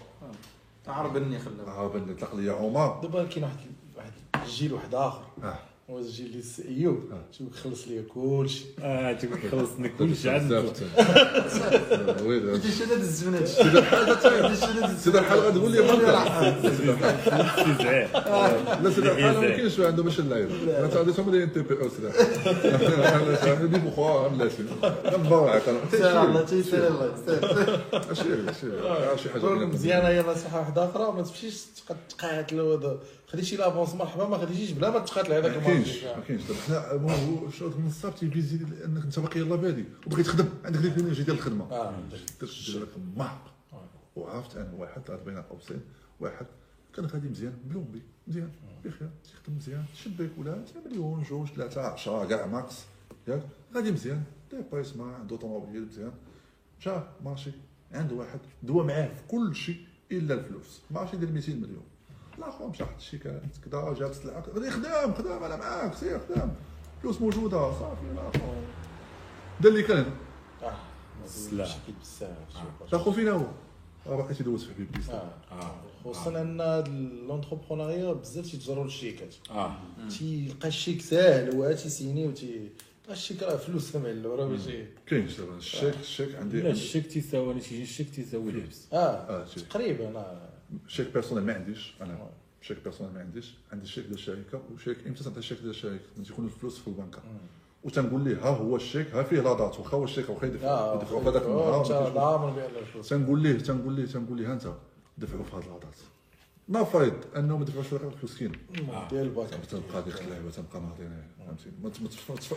[0.87, 2.99] عربني خلاه عاود اطلق لي عمر.
[3.01, 3.57] دابا كاين واحد
[3.97, 4.11] واحد
[4.43, 5.23] الجيل واحد آخر.
[5.43, 5.59] آه.
[5.97, 8.65] الجيل اللي السي ايوب شوف خلص لي كلشي.
[8.81, 10.59] آه تقول خلصني كلشي عنده
[12.25, 16.59] ويلي انت شنو دز من هادشي؟ سيدي الحال سيدي الحال غتقول لي لا.
[18.91, 21.07] سيدي الحال ما كاينش عنده باش اللعيبه أنا تعرف
[21.53, 24.27] تي بي أو سيدي الحال دي بوخوا
[26.41, 27.79] تيسير الله يستر
[29.17, 31.11] شي حاجة مزيانة هي نصيحه واحدة أخرى.
[31.11, 32.99] ما تمشيش تبقى تقاتل هذا
[33.31, 36.43] خديتي لافونس مرحبا ما خديتيش بلا ما تقاتل هذاك ما كاينش ما كاينش.
[36.43, 40.49] دابا حنا ما هو شوط من الصعب تيفيزي انك أنت باقي يلاه بادي وبغيت تخدم
[40.65, 41.71] عندك ديك الإنرجي ديال الخدمة.
[41.71, 41.93] آه
[42.41, 43.45] درت محق
[44.15, 45.81] وعرفت أنا واحد عاد بين قوسين
[46.19, 46.45] واحد
[46.95, 48.51] كان غادي مزيان بلومبي مزيان
[48.85, 52.75] بخير تيخدم مزيان شبيك ولا مليون جوج ثلاثة 10 كاع ماكس.
[53.27, 53.43] ياك
[53.75, 54.23] غادي مزيان.
[54.51, 56.11] ديبايسمون عنده طوموبيل مزيان.
[56.81, 57.51] جا ماشي
[57.91, 59.77] عنده واحد دوا معاه في كل شيء
[60.11, 60.81] إلا الفلوس.
[60.91, 61.83] ماشي ديال 200 مليون.
[62.39, 66.55] الآخر مشى حط الشيكات كذا جاب السلعه غادي خدام خدام أنا معاك سير خدام.
[67.01, 68.53] فلوس موجودة صافي الآخر
[69.61, 70.05] دا اللي كان
[70.63, 70.77] آه.
[71.53, 72.93] مشكل بزاف شوف.
[72.95, 73.45] اخو فينا هو.
[74.07, 75.75] راه باقي تيدوز في حبيب بيستا آه.
[76.05, 76.57] خصوصا أن
[77.27, 79.75] لونتربرونيا بزاف تيتجروا الشيكات آه.
[80.19, 82.69] تيلقى الشيك ساهل هو تيسيني وتي
[83.09, 84.85] الشيك راه فلوس معلو راه ماشي.
[85.11, 89.45] دابا الشيك الشيك عندي لا الشيك تيساوي تيجي الشيك تيساوي الحبس آه.
[89.69, 90.35] تقريبا
[90.87, 92.29] chèque personnel ما عنديش أنا
[92.61, 96.25] chèque personnel ما عنديش عندي شيك ديال الشركة وشيك إمتى تنعطي الشيك ديال الشركة ملي
[96.25, 97.19] تيكون الفلوس في البنكه
[97.83, 100.95] وتنقول ليه ها هو الشيك ها فيه لا دات واخا هو الشيك واخا يدفع آه
[100.95, 101.83] يدفعوا في هذاك النهار
[103.01, 104.67] تنقول ليه تنقول ليه تنقول ليه ها انت
[105.17, 106.18] دفعوا في هذه اللحظات ما
[106.73, 108.51] فايد أنه ما دفعوش في هذاك مسكين
[109.09, 111.91] ديال الباك تنبقى ديك اللعبة تنبقى ناضينا فهمتي ما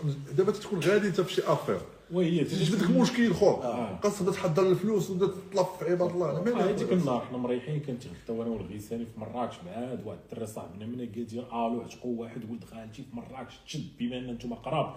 [0.05, 1.81] ما دابا تكون غادي انت في شي آفير.
[2.13, 4.01] وهي تجبد لك مشكل خو آه.
[4.03, 6.43] خاص تبدا تحضر الفلوس وتبدا تطلب في عباد الله.
[6.45, 10.87] ما آه، هذيك النهار حنا مريحين كنتغداو أنا والغيساني في مراكش بعاد واحد الدري صاحبنا
[10.87, 14.95] منا قال لي ألو عتقوا واحد ولد خالتي في مراكش تشد بما إن أنتم قراب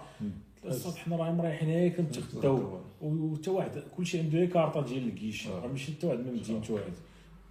[0.64, 5.92] الصبح حنا راه مريحين هي كنتغداو وحتى واحد كلشي عنده كارطة ديال الكيش راه ماشي
[5.92, 6.92] حتى واحد من مدينته واحد.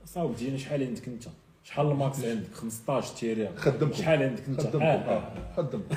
[0.06, 1.24] صاوب ديالنا شحال عندك أنت؟
[1.66, 3.94] شحال الماكس عندك 15 تيري خدمكم.
[3.94, 5.32] شحال عندك انت خدمكم آه.
[5.58, 5.96] خدمكم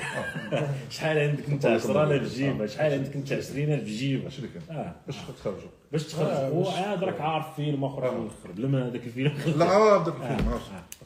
[0.53, 4.49] آه شحال عندك انت 10000 في جيبه شحال عندك انت 20000 في جيبه ماشي اللي
[4.49, 8.67] كان آه باش تخرجوا باش تخرج هو عاد راك عارف فيلم اخر في الآخر بلا
[8.67, 10.59] ما هذاك الفيلم لا عاد داك الفيلم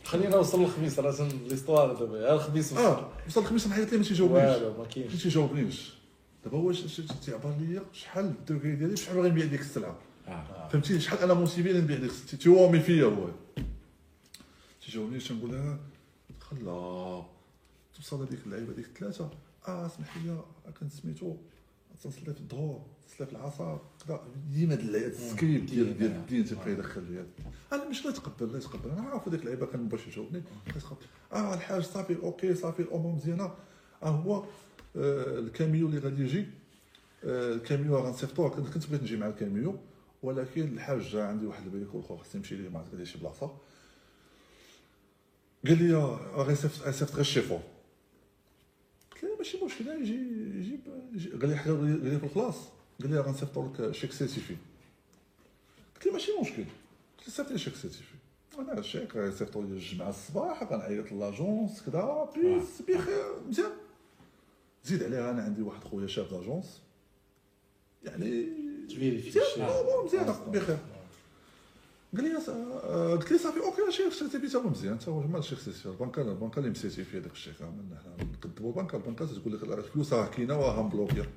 [0.03, 3.97] خلينا نوصل للخميس راه تن- ليستوار دابا ها الخميس وصل آه وصل الخميس نحيط ليه
[3.97, 5.93] ما تيجاوبنيش والو ما كاينش ما تيجاوبنيش
[6.45, 9.95] دابا هو ش- ش- تيعبر ليا شحال الدوكي ديالي شحال باغي نبيع ديك السلعه
[10.27, 10.67] آه.
[10.71, 13.27] فهمتي شحال أنا motivé نبيع ديك السلعه تيوامي فيا هو
[14.93, 15.79] تيجاوبني تنقول لها
[16.39, 17.23] خلا
[17.95, 19.29] توصل هذيك اللعيبة ديك الثلاثه
[19.67, 20.43] آه اسمح لي
[20.79, 21.35] كان سميتو.
[22.03, 24.21] تنصلي في الظهر تصلي في العصر كذا.
[24.51, 27.25] ديما هاد اللعيبه السكريبت ديال ديال الدين تيبقى يدخل لي
[27.73, 28.89] أنا مش لا يتقبل لا يتقبل.
[28.89, 30.43] أنا عارف هذيك اللعيبة كان باش يجاوبني
[31.33, 33.51] آه الحاج صافي ok صافي الأمور مزيانة.
[34.03, 34.43] آه هو
[34.95, 36.47] آه الكاميو اللي غادي يجي.
[37.23, 39.75] آه الكاميو غنصيفطوه كنت كنت بغيت نجي مع الكاميو.
[40.23, 43.57] ولكن الحاج جا عندي واحد ال bricole اخر خصني نمشي ليه غادي شي بلاصة.
[45.67, 47.59] قال لي آه، غيصيفط غيصيفط غير الشيفور
[49.11, 50.13] قلت له ماشي مشكل يجي
[50.59, 50.79] يجيب
[51.13, 52.55] يجي قال لي حاجة قال لي في الخلاص
[53.01, 54.55] قال لي غنصيفطوا لك chèque certifié
[55.95, 56.63] قلت له ماشي مشكل.
[57.17, 58.13] قلت له صيفط لي chèque certifié
[58.59, 63.71] أنا الشيك غيصيفطوا لي الجمعة الصباح غنعيط l'agence كذا بيس بخير مزيان.
[64.83, 66.81] زيد عليها أنا عندي واحد خويا chef d'agence.
[68.03, 68.47] يعني
[68.89, 69.39] ت vérifier.
[69.61, 70.77] آه، مزيان بخير
[72.15, 72.31] قال لي
[72.83, 75.59] آه، قلت لي صافي ok chèque certifié تا هو مزيان تا هو مال ال chèque
[75.59, 79.63] certifié البنكه البنكه اللي م certifié هذاك الشيك من حنا نكذبوا البنكه البنكه تقول لك
[79.63, 81.29] الفلوس راه كاينة وراه مبلوكيه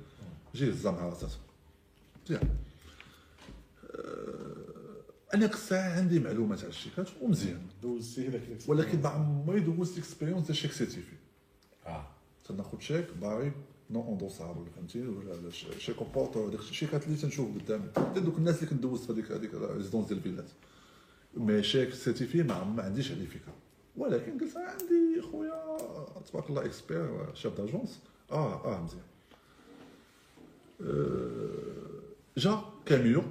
[0.55, 1.37] جي هزها مع راساتها
[2.25, 2.49] مزيان
[3.95, 4.55] آه،
[5.33, 10.45] أنا ديك الساعة عندي معلومات على الشيكات ومزيان دوزتي هذاك ولكن ما عمري دوزت expérience
[10.45, 11.15] ديال chèque certifié
[11.87, 12.07] آه
[12.47, 13.51] تناخذ شيك باغي
[13.89, 18.19] non endossable فهمتي ولا لا ش- chèque au porteur داك الشيكات اللي تنشوف قدامي حتى
[18.19, 20.45] دوك الناس اللي كنت دوزت في هذيك هذيك résidence ديال الفيلات
[21.33, 23.53] mais chèque certifié ما ما عنديش عليه فكرة.
[23.97, 25.77] ولكن قلت عندي خويا
[26.27, 27.99] تبارك الله expert chef d'agence
[28.31, 29.03] آه آه مزيان.
[30.81, 32.01] آه،
[32.37, 33.23] جا كاميو.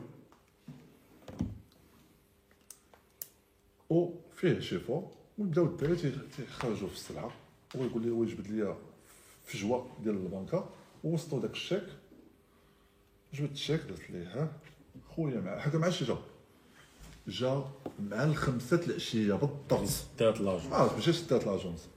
[3.91, 7.33] وفيه شيفور ونبداو الدراري تي- تيخرجوا في السلعه
[7.77, 8.77] هو يقول لي هو يجبد لي
[9.45, 10.69] فجوه ديال البنكة.
[11.05, 11.87] ووسطوا داك الشيك.
[13.35, 14.53] جبت الشيك درت ليه ها؟
[15.09, 16.05] خويا مع حكى مع شي
[17.29, 17.65] جا
[18.11, 19.89] مع الخمسة العشية بالضبط
[20.19, 21.89] دات لاجون عارف ماشي شدات لاجونس.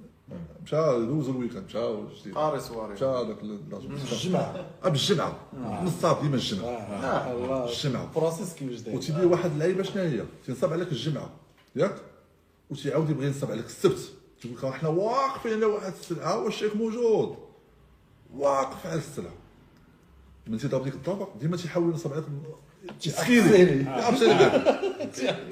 [0.63, 5.39] مشى دوزو الويكاند مشى جديد قاري صواري مشى هذاك لاجون الجمعه آه، بالجمعه
[5.83, 6.69] نصاب ديما الجمعة.
[6.69, 7.69] آه الله.
[7.69, 11.29] الجمعه فرانسيس كيفاش داير؟ وتيدير واحد اللعيبة شنو هي؟ تنصب عليك الجمعة.
[11.75, 11.95] ياك؟
[12.69, 14.11] وتيعاود يبغي ينصب عليك السبت.
[14.41, 16.43] تقول لك إحنا واقفين على واحد السلعة.
[16.43, 17.35] والشيك موجود.
[18.35, 19.33] واقف على السلعة.
[20.47, 22.25] من تيضرب ديك الضربة ديما تيحاول ينصب عليك
[23.01, 23.89] تسخيني.
[23.89, 24.25] عرفتي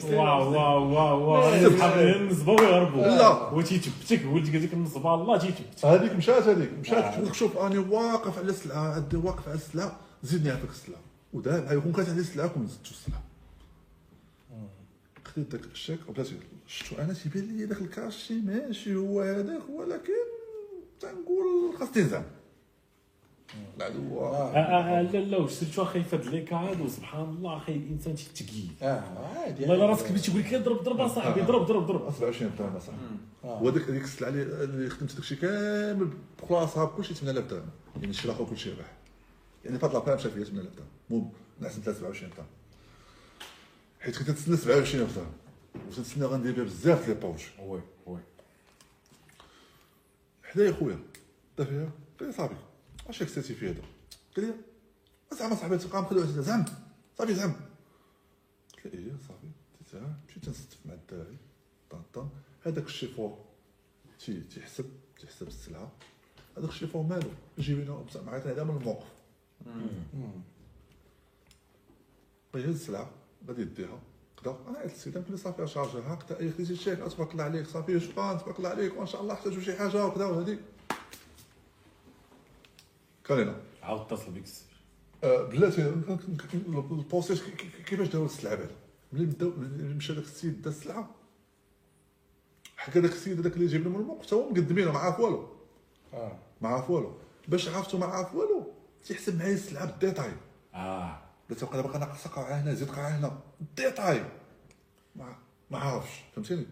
[0.03, 1.53] واو واو واو واو.
[2.47, 3.29] ويهربوا لا.
[3.29, 7.13] قال لك النصبه الله تيتبتك هذيك مشات هذيك مشات.
[7.13, 11.01] تقول لك شوف راني واقف على السلعة عندي واقف على السلعة زيدني هذيك السلعة.
[11.33, 13.23] ودار معايا كون كانت عندي السلعة كون زدتو السلعة.
[15.25, 16.27] خديت داك الشيك وبدات
[16.67, 20.13] شفتو أنا تيبان لي داك الكاشي ماشي هو هذاك ولكن
[20.99, 22.21] تنقول خاص تنزع
[23.77, 27.57] العدو آه، آه، آه، لا لا واش سيرتو أخي في هاد لي كاد وسبحان الله
[27.57, 29.03] أخي الإنسان تيتقي آه
[29.37, 32.11] عادي والله راسك بديتي تقول لك ضرب ضرب أصاحبي ضرب ضرب ضرب.
[32.11, 33.01] 27 درهم أصاحبي.
[33.43, 36.09] وهذيك هذيك السلعه اللي اللي خدمت داكشي كامل
[36.43, 37.69] بخلاصها بكلشي 8000 درهم
[38.01, 38.91] يعني الآخر كلشي ربح
[39.65, 42.45] يعني فهاد لابان مشى فيها 8000 درهم المهم نعس 27 درهم
[43.99, 45.31] حيت كنت تسنى 27 درهم
[45.87, 48.19] وتنتسنى غندير بها بزاف لي بوج وي وي
[50.43, 50.99] حدايا خويا
[51.57, 52.55] دا فيها قال صاحبي
[53.09, 53.81] اش كسيتي في هذا؟
[54.35, 54.53] قال لي
[55.37, 56.65] زعما صاحبي تلقى مخلوع زعم
[57.17, 57.53] صافي زعم
[58.73, 59.47] قلت له إيه صافي
[59.93, 61.37] له مشيت نستف مع الدراري
[61.89, 62.29] طن طن
[62.65, 63.37] هذاك الشيفور
[64.19, 64.85] تي تيحسب
[65.19, 65.91] تيحسب السلعة.
[66.57, 69.07] هذاك الشيفور مالو يجيب لنا بصح عيطني هذا من الموقف.
[72.55, 73.09] غيهز السلعة
[73.47, 73.99] غادي يديها.
[74.41, 77.67] كدا أنا عيطت للسيد قلت لي صافي شارجها هكذا أي خديتي الشيك تبارك الله عليك
[77.67, 80.59] صافي شكرا تبارك الله عليك وإن شاء الله احتاجوا شي حاجة وكذا وهذيك
[83.27, 84.43] كان هنا عاود اتصل بك
[85.23, 85.81] آه، بلاتي
[86.91, 88.75] البوستيج كي- كي- كيفاش داو السلعه بعدا
[89.13, 91.09] ملي بداو ملي مشى داك السيد دا السلعه
[92.77, 95.47] حكى داك السيد هذاك اللي جايب لهم الموقف حتى هو مقدمينه ما عارف والو
[96.13, 96.31] آه
[96.61, 97.13] ما عارف والو
[97.47, 98.71] باش عرفتو ما عارف والو
[99.05, 100.31] تيحسب معايا السلعه بال détail
[100.73, 103.39] آه قلت له باقي ناقصه قاعه هنا زيد قاعه هنا
[103.77, 104.23] détail
[105.15, 105.35] ما
[105.71, 106.65] ما عارفش فهمتيني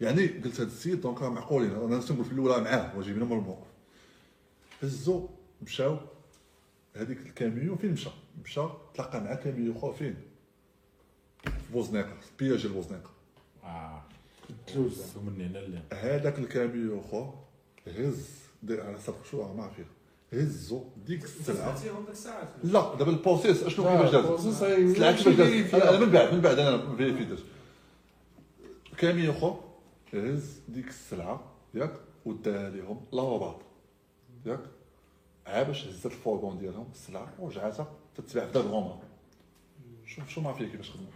[0.00, 3.66] يعني قلت هذا السيد donc راه معقولين أنا تنقول في الاولى معاه وجايبين لهم الموقف
[4.82, 5.28] هزو
[5.64, 5.98] مشاو
[6.96, 8.10] هذيك الكاميون فين مشى
[8.44, 8.60] مشى
[8.94, 10.16] تلاقى مع كاميون اخر فين؟
[11.44, 13.10] في بوزنيقة في péage البوزنيقة.
[13.64, 14.02] آه.
[14.66, 17.34] تلوز من هنا لا هذاك الكاميون اخر
[17.86, 18.28] هز
[18.70, 19.74] على صدق شو ما عارف
[20.32, 21.74] هزو ديك السلعة.
[22.64, 26.34] لا دابا ال process أشنو كيفاش داز السلعه السلعه كيفاش داز أنا أنا من بعد
[26.34, 27.38] من بعد أنا في في داز
[28.96, 29.60] كاميون اخر
[30.12, 31.92] هز ديك السلعة ياك
[32.24, 33.60] وداها لهم لاباط
[34.46, 34.60] ياك.
[35.46, 38.98] عا باش هزت ال fourgon ديالهم السلعة ورجعتها تتباع في درب عمر
[40.06, 41.08] شوف شو ما فيه كيفاش خدموا.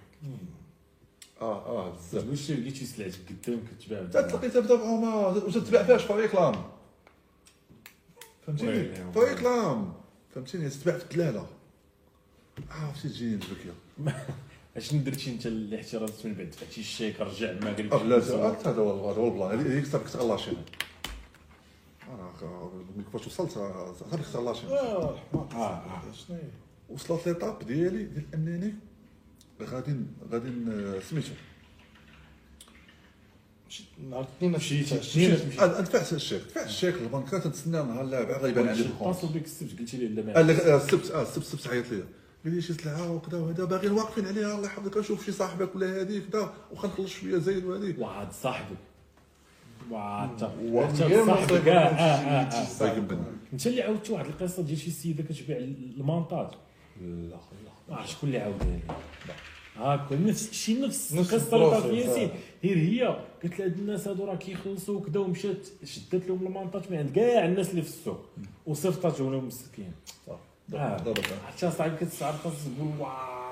[1.40, 2.28] آه آه بزاف.
[2.28, 6.54] واش لقيتي سلعتك قدامك كتباع تلقيتها في درب عمر وتتباع فيها في réclame
[8.46, 8.70] فهمتيني؟
[9.16, 9.28] oui.
[9.28, 9.92] réclame
[10.34, 11.46] فهمتيني؟ تتباع في الدلالة.
[12.70, 13.74] عرفتي تجيني الفكرة
[14.76, 18.34] اشنو درتي انت الاحترازات من بعد؟ دفعتي الشيك رجع ما قال آه لا هذا
[18.82, 20.56] هو هذا هو البلان هذيك صافي كنت غلاشين
[22.14, 22.32] أنا
[23.04, 23.58] كيفاش وصلت
[24.34, 25.16] غلاشين آه
[25.54, 26.02] آه.
[26.12, 26.38] شنو؟
[26.88, 28.74] وصلت ليطاب ديالي ديال انني
[29.62, 29.96] غادي
[30.32, 30.50] غادي
[31.00, 31.32] سميتو
[34.10, 39.16] نهار الاثنين مشيتي مشيت دفعت الشيك دفعت الشيك البنكه تنتسنى نهار الاربعاء غيبان عندي الخوف
[39.16, 42.04] اتصل بك السبت قلتي لي لا قال ما لك السبت آه السبت السبت عيط لي
[42.44, 46.00] قال لي شي سلعه وكذا وهذا باغيين واقفين عليها الله يحفظك نشوف شي صاحبك ولا
[46.00, 48.76] هذيك كذا وخا نخلص شوية زايد وهذيك واحد صاحبك.
[50.24, 50.50] انت آه
[52.82, 53.18] الله يقبل
[53.52, 56.46] انت اللي عاودت واحد القصة ديال شي سيدة كتبيع المونتاج.
[57.00, 57.36] لا
[57.88, 58.80] ما عرفتش شكون اللي عاودها لي
[59.76, 62.34] هاكا نفس شي نفس القصة اللي سيد آه.
[62.64, 63.02] غير هي
[63.42, 67.70] قالت لهاد الناس هادو راه كيخلصوا وكذا ومشات شدت لهم المونتاج من عند كاع الناس
[67.70, 68.20] اللي في السوق.
[68.66, 69.92] وصيفطاتهم لهم مسكين.
[70.28, 70.38] آه.
[71.46, 73.47] حتى صاحبي كتسعر خاص تقول صاحبي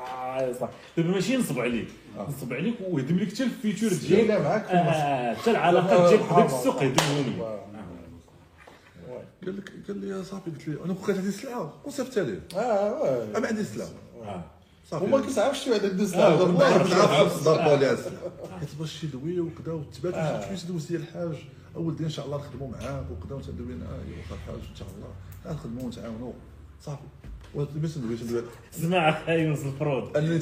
[0.97, 1.89] دابا ماشي ينصب عليك.
[2.19, 4.67] ينصب عليك ويهدم لك حتى الفيتور ديالك.
[4.67, 4.97] في المصر.
[4.97, 7.67] آه حتى العلاقات ديالك بداك السوق يهدمهم لك.
[9.45, 12.41] قال لك قال لي يا صاحبي قلت له أنا كون كانت عندي سلعة وصيفطها ليه
[12.57, 13.89] آه واه أنا ما عندي سلعة؟
[14.23, 14.45] آه.
[14.91, 15.05] صافي.
[15.05, 17.97] وما كتعرفش شي واحد عنده آه، سلاح ما نعرف نعرف ضربوا لي
[18.61, 20.41] حيت باش يدوي وكذا وتبات آه.
[20.57, 21.37] شوية دوز ديال الحاج.
[21.77, 24.89] أول دين إن شاء الله نخدموا معاك وكذا وتدوي لنا ايوا واخا الحاج إن شاء
[24.97, 25.55] الله.
[25.55, 26.33] نخدموا ونتعاونوا
[26.81, 27.03] صافي.
[27.57, 28.43] ومثل ندوي تندوي
[28.75, 30.13] اسمع يونس الفرود.
[30.13, 30.39] تت- انني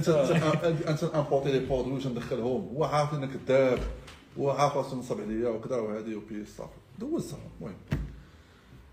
[0.00, 3.78] تت- أنت importer les produits تندخلهم هو عارف إنك كذاب
[4.38, 6.70] هو عارف راسو نصب عليا وكذا وهذه وبي صافي.
[6.98, 7.74] دوز صافي المهم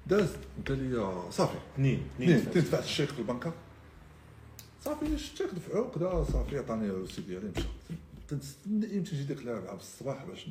[0.08, 0.30] داز
[0.68, 1.58] قال لي صافي.
[1.76, 3.54] اثنين اثنين دفعت الشيك في البنكة.
[4.86, 7.66] صافي الشيك دفعوه كذا صافي عطاني ال reçu ديالي مشى
[8.28, 10.48] تنستنى إمتى تجي ديك الاربعه بالصباح باش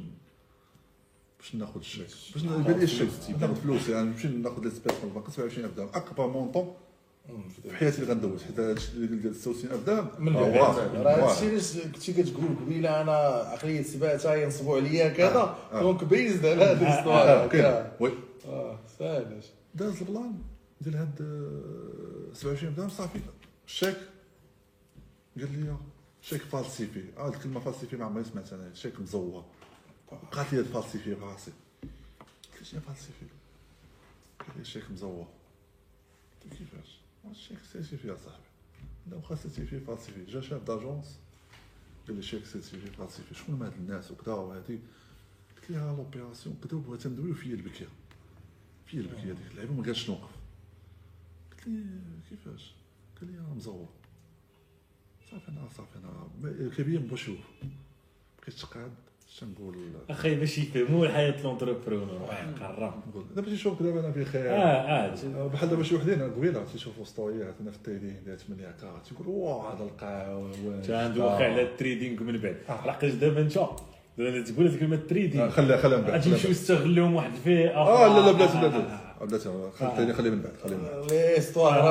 [1.39, 3.09] باش ناخذ الشيك باش يبان لي الشيك
[3.41, 5.89] ناخذ فلوس يعني نمشي ناخذ l'espèce من البنك 27000 درهم.
[5.95, 6.75] أكبر montant.
[7.63, 10.57] في حياتي اللي غندوز حيت هادشي اللي ديال 66000 درهم من آه،
[11.03, 11.31] راه.
[11.31, 15.81] هادشي علاش كنتي كتقول قبيلة أنا عقليه سباتها ينصبوا عليا كذا آه.
[15.81, 18.13] donc بيزد على هاد آه، l'histoire كاين oui.
[18.47, 19.41] آه ساهل
[19.75, 20.35] داز ال plan
[20.81, 21.21] ديال هاد
[22.31, 23.19] آه، 27 درهم صافي.
[23.67, 23.97] الشيك
[25.39, 25.77] قال لي
[26.23, 27.05] شيك falsifié.
[27.19, 28.75] آه الكلمة falsifié ما عمري سمعت أنا.
[28.75, 29.45] شيك مزور
[30.33, 31.51] بقات لي falsifié في راسي.
[31.83, 33.27] قلت له شنو falsifié؟
[34.41, 35.27] قال لي شيك مزور
[36.45, 38.43] قلت كيفاش؟ آه، الشيك certifié يا صاحبي
[39.11, 41.19] لا واخا certifié falsifié جا chef d'agence
[42.07, 44.79] قال لي شيك certifié falsifié شكون هاد الناس وكذا وهادي
[45.57, 47.89] قلت لي ها l'opération كذا وبغيت ندويو فيا البكيه
[48.87, 50.31] فيا البكيه ديك اللعيبه ما قالش نوقف
[51.51, 51.85] قلت لي
[52.31, 52.75] كيفاش
[53.21, 53.89] قال لي راه مزور
[55.31, 56.29] صافي أنا صافي أنا
[56.77, 57.31] كبير ما بغاش
[58.43, 58.95] بقيت تقعد
[59.33, 59.77] اش نقول؟
[60.11, 65.15] أخي باش يفهموا الحياة لونتربرونور واحد قرا نقول دابا تيشوف دابا أنا بخير آه آه
[65.37, 69.29] آه، بحال دابا شي وحدين قبيلة تيشوفوا ستوريات أنا في التيلين ديال 8 كارات تيقول
[69.29, 70.51] واه هذا القاع
[70.87, 73.53] تا عنده واقع على التريدينغ من بعد لقيت دابا انت
[74.49, 75.51] تقول هذيك كلمة تريدينغ.
[75.51, 79.12] خليها خليها من بعد غادي يمشيو يستغلوهم واحد الفئه آه لا لا بلاتي آه، بلاتي
[79.23, 79.29] آه، آه.
[79.29, 79.49] بلاتي
[79.97, 80.53] خلي خليه من بعد.
[80.65, 81.13] خليه من بعد.
[81.13, 81.85] ليستوار آه،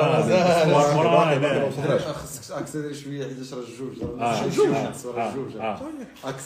[1.02, 2.00] راه مازال.
[2.14, 5.80] خصك اكسيدير شوية حيت راه الجوج آه، جوج آه، آه، جوج آه.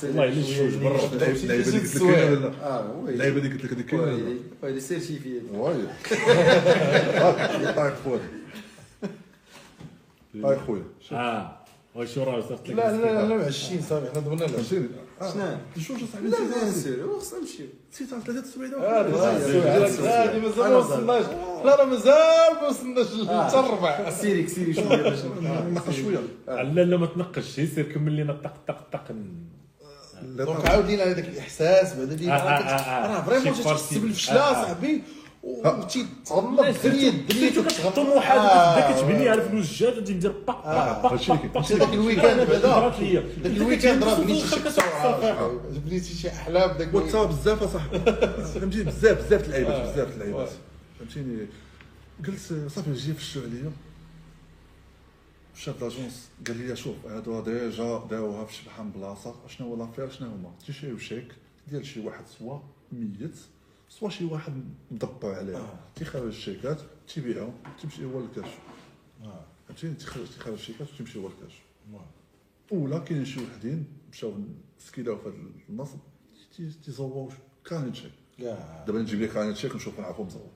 [0.02, 1.00] الا الجوج برا.
[1.12, 2.16] اللعيبه اللي قلت لك السوايع.
[2.16, 5.74] كاينة ولا؟ لا؟ اللعيبه اللي قلت لك هذيك كاينة ولا؟ لا؟ ويلي سيرتيفي واي
[7.76, 8.20] طايق خويا
[10.42, 10.82] طايق خويا
[11.12, 11.56] آه.
[11.94, 14.88] وشو راه صرت لك لا لا لا لا معشين صافي حنا لا فهمتيني
[15.20, 20.40] شنو؟ جوج صاحبي؟ لا نسيت بيان راسي سور خصنا نمشيو نسيت راسي ثلاثة السوايع هادي
[20.40, 21.24] مازال ما وصلناش
[21.64, 25.18] لا راه مازال ما وصلناش حتى الربع سيري سيري شوية باش
[25.72, 26.18] نقص شوية.
[26.48, 27.44] لا لا ما تنقش.
[27.44, 28.80] سير كمل لينا طق طق.
[28.92, 29.14] طق
[30.22, 33.16] دونك عاود لينا هذاك الإحساس بعدا آه، آه، آه، آه.
[33.16, 33.94] راه فريمون تحس.
[33.98, 34.62] بالفشله آه، آه.
[34.62, 35.02] صاحبي.
[35.46, 41.12] الدنيا سيرتو كتغمض الطموحات آه، تبدا كتبني على فلوس جات غادي ندير باق باق باق
[41.32, 42.40] اللي باق داك ال week-end
[43.00, 44.60] ليا داك ال week-end راه بنيتي شي
[45.80, 47.98] بنيتي شي أحلام داك وتا بزاف اصاحبي
[48.54, 50.50] فهمتيني؟ بزاف بزاف اللعيبات بزاف د اللعيبات
[50.98, 51.46] فهمتيني؟
[52.26, 53.72] قلت صافي جي فشوا عليا.
[55.54, 60.10] chef l'agence قال لي شوف هادو déjà داوها في شبحة من بلاصه شنو هو l'affaire؟
[60.10, 61.28] شنو هما؟ تيشريو شيك
[61.68, 62.58] ديال شي واحد سوا
[62.92, 63.36] ميت.
[63.88, 65.80] سوا شي واحد مدبر عليها.
[65.94, 68.48] تيخرج الشيكات تيبيعهم تمشي هو للكاش
[69.68, 71.54] فهمتيني تيخرج تيخرج الشيكات وتمشي هو للكاش
[72.72, 74.34] ولا كاين شي وحدين مشاو
[74.78, 75.34] سكيلاو في هذا
[75.68, 75.98] النصب
[76.56, 77.32] تي- تيزوروش
[77.64, 78.12] كان شيك
[78.86, 80.50] دابا نجيب لك كان شيك نشوف نعرفو مزور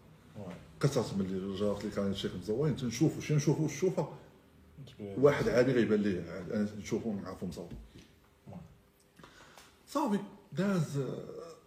[0.80, 4.08] كثرت ملي جات لي كان شيك مزورين تنشوفو شي نشوفو الشوفه
[5.00, 6.20] واحد عادي غيبان ليه.
[6.54, 7.68] أنا نشوفو نعرفو مزور
[9.88, 10.18] صافي
[10.52, 10.98] داز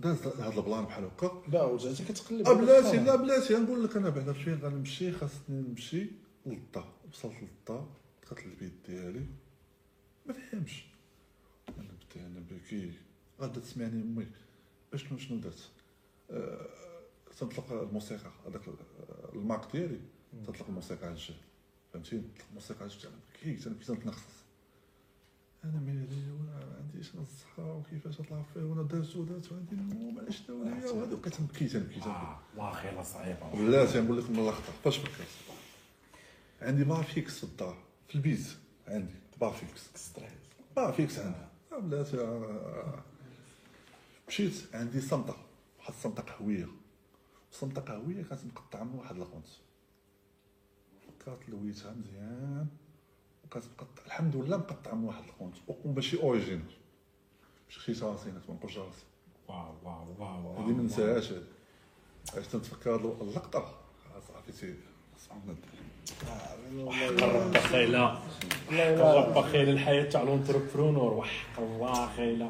[0.04, 1.44] داز هذا البلان بحال هكا.
[1.48, 6.08] لا ورجعتي كتقلب آه، بلاتي لا بلاتي نقول لك أنا بعدا فين غنمشي خاصني نمشي.
[6.46, 7.90] للدار وصلت للدار
[8.24, 9.26] دخلت للبيت ديالي.
[10.26, 10.86] ما فهمش.
[11.70, 12.92] أنا بدي أنا بكي.
[13.42, 14.28] غادا تسمعني أمي.
[14.96, 15.70] شنو شنو درت؟
[16.32, 16.68] آه،
[17.40, 18.62] تنطلق الموسيقى هذاك
[19.34, 20.00] ال Mac ديالي.
[20.46, 21.36] تنطلق الموسيقى على الجهه
[21.94, 24.43] فهمتيني؟ تنطلق الموسيقى على الجهه بكي تنبكي تنتنخص
[25.64, 30.42] أنا مالي وأنا عنديش أنا الصحه وكيفاش نطلع فيه وأنا درت ودرت وعندي النوم علاش
[30.48, 31.40] داو ليا وهذا بقيت
[32.08, 35.28] آه، والله خير صعيبه بلاتي نقول لك من الاخطر فاش فكرت؟
[36.62, 37.78] عندي barre fixe في الدار
[38.08, 38.48] في البيت
[38.88, 39.90] عندي barre fixe
[40.76, 41.38] barre fixe عندي
[41.72, 43.04] آه، بلاتي آه،
[44.28, 45.36] مشيت عندي صمتة.
[45.80, 46.68] واحد الصمتة قهوية.
[47.52, 49.48] صمتة قهوية كانت مقطعة من واحد الخونت
[51.20, 52.68] فكرت لويتها مزيان.
[53.62, 56.62] مقطعة الحمد لله مقطعة من واحد الخونت وماشي اوريجينال
[57.66, 59.04] ماشي خشيت راسي أنا ما نقولش راسي
[59.48, 61.44] واو واو واو هذه ما ننساهاش هذه
[62.34, 63.60] عرفت تنتفكر هاد اللقطة.
[63.60, 64.78] آه، صافي سيدي.
[65.18, 65.42] سبحان
[66.72, 68.20] الله رب خيلا.
[68.72, 72.50] رب خيلا الحياة تاع لونتربرونور وحق الله خيلا.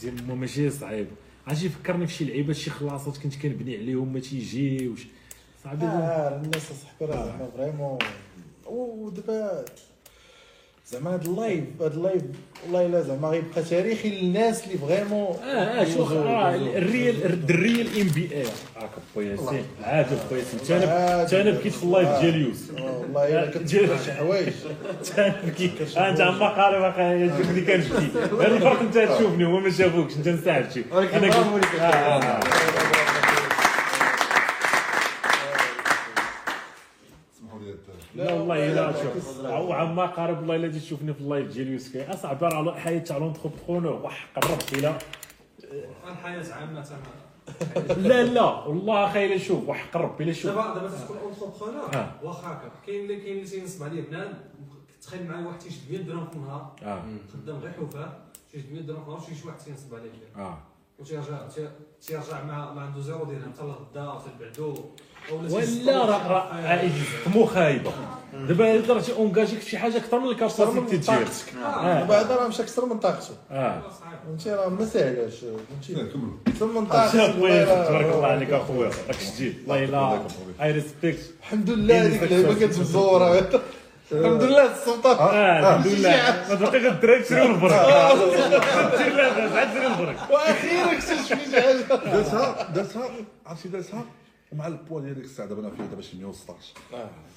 [0.00, 1.08] ديال ماشي صعيب.
[1.46, 5.06] عرفتي يفكرني في شي لعيبات شي خلاصات كنت كنبني عليهم ما تيجيوش.
[5.64, 5.82] صعيب.
[5.82, 7.98] آه الناس اصاحبي راه زعما فريمون.
[8.66, 9.64] ودابا
[10.90, 12.22] زعما هاد اللايف هاد اللايف
[12.64, 18.08] والله إلا زعما غيبقى تاريخي للناس اللي فريمون آه آه شوف آه الريال الريال ام
[18.08, 18.42] بي اي
[18.76, 21.40] هاك خويا ياسين عاد خويا ياسين أنا.
[21.40, 24.48] أنا بكيت في اللايف ديال يوسف والله إلا كتجير شي حوايج.
[25.18, 28.10] أنا بكيت انت عم قارب أخي شوف اللي كنبكي
[28.42, 30.16] هذا الفرق انت تشوفني هو ما شافوكش.
[30.16, 30.82] انت نساعد شي.
[30.92, 31.80] ولكن أنا برافو قلت ليك.
[31.80, 32.40] آه، آه، آه.
[37.36, 37.74] اسمحوا لي
[38.18, 39.40] لا والله إلا شوف.
[39.46, 43.16] أو عما قارب والله إلا تشوفني في ال live ديال يوسف اصاحبي راه الحياة تاع
[43.18, 44.98] l'entrepreneur وحق الرب الا
[46.08, 46.86] الحياة عامه
[47.96, 48.42] لا لا.
[48.42, 49.68] والله خايله شوف.
[49.68, 50.50] وحق ربي لا شوف.
[50.50, 52.12] دابا دابا تكون entrepreneur آه.
[52.22, 54.34] واخا هكا كاين اللي كاين اللي تينصب عليه بنان
[55.02, 56.72] تخيل معايا واحد تيشد 100 درهم في النهار.
[56.82, 57.02] آه.
[57.32, 58.12] خدام غير حوفة.
[58.52, 60.58] تيشد 100 درهم في النهار شي واحد تينصب عليه آه.
[60.98, 61.70] وتيرجع تي-
[62.06, 64.02] تيرجع مع ما عنده zéro درهم حتى الغدا
[64.58, 64.74] اولا
[65.32, 66.92] ولا راه راه عائلة
[67.34, 67.92] مو خايبة.
[68.48, 71.54] دابا تقدر اونكاجيك في شي حاجة أكثر من أكثر من طاقتك.
[71.64, 72.02] آه.
[72.04, 73.34] وبعد راه مشى أكثر من طاقته.
[73.50, 73.82] آه.
[74.26, 78.90] فهمتي؟ راه ما ساهلاش فهمتي؟ كملوا أكثر من والله تبارك الله عليك أخويا.
[79.08, 80.18] راك شتي والله الا
[80.62, 83.38] اي ريسبكت الحمد لله هذيك اللعيبه كانت مزوره
[84.12, 85.12] الحمد لله السلطة.
[85.20, 86.44] آه الحمد لله.
[86.48, 87.72] ما باقي غير الدراري تشريو البرك
[88.98, 89.12] دير
[89.74, 92.12] شريو البرك وأخيرا اكتشفت شي حاجة.
[92.12, 93.08] دازها دازها
[93.46, 94.04] عرفتي دازها
[94.52, 96.74] ومع البوا ديال ديك الساعة دابا أنا فيها دابا شي 116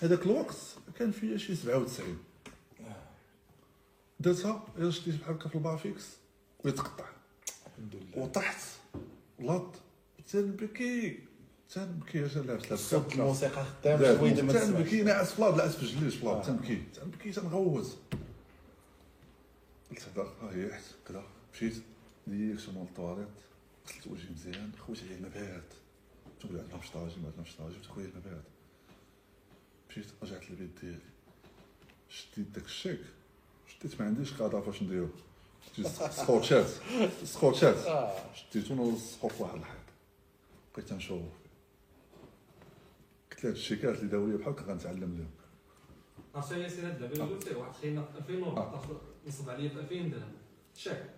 [0.01, 0.55] هذاك الوقت
[0.99, 2.17] كان فيا شي 97
[4.19, 6.05] دازها الا شديت بحال هكا في البافيكس
[6.63, 7.05] ويتقطع.
[7.67, 8.23] الحمد لله.
[8.23, 8.57] وطحت
[9.39, 9.75] لط.
[10.31, 11.19] تنبكي
[11.69, 16.15] تنبكي اش لابس لابس صوت الموسيقى خدام شوية ما تنبكي ناعس فلاد ناعس في جليش
[16.15, 16.41] فلاد آه.
[16.43, 17.95] تنبكي تنبكي تنغوز
[19.91, 21.23] قلت هذا ها هي رحت كذا.
[21.53, 21.73] مشيت
[22.27, 23.27] direction لل toilette
[23.89, 25.63] غسلت وجهي مزيان خويت عليه الماء بارد
[26.41, 28.43] تقول عندنا مش طاجي ما مش طاجي قلت خويا الماء بارد
[29.89, 30.99] مشيت رجعت للبيت ديالي
[32.09, 32.99] شديت داك الشيك
[33.67, 35.09] شديت ما عنديش قاعدة فاش نديرو
[35.73, 36.65] شديت scotch ات
[37.23, 37.75] scotch ات.
[38.35, 39.77] شديتو ونلصقو في واحد الحيط
[40.73, 41.21] بقيت تنشوف
[43.31, 45.29] قلت له هاد الشيكات اللي داو لي بحال هكا غنتعلم لهم
[46.35, 49.95] عرفتي يا سيدي هاد اللعبه اللي قلت واحد خينا في 2014 نصب عليا في 2000
[50.07, 50.31] درهم
[50.75, 51.09] شاك.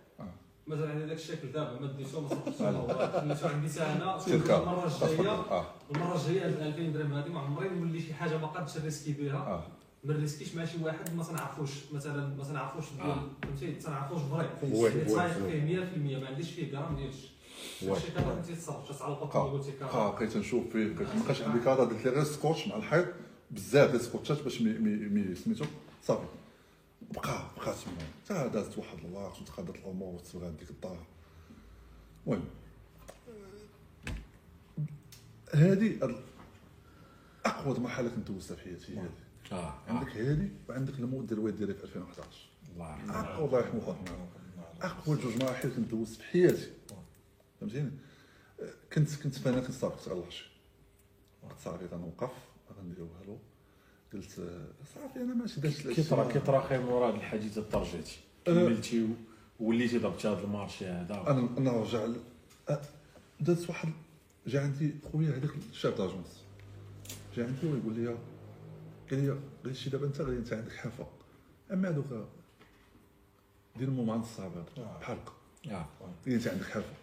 [0.67, 5.65] مثلا عندي داك الشكل دابا ما ديتو ما خليتو عندي سنه المرة الجايه آه.
[5.95, 9.37] المرة الجاية هاد 2000 درهم هادي ما عمري نولي شي حاجة ما قادش نريسكي بها.
[9.37, 9.63] آه.
[10.03, 13.17] ما نريسكيش مع شي واحد ما تنعرفوش مثلا ما تنعرفوش آه.
[13.43, 14.91] فهمتي؟ تنعرفوش فري وي.
[14.91, 17.11] فيه 100% ما عنديش فيه غرام ديال
[17.91, 17.99] وي.
[17.99, 21.59] شي كذا كنتي تصرف على البطل بقى قلتي كذا بقيت نشوف فيه ما بقاش عندي
[21.65, 23.05] كادا درت لي غير سكوتش مع الحيط
[23.51, 25.65] بزاف ديال السكوتشات باش مي سميتو
[26.03, 26.25] صافي.
[27.11, 31.05] بقى بقى تما حتى دازت واحد الوقت وتقادت الأمور وتسوغات ديك الدار
[32.27, 32.45] المهم.
[35.53, 36.15] هادي هاد
[37.45, 38.93] أقوى مرحله كنت دوزتها في حياتي.
[38.93, 39.09] هي هادي
[39.51, 39.73] آه.
[39.87, 43.45] عندك هادي وعندك الموت ديال الوالد ديالي في 2011 الله يرحمه.
[43.45, 43.95] الله يرحمه
[44.81, 46.71] أقوى جوج مراحل كنت دوزت في حياتي.
[47.61, 47.91] فهمتيني؟
[48.93, 50.45] كنت كنت فانا كنت صافي كنت غلاشي
[51.43, 52.31] قلت صافي غنوقف
[52.77, 53.39] غندير والو
[54.13, 58.19] قلت آه، صافي أنا ماشي داز كي طرا كي طرا خير مورا هاد الحديث ترجعتي
[58.45, 59.07] كملتي
[59.59, 61.13] وليتي ضربتي هذا المارشي هذا.
[61.27, 62.07] أنا أنا رجع
[62.69, 62.81] أه،
[63.39, 63.89] دازت واحد
[64.47, 66.43] جا عندي خويا هذاك الشاب داجونس
[67.35, 71.07] جا عندي ويقول لي قال لي قال لي شي دابا أنت غادي أنت عندك حافه
[71.71, 72.05] أما هذوك
[73.75, 75.31] دير المهم عند الصابر بحال هكا.
[75.71, 75.87] آه.
[76.25, 76.93] قال أنت عندك حافه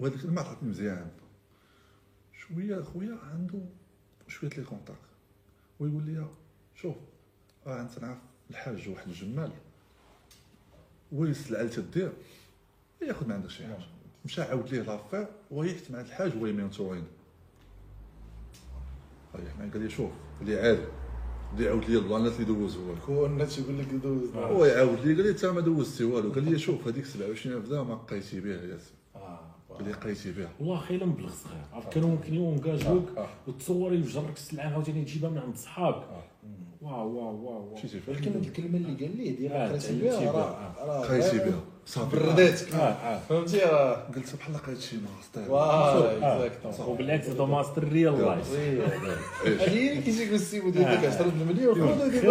[0.00, 1.10] وهذيك الكلمة عطاتني مزيان.
[2.32, 3.60] شوية خويا عنده
[4.28, 5.09] شوية les contacts.
[5.80, 6.26] ويقول لي
[6.74, 6.94] شوف
[7.66, 8.18] راه أنت نعرف
[8.50, 9.50] الحاج واحد الجمال.
[11.12, 12.12] ويسلع تدير
[13.02, 13.86] ياخذ ما عندك شي حاجة.
[14.24, 17.04] مشى عاود ليه l'affaire ويحت مع الحاج وهي مينتورين
[19.34, 20.80] طيب قال لي شوف قال لي عادي.
[21.50, 24.30] قال لي عاود لي البلانات اللي دوزوا كون الناس يقول لك دوز.
[24.34, 26.32] هو يعاود لي قال لي أنت ما دوزتي والو.
[26.32, 28.99] قال لي شوف هذيك 27000 درهم ما قيتي بها ياسر.
[29.80, 30.50] آه قال لي قيتي بها.
[30.60, 31.62] والله خير مبلغ صغير.
[31.72, 33.28] عرفت؟ كانوا ممكن يونكاجوك آه.
[33.48, 36.04] وتصوري ويجرك السلعة عاوتاني تجيبها من عند صحابك.
[36.04, 36.22] آه.
[36.82, 38.14] واو واو واو مشيتي فيها.
[38.14, 41.60] ولكن هاد الكلمة اللي قال لي ديال آه، قريتي بها راه غير بها.
[41.90, 42.16] صافي.
[42.16, 43.20] برداتك آه آه.
[43.28, 44.06] فهمتي؟ راه.
[44.16, 45.50] قلت بحال لقيت شي ماستر.
[45.52, 45.72] واه
[46.22, 46.46] آه.
[46.46, 48.50] اكزاكت وبالعكس هذا ماستر ريال لايف
[49.68, 51.80] هي اللي كيجيك السيمو ديال ديك 10 المليون.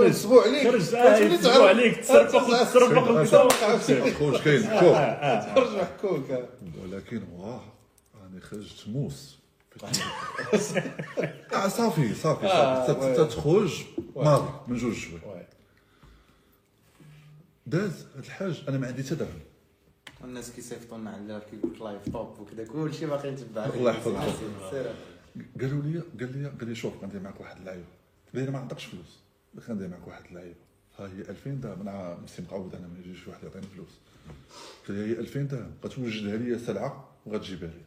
[0.10, 0.68] أسبوع عليك.
[0.68, 0.96] خرج.
[0.96, 1.98] أسبوع عليك.
[1.98, 4.62] تسربق وتسربق خوش كاين.
[4.62, 4.96] شوف.
[5.56, 6.46] خرج محكوك آه.
[6.84, 7.62] ولكن واه
[8.24, 9.40] راني خرجت موس.
[11.54, 13.06] آه صافي صافي آه، صافي.
[13.06, 13.14] وي.
[13.16, 13.84] تت- تخرج
[14.16, 14.26] وي.
[14.26, 15.46] ماضي من جوج شوي وي.
[17.68, 19.30] داز هاد الحاج أنا ما عندي حتى درهم.
[20.24, 24.16] الناس كيصيفطوا لنا على كيقول لك live top وكذا كلشي باقي يتبع الله يحفظك.
[25.62, 27.86] قالوا لي قال لي قال لي شوف غندير معك واحد اللعيبه
[28.36, 29.20] قال ما عندكش فلوس.
[29.56, 30.56] قلت غندير معك واحد اللعيبه
[30.98, 31.82] ها هي 2000 درهم.
[31.82, 34.00] أنا نفسي مقعود أنا ما يجيش واحد يعطيني فلوس.
[34.88, 35.72] قال لي هي 2000 درهم.
[35.84, 37.84] غتوجدها لي سلعة وغتجيبها لي.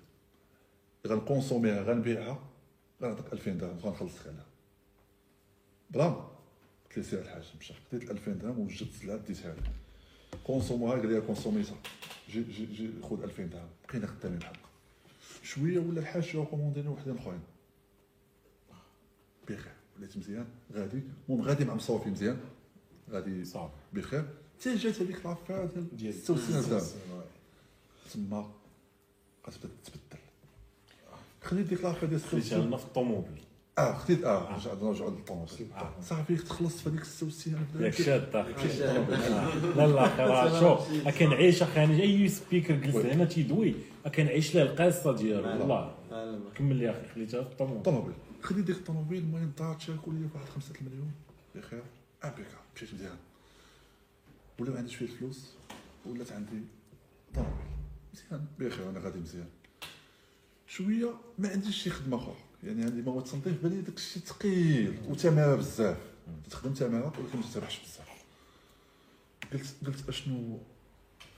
[1.07, 2.39] غنكونسوميها غنبيعها.
[3.03, 4.47] غنعطيك 2000 درهم غنخلصك عليها
[5.91, 6.21] برافو.
[6.85, 9.63] قلت لي سير الحاج مشى خديت 2000 درهم وجدت السلعه ديتها له
[10.45, 11.77] كونسوموها قال لي كونسوميتها
[12.31, 13.69] جي جي جي خذ 2000 درهم.
[13.89, 14.59] بقينا خدامين هكا
[15.43, 17.41] شوية ولا الحاج شي ريكومونديني وحدين اخرين
[19.49, 19.73] بخير.
[19.97, 20.47] وليت مزيان.
[20.73, 21.03] غادي.
[21.29, 22.41] المهم غادي مع مصوفي مزيان.
[23.11, 24.29] غادي صافي بخير.
[24.61, 27.25] حتى جات هذيك l'affaire ديال ديال 96 درهم
[28.15, 28.51] تما
[29.47, 30.23] غتبدا تتبدل
[31.43, 33.45] خديت ديك l'affaire ديال خليتها 66 لنا في الطوموبيل.
[33.79, 35.93] آه خديت آه رجعت للطونس آه.
[36.03, 38.79] صافي تخلصت في هذيك 66 أنا ياك شاد أخي
[39.77, 43.75] لا لا أخي راه شوف كنعيش أخي أنا أي speaker جلس هنا تيدوي
[44.15, 45.95] كنعيش له القصة ديالو والله.
[46.55, 48.15] كمل لي أخي خليتها في الطوموبيل طوموبيل.
[48.43, 51.11] خديت ديك الطوموبيل المهم طلعت شاركو لي بواحد 5 المليون
[51.55, 51.83] بخير
[52.25, 53.17] impeccable مشيت مزيان.
[54.59, 55.51] ولاو عندي شوية فلوس
[56.07, 56.63] ولات عندي
[57.35, 57.57] طوموبيل.
[58.15, 58.47] مزيان.
[58.59, 59.49] بخير أنا غادي مزيان.
[60.67, 62.35] شوية ما عنديش شي خدمة أخرى.
[62.63, 65.99] يعني عندي مواد تنظيف بالي داك الشيء ثقيل وتماره بزاف.
[66.51, 68.09] تخدم تماره ولكن ما تربحش بزاف.
[69.53, 70.59] قلت قلت أشنو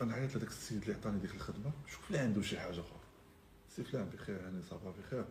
[0.02, 3.00] أنا عيطت لذاك السيد اللي عطاني ديك الخدمة شوف لي عنده شي حاجة أخرى.
[3.76, 5.24] سي فلان بخير يعني ça va بخير.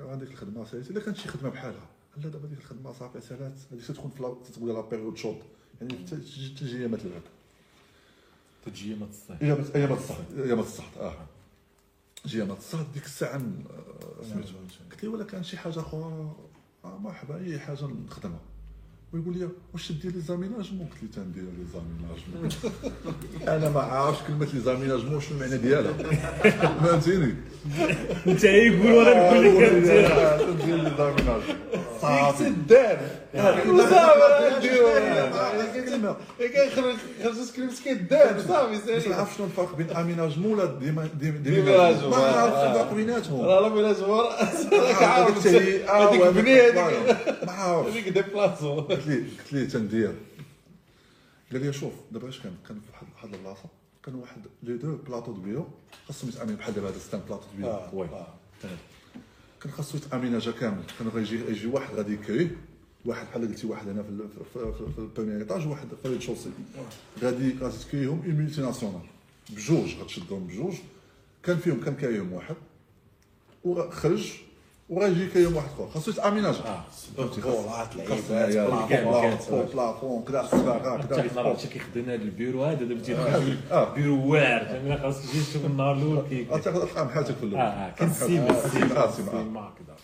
[0.00, 1.88] هذيك الخدمة ساليت إلا كانت شي خدمة بحالها.
[2.16, 5.36] لا دابا ديك الخدمة صافي سالات هذيك تكون في تتقول la période chaude
[5.80, 7.22] يعني تجي تجي أيامات البعد
[8.66, 9.42] تجي ما تصيح
[9.74, 11.26] ايامات الصهد أيامات الصهد آه.
[12.26, 14.52] جي ايامات الصهد ديك الساعة آه، سميتو.
[14.90, 16.32] قلت لي ولا كان شي حاجة أخرى؟
[16.84, 18.40] آه مرحبا اي حاجة نخدمها.
[19.12, 22.48] ويقول لي واش دير les aménagements قلت لي تندير les aménagements
[23.56, 25.92] أنا ما عارفش كلمة les aménagements شنو المعنى ديالها.
[26.84, 27.34] فهمتيني؟
[28.26, 31.56] انت يقول وأنا نقول لك كديرها تندير les aménagements
[32.08, 32.98] ديك تدار
[37.24, 40.64] خرجت كلمة كدار صافي ما سالي نعرفش شنو الفرق بين aménagement ولا
[41.18, 42.10] déménagement.
[42.10, 43.46] ما نعرفش الفرق بيناتهم.
[43.46, 44.24] لا بلا جوار
[44.72, 47.44] راك عارف آه، هذيك وهذيك- بني هذيك.
[47.46, 50.14] ما عارفش هذيك déplacer قلت لي قلت لي تندير
[51.52, 53.64] قال لي شوف دابا اش كان كان في واحد البلاصة.
[54.06, 55.66] كان واحد les deux plateaux de bureau.
[56.08, 57.78] خاصهم يتامن بحال دابا هذا c'est un plateau de bureau.
[57.92, 58.08] oui.
[59.64, 60.82] كان خاصو يتاميناجا كامل.
[60.98, 62.50] كان غيجي يجي واحد غادي يكري
[63.04, 66.50] واحد بحال قلتي واحد هنا في في, في, ال premier étage وواحد في ال rez-de-chaussée
[67.22, 69.00] غادي غادي تكريهم une multinationale
[69.50, 70.74] بجوج غتشدهم بجوج.
[71.42, 72.56] كان فيهم كان كايهم واحد.
[73.64, 74.32] وخرج.
[74.88, 76.84] وغيجي كايهم واحد اخر خاصو يتاميناجا آه
[77.16, 83.56] فهمتي خاص لعيبات plafond كذا الصباغه حتى كذا حنا راه كيخدم هذا البيرو هذا دابا
[83.70, 83.94] آه.
[83.94, 87.60] بيرو واعر فهمتي خاصك تجي تشوف النهار الأول كي آه تاخذ ارقام حالتك في الأول
[87.60, 89.10] آه آه، سيما سيما.
[89.10, 89.96] سيما كذا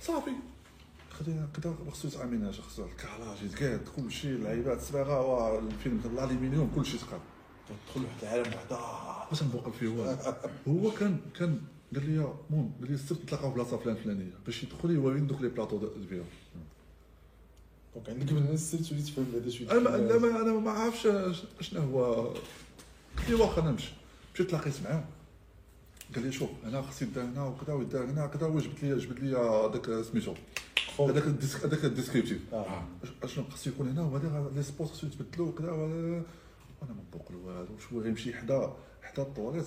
[0.00, 0.30] صافي
[1.10, 7.00] خدينا كذا خصو يتاميناج خصو الكراج يتقاد كل شيء اللعيبات الصباغه الفيلم الالومنيوم كل شيء
[7.00, 7.20] تقاد
[7.68, 8.78] تدخل واحد العالم وحده
[9.30, 10.16] باش نبوقل فيه هو
[10.68, 11.60] هو كان كان
[11.94, 14.32] قال لي مون قال لي السبت نتلاقاو في بلاصة فلان فلانية.
[14.46, 16.24] باش يدخل يوريني دوك les plateaux كبيره
[17.94, 19.70] donc عندك من السبت وليت تفهم هذا شوية.
[19.70, 21.08] أنا ما لا ما أنا ما عارفش
[21.60, 22.24] شنو هو.
[23.18, 23.92] قلت لي واخا أنا نمشي
[24.34, 25.04] مشيت تلاقيت معاه
[26.14, 29.36] قال لي شوف أنا خصني يدار هنا وكذا ويدار هنا كذا وجبت لي جبت لي
[29.36, 30.34] هذاك سميتو
[31.00, 32.54] هذاك ال desc هذاك ال descriptif.
[32.54, 32.84] آه.
[33.22, 36.24] اشنو خصو يكون هنا؟ وهذا les spots خصو يتبدلوا وكذا وأنا
[36.82, 39.66] ما نبوق له والو شو غيمشي حدا حدا الطواليت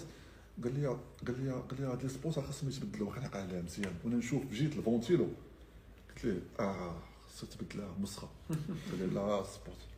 [0.63, 0.97] قال لي قال
[1.43, 3.93] لي قال لي هاد les spots خاصهم يتبدلوا خليق عليها مزيان.
[4.03, 5.27] وأنا نشوف جيت ال ventilo
[6.15, 6.95] قلت ليه؟ آه
[7.29, 9.91] خصو تبدلها مسخه قال لي لا فهمتيني؟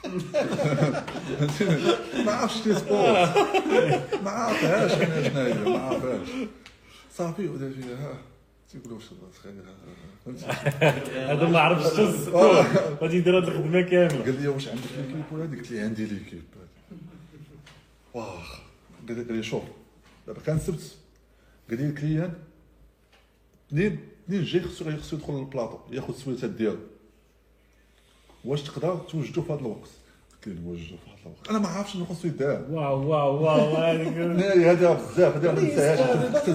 [2.26, 2.90] ما عرفتش les spots
[4.24, 6.28] ما عرفهاش أنا شنو هي ما عرفهاش
[7.12, 8.18] صافي ودار فيها ها
[8.72, 9.04] تيقولوا واش
[11.14, 12.62] هذا ما عرفش السبور
[13.02, 14.24] غادي يدير هاد الخدمة كاملة.
[14.24, 16.42] قال لي واش عندك l'équipe ولا هذيك قلت لي عندي l'équipe
[18.14, 18.58] واخ.
[19.08, 19.62] قال لي شوف.
[20.30, 20.80] دابا كان سبت
[21.70, 22.32] قال لي ال client
[23.72, 26.78] منين منين جاي خصو خصو يدخل للبلاطو ياخذ السويتات ديالو
[28.44, 29.88] واش تقدر توجدو في هذا الوقت
[30.34, 33.76] قلت لي نوجدو في هذا الوقت أنا ما عارفش شنو خصو يدار واو واو واو
[33.76, 36.46] هذا بزاف هذا ما ننساهاش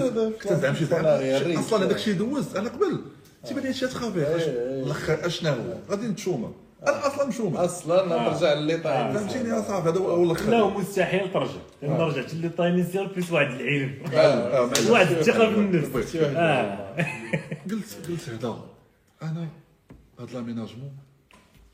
[0.42, 0.84] كنت- زعما شي.
[0.84, 3.00] زعما أصلا هذاك الشيء دوز أنا قبل
[3.44, 4.82] تيبان لي هادشي تخافي إيه، إيه.
[4.84, 6.52] الآخر اشنا هو غادي نتشومه
[6.88, 11.32] أنا أصلا مشومه أصلا نرجع للي طايب فهمتيني؟ يا صاحبي هذا هو الآخر لا مستحيل
[11.32, 11.60] ترجع.
[11.82, 16.16] أنا رجعت اللي طاينيسيال بليس واحد العلم آه، واحد الثقة في النفس.
[16.16, 16.96] آه.
[17.70, 18.64] قلت قلت هذا.
[19.22, 19.48] أنا
[20.20, 20.92] هاد l'aménagement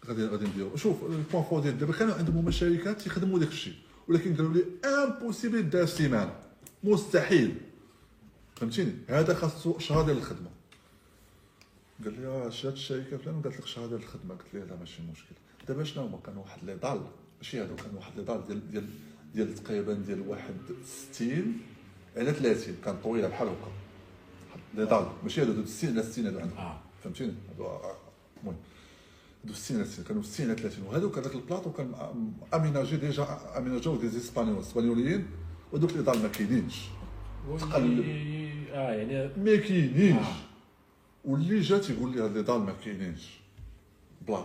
[0.08, 0.76] غادي غادي نديرو.
[0.76, 3.74] شوف ال point fort ديال دابا كانوا عندهم هما شركات تيخدموا داك الشيء.
[4.08, 6.32] ولكن قالوا لي impossible يدار في سيمانة.
[6.84, 7.54] مستحيل.
[8.56, 10.48] فهمتيني؟ هذا خاصو شهر ديال الخدمه
[12.04, 14.34] قال لي آه شات الشركة فلان قالت لك ديال الخدمة.
[14.34, 15.34] قلت ليه لا ماشي مشكل
[15.68, 17.00] دابا شنو هما كانوا واحد les dalles
[17.38, 18.86] ماشي هادو كانوا واحد les dalles ديال ديال
[19.34, 20.54] ديال تقريبا ديال واحد
[21.12, 21.56] 60
[22.16, 23.72] على 30 كان طويله بحال هكا.
[24.74, 26.58] les dalles ماشي هادو 60 على 60 هادو عندهم.
[26.58, 26.80] آه.
[27.04, 27.96] فهمتيني؟ آه،
[28.40, 28.56] المهم.
[29.44, 31.92] هادو 60 على 60 كانوا 60 على 30 وهذوك هذاك البلاطو كان
[32.54, 33.26] aménagé déjà
[33.58, 35.26] اميناجاو des Espagnols إسبانيوليين.
[35.72, 36.80] ودوك les dalles ما كاينينش.
[37.60, 38.04] تقلب.
[38.72, 40.26] آه يعني ما كاينينش.
[40.26, 40.51] آه.
[41.24, 43.40] واللي جا تيقول لي هاد les dalles ما كاينينش.
[44.28, 44.36] بلا.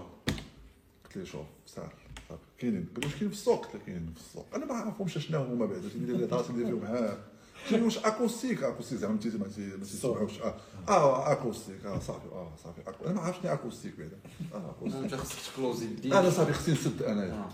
[1.05, 1.89] قلت له شوف سهل.
[2.29, 2.85] صافي كاينين.
[2.95, 4.45] قال واش كاين في السوق؟ قلت له كاينين في السوق.
[4.55, 7.17] أنا ما عارفهمش شنو هما بعدا تيقول les dalles تندير فيهم ها.
[7.69, 9.47] كاين واش acoustique؟ acoustique زعما ما
[9.83, 10.55] تسمعوش آه.
[10.87, 11.85] آه acoustique.
[11.85, 12.27] آه صافي.
[12.27, 12.81] آه صافي.
[12.83, 14.17] أكو- أنا ما عرفتش شنو acoustique بعدا
[14.53, 15.03] آه acoustique.
[15.03, 17.49] انت خصك تكلوزي أنا صافي خصني نسد انايا آه.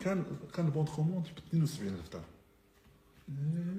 [0.00, 2.22] كان كان ال bon commande ب 72000 درهم.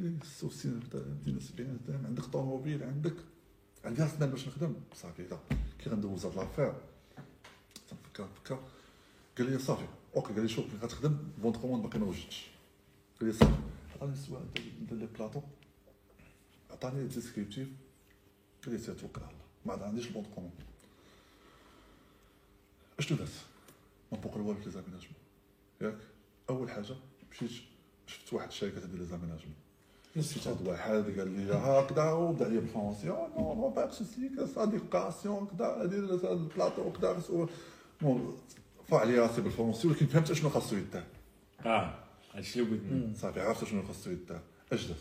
[0.03, 2.05] إيه، 66 درهم 72 درهم.
[2.05, 3.13] عندك طوموبيل عندك
[3.85, 4.75] عندي راس باش نخدم.
[4.93, 5.37] صافي لا
[5.79, 6.73] كي غندوز هاد l'affaire.
[7.89, 8.59] تنفكر نفكر
[9.37, 9.87] قال لي صافي.
[10.15, 12.47] أوكي قال لي شوف غتخدم bon commande باقي ما وجدتش
[13.19, 13.61] قال لي صافي.
[13.95, 14.43] عطاني السواق
[14.81, 15.41] ندير لي بلاطو.
[16.71, 17.67] عطاني ديسكريبتيف
[18.65, 20.53] قال لي توكل على الله ما عنديش البون كوموند
[22.99, 23.29] اشنو درت؟
[24.11, 25.13] ما بقى والو في ليزاميناجمون
[25.81, 25.97] ياك؟
[26.49, 26.95] أول حاجة
[27.31, 27.51] مشيت
[28.07, 29.68] شفت واحد الشركة تدير ليزاميناجمون مشيت
[30.17, 35.85] عند واحد قال لي هكذا وبدا لي بالفرونسيون نو نو با سوسي كا ديكاسيون كذا
[35.85, 37.21] دير البلاطو كذا
[38.01, 38.37] بون
[38.87, 41.03] فا عليا راسي بالفرونسي ولكن فهمت اشنو خاصو يدار
[41.65, 41.93] آه
[42.33, 44.39] هادشي اللي بغيت صافي عرفت شنو خاصو يدار
[44.71, 44.95] درت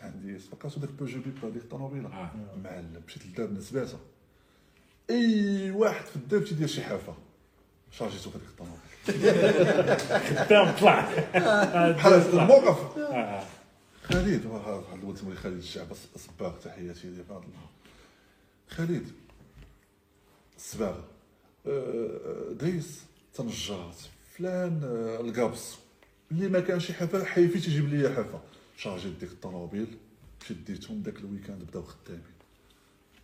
[0.00, 2.30] عندي سبقاسو داك بوجو بيب هذيك الطوموبيله آه.
[2.64, 4.00] معلم مشيت للدار نسباتها
[5.10, 7.14] اي واحد في الدار تيدير شي حافه
[7.90, 8.88] شارجيتو في هذيك الطوموبيل
[10.48, 11.08] تام طلع
[11.90, 12.98] بحال الموقف.
[14.08, 17.70] خالد واحد الولد سمولي خالد الشعب صباغ تحياتي هذا النهار
[18.68, 19.12] خالد
[20.56, 21.00] الصباغ
[21.66, 23.02] آه، دايس
[23.34, 23.96] تنجات
[24.36, 25.78] فلان آه، القابص.
[26.30, 28.40] اللي ما كان شي حافه حيفي تيجيب لي حافه
[28.76, 29.98] شارجيت ديك الطوموبيل
[30.42, 32.22] مشيت ديتهم داك الويكاند بداو خدامين.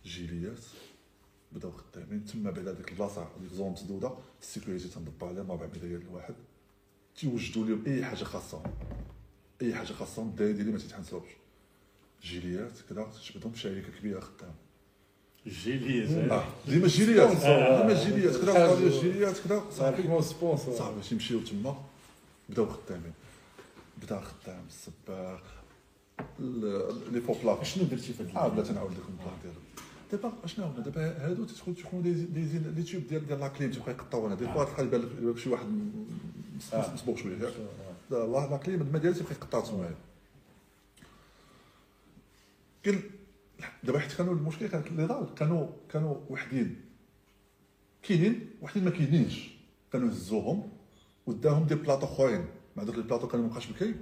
[0.05, 0.63] جيليات
[1.51, 2.25] بداو خدامين.
[2.25, 6.35] تما بعد هذيك البلاصة ديك زون مسدودة السيكوريتي تنضبط عليها 400 ريال الواحد
[7.15, 8.63] تيوجدوا لهم أي حاجة خاصهم
[9.61, 11.27] أي حاجة خاصهم الدراري ديالي ما تيتحنسوش
[12.23, 14.53] جيليات كذا تجبدهم شركه كبيرة خدام.
[15.47, 16.43] جيلي آه.
[16.67, 17.77] ديما جيليات سبونسور.
[17.81, 18.67] ديما جيليات كذا حاجة.
[18.67, 18.89] صافي.
[19.01, 19.63] جيليات كذا
[20.21, 21.75] سبونسور صافي تيمشيو تما.
[22.49, 23.13] بداو خدامين.
[24.03, 25.39] بدا خدام الصباغ
[26.39, 29.59] ال- لي فوق لاف شنو درتي في آه هاد بلا تنعاود لكم البلان ديالو.
[30.11, 33.91] دابا اشنو هما؟ دابا هادو تدخل تكون دي زين لي تيوب ديال ديال لاكليم تيبقى
[33.91, 35.65] يقطعونا دي فوا تلقى يبان لك لك شي واحد
[36.73, 36.93] آه.
[36.93, 37.33] مسبوق شوية.
[37.33, 39.95] ياك لا الله la clim الماء ديالو تيبقى يقطع تمايا
[42.85, 43.01] قال
[43.83, 46.81] دابا حيت كانوا المشكل كانت دار كانوا كانوا وحدين.
[48.03, 49.49] كاينين وحدين ما كاينينش.
[49.93, 50.69] كانوا هزوهم
[51.25, 53.95] وداهم des plateaux اخرين مع دوك les plateaux كانوا مابقاش بكاين.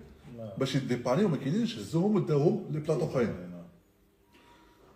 [0.58, 3.54] باش يديبانيو ما كاينينش هزوهم وداهم les plateaux اخرين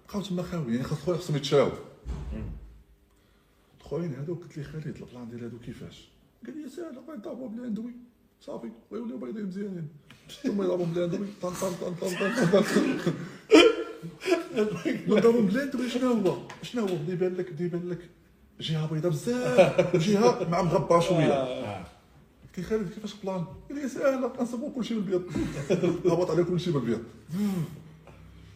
[0.07, 1.71] بقاو تما خاويين يعني خاص خويا خصهم يتشراو
[3.81, 6.09] خوين هادو قلت لي خالد ال plan ديال هادو كيفاش؟
[6.45, 7.91] قال لي ساهل بغا يضربوا ب l'enduit
[8.41, 8.69] صافي.
[8.91, 9.87] ويوليو بيضين مزيانين
[10.43, 12.99] ثم يضربوا ب l'enduit طن طن طن طن طن
[15.07, 18.09] نضربوا ب l'enduit شنو هو؟ شنو هو؟ اللي يبان لك اللي يبان لك.
[18.59, 19.95] جهة بيضاء بزاف.
[19.95, 21.83] وجهه مع مغبره شوية.
[22.57, 25.23] لي خالد كيفاش plan؟ قال لي ساهله نصبوا كلشي بالبيض.
[26.11, 27.03] هبط على كلشي بالبيض.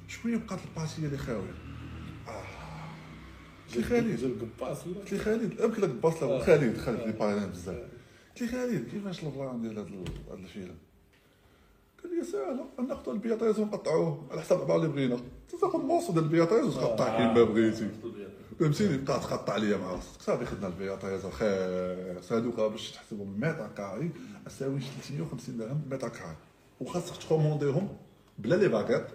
[0.08, 1.54] شوية بقات الباسية اللي خاوية.
[3.68, 4.24] قلت لي خالد.
[4.62, 8.01] قلت لي خالد يمكن لك باص له خالد خالد لي بايرين بزاف.
[8.42, 9.88] لي خالد كيفاش البلان ديال هذا
[10.34, 10.76] الفيلم؟
[12.04, 15.18] قال لي ساهله ناخذ البياطيز ونقطعوه على حسب العباره اللي بغينا.
[15.62, 17.90] تاخذ موصو ديال البياطيز وتقطع كيما بغيتي.
[18.60, 20.22] فهمتيني؟ بقى تقطع ليا مع راسك.
[20.22, 21.26] صافي خدنا البياطيز.
[21.26, 24.12] خير هذوك باش تحسبهم متر كاري
[24.48, 26.36] أساوي 350 درهم متر كاري
[26.82, 27.90] وخاصك تكومونديهم
[28.40, 29.06] بلا لي باكيت.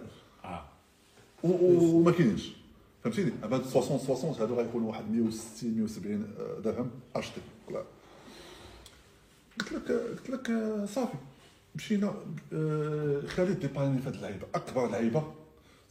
[1.43, 2.51] و- وما كاينينش.
[3.03, 6.33] فهمتيني؟ هاد 60 60 هادو غيكونوا واحد 160 170
[6.63, 7.41] درهم اشتي
[9.59, 11.17] قلت لك قلت لك آه، صافي.
[11.75, 12.13] مشينا
[12.53, 15.33] آه، خالد ديباني في هاد اللعيبة أكبر لعيبة.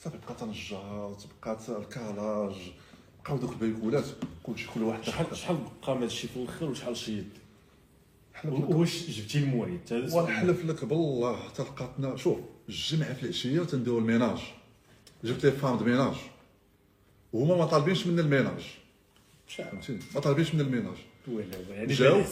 [0.05, 2.57] صافي بقات النجارات بقات الكالاج
[3.25, 4.05] بقاو دوك البيكولات.
[4.43, 7.29] كلشي كل واحد شحال شحال بقى من هادشي في الآخر وشحال شيد؟
[8.45, 9.39] واش جبتي
[9.91, 10.25] السؤال.
[10.25, 11.49] ونحلف لك بالله.
[11.57, 12.39] تلقاتنا شوف
[12.69, 14.39] الجمعه في العشية تنديروا ménage.
[15.25, 16.15] جبت لي femme de ménage.
[17.33, 18.63] وهما ما طالبينش منا ال ménage.
[19.49, 20.97] فهمتيني؟ ما طالبينش منا ال ménage.
[21.29, 22.23] ولا يعني جاو.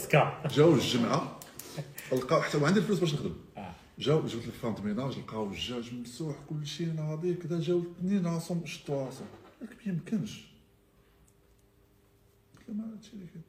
[0.50, 1.40] جاو الجمعه
[2.12, 3.34] لقاو حتى وعندي الفلوس باش نخدم.
[3.56, 3.74] آه.
[3.98, 8.26] جاو جبت لي femme de ménage لقاو الدجاج ممسوح كل شيء ناضي كذا جاو اثنين
[8.26, 9.26] راسهم شدوا راسهم
[9.60, 10.44] قلت لك ما يمكنش.
[12.56, 13.42] قلت له ما هادشي اللي كاين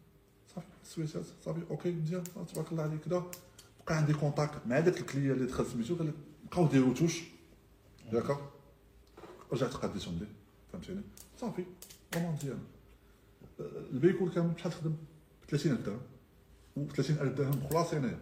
[0.56, 3.26] صافي سويتات صافي أوكي مزيان تبارك الله عليك كذا.
[3.88, 6.14] بقى عندي كونتاكت مع داك الكلية اللي دخل سميتو قال لك
[6.52, 7.22] بقاو ديروا توش.
[8.14, 8.38] ياك
[9.52, 10.28] رجعت قديتهم ليه
[10.74, 11.02] فهمتيني؟
[11.42, 11.66] صافي
[12.16, 12.60] مزيان.
[13.60, 14.96] آه، البيكول كان بشحال تخدم.
[15.48, 16.02] 30000 درهم.
[16.78, 18.20] و 30000 درهم خلاص انايا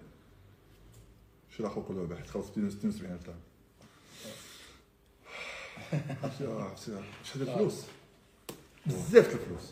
[1.58, 3.40] شي اخو كل واحد خلص 72000 درهم.
[5.94, 7.82] آه، شحال ديال الفلوس.
[8.86, 9.72] بزاف د الفلوس.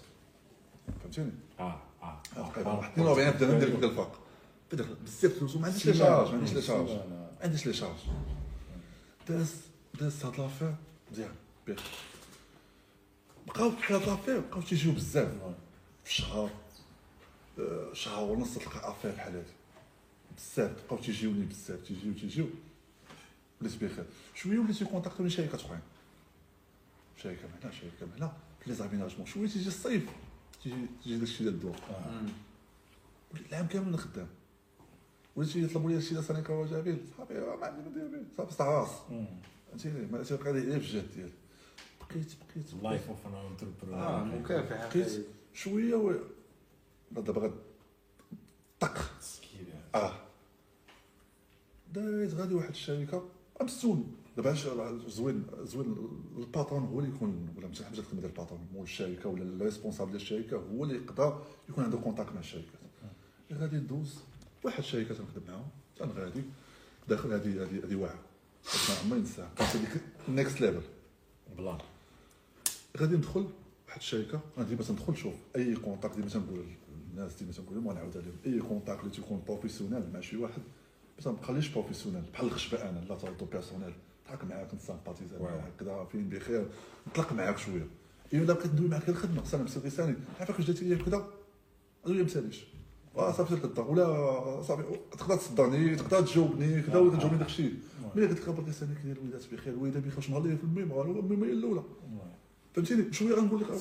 [1.04, 4.20] فهمتيني؟ آه آه تقريبا واحد 42000 درهم ديال ديال الفاق.
[5.04, 6.90] بزاف فلوس وما عنديش لي شارج ما عنديش لي شارج.
[6.90, 8.00] ما عنديش لي شارج.
[9.30, 9.56] داز
[10.00, 10.76] داز هاد لافير
[11.12, 11.32] مزيان
[11.68, 11.80] بخير
[13.48, 15.28] بقاو في هاد لافير بقاو تيجيو بزاف.
[16.04, 16.50] في الشهر آه،
[17.94, 19.48] شهر ونص تلقى أفير بحال هادي
[20.38, 22.48] بزاف بقاو تيجيوني بزاف تيجيو تيجيو.
[23.62, 24.06] وليت بخير.
[24.36, 25.82] شوية وليت يكونتاكتوني شركات أخرين.
[27.18, 28.34] شركة من هنا شركة من هنا.
[28.60, 30.10] في لي زاميناجمون شوية تيجي الصيف
[30.64, 31.76] تيجي تيجي داكشي ديال الدور.
[33.34, 34.28] وليت العام كامل خدام
[35.36, 38.90] وليت يطلبوا لي شي سنة كوا جابيل صافي ما عندي ما ندير به صافي استعراس
[39.70, 41.32] فهمتيني؟ ما تيبقى لي غير في الجهد ديالي.
[42.02, 46.14] بقيت بقيت لايف اوف ان انتربرونور آه مكافح بقيت شوية و
[47.12, 47.54] دابا
[48.80, 48.98] طق.
[49.96, 50.14] آه.
[51.94, 53.30] دايز غادي واحد الشركة.
[53.62, 54.54] مستون دابا
[55.08, 55.96] زوين زوين
[56.38, 59.50] ال patron هو اللي يكون ولا ماشي حاجة ديال ال patron مول الشركة ولا ال
[59.50, 62.82] responsable ديال الشركة هو اللي يقدر يكون عنده contact مع الشركات
[63.54, 64.20] غادي ندوز
[64.64, 65.68] واحد الشركة تنخدم معاهم.
[65.98, 66.44] تنغادي
[67.10, 68.20] داخل هذه هذه هذه واعره
[68.90, 70.82] ما عمري ننساها كانت هذيك ال next level
[71.58, 71.78] plan.
[72.98, 73.48] غادي ندخل
[73.88, 74.40] واحد الشركة.
[74.58, 76.66] أنا ديما تندخل شوف أي contact ديما تنقول.
[77.12, 80.62] للناس ديما تنقول لهم ونعاود عليهم أي كونتاكت اللي تيكون بروفيسيونيل مع شي واحد
[81.18, 83.94] ما تنبقاليش بروفيسيونيل بحال الخشبة أنا لا تردو بيرسونيل
[84.26, 86.66] نضحك معاك نسامباتيزا معاك كذا فين بخير
[87.08, 87.88] نطلق معاك شوية.
[88.34, 91.28] الا بقيت ندوي معاك الخدمه سلام سيدي ثاني عارفك واش جاتي ليا كذا
[92.08, 92.64] أنا ما مساليش
[93.18, 97.70] آه صافي الدار ولا صافي تقدر تصدرني تقدر تجاوبني كذا ولا تجاوبني داكشي.
[98.16, 101.46] ملي قلت لك باغي ثاني كاين الوليدات بخير الوالده بخير شنو غادي في الميمغ الميمغ
[101.46, 101.84] هي الأولى.
[102.74, 103.72] فهمتيني؟ شوية غنقول لك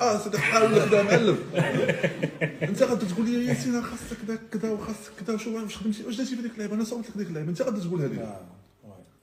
[0.00, 1.38] آه صدق حال ولا خدام معلم.
[2.62, 6.16] انت غادي تقول لي يا ياسين خاصك كذا كذا وخاصك كذا شو واش خدمتي واش
[6.16, 8.20] درتي في ديك اللعبه أنا صورت لك ديك اللعبه انت غادي تقولها لي.
[8.20, 8.40] آه،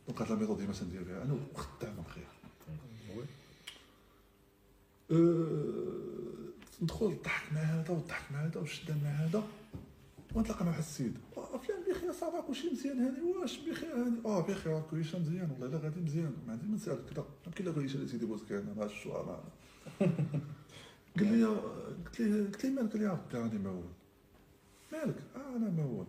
[0.07, 2.23] دونك هاد الميثود ديما تندير بها أنا وخدام خير
[5.11, 5.15] أه،
[6.81, 9.43] ندخل نضحك مع هذا ونضحك مع هذا وشدان مع هذا.
[10.35, 11.17] ونتلاقى مع واحد السيد.
[11.37, 15.51] آه، فلان بخير صافي كلشي مزيان هاني واش بخير هاني آه بخير كلشي مزيان.
[15.51, 16.33] والله إلا غادي مزيان.
[16.47, 16.99] ما عندي ما نسألك.
[17.13, 19.39] كذا يمكن لا اللي سيدي بوزك أنا ما شو ما
[21.17, 23.83] قال لي قلت لي قلت لي مالك قال لي آه، راني موال
[24.91, 26.05] مالك؟ آه أنا موال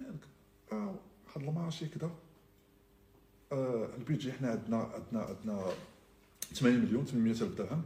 [0.00, 0.20] مالك؟
[0.72, 0.94] آه
[1.26, 2.10] واحد المارشي كذا
[3.52, 5.66] آه البيجي حنا عندنا عندنا عندنا
[6.54, 7.82] 80 مليون 800 ألف درهم.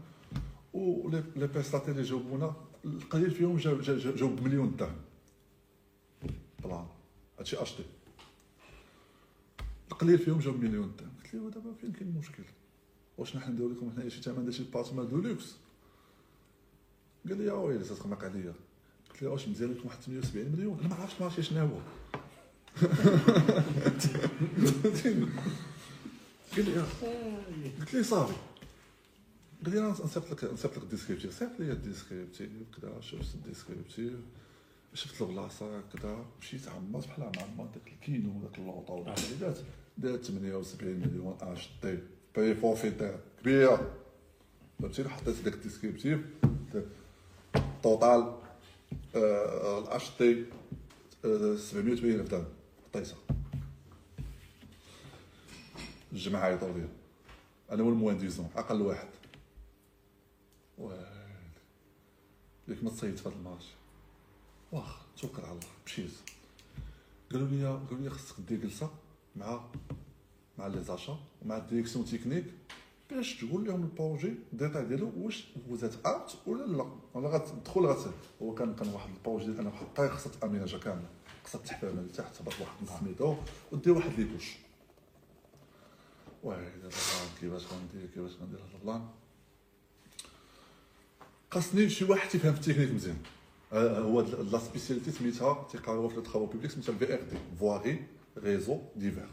[0.75, 4.97] ولي لي بريستاتير اللي جاوبونا القليل فيهم جاوب جا- جا- جاوب بمليون درهم.
[6.65, 6.87] بلان
[7.39, 7.85] هادشي اش دي
[9.93, 11.11] القليل فيهم جاوب مليون درهم.
[11.25, 12.43] قلت له دابا فين كاين المشكل
[13.19, 15.57] واش نحن نديرو لكم؟ هنايا شي ثمن ديال شي بارتمان دو لوكس.
[17.29, 18.55] قال لي ويلي تتخمق عليا
[19.11, 21.81] قلت له واش مزيان لكم واحد 78 مليون؟ أنا ما عرفتش مارشي شنو هو
[26.57, 26.85] قال لي
[27.81, 28.35] قلت لي صافي
[29.65, 32.51] قال لي نصيفط لك نصيفط لك الديسكريبتيف صيفط لي الديسكريبتيف
[32.81, 34.13] كذا شفت الديسكريبتيف
[34.95, 39.59] شفت البلاصه كذا مشيت عمرت بحال عمرت داك الكيلو وداك اللوطة والوليدات
[39.99, 41.99] دارت 78 مليون أش تي
[42.37, 43.95] بي فورفيتير كبيرة.
[44.81, 46.21] فهمتي حطيت داك الديسكريبتيف
[47.83, 48.35] توتال
[49.15, 50.45] الاش تي
[51.23, 52.47] 780 الف درهم
[52.89, 53.17] حطيتها
[56.13, 56.89] الجماعه عيطوا لي
[57.71, 59.09] أنا والموان ديزون أقل واحد
[60.79, 60.99] ويلي
[62.69, 63.65] ياك ما تصيد في هذا الماتش
[64.73, 66.11] واخا توكل على الله مشيت
[67.33, 68.91] قالوا لي قالوا لي خصك دير جلسه
[69.37, 69.61] مع
[70.59, 72.45] مع لي زاشا ومع الديريكسيون تكنيك
[73.11, 78.55] باش تقول لهم البروجي الديتاي ديالو واش وزات ارت ولا لا ولا غتدخل غت هو
[78.55, 81.09] كان كان واحد البروجي ديال أنا واحد الطريق خصها تاميناجا كامله
[81.45, 83.37] خصها تحفر من التحت تهبط واحد نص
[83.73, 84.57] ودير واحد لي كوش
[86.43, 86.95] واه دابا
[87.41, 89.09] كيفاش غندير كيفاش غندير هذا البلان
[91.51, 93.17] خاصني شي واحد تيفهم في التكنيك مزيان
[93.73, 98.05] آه، هو la spécialité سميتها تيقراوها في les travaux publics سميتها ال VRD voirie
[98.39, 99.29] réseaux divers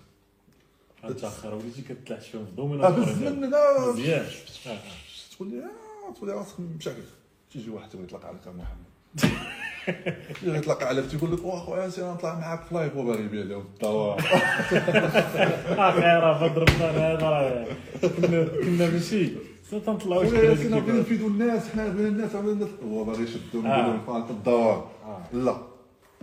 [1.09, 4.25] أنت اخر وليتي كتلعب فيهم في domaine آه بالزمن لا مزيان.
[4.67, 4.77] آه، آه.
[5.35, 6.93] تقول لي آه تقول لي راسك مشعل
[7.51, 8.85] تيجي واحد تيبغي يطلق عليك محمد.
[10.39, 13.61] تيجي يطلق عليك تيقول لك واه خويا سير نطلع معاك في live وباغي يبيع لهم
[13.75, 14.19] الدواء.
[15.77, 17.67] أخيرا فضربنا هذا راه
[18.01, 19.29] كنا كنا ماشي.
[19.71, 22.69] تنطلعوا سير بغينا نفيدوا الناس حنا بغينا الناس عملنا الناس.
[22.83, 23.77] هو باغي يشدهم آه.
[23.79, 24.91] يقول لهم فانت الدواء.
[25.05, 25.23] آه.
[25.33, 25.57] لا.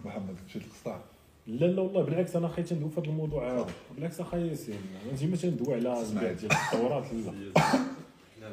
[0.04, 1.00] محمد مشيت للقسطاع
[1.46, 3.52] لا لا والله بالعكس أنا خايت ندوي في هذا الموضوع.
[3.52, 8.52] هذا بالعكس اخا ياسين أنا ديما تندوي على البيع ديال التطورات لا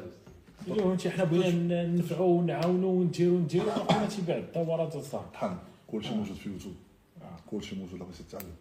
[0.68, 6.14] إلا فهمتي حنا بغينا ننفعوا ونعاونوا ونديروا نديروا اخونا تيبيع التطورات الصح طحن كلشي.
[6.14, 6.74] موجود في يوتيوب
[7.22, 7.36] آه.
[7.50, 8.54] كلشي موجود لا بغيتي تتعلم.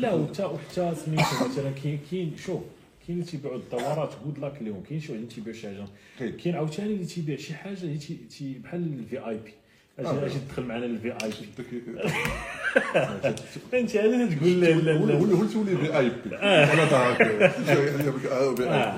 [0.00, 2.60] لا وحتى وحتى سميتو مثلا كاين كاين شوف
[3.06, 4.82] كاين اللي تيبيعوا الدورات good luck ليهم.
[4.82, 5.86] كاين شي واحد اللي تيبيع شي حاجة.
[6.36, 6.56] كاين.
[6.56, 7.98] عاوتاني اللي تيبيع شي حاجة اللي
[8.58, 9.52] بحال ال VIP
[9.98, 10.28] اش آه.
[10.48, 11.82] تدخل معنا لل VIP
[13.80, 15.14] أنت علاش تقول لا لا لا.
[15.14, 18.94] ولا تولي VIP أنا VI آه.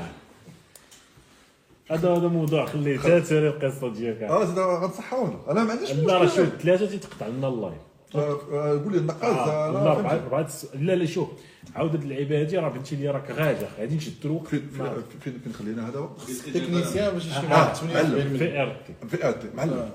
[1.91, 4.23] هذا هذا موضوع خليه تاتر القصة ديالك.
[4.23, 7.75] آه زيد غنصحاونا أنا ما عنديش لا راه شوف ثلاثة تيتقطع لنا ال live.
[8.15, 10.49] آه، آه، قول لي النقاز آه، لا
[10.81, 11.29] لا لا شوف
[11.75, 14.87] عاود هاد اللعيبة هادي راه بنتي لي راك غاجه غادي نشدو فين فين-
[15.21, 16.09] فين فين خلينا؟ هذا
[16.55, 19.91] تكنيسيان باش يشوف آه، 48 في ار تي في اتي معلم.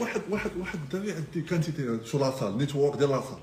[0.00, 3.38] واحد واحد واحد الدري عندي كانت شو لاصال نيتورك ديال لاصال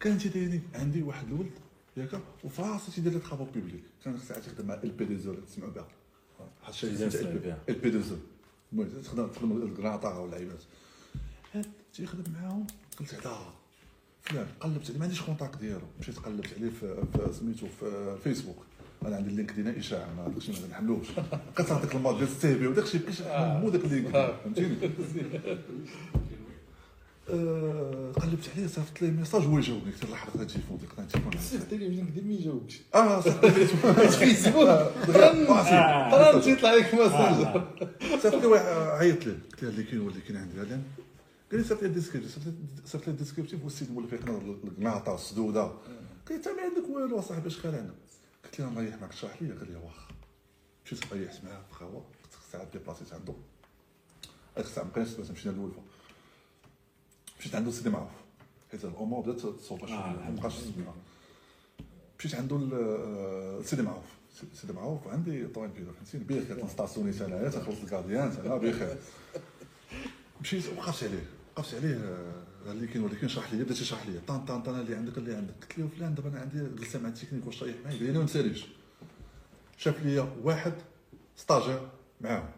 [0.00, 1.50] كان تيديرني عندي واحد الولد
[1.96, 5.36] ياك؟ وفي راسي تيدير لي ترافو بيبليك كان ساعات يخدم مع ال بي دي زول
[5.46, 5.86] تسمعوا بها.
[7.38, 7.58] بها.
[7.68, 8.18] ال بي دي زول.
[8.72, 10.62] المهم تخدم تخدم الكراطا واللعيبات
[11.54, 12.66] هاد تيخدم معاهم
[13.00, 13.38] قلت هذا
[14.22, 15.86] فلان قلبت عليه ما عنديش كونتاكت ديالو.
[16.00, 18.56] مشيت قلبت عليه في, في سميتو في فيسبوك
[19.06, 21.06] أنا عندي اللينك دينا إشاعة ما داكشي ما نحملوش
[21.56, 23.16] كتعطيك الماضي ديال السي في وداكشي بقيت
[23.62, 24.10] مو داك اللينك.
[24.44, 24.76] فهمتيني؟
[27.30, 31.72] آه، قلبت عليه صيفط ليه ميساج هو جاوبني قلت له لحظة التليفون ديك التليفون صيفط
[31.72, 34.68] لي من قدام ما يجاوبش آه صيفط ليه فيسبوك
[35.06, 37.62] طران تيطلع لك message
[38.22, 38.46] صيفط لي.
[38.46, 38.64] واحد
[39.00, 40.60] عيط ليه قلت له اللي كاين هو اللي كاين عندي.
[40.60, 40.80] هذا
[41.50, 42.38] قال لي صيفط لي ال descriptif
[42.84, 45.70] صيفط لي- ال descriptif والسيد مولف يقنع القناطه السدودة.
[46.30, 47.90] قلت له ما عندك والو اصاحبي اش خلعنا
[48.58, 50.08] قلت له نريح معك تشرح لي قال لي واخا.
[50.86, 52.04] مشيت ريحت معاه في خاوه
[52.52, 53.34] ساعات ديبلاسيت عنده
[54.56, 55.82] هذيك الساعة ما بقيناش باش مشينا للولفه
[57.40, 58.10] مشيت عنده سيدي معروف.
[58.70, 60.84] حيت الأمور بدات تصوب شوية ما بقاش السبيل
[62.18, 64.04] مشيت عنده ل- سيدي معروف.
[64.54, 68.96] سيدي معروف عندي طوين بيدو فهمتيني بخير تنستاسيوني انايا تنخلص ال gardien أنا بخير.
[70.40, 71.26] مشيت وقفت عليه.
[71.56, 71.96] وقفت عليه
[72.66, 75.34] آه، اللي كاين كاين شرح لي بدا تيشرح لي طان طان طان اللي عندك اللي
[75.34, 75.54] عندك.
[75.62, 77.96] قلت له فلان دابا أنا عندي جلسه مع التكنيك واش طايح معايا.
[77.96, 78.66] قال لي لا ما نساليش.
[79.76, 80.72] شاف لي واحد
[81.36, 81.80] stagiaire
[82.20, 82.48] معاهم.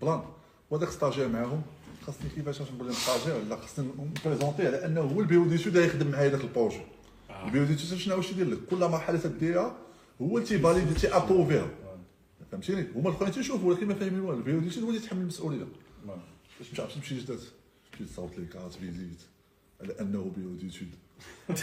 [0.00, 0.22] بلان.
[0.70, 1.62] وهذاك stagiaire معاهم
[2.06, 3.88] خاصني كيفاش باش نقول لهم stagiaire؟ لا خاصني
[4.26, 6.80] نبريزونتي على أنه هو ال bureau d'études يخدم معايا داك ال projet.
[7.44, 9.76] ال bureau d'études شنو واش يدير لك؟ كل مرحلة تديرها
[10.22, 11.68] هو اللي تيفاليدي تيابروفيها
[12.52, 14.38] فهمتيني؟ هما الأخرين تيشوفوا ولكن ما فاهمين والو.
[14.38, 15.66] ال bureau d'études هو اللي يتحمل المسؤولية.
[16.58, 17.40] باش ما تعرفش تمشي جدات
[17.96, 19.20] مشيت صوبت لي carte visite
[19.80, 20.88] على انه bureau d'études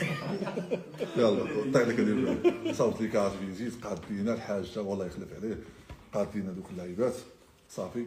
[1.17, 5.57] يلا طيح لك هذه صوبت لي carte visite قعد لينا الحاج والله يخلف عليه.
[6.13, 7.15] قعد لينا دوك اللعيبات.
[7.69, 8.05] صافي.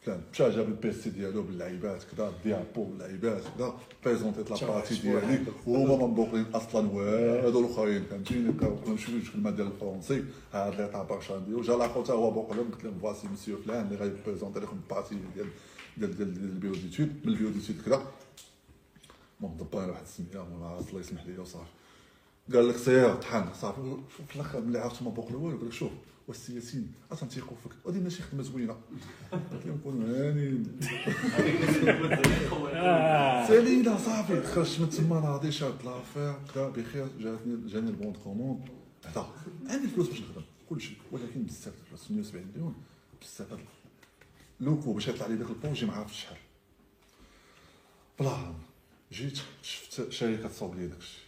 [0.00, 5.44] فلان مشى جاب البيسي ديالو باللعيبات كذا ديابو باللعيبات كذا بريزونتيت لابارتي ديالي.
[5.66, 6.90] وهما ما مبوقين أصلا.
[6.90, 12.12] والو الأخرين فهمتيني؟ بقاو نمشيو الكلمة ديال الفرونسي هاد لي طاباش نديرو جا لاخر تا
[12.12, 15.46] هو بوق لهم قلت لهم فواسي مسيو فلان اللي غيبريزونتي لكم البارتي ديال
[15.98, 18.06] ديال ديال ديال البيو ديتود من البيو ديتود كذا
[19.40, 21.70] المهم دبرنا واحد السمية ما عرفت الله يسمح لي وصافي.
[22.52, 23.96] قال لك سير طحن صافي.
[24.28, 25.92] في الآخر ملي عرفت ما بوق والو قال لك شوف
[26.28, 27.72] والسي ياسين؟ أصلا تيقوا فيك.
[27.86, 28.76] غادي ماشي خدمة زوينة.
[29.32, 30.78] قلت لهم كونوا هانيين
[33.48, 34.42] سالينا صافي.
[34.42, 37.08] خرجت من تما ناضي شاد l'affaire كذا بخير.
[37.18, 38.68] جاتني جاني ال bon de commande.
[39.04, 39.26] هذا
[39.66, 42.74] عندي الفلوس باش نخدم كل شيء ولكن بزاف الفلوس 170 مليون.
[43.22, 43.58] بزاف هاد
[44.64, 46.36] le coût باش يطلع لي داك ال projet ما عرفتش شحال
[48.18, 48.54] بلان
[49.12, 51.18] جيت شفت شركة تصوب لي داكشي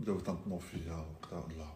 [0.00, 1.74] بداو تنطنوا فيا وكذا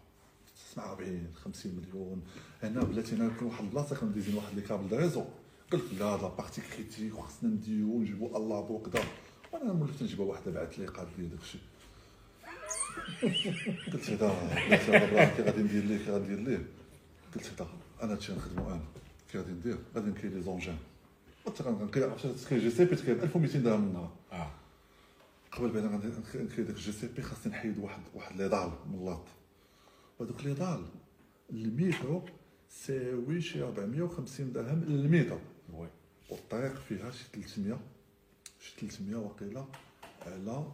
[0.71, 2.23] تسمع 40 50 مليون.
[2.63, 5.25] هنا بلاتي أنا كل واحد البلاصة كانوا دايزين واحد لي câble réseau.
[5.73, 9.05] قلت لا لا partie critique وخصنا نديو ونجيبو الله بو كذا
[9.53, 11.59] وأنا مولفت نجيبها واحدة بعثت لي قالت لي داكشي
[13.93, 14.11] قلت
[14.91, 16.67] براه كي غادي ندير ليه كي غادي ندير ليه.
[17.35, 17.69] قلت هذا
[18.03, 18.85] أنا هادشي نخدمو أنا.
[19.33, 20.79] كي غادي ندير غادي نكري les engins.
[21.61, 24.51] غنكري تكري JCB تكري 1200 درهم النهار آه
[25.53, 26.07] قبل بعد غادي
[26.45, 29.25] نكري داك ال JCB خاصني نحيد واحد واحد les dalles من اللاط
[30.19, 30.85] وهذوك les dalles.
[31.51, 32.23] المترو
[32.71, 35.39] ساوي شي 450 درهم للمتر
[35.73, 35.89] oui.
[36.31, 37.79] والطريق فيها شي 300
[38.61, 39.67] شي 300 وقيلة
[40.27, 40.65] على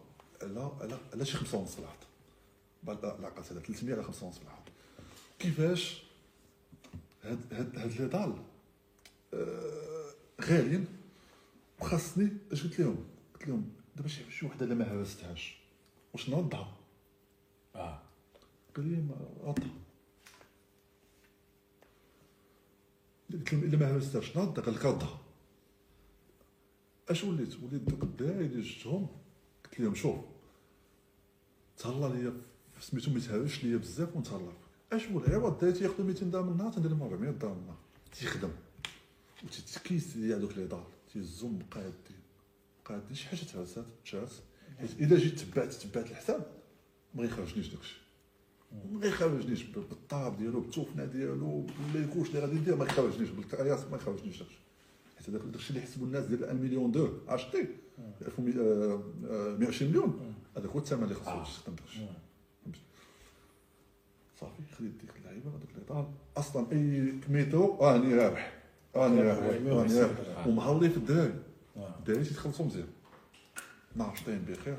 [0.41, 1.97] على على على شي خمسة ونص العرض
[2.83, 4.63] بعد العقد هذا 300 على خمسة ونص العرض
[5.39, 6.03] كيفاش؟
[7.23, 8.33] هاد هاد هاد les dalles.
[9.33, 10.04] آه،
[10.41, 10.85] غاليين
[11.81, 15.57] وخاصني اش قلت لهم؟ قلت لهم دابا شي وحدة اللي ما هرستهاش.
[16.13, 16.77] واش نردها
[17.75, 18.01] آه.
[18.75, 19.69] قال لي ما ردها
[23.33, 25.19] قلت لهم إلا ما هرستهاش نردها قال لك ردها
[27.09, 29.07] اش وليت؟ وليت دوك الدراري اللي جبتهم؟
[29.65, 30.15] قلت لهم شوف
[31.77, 32.33] تهلا ليا
[32.79, 34.51] سميتو ما يتهرش ليا بزاف ونتهلا
[34.93, 37.77] اش هو العوض الدراري تياخذوا 200 درهم النهار تندير لهم 400 درهم النهار
[38.11, 38.51] تيخدم.
[39.43, 41.93] وتتكيس هذوك لي دار تيزم قادين
[42.85, 44.41] قادين شي حاجة تهرسات تهرس
[44.79, 46.45] حيت الا جيت تبعت تبعت الحساب
[47.15, 47.95] ما غيخرجنيش داكشي.
[48.91, 53.97] ما غيخرجنيش ب- بالطاب ديالو بالتوفنة ديالو بالليكوش اللي غادي ندير ما يخرجنيش بالكرياس ما
[53.97, 54.57] يخرجنيش داكشي.
[55.17, 57.67] حيت هذاك داكشي اللي حسبوا الناس ديال 1 مليون دو اشتي
[58.37, 60.35] 120 مليون.
[60.57, 61.99] هذاك هو الثمن اللي خصو يستخدم داكشي.
[62.63, 62.79] فهمتي؟
[64.39, 68.63] صافي خديت ديك اللعيبة هذوك الاطار أصلا أي كميتو راني رابح.
[68.95, 71.33] راني رابح راني رابح ومهوري في الدراري
[71.99, 72.87] الدراري تيتخلصوا مزيان
[73.95, 74.77] ناشطين بخير.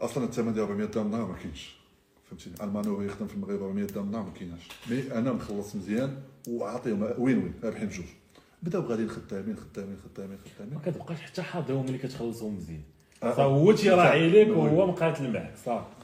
[0.00, 1.76] أصلا الثمن ديال 400 درهم نهار ما كاينش.
[2.30, 4.68] فهمتيني؟ ال manœuvre يخدم في المغرب 400 درهم نهار ما كايناش.
[4.90, 6.16] mais أنا مخلص مزيان
[6.48, 8.06] وعاطيهم win win رابحين بجوج.
[8.62, 10.74] بداو غاديين خدامين خدامين خدامين خدامين.
[10.74, 12.82] ما كتبقاش حتى حاضرهم ملي كتخلصهم مزيان.
[13.22, 13.44] آه.
[13.44, 14.52] هو تيراعي لك oui.
[14.52, 15.99] وهو مقاتل معك صافي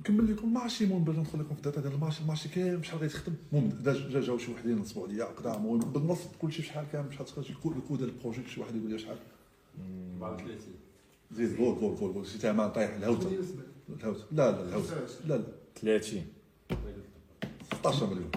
[0.00, 2.26] نكمل لكم ال marché المهم باش ندخل لكم في ال data ديال ال marché ال
[2.26, 6.18] marché كامل شحال غيتخدم؟ المهم جا جا- جاو شي وحدين نصبوا عليا قدا المهم بالنص
[6.42, 8.90] كلشي شحال كامل شحال تخرج ال coût ال coût ديال ال projet شي واحد يقول
[8.90, 9.16] لي شحال.
[10.22, 10.58] 34
[11.32, 13.28] زيد قول قول قول قول شي ثمن طايح الهوته
[13.88, 14.94] الهوته لا لا الهوته
[15.26, 15.42] لا لا.
[15.80, 16.26] 30
[17.74, 18.30] 16 مليون.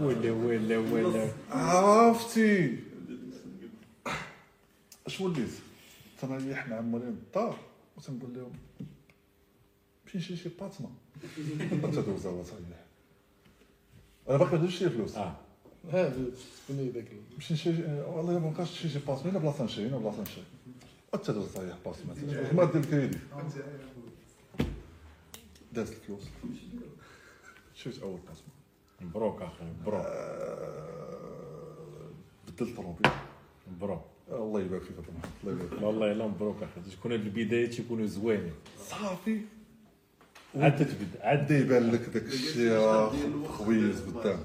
[0.00, 1.32] ولا ولا ولا.
[1.50, 2.76] عرفتي.
[5.06, 5.48] أش وليت؟
[6.22, 7.56] تنريح مع مولين الدار
[7.96, 8.52] وتنقول لهم
[10.18, 10.88] نشري شي باطمه
[11.82, 12.84] تدوز هو تريح
[14.28, 15.36] أنا باقي ما درتش شي فلوس آه
[15.92, 16.24] هذا
[16.64, 17.06] شكون ذاك
[17.38, 20.44] مشي نشري والله ما بقاش نشري شي باطمه هنا بلاصه نشري هنا بلاصه نشري
[21.24, 22.14] تدوز تريح باطمه
[22.50, 23.18] كما دير الكريدي
[25.72, 26.22] دازت الفلوس
[27.74, 28.60] شريت اول باطمه
[29.00, 30.06] مبروك أخي مبروك
[32.48, 33.10] بدلت طوموبيل
[33.72, 34.96] مبروك الله يبارك فيك
[35.44, 39.40] الله يبارك والله الا مبروك أخي تكون هاد البدايات تيكونوا زوينين صافي
[40.56, 42.78] عاد تتبدا عاد بدا يبان لك داك الشيء
[43.48, 44.38] خويز قدامك.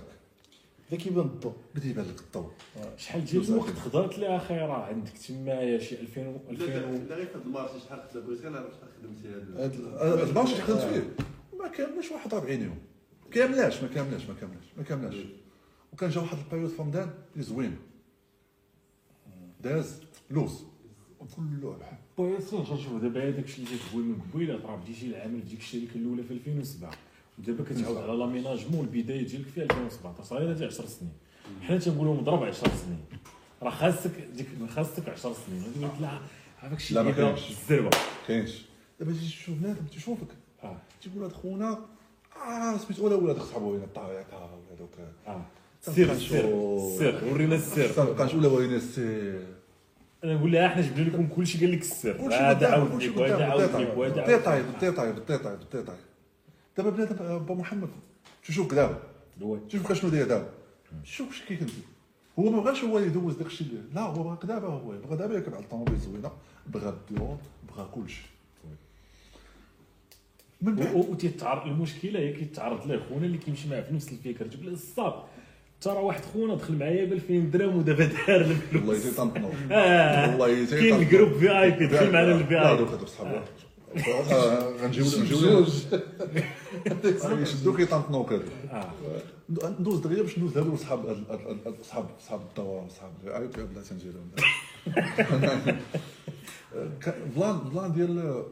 [0.92, 2.52] ذاك كيبان الضوء بدا يبان لك الضوء
[2.98, 7.16] شحال ديال الوقت خضرت لي أخي راه عندك تمايا شي 2000 و 2000 و- لا
[7.16, 9.28] غير في هاد ال marché شحال خدمت بغيت غير نعرف شحال خدمتي
[10.14, 11.24] هذا ال marché اللي خدمت فيه.
[11.60, 12.78] ما كاملش واحد 40 يوم.
[13.32, 15.16] كاملاش ما كاملاش ما كاملاش ما كاملاش
[15.94, 17.78] وكان جا واحد ال période في رمضان اللي زوين.
[19.62, 20.64] داز لوز.
[21.36, 25.42] كله بحال خويا سير شوف دابا هذاك الشيء اللي تقول من قبيلة راه بديتي العمل
[25.42, 26.92] في ديك الشركة الأولى في 2007
[27.40, 31.12] ودابا كتعاود على l'aménagement البداية ديالك في 2017 صايره هذه 10 سنين.
[31.62, 33.00] حنا تنقولوا مضرب 10 سنين.
[33.64, 35.64] راه خاصك ديك خاصك 10 سنين.
[35.64, 36.20] غادي لك لا
[36.60, 37.50] هذاك الشيء لا، ما ديال كاينش.
[37.50, 37.90] الزربه
[38.28, 38.62] كاينش.
[39.00, 40.28] دابا تيجي تشوف بنادم تيشوفك
[40.64, 40.78] آه.
[41.02, 41.80] تيقول هاد خونا
[42.48, 44.90] آه سميتو ولا ولاد صحابو هنا الطريقة هذوك
[45.28, 45.46] آه.
[45.84, 47.02] تنبقى السر السر نشوف.
[47.02, 47.58] السر ورينا
[47.96, 49.55] تنبقى نقول وين السير.
[50.24, 52.34] أنا نقول لها إحنا جبنا لكم كل شيء قال لك السر.
[52.34, 54.66] هذا قدام عاود كلشي لك وهذا قدام عاود لك وهذا عاود بالديتاي لك.
[54.66, 55.96] بالديتاي بالديتاي بالديتاي
[56.78, 57.90] دابا بنادم با محمد
[58.44, 59.00] تشوف دابا.
[59.68, 60.50] شوف شنو داير دابا
[61.04, 61.86] شوف اش كيف
[62.40, 65.54] هو ما بغاش هو يدوز داك الشيء لا هو بغا دابا هو بغا دابا يركب
[65.54, 66.32] على الطوموبيل زوينة
[66.68, 67.38] بغا الديور
[67.70, 68.22] بغا كلشي.
[70.62, 74.66] من بعد وتيتعرض المشكلة هي كيتعرض له خونا اللي كيمشي معاه في نفس الفكر تقول
[74.66, 75.14] له الصاد
[75.82, 80.30] ترى واحد خونا دخل معايا ب 2000 درهم ودابا دار والله الفلوس يزيد تنطنو آه.
[80.32, 80.96] والله يزيد كاين.
[80.96, 82.72] ال groupe VIP دخل معنا الفي لا.
[82.72, 83.36] اي دوك هادوك صحابو
[84.32, 85.66] آه، غنجيو غنجيو
[87.42, 88.44] يشدوك يطنطنوك هادو.
[88.72, 88.92] آه.
[89.80, 91.18] ندوز دغيا باش ندوز هادو صحاب
[91.84, 94.32] صحاب صحاب الدوام صحاب عيط يا بلاتي نجي لهم
[97.36, 98.44] بلان بلان ديال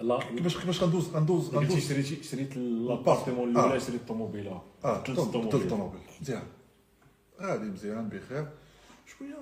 [0.00, 0.18] لا.
[0.18, 3.60] كيفاش كيفاش غندوز غندوز غندوز؟ شريتي شريت لابارتمون آه.
[3.60, 5.04] الاولى شريت الطوموبيله آه.
[5.04, 6.00] ثلاث ثلاث طوموبيل.
[6.20, 6.42] مزيان
[7.40, 8.48] غادي مزيان بخير.
[9.06, 9.38] شوية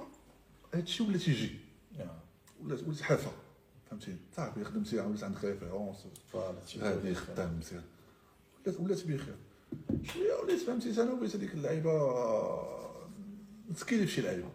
[0.75, 1.51] هادشي ولا تيجي
[2.65, 3.31] ولات ولات حافه
[3.91, 6.07] فهمتي صافي خدمتي ولات عندك ريفيرونس
[6.81, 7.85] هادي خدام مزيان.
[8.67, 9.37] ولات ولات بخير.
[10.03, 11.93] شوية وليت فهمتي أنا وليت هذيك اللعيبة
[13.71, 14.49] مسكيني في شي لعيبة.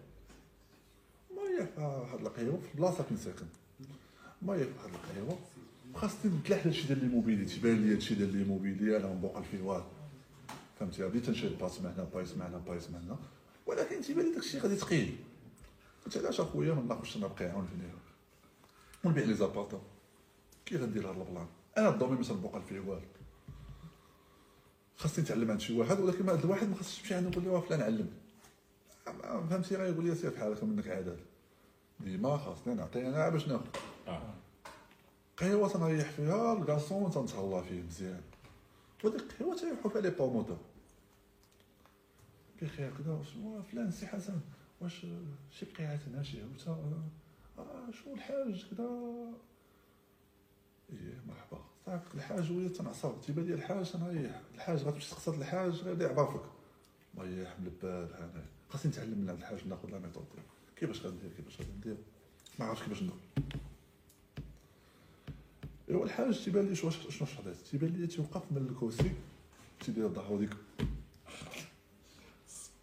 [1.36, 3.46] ما هي واحد القهيوه في البلاصه فين ساكن.
[4.42, 5.38] ما هي واحد القهيوه
[5.96, 9.84] خاصني نتلاح هادشي ديال l'immobilier تيبان لي هادشي ديال l'immobilier أنا مبوقل فيه والو
[10.80, 13.18] فهمتي؟ بديت نشري pièce هنا pièce هنا pièce هنا
[13.66, 15.16] ولكن تيبان لي داكشي غادي ثقيل
[16.06, 17.92] قلت علاش أخويا ما ناقصش نبقى يعاون فيني
[19.04, 19.82] ونبيع les appartements
[20.66, 23.02] كي غندير هاد ال plan؟ أنا ال domaine مش نبوقل فيه والو
[24.98, 28.08] خاصني نتعلم عند شي واحد ولكن هذا الواحد ما خاصش تمشي عنده تقول له فلان
[29.08, 31.20] ما- فهمتي؟ غيقول لي سير بحالك منك عدد
[32.00, 33.66] ديما خاصني نعطي أنا باش ناخذ.
[34.08, 34.34] آه.
[35.38, 38.22] قهوة تنريح فيها ال garçon تنتهلا فيه مزيان.
[39.04, 40.58] وديك القهوة تيريحوا فيها les promoteurs
[42.62, 43.28] بخير كذا واش
[43.72, 44.40] فلان سي حسن
[44.82, 45.06] واش
[45.52, 46.72] شي بقيعات هنا شي هوته
[47.60, 48.90] آه شنو الحاج كذا
[50.90, 51.60] إيه مرحبا.
[51.86, 56.42] صافي الحاج هو تنعصر تيبان لي الحاج تنريح الحاج غتمشي تقصد الحاج غير يعرفك
[57.16, 60.26] مريح ملباد هنا خاصني نتعلم من هذا الحاج ناخذ la méthode.
[60.76, 61.98] كيفاش غندير كيفاش غادي ندير؟
[62.60, 63.16] ما عرفتش كيفاش ندير.
[65.94, 69.12] ايوا الحاج تيبان لي شنو شنو شحال تيبان لي تيوقف من الكرسي
[69.80, 70.50] تيدير ظهرو ديك.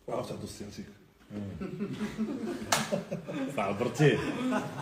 [0.09, 0.87] وعرفت عنده السياتيك
[3.57, 4.19] صعبرتيه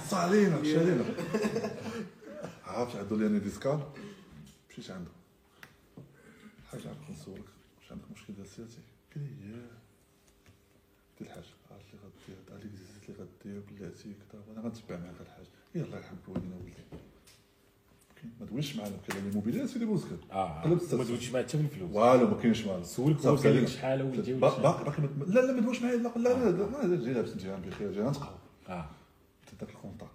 [0.08, 1.05] صالينا مشى علينا
[2.65, 3.81] عرفت عندو لي ديسكال؟
[4.70, 5.10] مشيت عنده
[6.70, 7.44] حاجة عرفت نسولك
[7.78, 8.78] واش عندك مشكل ديال سياسي
[9.15, 9.55] قال لي
[11.20, 15.47] قلت الحاج عرفت اللي غدير هاد ليكزيست اللي غدير بلاتي كذا وأنا غنتبع معاك الحاج
[15.74, 16.73] يلاه يرحم والدينا ولدي
[18.40, 20.98] ما دويش معنا كاين لي موبيلات سيدي بوزكر آه السلسلة.
[20.98, 23.68] ما دويتش معاه حتى بالفلوس والو ما كاينش معنا سولك هو قال لك.
[23.68, 25.97] شحال باقي؟ باقي لا لا ما دويش معايا.
[25.97, 27.92] لا لا لا جاي لابس جيران بخير.
[27.92, 28.38] جيران تقهوى
[28.68, 28.86] آه.
[29.60, 30.08] داك الكونتاك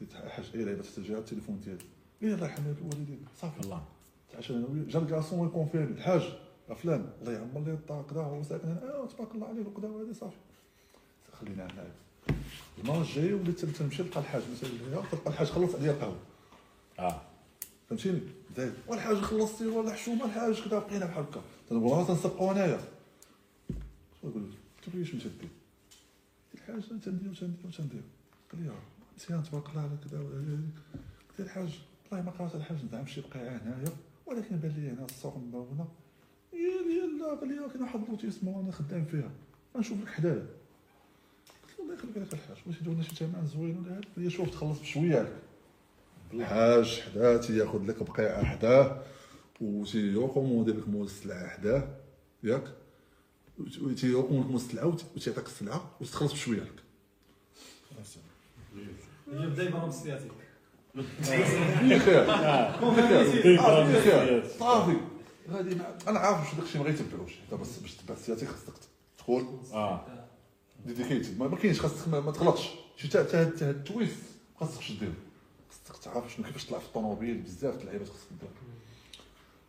[0.00, 1.84] قلت له حاج إيه لعبه تسجل التليفون ديالي
[2.22, 3.20] إيه الله يرحم الوالدين.
[3.40, 3.60] صافي.
[3.60, 3.82] الله.
[4.32, 6.22] تعشى أنا وياه جا الكاسون يكونفيرمي الحاج
[6.76, 10.12] فلان الله يعمر لي الدار كذا هو ساكن هنا آه تبارك الله عليه وكذا وهذا
[10.12, 10.36] صافي.
[11.32, 11.84] خلينا هنا
[12.78, 14.42] المره الجايه وليت تنمشي نلقى الحاج.
[14.52, 14.70] مثلا
[15.10, 15.46] تلقى الحاج.
[15.46, 16.16] خلص عليا القهوة.
[16.98, 17.20] آه.
[17.88, 18.20] فهمتيني؟
[18.56, 21.42] زايد والحاج خلصتي ولا حشومه الحاج كذا بقينا بحال هكا.
[22.04, 22.80] تنسبقوا أنايا.
[24.22, 24.42] شنو نقول
[24.86, 25.48] قلت له شنو تدير
[26.54, 28.02] الحاج تندير تندير تندير
[28.52, 28.70] قال لي
[29.16, 30.58] مزيان تبارك الله على كذا ولا هذا.
[31.28, 31.80] قلت له الحاج
[32.10, 33.92] والله ما قرأت الحاج ندعم شي بقيعه هنايا
[34.26, 35.88] ولكن بان لي هنا السوق مبونه
[36.52, 39.30] يا لي لا قال لي كاين واحد لوتي اسمه أنا خدام فيها.
[39.76, 40.46] غنشوف لك حدايا.
[41.62, 44.30] قلت له الله يخليك عليك الحاج واش يدونا شي ثمن زوين ولا هذا قال لي
[44.30, 45.32] شوف تخلص بشوية عليك.
[46.32, 49.02] الحاج حداه تياخذ لك بقيعه حداه
[49.60, 51.88] وتيريكوموندي لك مول السلعه حداه
[52.42, 52.64] ياك
[53.58, 56.72] وتيريكوموندي لك مول السلعه وتيعطيك السلعه وتخلص بشوية عليك
[59.32, 60.32] هي بدا يبان بال sciatique
[61.22, 62.24] فيه خير
[63.42, 64.48] كيف آه، فيه خير خير.
[64.58, 64.96] صافي
[65.50, 65.76] غادي
[66.08, 68.72] أنا عارف واش داكشي ما غيتبعوش بس باش تبع السياسي خاصك
[69.18, 70.06] تدخل آه.
[70.86, 72.68] dedicated ما ما كاينش خاصك ما, تغلطش.
[72.96, 74.16] شي تا تا تا ال twist
[74.60, 75.12] ما خاصكش دير.
[75.88, 78.50] خاصك تعرف شنو كيفاش تطلع في الطوموبيل بزاف اللعيبات خاصك دير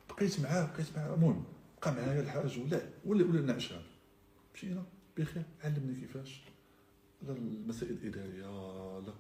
[0.10, 1.14] بقيت معاه بقيت معاه.
[1.16, 1.44] المهم
[1.82, 3.82] بقى معايا الحاج ولا ولا ولا نعشان
[4.56, 4.84] مشينا
[5.18, 5.44] بخير.
[5.64, 6.42] علمني كيفاش.
[7.28, 8.46] لا المسائل الإدارية
[9.00, 9.14] لا.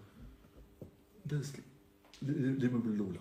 [1.25, 1.53] داز
[2.21, 3.19] لي من الأولى.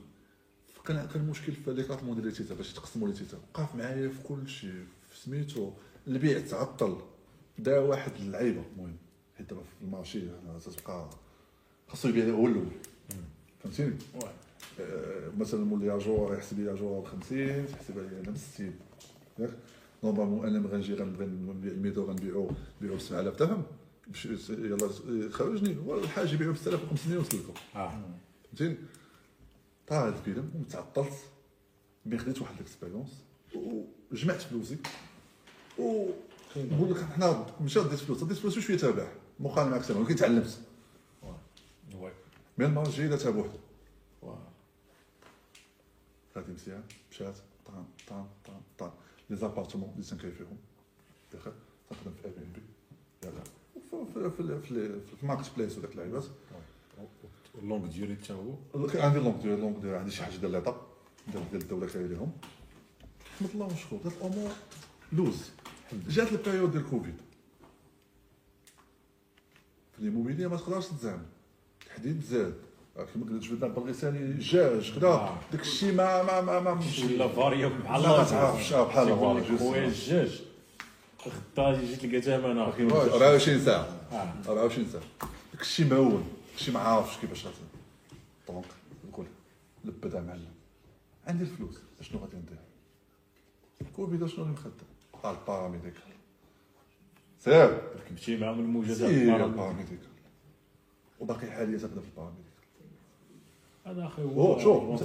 [0.87, 4.23] كان كان مشكل في لي كارت موديل تيتا باش يتقسموا les titres وقف معايا في
[4.23, 5.73] كل شيء في سميتو.
[6.07, 7.01] البيع تعطل.
[7.59, 8.97] دا واحد اللعيبه المهم.
[9.39, 10.21] حيت دابا في ال marché
[10.61, 11.11] تتبقى
[11.89, 12.69] خاصو يبيع هو الأول.
[13.63, 13.95] فهمتيني؟
[14.81, 18.75] آه، مثلا مول ياجور يحسب لي ياجور ب 50 تحسب عليا أنا ب 60
[19.39, 19.51] ياك؟
[20.05, 22.51] normalement أنا غنجي غنبغي نبيع الميدو غنبيعو
[22.81, 23.63] نبيعو ب 7000 درهم
[24.49, 24.89] يلا
[25.31, 25.77] خرجني.
[25.95, 28.01] الحاج يبيعو ب 6500 وسلكو آه.
[28.45, 28.77] فهمتيني؟
[29.87, 31.13] طلع هذا الفيلم وتعطلت.
[32.07, 33.11] mais خديت واحد ال expérience
[34.13, 34.77] وجمعت فلوسي.
[35.79, 36.07] و
[36.57, 39.09] نقول لك حنا مشى ديت فلوس ديت فلوس شوية تابع.
[39.41, 40.59] مقارنه مع كتابه ولكن تعلمت.
[42.59, 43.61] من المره الجايه بوحدها
[44.23, 44.37] وي.
[46.37, 46.83] غادي مزيان.
[47.11, 47.37] مشات.
[47.67, 48.91] طان طان طان طان
[49.31, 50.57] لي زابارتمون اللي تنكاي فيهم
[51.33, 51.53] داخل.
[51.91, 52.63] تنخدم في اي بي ام بي
[54.15, 56.25] في في في الماركت بليس وداك اللعيبات
[57.59, 58.55] اللونغ ديوري حتى هو.
[58.95, 60.87] عندي لونغ ديور لونغ ديور عندي شي حاجة ديال ليطا.
[61.33, 62.33] ديال الدولة كاين لهم
[63.39, 64.51] حمد الله وشكر دات الأمور
[65.13, 65.51] لوز.
[66.09, 67.17] جات البيريود ديال كوفيد
[69.97, 71.23] في ليموبيليه ما تقدرش تزعم.
[71.93, 72.55] الحديد زاد.
[72.97, 75.39] آه، كما قلت جبدنا بالغساني جاج كذا آه.
[75.53, 78.19] داك الشيء ما ما ما ما ولا بحال لا الله.
[78.19, 79.59] ما تعرفش، آه، بحال.
[79.59, 80.43] خويا الجاج
[81.59, 84.33] غدا جيت لقيت أنا 24 ساعه آه.
[84.49, 85.03] 24 ساعه
[85.53, 87.57] داك الشيء معول داك الشيء ما عارفش كيفاش غادي
[88.49, 88.65] donc
[89.09, 89.27] نقول
[89.85, 90.53] لبدا معلم
[91.27, 91.79] عندي الفلوس.
[92.01, 92.59] أشنو غادي ندير؟
[93.97, 94.73] كوفيد شنو اللي مخدم
[95.23, 96.03] قال paramédical
[97.39, 97.81] سير.
[98.09, 100.12] كنتي معاهم الموجه ديال ال paramédical.
[101.23, 102.53] وباقي حاليا تبدا في ال paramédical
[103.87, 105.01] هذا أخي أوه، شوف.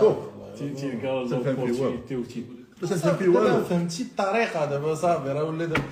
[0.00, 0.18] شوف.
[0.58, 1.24] تيلقى
[2.16, 2.44] وتي
[3.28, 5.82] والو فهمتي الطريقة دابا صافي راه ولا دابا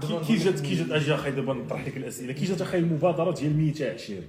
[0.00, 2.32] كي كي جات كي جات أجي أخي دابا نطرح لك الأسئلة.
[2.32, 4.22] كي جات أخي المبادره ديال 120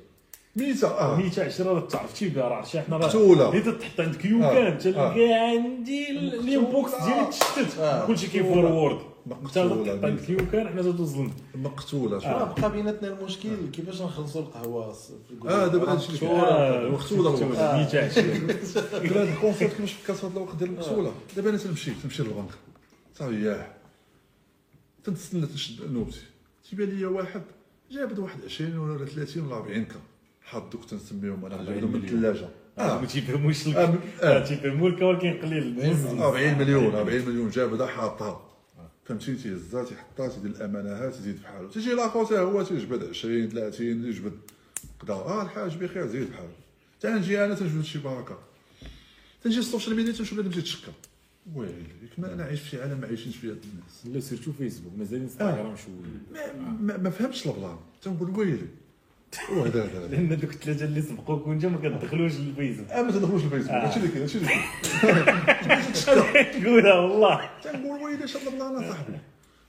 [0.56, 1.16] ميتا آه.
[1.18, 3.50] 120 راه تعرفتي بها راه عرفتي حنا راه مقتولة.
[3.50, 4.54] اللي تحط عندك يو آه.
[4.54, 7.80] كان تلقى عندي ال inbox ديالي تشتت.
[7.80, 8.08] آه.
[8.08, 9.00] كلشي كي forward
[10.30, 12.28] يو كان حنا تدوز لنا مقتولة شوف.
[12.28, 13.50] راه بقى بيناتنا المشكل.
[13.74, 14.96] كيفاش نخلصوا القهوة.
[15.48, 16.32] آه دابا هادشي اللي كاين.
[16.32, 17.32] آه مقتولة.
[17.32, 17.74] مقتولة.
[17.76, 21.12] 120 دابا هاد ال concept كيفاش فكرت في هاد الوقت ديال المقتولة.
[21.36, 22.50] دابا أنا تنمشي تنمشي للبنك.
[23.16, 23.68] صافي ياه
[25.04, 26.22] تنتسنى تنشد نوبتي.
[26.70, 27.42] تيبان لي واحد
[27.92, 29.96] جابد واحد 20 ولا 30 ولا 40 كا
[30.42, 31.46] حدوك تنسميهم.
[31.46, 32.04] أنا 40 جابدهم من.
[32.04, 32.50] الثلاجة.
[32.78, 33.02] آه آه.
[33.02, 34.38] ما تيفهموش لك آه، آه.
[34.38, 35.96] آه تيفهموا لك ولكن قليل.
[36.22, 37.50] 40 مليون 40 مليون.
[37.50, 38.53] جابدها حاطها.
[39.06, 44.34] فهمتي تيهزها تيحطها تيدير الأمانة تزيد بحالو تيجي لاكو حتى هو تيجبد 20 30 يجبد
[45.02, 46.50] كدا آه الحاج بخير زيد بحالو
[47.02, 48.40] تنجي أنا تنجبد شي بركة.
[49.44, 50.92] تنجي ال social media تنشوف بنادم تيتشكى
[51.56, 51.74] ويلي
[52.18, 54.16] كما أنا عايش في عالم ما عايشينش فيه هاد الناس.
[54.16, 55.96] لا سيرتو فيسبوك مازال إنستغرام شوية.
[56.34, 57.78] ما, ما, ما فهمتش البلان.
[58.02, 58.68] تنقول ويلي.
[60.12, 63.86] لأن دوك الثلاثه اللي سبقوك وانت ما كتدخلوش للفيسبوك آه ما تدخلوش الفيسبوك آه.
[63.88, 67.50] هادشي اللي كاين هادشي اللي كاين تقولها والله.
[67.64, 69.14] تنقول ويلي هاد البلان صاحبي.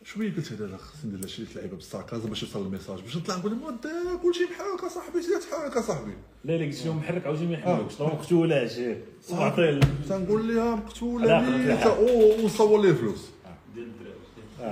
[0.05, 3.01] شوية قلت هذا؟ خصني ندير شي لعيبة بالساكازا باش يوصل الميساج.
[3.01, 6.13] باش نطلع نقول لهم ودا كلشي بحالك اصاحبي زيد حالك اصاحبي
[6.45, 11.83] لا لا قلت لهم محرك عاوتاني ما يحملوكش مقتوله عشير صبعطي تنقول لها لا، مقتوله
[11.85, 13.31] أو ونصور ليه فلوس.
[13.75, 14.15] ديال الدراري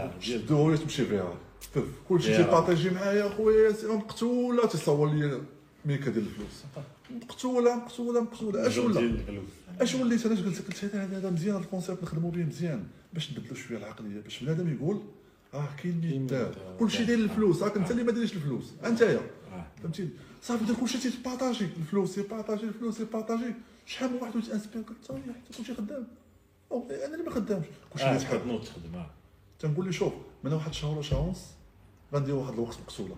[0.04, 0.10] آه.
[0.24, 1.34] ديال شدو هي تمشي فيها.
[1.74, 2.36] شوف كلشي يا.
[2.36, 5.40] تيبارطاجي معايا خويا سي مقتولة تيصور لي
[5.84, 6.64] ميكا ديال الفلوس.
[7.10, 8.66] مقتولة مقتولة مقتولة.
[8.66, 9.16] أش ولا؟
[9.80, 12.84] أش وليت أنا قلت قلت هذا هذا مزيان ال concept نخدموا به مزيان.
[13.12, 15.02] باش نبدلوا شوية العقلية باش بنادم يقول
[15.54, 16.54] آه كاين ميت دار.
[16.78, 17.62] كلشي داير الفلوس.
[17.62, 18.72] راك انت اللي ما دايرش الفلوس.
[18.84, 19.20] انتيا
[19.52, 19.66] آه.
[19.82, 20.10] فهمتيني
[20.42, 23.54] صافي داك كلشي تيبارطاجي الفلوس يبارطاجي الفلوس يبارطاجي
[23.86, 26.06] شحال من واحد يتانسبير قلت حتى كلشي خدام.
[26.72, 27.66] أنا اللي ما خدامش.
[27.92, 28.60] كلشي آه اللي تحب.
[28.64, 29.10] تخدم آه.
[29.58, 30.12] تنقول لي شوف
[30.44, 31.40] من واحد شهر ولا شهر ونص
[32.14, 33.14] غندير واحد الوقت مقصوله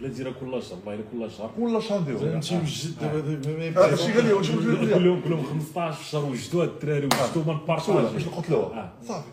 [0.00, 3.92] لا ديرها كل شهر والله إلا كل شهر كل شهر نديرو نمشي وجد دابا يبقاش
[3.92, 7.52] الشيء قال لي واش لي كلهم كلهم 15 في الشهر وجدوا هاد الدراري وجدوا ما
[7.68, 9.06] مقصوله باش نقتلوها آه.
[9.06, 9.28] صافي.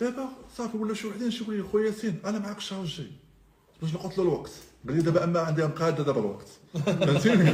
[0.00, 3.06] دابا صافي ولا شي وحدين شي لي خويا ياسين أنا معاك الشهر الجاي.
[3.82, 4.50] باش نقتلوا الوقت.
[4.88, 6.48] قال لي دابا أما عندي مقاده دابا الوقت.
[6.86, 7.52] فهمتيني؟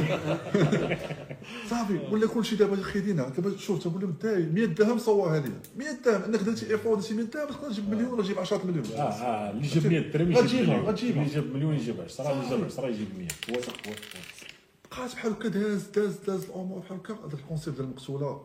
[1.69, 5.51] صافي ولا كلشي دابا خيدينا دابا شوف تقول لهم داي 100 درهم صورها لي.
[5.77, 8.85] 100 درهم انك درتي effort درتي 100 درهم تقدر تجيب مليون ولا تجيب 10 مليون.
[8.95, 10.89] آه آه اللي جاب 100 درهم يجيب مليون.
[10.89, 13.99] اللي جاب مليون يجيب 10 اللي جاب 10 يجيب 100 وثق وثق
[14.91, 17.13] بقات بحال هكا داز داز داز الأمور بحال هكا.
[17.13, 18.41] هذاك ال concept ديال المقتوله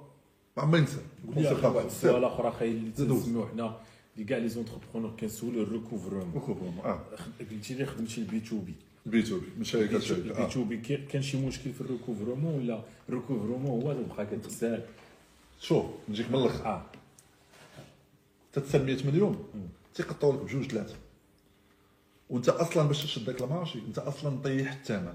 [0.56, 0.96] ما عمري ننسى.
[1.28, 2.90] ال concept واحد السؤال آخر أخي اللي.
[2.90, 3.76] تسميو حنا.
[4.14, 7.04] اللي كاع les entrepreneurs كنسولو ال recouvrement آه.
[7.50, 8.74] قلتي لي خدمتي ال B to B
[9.06, 10.48] B to B من شركات ال B آه.
[10.48, 14.84] to B كان شي مشكل في ال recouvrement ولا؟ ال recouvrement هو تبقى كتسال
[15.60, 16.64] شوف نجيك من الأخر.
[16.66, 16.86] آه.
[18.52, 19.48] تتسال 100 مليون
[19.94, 20.94] تيقطعوا لك بجوج ثلاثة.
[22.30, 25.14] وانت أصلا باش تشد داك ال marché انت أصلا طيح الثمن.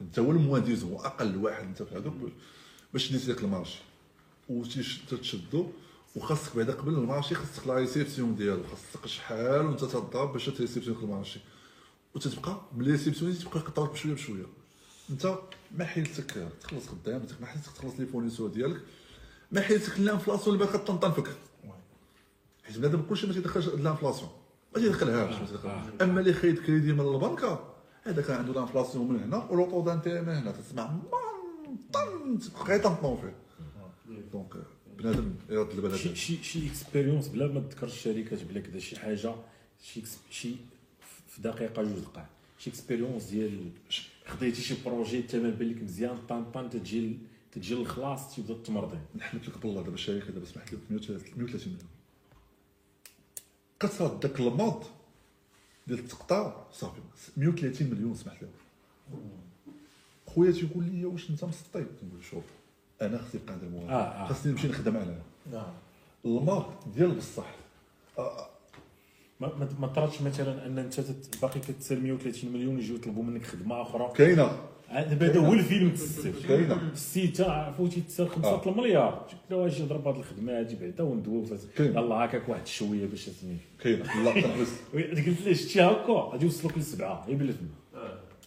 [0.00, 2.14] انت هو ال moins-disant هو أقل واحد انت في هذوك
[2.92, 3.78] باش ديتي داك ال marché
[4.48, 5.66] وتشدو
[6.16, 10.50] وخاصك بعدا قبل ال marché خاصك la réception ديالو خاصك شحال وانت تضرب باش ت
[10.50, 11.40] réceptionne ال marché.
[12.14, 14.46] وتتبقى بال réception تبقى يقطعوك بشوية بشوية.
[15.10, 15.38] انت
[15.78, 18.80] ما حيلتك تخلص خدامتك ما حيلتك تخلص les fournisseurs ديالك
[19.52, 21.28] ما حيلتك ال inflation اللي باقا تنطنفك
[22.64, 24.30] حيت بنادم كلشي ما تيدخلش ال inflation
[24.74, 25.84] ما تيدخلهاش ما تيدخلهاش.
[26.02, 29.67] أما اللي خايد كريدي من البنكة هذا كان عنده ال inflation من هنا و les
[29.67, 30.52] taux d'intérêt من هنا.
[30.52, 30.90] تسمع
[31.92, 33.36] طن تبقى تنطون فيه.
[34.32, 34.54] donc
[34.98, 39.34] بنادم يرد البلد شي شي شي expérience بلا ما تذكر الشركات بلا كذا شي حاجة
[39.82, 40.56] شي شي
[41.28, 42.26] في دقيقة جوج دقائق
[42.58, 43.70] شي expérience ديال
[44.26, 47.18] خديتي شي projet الثمن بان لك مزيان طان طان تجي
[47.52, 48.98] تجي للخلاص تبدا تمرضي.
[49.16, 51.78] نحمد لك بالله دابا الشركة دابا سمحت لي 130 مليون.
[53.80, 54.84] كثرت داك الماض
[55.86, 57.00] ديال التقطاع صافي
[57.36, 58.48] 130 مليون سمحت لي.
[60.26, 62.44] خويا تيقول لي واش انت مسطي تنقول شوف.
[63.02, 64.26] أنا خصني نبقى عند الموظف آه، آه.
[64.26, 65.72] خصني نمشي نخدم عليه نعم.
[66.24, 66.64] الماض
[66.96, 67.54] ديال بصح.
[68.18, 68.46] آه،
[69.40, 71.00] ما ما ما طراتش مثلا أن أنت
[71.42, 74.52] باقي كتسال 130 مليون يجيو يطلبوا منك خدمة أخرى؟ كاينة.
[74.90, 76.90] دابا هذا هو الفيلم تسال كاينة.
[76.92, 81.44] السيتا فوتي تسال 5 المليار قلت له أجي نضرب هذه الخدمة هذه بعدا وندوي.
[81.80, 84.24] يلاه هكاك واحد شوية باش سميت كاينة.
[84.24, 84.30] لا
[84.94, 87.54] قلت له شتي هكا غادي يوصلوك لسبعة غير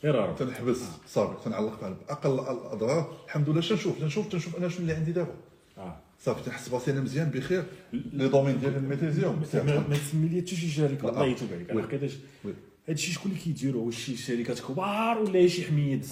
[0.06, 0.82] راه تنحبس.
[1.08, 5.34] صافي تنعلق على أقل الأضرار الحمد لله شنشوف تنشوف تنشوف أنا شنو اللي عندي دابا.
[5.78, 5.98] آه.
[6.20, 7.66] صافي تنحس براسي أنا مزيان بخير.
[7.94, 9.44] لي دومين ديال الميتيزيوم.
[9.90, 11.10] ما تسمي لي حتى شي شركة.
[11.10, 11.72] الله يتوب عليك.
[11.72, 12.14] لقيتاش
[12.46, 12.54] وي.
[12.90, 16.06] هادشي شكون اللي كيديروا واش شي شركات كبار ولا شي حميد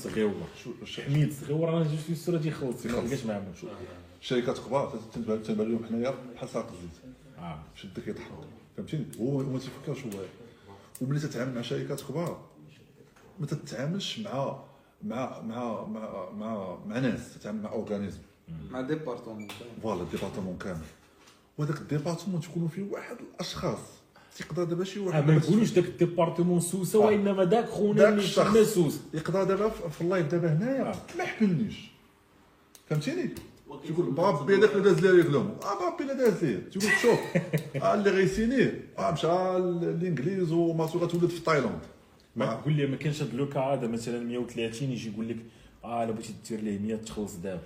[0.86, 1.60] شو- حميد صغير.
[1.60, 2.92] راه جو سوي سور تيخلص ما.
[2.92, 3.44] لقاش معاه
[4.22, 5.00] شركات كبار.
[5.14, 7.14] تنبان لهم حنايا بحال ساق الزيت.
[7.40, 7.60] آه.
[7.76, 8.32] شد كيضحك
[8.78, 10.22] فهمتيني؟ هو ما تيفكرش هو.
[11.02, 12.42] وملي تتعامل مع شركات كبار
[13.40, 14.60] ما تتعاملش مع
[15.04, 18.18] مع مع مع مع, مع ناس تتعامل مع organisme
[18.72, 19.48] مع département
[19.84, 20.80] voilà département كامل.
[21.58, 23.80] وهذاك ال département تكونوا فيه واحد الأشخاص.
[24.38, 27.06] تيقدر دابا شي آه، واحد ما بس- نقولوش داك ال département سوسه آه.
[27.06, 28.28] وانما داك خونا داك اللي.
[28.28, 29.00] تما سوس.
[29.14, 30.96] يقدر دابا في في ال live دابا هنايا آه.
[31.18, 31.92] ما يحملنيش.
[32.90, 33.30] فهمتيني؟
[33.88, 36.58] تيقول بربي هذاك اللي داز لي يقولهم آه بربي اللي داز لي.
[36.62, 37.20] تيقول شوف
[37.84, 38.88] آه اللي غيسينيه.
[38.98, 39.28] آه مشى
[39.60, 41.80] للانجليز وماسو غتولد في تايلاند.
[42.36, 45.38] ما قول لي ما كانش هاد لوكا هذا مثلا 130 يجي يقول لك
[45.84, 47.62] آه الا بغيتي دير ليه 100 تخلص دابا.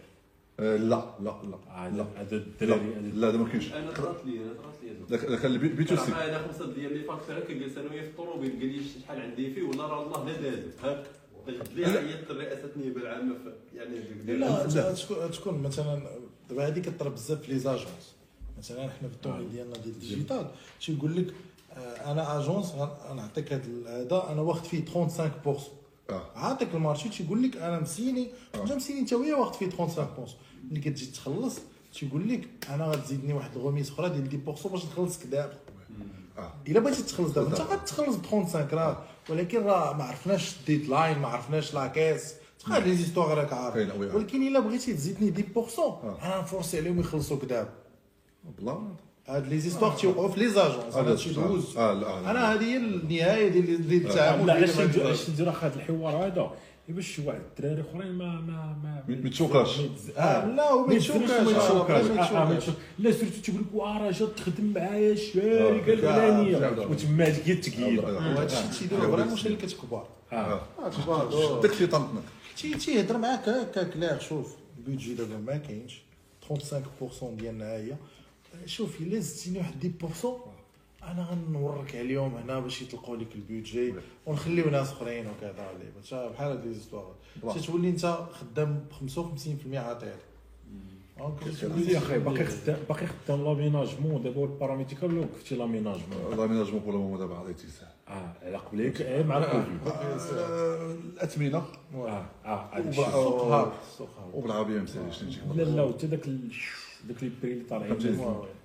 [0.60, 2.06] آه لا لا لا آه، لا.
[2.18, 3.74] هذا لا الدراري هذا لا هذا ما كاينش.
[3.74, 5.46] أنا طرات لي أنا طرات لي هذا.
[5.48, 8.08] اللي بي تو سي معايا أنا خمسة ديال لي فاكتور هكا جالس أنا وياه في
[8.08, 11.04] الطوموبيل قال لي شحال عندي فيه ولا راه الله لا دازت هاك
[11.48, 14.94] اللي عيط رئاسه النيابة العامة ف- يعني لا لا.
[14.94, 16.02] تكون تكون مثلا
[16.50, 18.16] دابا هذه كطرا بزاف في les agences.
[18.58, 20.48] مثلا حنا في ال domaine ديالنا ديال ال digital
[20.86, 21.34] تيقول لك
[22.06, 22.74] أنا agence
[23.10, 24.90] غنعطيك هذا أنا واخد فيه 35%
[26.10, 26.22] آه.
[26.36, 29.76] عاطيك ال marché تيقول لك أنا مسيني انت مسيني أنت وياه واخد فيه 35%
[30.72, 31.60] ملي كتجي تخلص
[31.94, 35.54] تيقول لك أنا غتزيدني واحد ال remise أخرى ديال 10% باش نخلصك دابا
[36.68, 39.04] إلا بغيتي تخلص دابا أنت غتخلص ب 35 راه.
[39.30, 42.34] ولكن راه ما عرفناش ال deadline ما عرفناش لاكاس
[42.66, 43.76] تبقى les histoires راك عارف.
[44.16, 46.18] ولكن إلا بغيتي تزيدني 10% آه.
[46.24, 47.70] أنا نفورسي عليهم يخلصوك دابا
[48.60, 48.88] بلا
[49.30, 51.78] هاد les histoires تيوقعوا في les agences آه، أنا لا، شي آه، دوز.
[51.78, 55.20] آه، آه، أنا هذه هي النهاية ديال ديال التعامل لا علاش هاد ندير الناس.
[55.20, 56.52] علاش ندير هذا الحوار هذا.
[56.90, 59.80] باش واحد الدراري أخرين ما ما ما ما يتشوكاش.
[60.18, 62.60] آه، لا وما يتشوكاش ما يتشوكاش آه، آه، آه،.
[63.00, 67.48] لا surtout تيقول لك واه راه جا تخدم معايا آه، الشركة الفلانيه آه، وتما هذيك
[67.48, 68.36] هي التقييد آه، آه.
[68.36, 70.36] وهذا الشيء تيديروا vraiment شركات كبار آه.
[70.80, 71.60] آه، كبار.
[71.62, 72.24] داك الشيء طنطنك
[72.58, 74.56] تي تيهضر معاك هكا clair شوف.
[74.78, 76.02] ال budget دابا ما كاينش.
[76.50, 76.54] 35%
[77.40, 77.96] ديالنا هي
[78.66, 79.92] شوف إلا زدتيني واحد
[80.24, 80.26] 10%
[81.04, 83.94] أنا غنورك عليهم هنا باش يطلقوا لك ال budget
[84.26, 85.52] ونخليو ناس اخرين وكذا
[86.28, 87.16] بحال هاد les histoires.
[87.68, 89.10] تولي أنت خدام ب
[89.74, 90.16] 55% عطيه
[91.20, 91.42] دونك
[91.90, 97.18] يا أخي باقي خدام باقي خدام لاميناجمون دابا الباراميتيكال لو كفتي لاميناجمون لاميناجمون بور لو
[97.18, 99.88] دابا عطيتي ساعه آه على قبليك إيه، مع الكوفيد.
[100.38, 101.64] آه، الأثمنة.
[101.96, 103.12] آه آه هذاك وبلا- الشيء.
[103.12, 106.28] سوق هابط سوق هابط وبالعربيه مسالي شنو نجيك لا لا وحتى داك
[107.08, 108.20] داك لي بري اللي طالعين.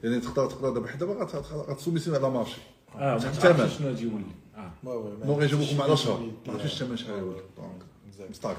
[0.04, 2.60] يعني تقدر تقدر دابا حيت دابا غت- غت- غتسوميسي على مارشي.
[2.94, 3.18] آه ما.
[3.18, 4.24] تعرفش شنو غادي يولي.
[4.56, 4.70] آه.
[4.84, 8.30] ما هو ما دونك يجيبوكم على شهر ما عرفتش الثمن شحال يولي دونك.
[8.30, 8.56] مستعجل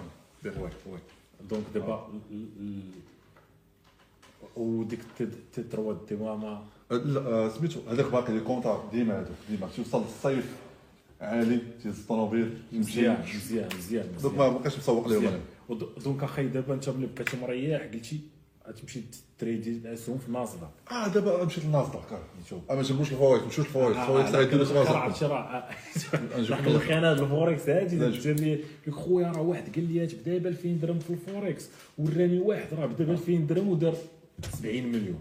[1.49, 2.81] دونك دابا ال- ال-
[4.55, 4.99] وديك
[5.53, 9.67] تتروا دي ما لا آه، سميتو هذاك باقي لي كونتار ديما هذوك ديما.
[9.77, 10.55] توصل للصيف
[11.21, 15.39] عالي تيهز الطوموبيل مزيان مزيان مزيان دوك ما بقاش مسوق لهم.
[16.03, 18.19] دونك أخي دابا أنت ملي بقيتي مريح قلتي
[18.69, 19.01] غتمشي
[19.39, 22.19] تريدي الاسهم في ناصدق آه دابا مشيت للناصدق
[22.49, 25.07] شوف آه ما جابوش الفوائد ما مشوش الفوائد الفوائد راه يديروا راه
[26.37, 26.67] لك.
[26.67, 28.59] الخيانه الفوركس هادي دير لي
[28.91, 33.03] خويا راه واحد قال لي بدا ب 2000 درهم في الفوركس وراني واحد راه بدا
[33.05, 33.95] ب 2000 درهم ودار
[34.59, 35.19] 70 مليون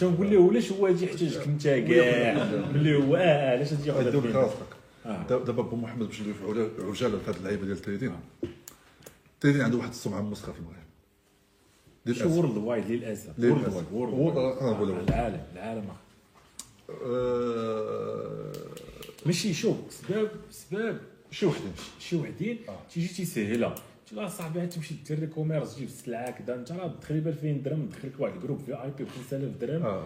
[0.00, 4.20] تنقول له علاش هو غادي يحتاجك انت كاع ملي هو آه علاش غادي ياخذ يدير
[4.20, 4.56] لك 2000 راسك
[5.06, 5.22] آه.
[5.28, 8.12] دابا بو محمد باش علا- عجاله في هذه اللعيبه ديال ال trading
[9.34, 10.81] ال trading عنده واحد السمعه مسخه في المغرب
[12.06, 12.26] الأسف.
[12.26, 13.38] worldwide للأسف.
[13.38, 14.36] worldwide worldwide.
[14.36, 14.82] آه،.
[15.08, 15.84] العالم العالم.
[17.06, 18.52] آه،
[19.26, 21.00] ماشي شوف سباب سباب.
[21.30, 22.78] شي وحدين شي وحدين آه.
[22.94, 23.74] تيجي تيسهلها
[24.08, 27.88] تي لا صاحبي عاد تمشي دير l'e-commerce تجيب السلعه كذا انت راه ب 2000 درهم
[27.88, 30.02] دخل لك واحد الجروب VIP ب 5000 درهم.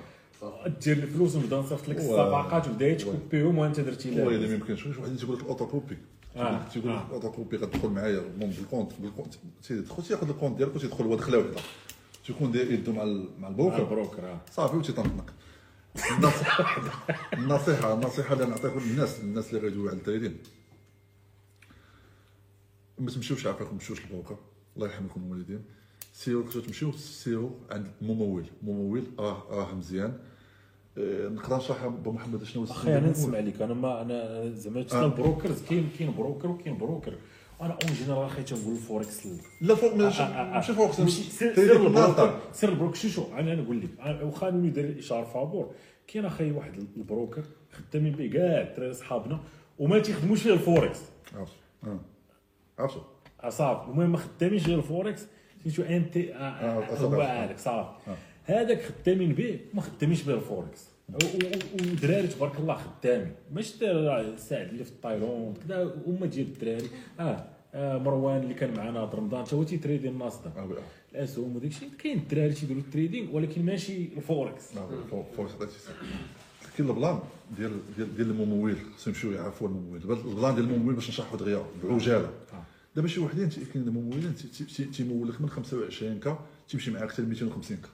[0.83, 4.87] دير الفلوس ونبدا نصيفط لك الصفقات وبدأ يتكوبيهم وانت درتي هو اللي ما لها يمكنش
[4.87, 5.99] وحدين تيقول لك ال auto copy
[6.37, 6.69] آه.
[6.69, 7.05] تيقول لك.
[7.09, 10.77] ال auto copy غتدخل معايا المون بال compte بال compte تيدخل تياخذ ال compte ديالك
[10.77, 11.61] وتيدخل هو دخله وحده
[12.27, 13.05] تيكون داير يدو مع
[13.39, 14.41] مع البروكر البروكر آه.
[14.53, 15.31] صافي وتيطنطنك
[16.11, 16.83] النصيحه
[17.39, 20.39] النصيحه النصيحة اللي نعطيها للناس الناس اللي غيدويو على ال trading.
[22.99, 24.37] ما تمشيوش عافاكم ما تمشيوش لل broker
[24.77, 25.65] الله يرحم لكم الوالدين
[26.13, 28.47] سيروا كنتو تمشيو سيروا عند ممول.
[28.63, 30.11] ممول راه راه مزيان.
[30.11, 30.21] آه،
[30.99, 33.63] نقدر نشرح بو محمد شنو هو أخي أنا نسمع لك.
[33.63, 34.95] أنا ما أنا زعما آه.
[34.95, 35.05] آه.
[35.05, 37.15] ال brokers كاين كاين broker وكاين broker.
[37.61, 39.29] أنا en général أخي تنقول الفوركس
[39.61, 40.55] لا فوق ماشي آه، آه، آه.
[40.55, 42.39] ماشي فوق ماشي سير ال broker.
[42.53, 42.95] سير ال broker.
[42.95, 44.23] شو شو أنا نقول لك.
[44.23, 45.71] واخا نولي داير اشاره فابور.
[46.07, 47.43] كاين أخي واحد البروكر
[47.73, 49.41] خدامين به كاع الدراري صحابنا
[49.79, 50.99] وما تيخدموش فيه الفوركس
[51.35, 51.53] عرفت.
[52.79, 53.01] عرفتو
[53.45, 55.27] آه، صافي المهم ما خدامينش غير الفوركس
[55.65, 57.05] سميتو NT آه، آه، آه، صافي.
[57.17, 57.89] هو هذاك صافي.
[58.11, 58.17] آه.
[58.47, 59.61] هذاك خدامين به.
[59.75, 60.85] ما خدامينش به الفوركس
[61.93, 63.33] ودراري تبارك الله خدامين.
[63.55, 63.73] ماشي
[64.37, 66.89] سعد اللي في التايلاند كذا هما ديال الدراري.
[67.21, 67.45] آه
[67.75, 70.77] آه، مروان اللي كان معنا هاد رمضان تا هو تيتريدي الناصدر آه oui،
[71.13, 71.89] الأسهم وداك الشيء.
[71.99, 74.77] كاين الدراري تيديروا ال trading ولكن ماشي الفوركس.
[74.77, 75.73] آه فوق عطيتي
[76.79, 77.19] كاين ال plan
[77.59, 78.77] ديال ديال ديال الممول.
[78.97, 79.97] خصهم يمشيو يعرفوا الممول.
[80.27, 82.63] ال plan ديال الممول باش نشرحوا دغيا بعجاله آه.
[82.97, 87.11] دابا شي وحدين كاين ممولين تي- تي- تي- تيمول لك من 25 K تيمشي معاك
[87.13, 87.89] حتى ل 250 K.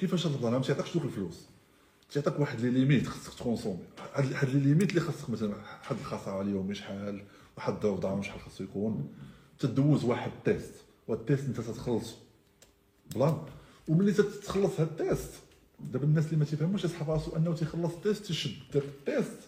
[0.00, 1.46] كيفاش ال plan ما تيعطيكش دوك الفلوس.
[2.10, 3.84] تيعطيك واحد لي ليميت خصك تكونسومي.
[4.14, 7.22] هاد لي ليميت اللي خصك مثلا واحد الخساره اليومي شحال
[7.56, 9.14] واحد الدور شحال خصو يكون.
[9.58, 10.74] تدوز واحد التيست
[11.08, 12.14] وهاد التيست انت تتخلصو
[13.14, 13.38] بلان.
[13.88, 15.30] وملي تتخلص هاد التيست
[15.80, 19.38] دابا الناس اللي ما تيفهموش راسو أنه تيخلص التيست تيشد داك التيست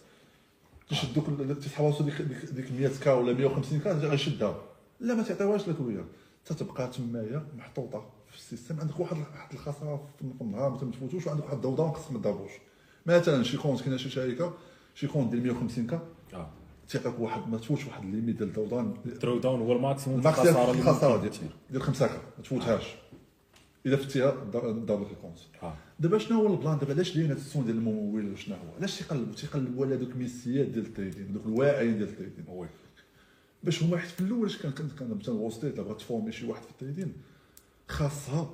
[0.89, 1.25] تيشد دوك
[1.63, 4.61] تيسحب راسو ديك, ديك 100 كا ولا 150 كا غيشدها
[4.99, 6.05] لا ما تعطيوهاش لك وياه
[6.45, 8.09] تتبقى تمايا محطوطة.
[8.33, 12.11] في السيستم عندك واحد واحد الخساره في في النهار ما تفوتوش وعندك واحد الضوضاء خصك
[12.11, 12.51] ما تضربوش
[13.05, 14.53] مثلا شي compte كاينة شي شركة
[14.95, 16.01] شي compte ديال 150 K.
[16.33, 16.49] آه.
[16.89, 20.24] ثقك واحد ما تفوتش واحد ال limite ديال ال drawdown drawdown هو ال maximum ال
[20.24, 21.33] max الخسارة اللي الخسارة ديال
[21.69, 22.95] ديال 5 ما تفوتهاش.
[23.85, 24.31] الا فتيها
[24.73, 25.73] دار لك ال compte آه.
[25.99, 29.33] دابا شنو هو ال plan؟ دابا علاش هذا السون ديال الممول شنو هو؟ علاش تيقلبوا
[29.33, 32.45] تيقلبوا على دوك الميسيات ديال ال trading دوك الواعيين ديال ال trading
[33.63, 34.73] باش هما حيت في الأول اش كان
[35.21, 37.13] مثلا وول ستريت بغات تفورمي شي واحد في ال trading
[37.87, 38.49] خاصها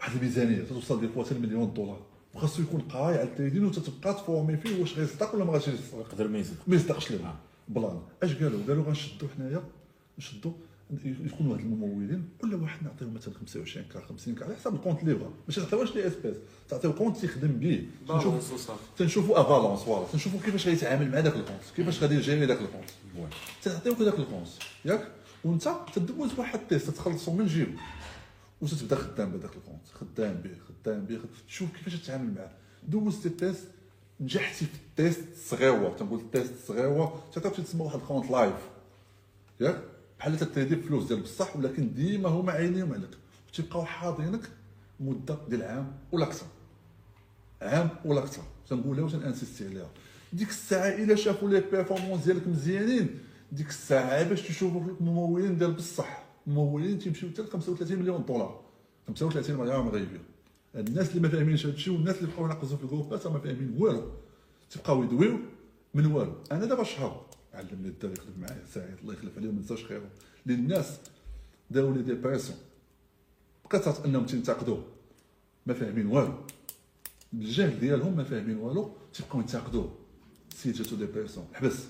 [0.00, 2.00] واحد الميزانية توصل ديال 3 مليون دولار.
[2.34, 5.98] وخاصو يكون قايع على ال trading وتتبقى تفورمي فيه واش غيصدق ولا ما غاديش يصدق.
[5.98, 7.36] يقدر ما يزيد ما يصدقش لهم آه.
[7.68, 8.00] plan.
[8.22, 9.62] اش قالوا؟ قالوا غنشدوا حنايا
[10.18, 10.52] نشدوا
[11.04, 12.28] يكونوا واحد الممولين.
[12.40, 15.30] كل واحد نعطيهم مثلا 25 K 50 K على حسب ال compte اللي بغا.
[15.48, 16.36] ماشي تعطيوهاش l'espèce.
[16.68, 20.06] تعطيو compte تيخدم به تنشوف تنشوفوا à l'avance voilà.
[20.12, 21.60] تنشوفوا كيفاش غيتعامل مع داك ال compte.
[21.76, 22.90] كيفاش غادي يجيري داك ال compte.
[23.18, 23.28] oui.
[23.62, 24.48] تعطيوك داك ال compte.
[24.84, 25.12] ياك؟
[25.44, 27.78] وانت تدوز واحد ال test تخلصو من جيبو
[28.60, 29.88] وتتبدا خدام بهذاك ال compte.
[29.94, 32.50] خدام به خدام به تشوف كيفاش تتعامل معاه.
[32.88, 33.64] دوزتي ال test
[34.20, 38.54] نجحتي في ال test الصغيوه تنقول ال test الصغيوه تعطيك تسمى واحد ال compte live.
[39.60, 39.82] ياك؟
[40.18, 43.10] بحال تتهدي فلوس ديال بصح ولكن ديما هما عينيهم عليك.
[43.52, 44.50] تيبقاو حاضرينك
[45.00, 46.46] مدة ديال عام ولا أكثر
[47.62, 49.90] عام ولا أكثر تنقولها وتنانسيستي عليها.
[50.32, 53.18] ديك الساعة إلا شافوا les performances ديالك مزيانين
[53.52, 56.24] ديك الساعة باش تشوفوا الممولين ديال بصح.
[56.46, 58.60] الممولين تيمشيو حتى ل 35 مليون دولار.
[59.06, 60.20] 35 مليار مغربي
[60.74, 63.76] الناس اللي ما فاهمينش هذا الشيء والناس اللي بقاو ينقزوا في ال groupات ما فاهمين
[63.78, 64.10] والو.
[64.70, 65.38] تبقاو يدويو
[65.94, 66.32] من والو.
[66.52, 67.26] أنا دابا شهر.
[67.54, 70.10] علمني الدار يخدم معايا سعيد الله يخلف عليه وما ننساش خيره
[70.46, 70.98] لأن الناس
[71.70, 72.58] داو لي dépression.
[73.64, 74.84] بقات أنهم تنتقدوه
[75.66, 76.34] ما فاهمين والو.
[77.32, 78.90] بالجهل ديالهم ما فاهمين والو.
[79.14, 79.94] تيبقاو ينتقدوه
[80.54, 81.46] سي جاتو ديبرسيون.
[81.54, 81.84] حبس.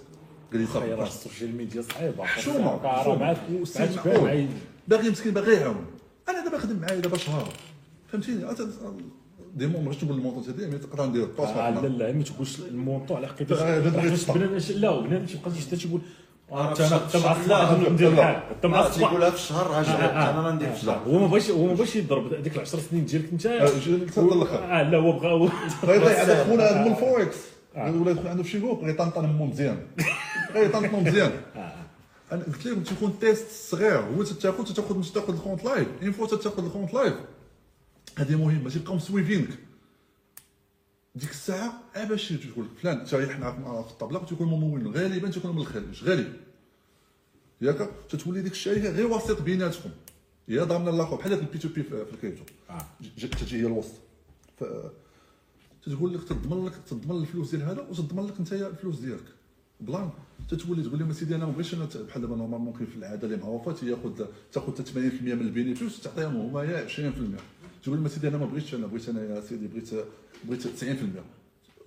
[0.53, 2.25] قال لي خير السوشيال ميديا صعيبة.
[2.25, 2.81] حشومه.
[2.83, 4.49] معايا
[4.89, 5.87] باغي مسكين باغي يعاون
[6.29, 7.49] أنا دابا خدم معايا دابا شهر.
[8.13, 8.61] فهمتيني؟ أت-
[9.55, 12.59] دي مون بغيتش نقول المونطون ديالي مي تقدر ندير الباس آه، لا لا ما تقولش
[12.61, 13.55] المونطو على حقيقة.
[13.63, 13.79] آه،.
[13.81, 16.01] بنادم لا بنادم تيبقى تيقول
[16.53, 18.17] آه، انت أنا ندير لا.
[18.17, 21.09] بحال انت مع لا الصباح تيقولها في الشهر آه، آه، أنا ندير في لا، الشهر
[21.15, 24.99] هو ما بغاش هو ما بغاش يضرب ديك العشر سنين ديالك انت الآخر آه لا
[24.99, 25.49] هو بغا هو
[25.85, 26.95] غيضيع هذا خونا هذا من آه.
[26.97, 27.37] الفوركس
[27.79, 29.87] ولا يدخل عنده في شي groupe غيطنطن مو مزيان.
[30.55, 31.33] غيطنطن مزيان.
[32.33, 35.89] أنا قلت لكم تيكون test صغير هو تاخذ تاخذ مش تاخذ ال compte live.
[36.03, 37.15] une fois تاخذ ال compte live.
[38.19, 39.49] هذه مهمة تيبقاو مسويفينك.
[41.15, 41.73] ديك الساعة
[42.09, 46.33] باش تقول لك فلان تا حنا في الطبلة تيكون ممول غالبا تيكون من الخارج غالبا.
[47.61, 49.91] ياك تتولي ديك الشركة غير وسيط بيناتكم.
[50.49, 52.43] يا ضامنه الآخر بحال هذاك ال P2P في الكريبتو.
[52.71, 52.87] آه.
[53.17, 53.93] تجي هي الوسط.
[55.89, 59.25] تتقول لك تضمن لك تضمن الفلوس ديال هذا وتضمن لك انت الفلوس ديالك.
[59.81, 60.11] بلان.
[60.49, 63.37] تتولي تقول لهم سيدي أنا ما بغيتش أنا بحال دابا نورمالمون كاين في العادة اللي
[63.37, 66.91] معروفه تياخذ تاخذ حتى 80% من البينيفيس وتعطيهم هما يا 20%
[67.83, 69.91] تقول لهم سيدي أنا ما بغيتش أنا بغيت أنا يا سيدي بغيت
[70.45, 70.85] بغيت 90%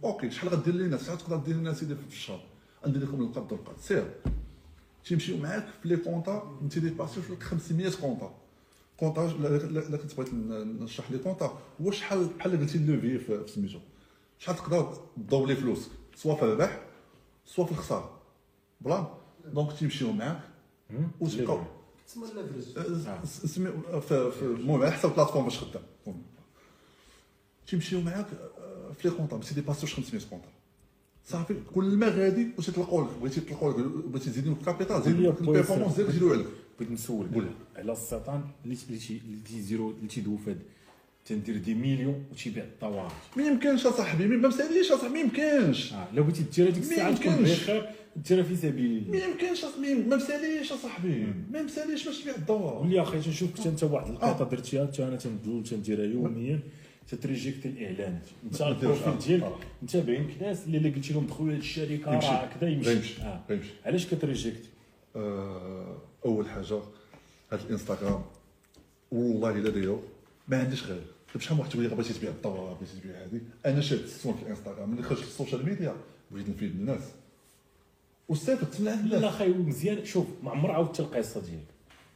[0.03, 2.43] أوكي شحال غدير لينا؟ شحال تقدر دير لنا سيدي في الشهر.
[2.87, 4.05] ندير لكم القبض والقبض سير.
[5.05, 8.35] تيمشيو معاك في لي كونطا انت ديباسيو لك 500 كونطا
[8.97, 10.33] كونطا لا- كنت بغيت
[10.81, 13.79] نشرح لي كونطا هو شحال بحال قلتي اللوفي في في سميتو.
[14.41, 16.79] شحال تقدر تضوي لي فلوسك سوا في الربح
[17.45, 18.21] سوا في الخسارة.
[18.81, 19.05] بلان
[19.53, 20.41] دونك تيمشيو معاك
[21.19, 21.63] وتبقاو.
[22.07, 22.25] تسمى
[22.77, 23.71] أه، سمي
[24.01, 25.83] في في المهم على حسب البلاتفورم باش خدام.
[27.67, 28.27] تيمشيو معاك
[28.59, 30.47] أه، في لي كونطا ما تيديباسيوش 500 كونطا.
[31.25, 35.09] صافي كل ما غادي واش تلقاو لك بغيتي تلقاو لك بغيتي تزيدوا الكابيتال قول لي
[35.17, 36.47] زيدوا بوينت البيرفورمانس ديالك يزيدوا عليك.
[36.79, 37.47] بغيت نسول قول.
[37.75, 40.55] على السرطان اللي اللي تي- اللي تيزيرو اللي تيدوي في
[41.25, 43.11] تندير دي مليون وتيبيع الطوارئ.
[43.37, 45.93] ما يمكنش أصاحبي ما مساليش أصاحبي ما يمكنش.
[45.93, 47.63] آه لو بغيتي دير هذيك ما الساعة تكون يمكنش.
[47.63, 51.27] بخير ديرها في سبيل ما الله يمكنش أصاحبي، ما مسأليش أصاحبي.
[51.51, 54.49] ما مسأليش باش تبيع الدواء قول لي أخي تنشوفك حتى أنت واحد القطة آه.
[54.49, 56.59] درتيها حتى أنا تنضل تنديرها يوميا.
[57.07, 59.17] تتريجيكتي الاعلانات أنت ما البروفيل.
[59.17, 59.59] ديالك آه.
[59.81, 62.27] متابعينك ناس اللي قلتي لهم دخلوا لهاد الشركة يمشي.
[62.27, 62.89] راه كذا يمشي.
[62.89, 63.43] غيمشي آه.
[63.85, 64.69] علاش كت rejecter
[65.15, 66.79] آه، أول حاجة
[67.51, 68.21] هذا الإنستغرام
[69.11, 70.01] والله إلا دايرو.
[70.51, 71.01] ما عنديش غير.
[71.35, 74.43] بشحال من واحد تقول لي بغيتي تبيع الدواء بغيتي تبيع هذه؟ أنا شاد السون في
[74.43, 75.95] الانستغرام ملي خرجت في ال social media
[76.31, 77.01] بغيت نفيد الناس.
[78.29, 80.05] واستفدت من عند لا الناس أخي مزيان.
[80.05, 81.65] شوف ما عمر عاودت القصة ديالك.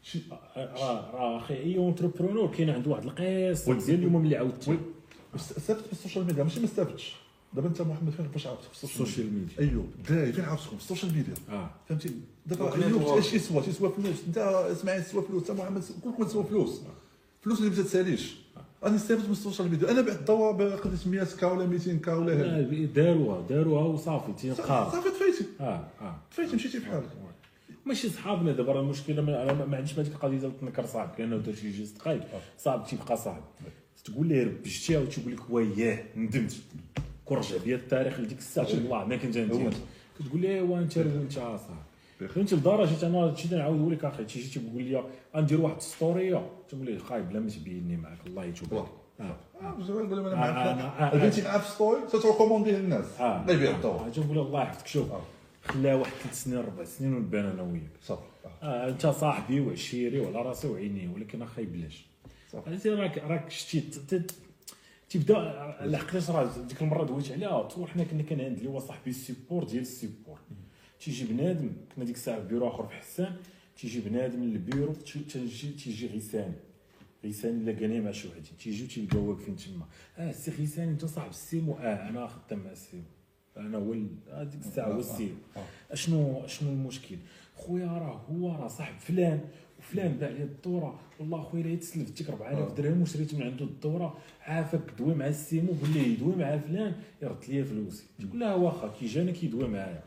[0.03, 0.19] شي
[0.57, 3.73] راه راه أخي أي entrepreneur كاين عنده واحد القصة.
[3.73, 4.77] مزيان اليوم اللي عاودتي وي
[5.35, 7.15] استفدت في السوشيال ميديا ماشي ما استفدتش.
[7.53, 11.13] دابا أنت محمد فين فاش عرفتك في السوشيال ميديا أيوه داي فين عرفتكم؟ في السوشيال
[11.13, 11.69] ميديا آه.
[11.89, 12.11] فهمتي؟
[12.45, 13.17] دابا يتواصل.
[13.17, 14.17] اش يسوى؟ تيسوى فلوس.
[14.27, 16.81] أنت إسماعيل تسوى فلوس انت محمد كلكم تسوى فلوس.
[17.45, 18.35] فلوس اللي ما تساليش
[18.85, 19.91] أنا استفدت من السوشيال ميديا.
[19.91, 23.41] أنا بعت الدواء بقدرت 100 كا ولا 200 كا ولا هذا داروها.
[23.49, 26.15] داروها وصافي تيلقاها صافي تفايتي آه آه.
[26.31, 27.09] تفايتي مشيتي بحالك
[27.85, 31.71] ماشي صحابنا دابا راه المشكلة ما, عنديش هذيك القضية ديال تنكر صاحبك لأنه دار شي
[31.71, 32.21] جيست قايد
[32.57, 33.43] صعب تيبقى صاحب
[34.05, 36.55] تقول ليه ربشتيها وتيقول لك وياه ندمت.
[37.25, 38.67] كرجع بيا التاريخ لديك الساعة.
[38.67, 39.37] والله ما كنت.
[39.37, 39.73] ندير
[40.19, 41.84] كتقول لي ايوا انت انت صاحبي.
[42.19, 45.03] فهمتي لدرجه أنا هادشي اللي نعاودو لك أخي تيجي تيقول لي
[45.35, 48.73] غندير واحد ستوريه تقول لي خايب بلا ما تبيني معاك الله يتوب
[49.19, 49.35] عليك
[49.81, 50.77] زعما نقول لهم أنا معاك
[51.45, 55.07] معاه في ستوري تتريكومونديه للناس لا يبيع الدور تنقول الله يحفظك شوف.
[55.65, 58.21] خلاها واحد ثلاث سنين ربع سنين ونبان أنا وياك صافي
[58.63, 58.89] آه.
[58.89, 62.05] انت صاحبي وعشيري وعلى راسي وعيني ولكن أخي بلاش.
[62.67, 63.83] انت راك راك شتي
[65.09, 65.33] تيبدا
[65.81, 69.63] لحقتاش راه ديك المره دويت عليها تو حنا كنا كان عندي اللي هو صاحبي السيبور
[69.63, 70.37] ديال السيبور
[70.99, 73.35] تيجي بنادم كنا ديك الساعة في بيرو آخر في حسان
[73.77, 76.53] تيجي بنادم للبيرو تي- تيجي تيجي غيساني
[77.23, 79.85] غيساني الا كان مع شي وحدين تيجيو تيلقاو واقفين تما.
[80.17, 81.73] آه سي غيساني أنت صاحب السيمو.
[81.73, 83.03] آه أنا خدام مع السيمو.
[83.57, 85.35] أنا هو ال- آه، ديك الساعة هو السيمو.
[85.91, 87.15] أشنو أشنو المشكل؟
[87.55, 89.39] خويا راه هو راه صاحب فلان
[89.79, 90.99] وفلان باع لي الدورة.
[91.19, 94.17] والله خويا الا تسلفتك 4000 درهم وشريت من عنده الدورة.
[94.41, 95.67] عافاك دوي مع السيمو.
[95.81, 98.03] قول ليه يدوي مع فلان يرد لي فلوسي.
[98.19, 100.03] تقول لها واخا كي جانا كيدوي معايا.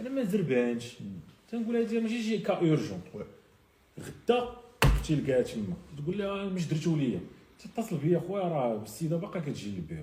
[0.00, 0.92] أنا ما زربانش
[1.50, 3.00] تنقول لها ماشي شي cas urgent.
[4.00, 4.48] غدا
[5.08, 7.20] تلقاها تما تقول لها مش درتو ليا
[7.58, 10.02] تتصل بيا خويا راه السيده باقا كتجي للبيرو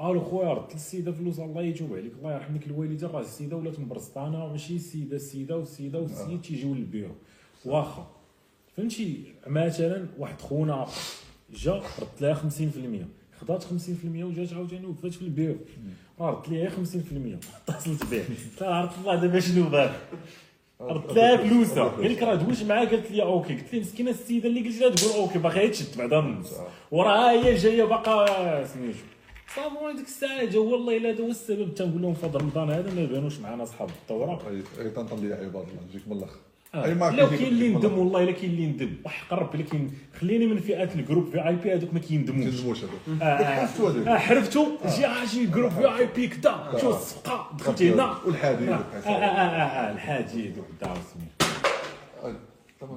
[0.00, 3.78] ألو خويا رد السيده فلوس الله يتوب عليك الله يرحم لك الوالده راه السيده ولات
[3.80, 7.14] مبرسطانه ماشي السيده السيده والسيده والسيد تيجيو للبيرو
[7.64, 8.10] واخا
[8.76, 10.86] فهمتي مثلا واحد خونا
[11.54, 13.68] جا رد لها 50% خدات 50%
[14.04, 15.56] وجات عاوتاني وقفات في البيرو
[16.20, 16.72] رد ليها 50%
[17.68, 19.96] اتصلت به قلت لها عرفت الله دابا شنو باغي
[20.80, 24.48] رد لها فلوسها قال لك راه دويت معاها قالت لي OK قلت لها مسكينه السيده
[24.48, 26.42] اللي قلت لها تقول OK باغا تشد بعدا
[26.90, 28.98] وراها هي جاية باقا سميتو
[29.54, 33.00] صافي ديك الساعة جا والله الا هذا هو السبب تنقول لهم فضل رمضان هذا ما
[33.00, 34.42] يبانوش معنا اصحاب الثوره
[34.78, 37.98] غير تنطن لي عباد الله نجيك من الآخر لا كيجيك كاين اللي يندم.
[37.98, 38.92] والله إلا كاين اللي يندم.
[39.04, 39.90] وحق ربي لا كاين
[40.20, 42.44] خليني من فئات الجروب في آي بي هذوك ما كيندموش.
[42.44, 44.18] تنجموش هذوك آه، آه.
[44.18, 44.66] حرفتو
[44.96, 46.54] جي آه، جي جروب في آي بي كدا.
[46.80, 47.50] شو الصفقة.
[47.58, 48.18] دخلت هنا.
[48.26, 48.64] والحادي
[49.94, 51.52] الحاجي دوك داو سميتو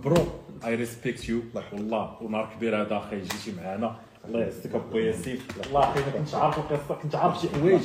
[0.04, 0.28] برو
[0.66, 1.42] اي ريسبكت يو
[1.74, 3.96] والله ونهار كبير هذا أخي جيتي معانا.
[4.28, 5.40] الله يعزك أبو ياسين.
[5.64, 7.82] والله أخي ما كنتش عارف القصة كنت عارف شي حوايج.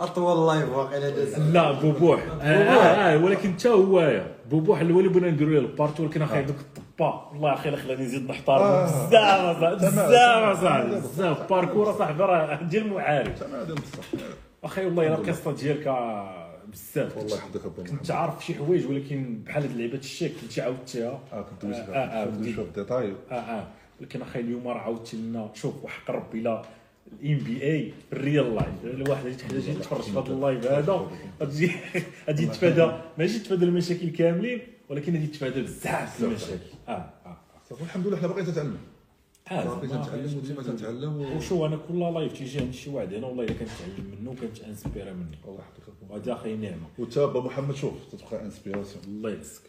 [0.00, 2.20] أطول لايف واقيلا داز لا بوبوح.
[2.40, 6.56] آه آه, آه ولكن حتى هو بوبوح الأول بغينا نديرو له البارتي ولكن أخي دوك
[6.56, 8.84] الطبا والله أخي لا خلاني نزيد نحترم آه.
[8.84, 13.42] بزاف بزاف أصاحبي، بزاف باركور اصاحبي راه ديال المعارف
[14.64, 17.16] أخي والله إلا القصة ديالك آه، بزاف.
[17.16, 21.42] والله يحفظك أبو كنت عارف شي حوايج ولكن بحال هاد لعيبه الشيك كنتي عاودتيها آه
[21.42, 22.54] كنت آه، آه، كنت بديت.
[22.54, 23.66] فيها بالديتاي آه آه.
[24.00, 25.48] ولكن أخي اليوم راه عاودتي لنا.
[25.54, 26.62] شوف وحق ربي لا.
[27.22, 31.10] الام بي اي الريال لايف الواحد اللي تحتاج يتفرج في هذا اللايف هذا
[31.42, 31.70] غادي
[32.28, 36.52] غادي يتفادى ماشي يتفادى المشاكل كاملين ولكن غادي يتفادى بزاف المشاكل.
[36.88, 36.92] آه
[37.26, 37.36] آه.
[37.70, 38.76] صافي الحمد لله حنا باقيين تتعلم
[39.50, 41.16] آه باقي زعما تنتعلم وديما تنتعلم.
[41.20, 45.12] و- وشو أنا كل لايف تيجي عند شي واحد هنا والله إلا كنتعلم منه وكنتانسبيرا
[45.12, 45.36] منه.
[45.44, 46.10] الله يحفظك.
[46.10, 46.86] وهذا أخي نعمة.
[46.98, 49.62] وانت محمد شوف تتبقى انسبيراسيون الله يعزك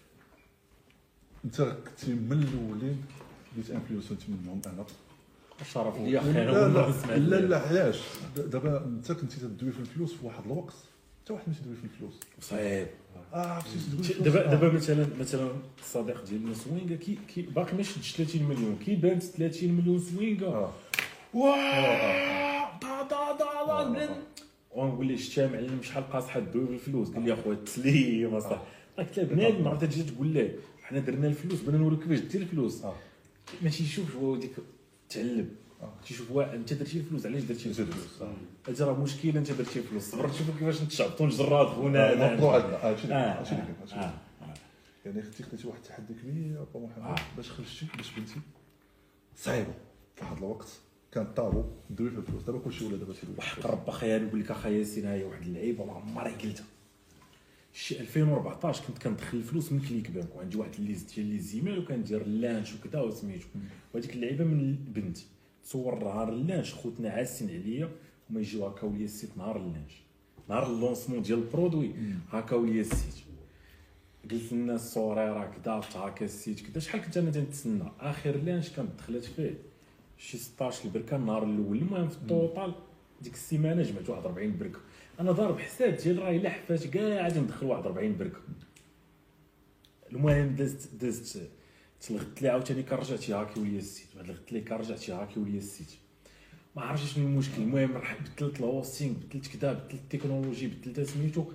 [1.46, 3.02] أنت كنتي من الأولين
[3.54, 4.86] اللي تانفلونسنت منهم أنا.
[5.62, 7.36] الشرف ليا أنا لا لا لا.
[7.48, 8.00] لا علاش؟
[8.38, 10.74] دابا انت كنتي تدوي في الفلوس في واحد الوقت
[11.24, 12.14] حتى واحد ماشي تدوي في الفلوس.
[12.42, 12.88] صعيب.
[13.34, 14.52] آه عرفتي تدوي دابا آه.
[14.56, 19.24] دابا مثلا مثلا الصديق ديالنا سوينغا كي كي باقي ما شدش 30 مليون كي بانت
[19.24, 20.48] 30 مليون سوينغا.
[20.48, 20.72] آه.
[21.34, 24.10] واه دا دا دا دا
[24.72, 28.60] ونقول ليه شتا معلم شحال قاصحه دوي بالفلوس قال لي أخويا التسليم اصاحبي
[28.98, 32.84] قلت له بنادم عرفت تجي تقول ليه حنا درنا الفلوس بغينا نوريك كيفاش دير الفلوس.
[32.84, 32.96] آه.
[33.62, 34.52] ما تيشوفش هو ديك
[35.14, 35.50] تعلم.
[36.08, 38.24] تيشوف واحد انت درتي الفلوس علاش درتي الفلوس.
[38.68, 42.36] هذا راه مشكل انت درتي الفلوس صبر تشوفوا كيفاش نتشعبطوا نجراد خونا آه،.
[42.36, 44.14] نوضوا عندنا هادشي اللي آه، هادشي اللي.
[45.06, 47.16] يعني أختي خديتي واحد التحدي كبير ابو محمد آه.
[47.38, 48.36] باش خرجتي باش بنتي
[49.36, 49.74] صعيبة
[50.16, 50.68] في واحد الوقت
[51.12, 53.68] كان طابو دوي في الفلوس دابا كلشي ولا دابا في وحق.
[53.68, 56.66] رب أخي نقول لك أخي ياسين هاي واحد اللعيبة ما عمري قلتها
[57.74, 62.22] شي 2014 كنت كندخل الفلوس من ClickBank وعندي واحد ال liste ديال les emails وكندير
[62.22, 63.48] ال launch وكذا وسميتو.
[63.94, 65.18] وهذيك اللعيبة من البنت.
[65.64, 67.90] تصور نهار ال launch خوتنا عاسين عليا
[68.30, 69.92] وما يجيو هكاو ليا السيت نهار اللانش.
[70.50, 71.92] نهار اللونسمون ديال البرودوي.
[72.32, 73.24] هكاو ليا السيت.
[74.32, 78.70] قلت للناس sorry راه كذا هكاو ال site كذا شحال كنت أنا تنتسنى؟ آخر launch
[78.70, 79.58] كانت دخلت فيه.
[80.18, 81.78] شي 16 البركة النهار الأول.
[81.78, 82.74] المهم في ال total
[83.22, 84.80] ديك السيمانة جمعت واحد 40 بركة.
[85.20, 88.40] أنا ضارب حساب ديال راهي الا حفات كاع غادي ندخل واحد 40 بركه
[90.12, 91.50] المهم دزت دزت
[92.02, 94.08] تلغت لي عاوتاني كان رجعتي هاكي وليا السيت.
[94.16, 95.92] بعد لغت لي كان رجعتي هاكي وليا السيت.
[96.76, 97.62] ما عرفتش شنو المشكل.
[97.62, 101.46] المهم رح بدلت الهوستينغ بدلت كذا بدلت التكنولوجي بدلت سميتو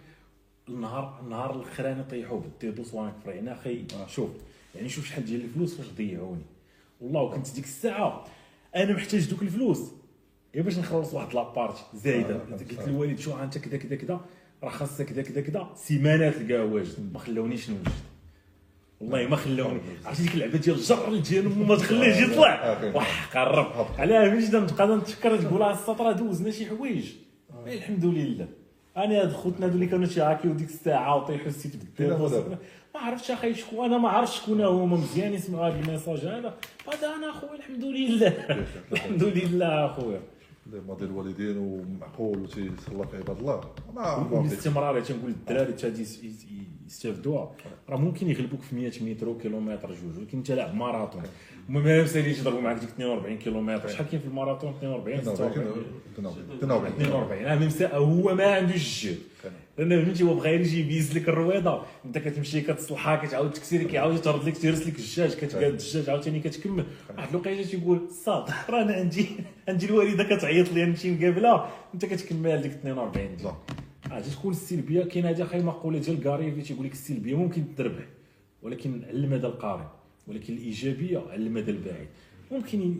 [0.68, 4.30] النهار النهار الأخراني طيحوا بالديدوس وانا كفرينا أخي شوف
[4.74, 6.44] يعني شوف شحال ديال الفلوس فاش ضيعوني.
[7.00, 8.24] والله وكنت ديك الساعة
[8.76, 9.90] أنا محتاج دوك الفلوس.
[10.54, 12.88] غير باش نخلص واحد لابارتي زايدة؟ آه، قلت آه.
[12.88, 14.20] للوالد شو انت كذا كذا كذا
[14.62, 17.12] راه خاصك كذا كذا كذا سيمانات تلقاه واجد.
[17.12, 17.88] ما خلاونيش نوجد.
[19.00, 23.86] والله ما خلاوني عرفتي ديك اللعبة ديال الجر الجنوب وما تخليهش يطلع؟ آه، وح قرب.
[23.98, 27.12] علاه جدا نبقى نتفكر تقول على السطر دوزنا شي حوايج.
[27.66, 28.48] إيه، الحمد لله.
[28.96, 32.58] أنا هاد خوتنا هادو اللي كانوا تيعاكيو ديك الساعة وطيحوا السيت بالدار؟
[32.94, 36.54] ما عرفتش أخي شكون أنا ما عرفتش شكون هما مزيان يسمعوا هذا ال message هذا.
[36.92, 38.28] هذا أنا أخويا الحمد لله.
[38.92, 40.06] الحمد لله أخويا.
[40.16, 40.37] اللي
[40.88, 43.60] ماضي الوالدين ومعقول وتيصلى في عباد الله
[43.94, 46.04] ما والاستمرار تنقول للدراري تادي
[46.86, 47.52] يستافدوها
[47.88, 51.22] راه ممكن يغلبوك في 100 متر كيلومتر جوج ولكن انت لاعب ماراثون
[51.68, 55.66] ما مساليش يضربوا معاك ديك 42 كيلومتر شحال كاين في الماراثون 42 46
[56.58, 59.18] 42 42 آه ميم سا- هو ما عندوش الجهد
[59.78, 61.82] لأن فهمتي هو بغا يجي يبيز لك الرويضة.
[62.04, 66.84] أنت كتمشي كتصلحها كتعاود تكسيري كيعاود يطرد لك تيرس لك الدجاج كتقاد الدجاج عاوتاني كتكمل.
[67.16, 69.26] واحد الوقيته تيقول صاد راه أنا عندي
[69.68, 73.52] عندي الوالدة كتعيط لي نمشي نقابلها أنت كتكمل ديك 42 ديال
[74.12, 78.04] آه تكون السلبية كاين هذه أخي مقولة ديال كاريفي تيقول لك السلبية ممكن تربح
[78.62, 79.86] ولكن على المدى القريب
[80.26, 82.08] ولكن الإيجابية على المدى البعيد.
[82.52, 82.94] ممكن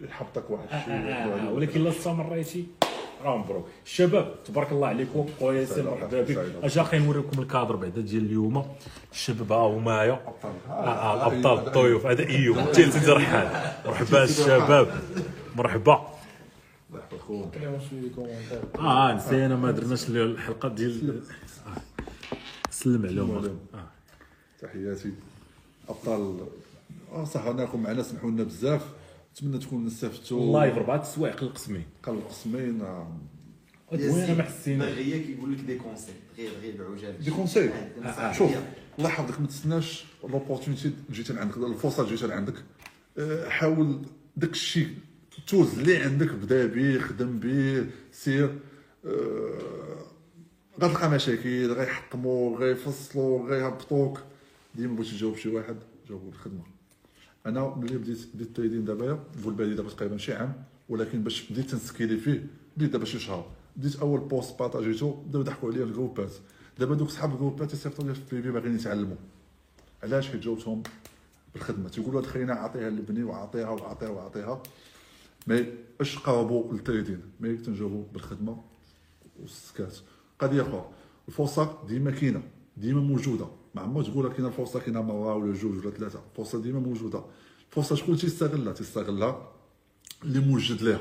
[0.00, 2.64] يحبطك واحد آه، الشيء آه، آه، ولكن لا استمريتي
[3.24, 5.26] راه مبروك الشباب تبارك الله عليكم.
[5.40, 6.38] خويا ياسر سعيد مرحبا بك.
[6.62, 8.66] اجا أخي نوريكم الكادر بعدا ديال اليوم.
[9.12, 10.20] الشباب ها هما يا.
[10.68, 15.00] آه، آه، الابطال هذا الضيوف هذا ايوب جالس رحال مرحبا الشباب
[15.56, 16.00] مرحبا.
[18.78, 21.22] آه نسينا ما درناش الحلقة ديال
[21.66, 21.80] آه.
[22.70, 23.58] سلم عليهم.
[23.74, 23.78] آه.
[24.62, 25.12] تحياتي.
[25.88, 26.36] أبطال.
[27.12, 28.82] آه سهرناكم معنا سمحوا لنا بزاف.
[29.34, 30.40] نتمنى تكونوا استفدتوا
[31.02, 33.18] السوايق القسمي قال القسمين آه،
[33.92, 37.70] وين ما حسينا دغيا كيقول لك des conseils غير غير بعجاله des conseils
[38.04, 38.50] آه، شوف
[38.98, 42.54] الله يحفظك ما تسناش l'opportunité تجي عندك الفرصة تجي عندك
[43.18, 44.02] آه، حاول
[44.36, 44.88] داك الشيء
[45.46, 48.58] توز اللي عندك بدا به خدم به سير.
[49.06, 50.04] آه،
[50.80, 54.20] غتلقى مشاكل غيحطموا غيفصلوا غيهبطوك
[54.74, 55.76] ديما بغيتي تجاوب شي واحد
[56.08, 56.73] جاوبوا الخدمه
[57.46, 61.52] أنا ملي بديت بديت ال trading دابا نقول بالي دابا تقريبا شي عام ولكن باش
[61.52, 63.50] بديت نسكيلي فيه بديت دابا شي شهر.
[63.76, 66.32] بديت أول post بارطاجيتو بداو يضحكوا عليا الجروبات
[66.78, 69.16] دابا دوك صحاب الجروبات يصيفطوا لي في بيبي باغيين يتعلموا.
[70.02, 70.82] علاش حيت جاوبتهم
[71.54, 71.88] بالخدمة.
[71.88, 74.62] تيقولوا هاد خلينا عطيها للبني وعطيها وعطيها وعطيها
[75.46, 75.66] mais
[76.00, 78.62] اش قربوا لل trading mais تنجاوبوا بالخدمة
[79.40, 79.96] والسكات.
[80.38, 80.90] قضية أخرى.
[81.28, 82.42] الفرصة ديما كاينة
[82.76, 83.46] ديما موجودة.
[83.74, 87.24] ما عمر تقول كاينة الفرصة كاينة مره ولا جوج ولا ثلاثة الفرصة ديما موجودة.
[87.70, 89.52] الفرصه شكون تيستغلها؟ تيستغلها
[90.24, 91.00] اللي موجد لها.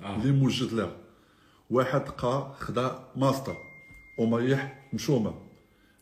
[0.00, 0.96] اللي موجد لها.
[1.70, 3.56] واحد قا خدا ماستر.
[4.18, 5.34] ومريح مشومه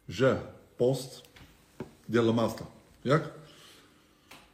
[0.09, 0.43] جاه
[0.81, 1.23] poste
[2.09, 2.65] ديال الماستر.
[3.05, 3.33] ياك؟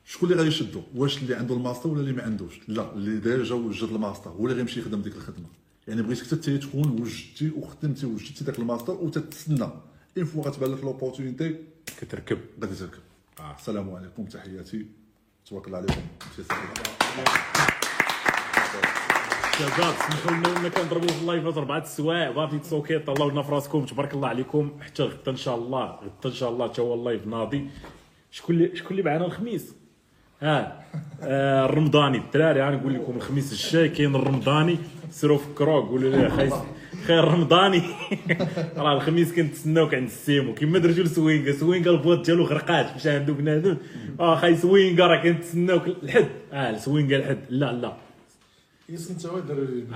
[0.05, 3.55] شكون اللي غادي يشدو؟ واش اللي عنده الماستر ولا اللي ما عندوش؟ لا اللي déjà
[3.55, 4.31] وجد الماستر.
[4.31, 5.47] هو اللي غيمشي يخدم ديك الخدمة.
[5.89, 9.69] يعني بغيتك حتى تكون وجدتي وخدمتي وجدتي داك الماستر وتتسنى.
[10.17, 11.57] une fois غتبان لك l'opportunité
[12.01, 13.03] كتركب غادي تركب
[13.59, 14.87] السلام عليكم تحياتي
[15.47, 16.01] تبارك الله عليكم.
[19.59, 24.15] شباب سمحوا لنا كنضربوا في اللايفات اربعه السوايع بافي تسوكي طلعوا لنا في راسكم تبارك
[24.15, 24.71] الله عليكم.
[24.81, 25.85] حتى غدا إن شاء الله.
[25.85, 27.71] غدا إن شاء الله حتى هو ال live ناضي.
[28.31, 29.75] شكون اللي شكون اللي معنا الخميس؟
[30.41, 30.85] ها
[31.23, 32.19] آه الرمضاني.
[32.19, 34.79] الدراري أنا نقول لكم الخميس الجاي كاين الرمضاني.
[35.11, 36.55] سيروا فكروا قولوا لي خايس.
[37.07, 37.83] خير رمضاني.
[38.77, 43.77] راه الخميس كنتسناوك عند السيمو كيما درتو لسوينكا سوينكا البواط ديالو غرقات مشى عنده بنادم.
[44.21, 46.29] آه خاي سوينكا راه كنتسناوك الحد.
[46.53, 47.39] آه سوينكا الحد.
[47.51, 47.97] لا لا.
[49.11, 49.87] انت هو الدراري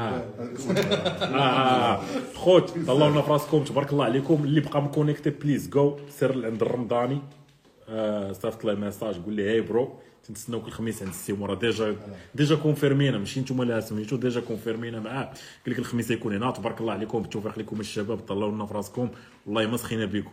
[1.33, 2.01] آه.
[2.35, 4.45] خوت طلعوا لنا في راسكم تبارك الله عليكم.
[4.45, 7.19] اللي بقى مكونيكتي بليز جو سير عند الرمضاني.
[7.89, 9.99] آه صيفط له message قول لي hey bro.
[10.29, 11.97] تنتسناوك الخميس عند السيمو راه déjà
[12.35, 15.01] déjà كونفيرمينا ماشي نتوما اللي سميتو déjà كونفيرمينا.
[15.01, 15.35] معاه قال
[15.67, 19.09] لك الخميس يكون هنا تبارك الله عليكم بالتوفيق لكم الشباب طلعوا لنا في راسكم
[19.47, 20.31] والله ما سخينا بكم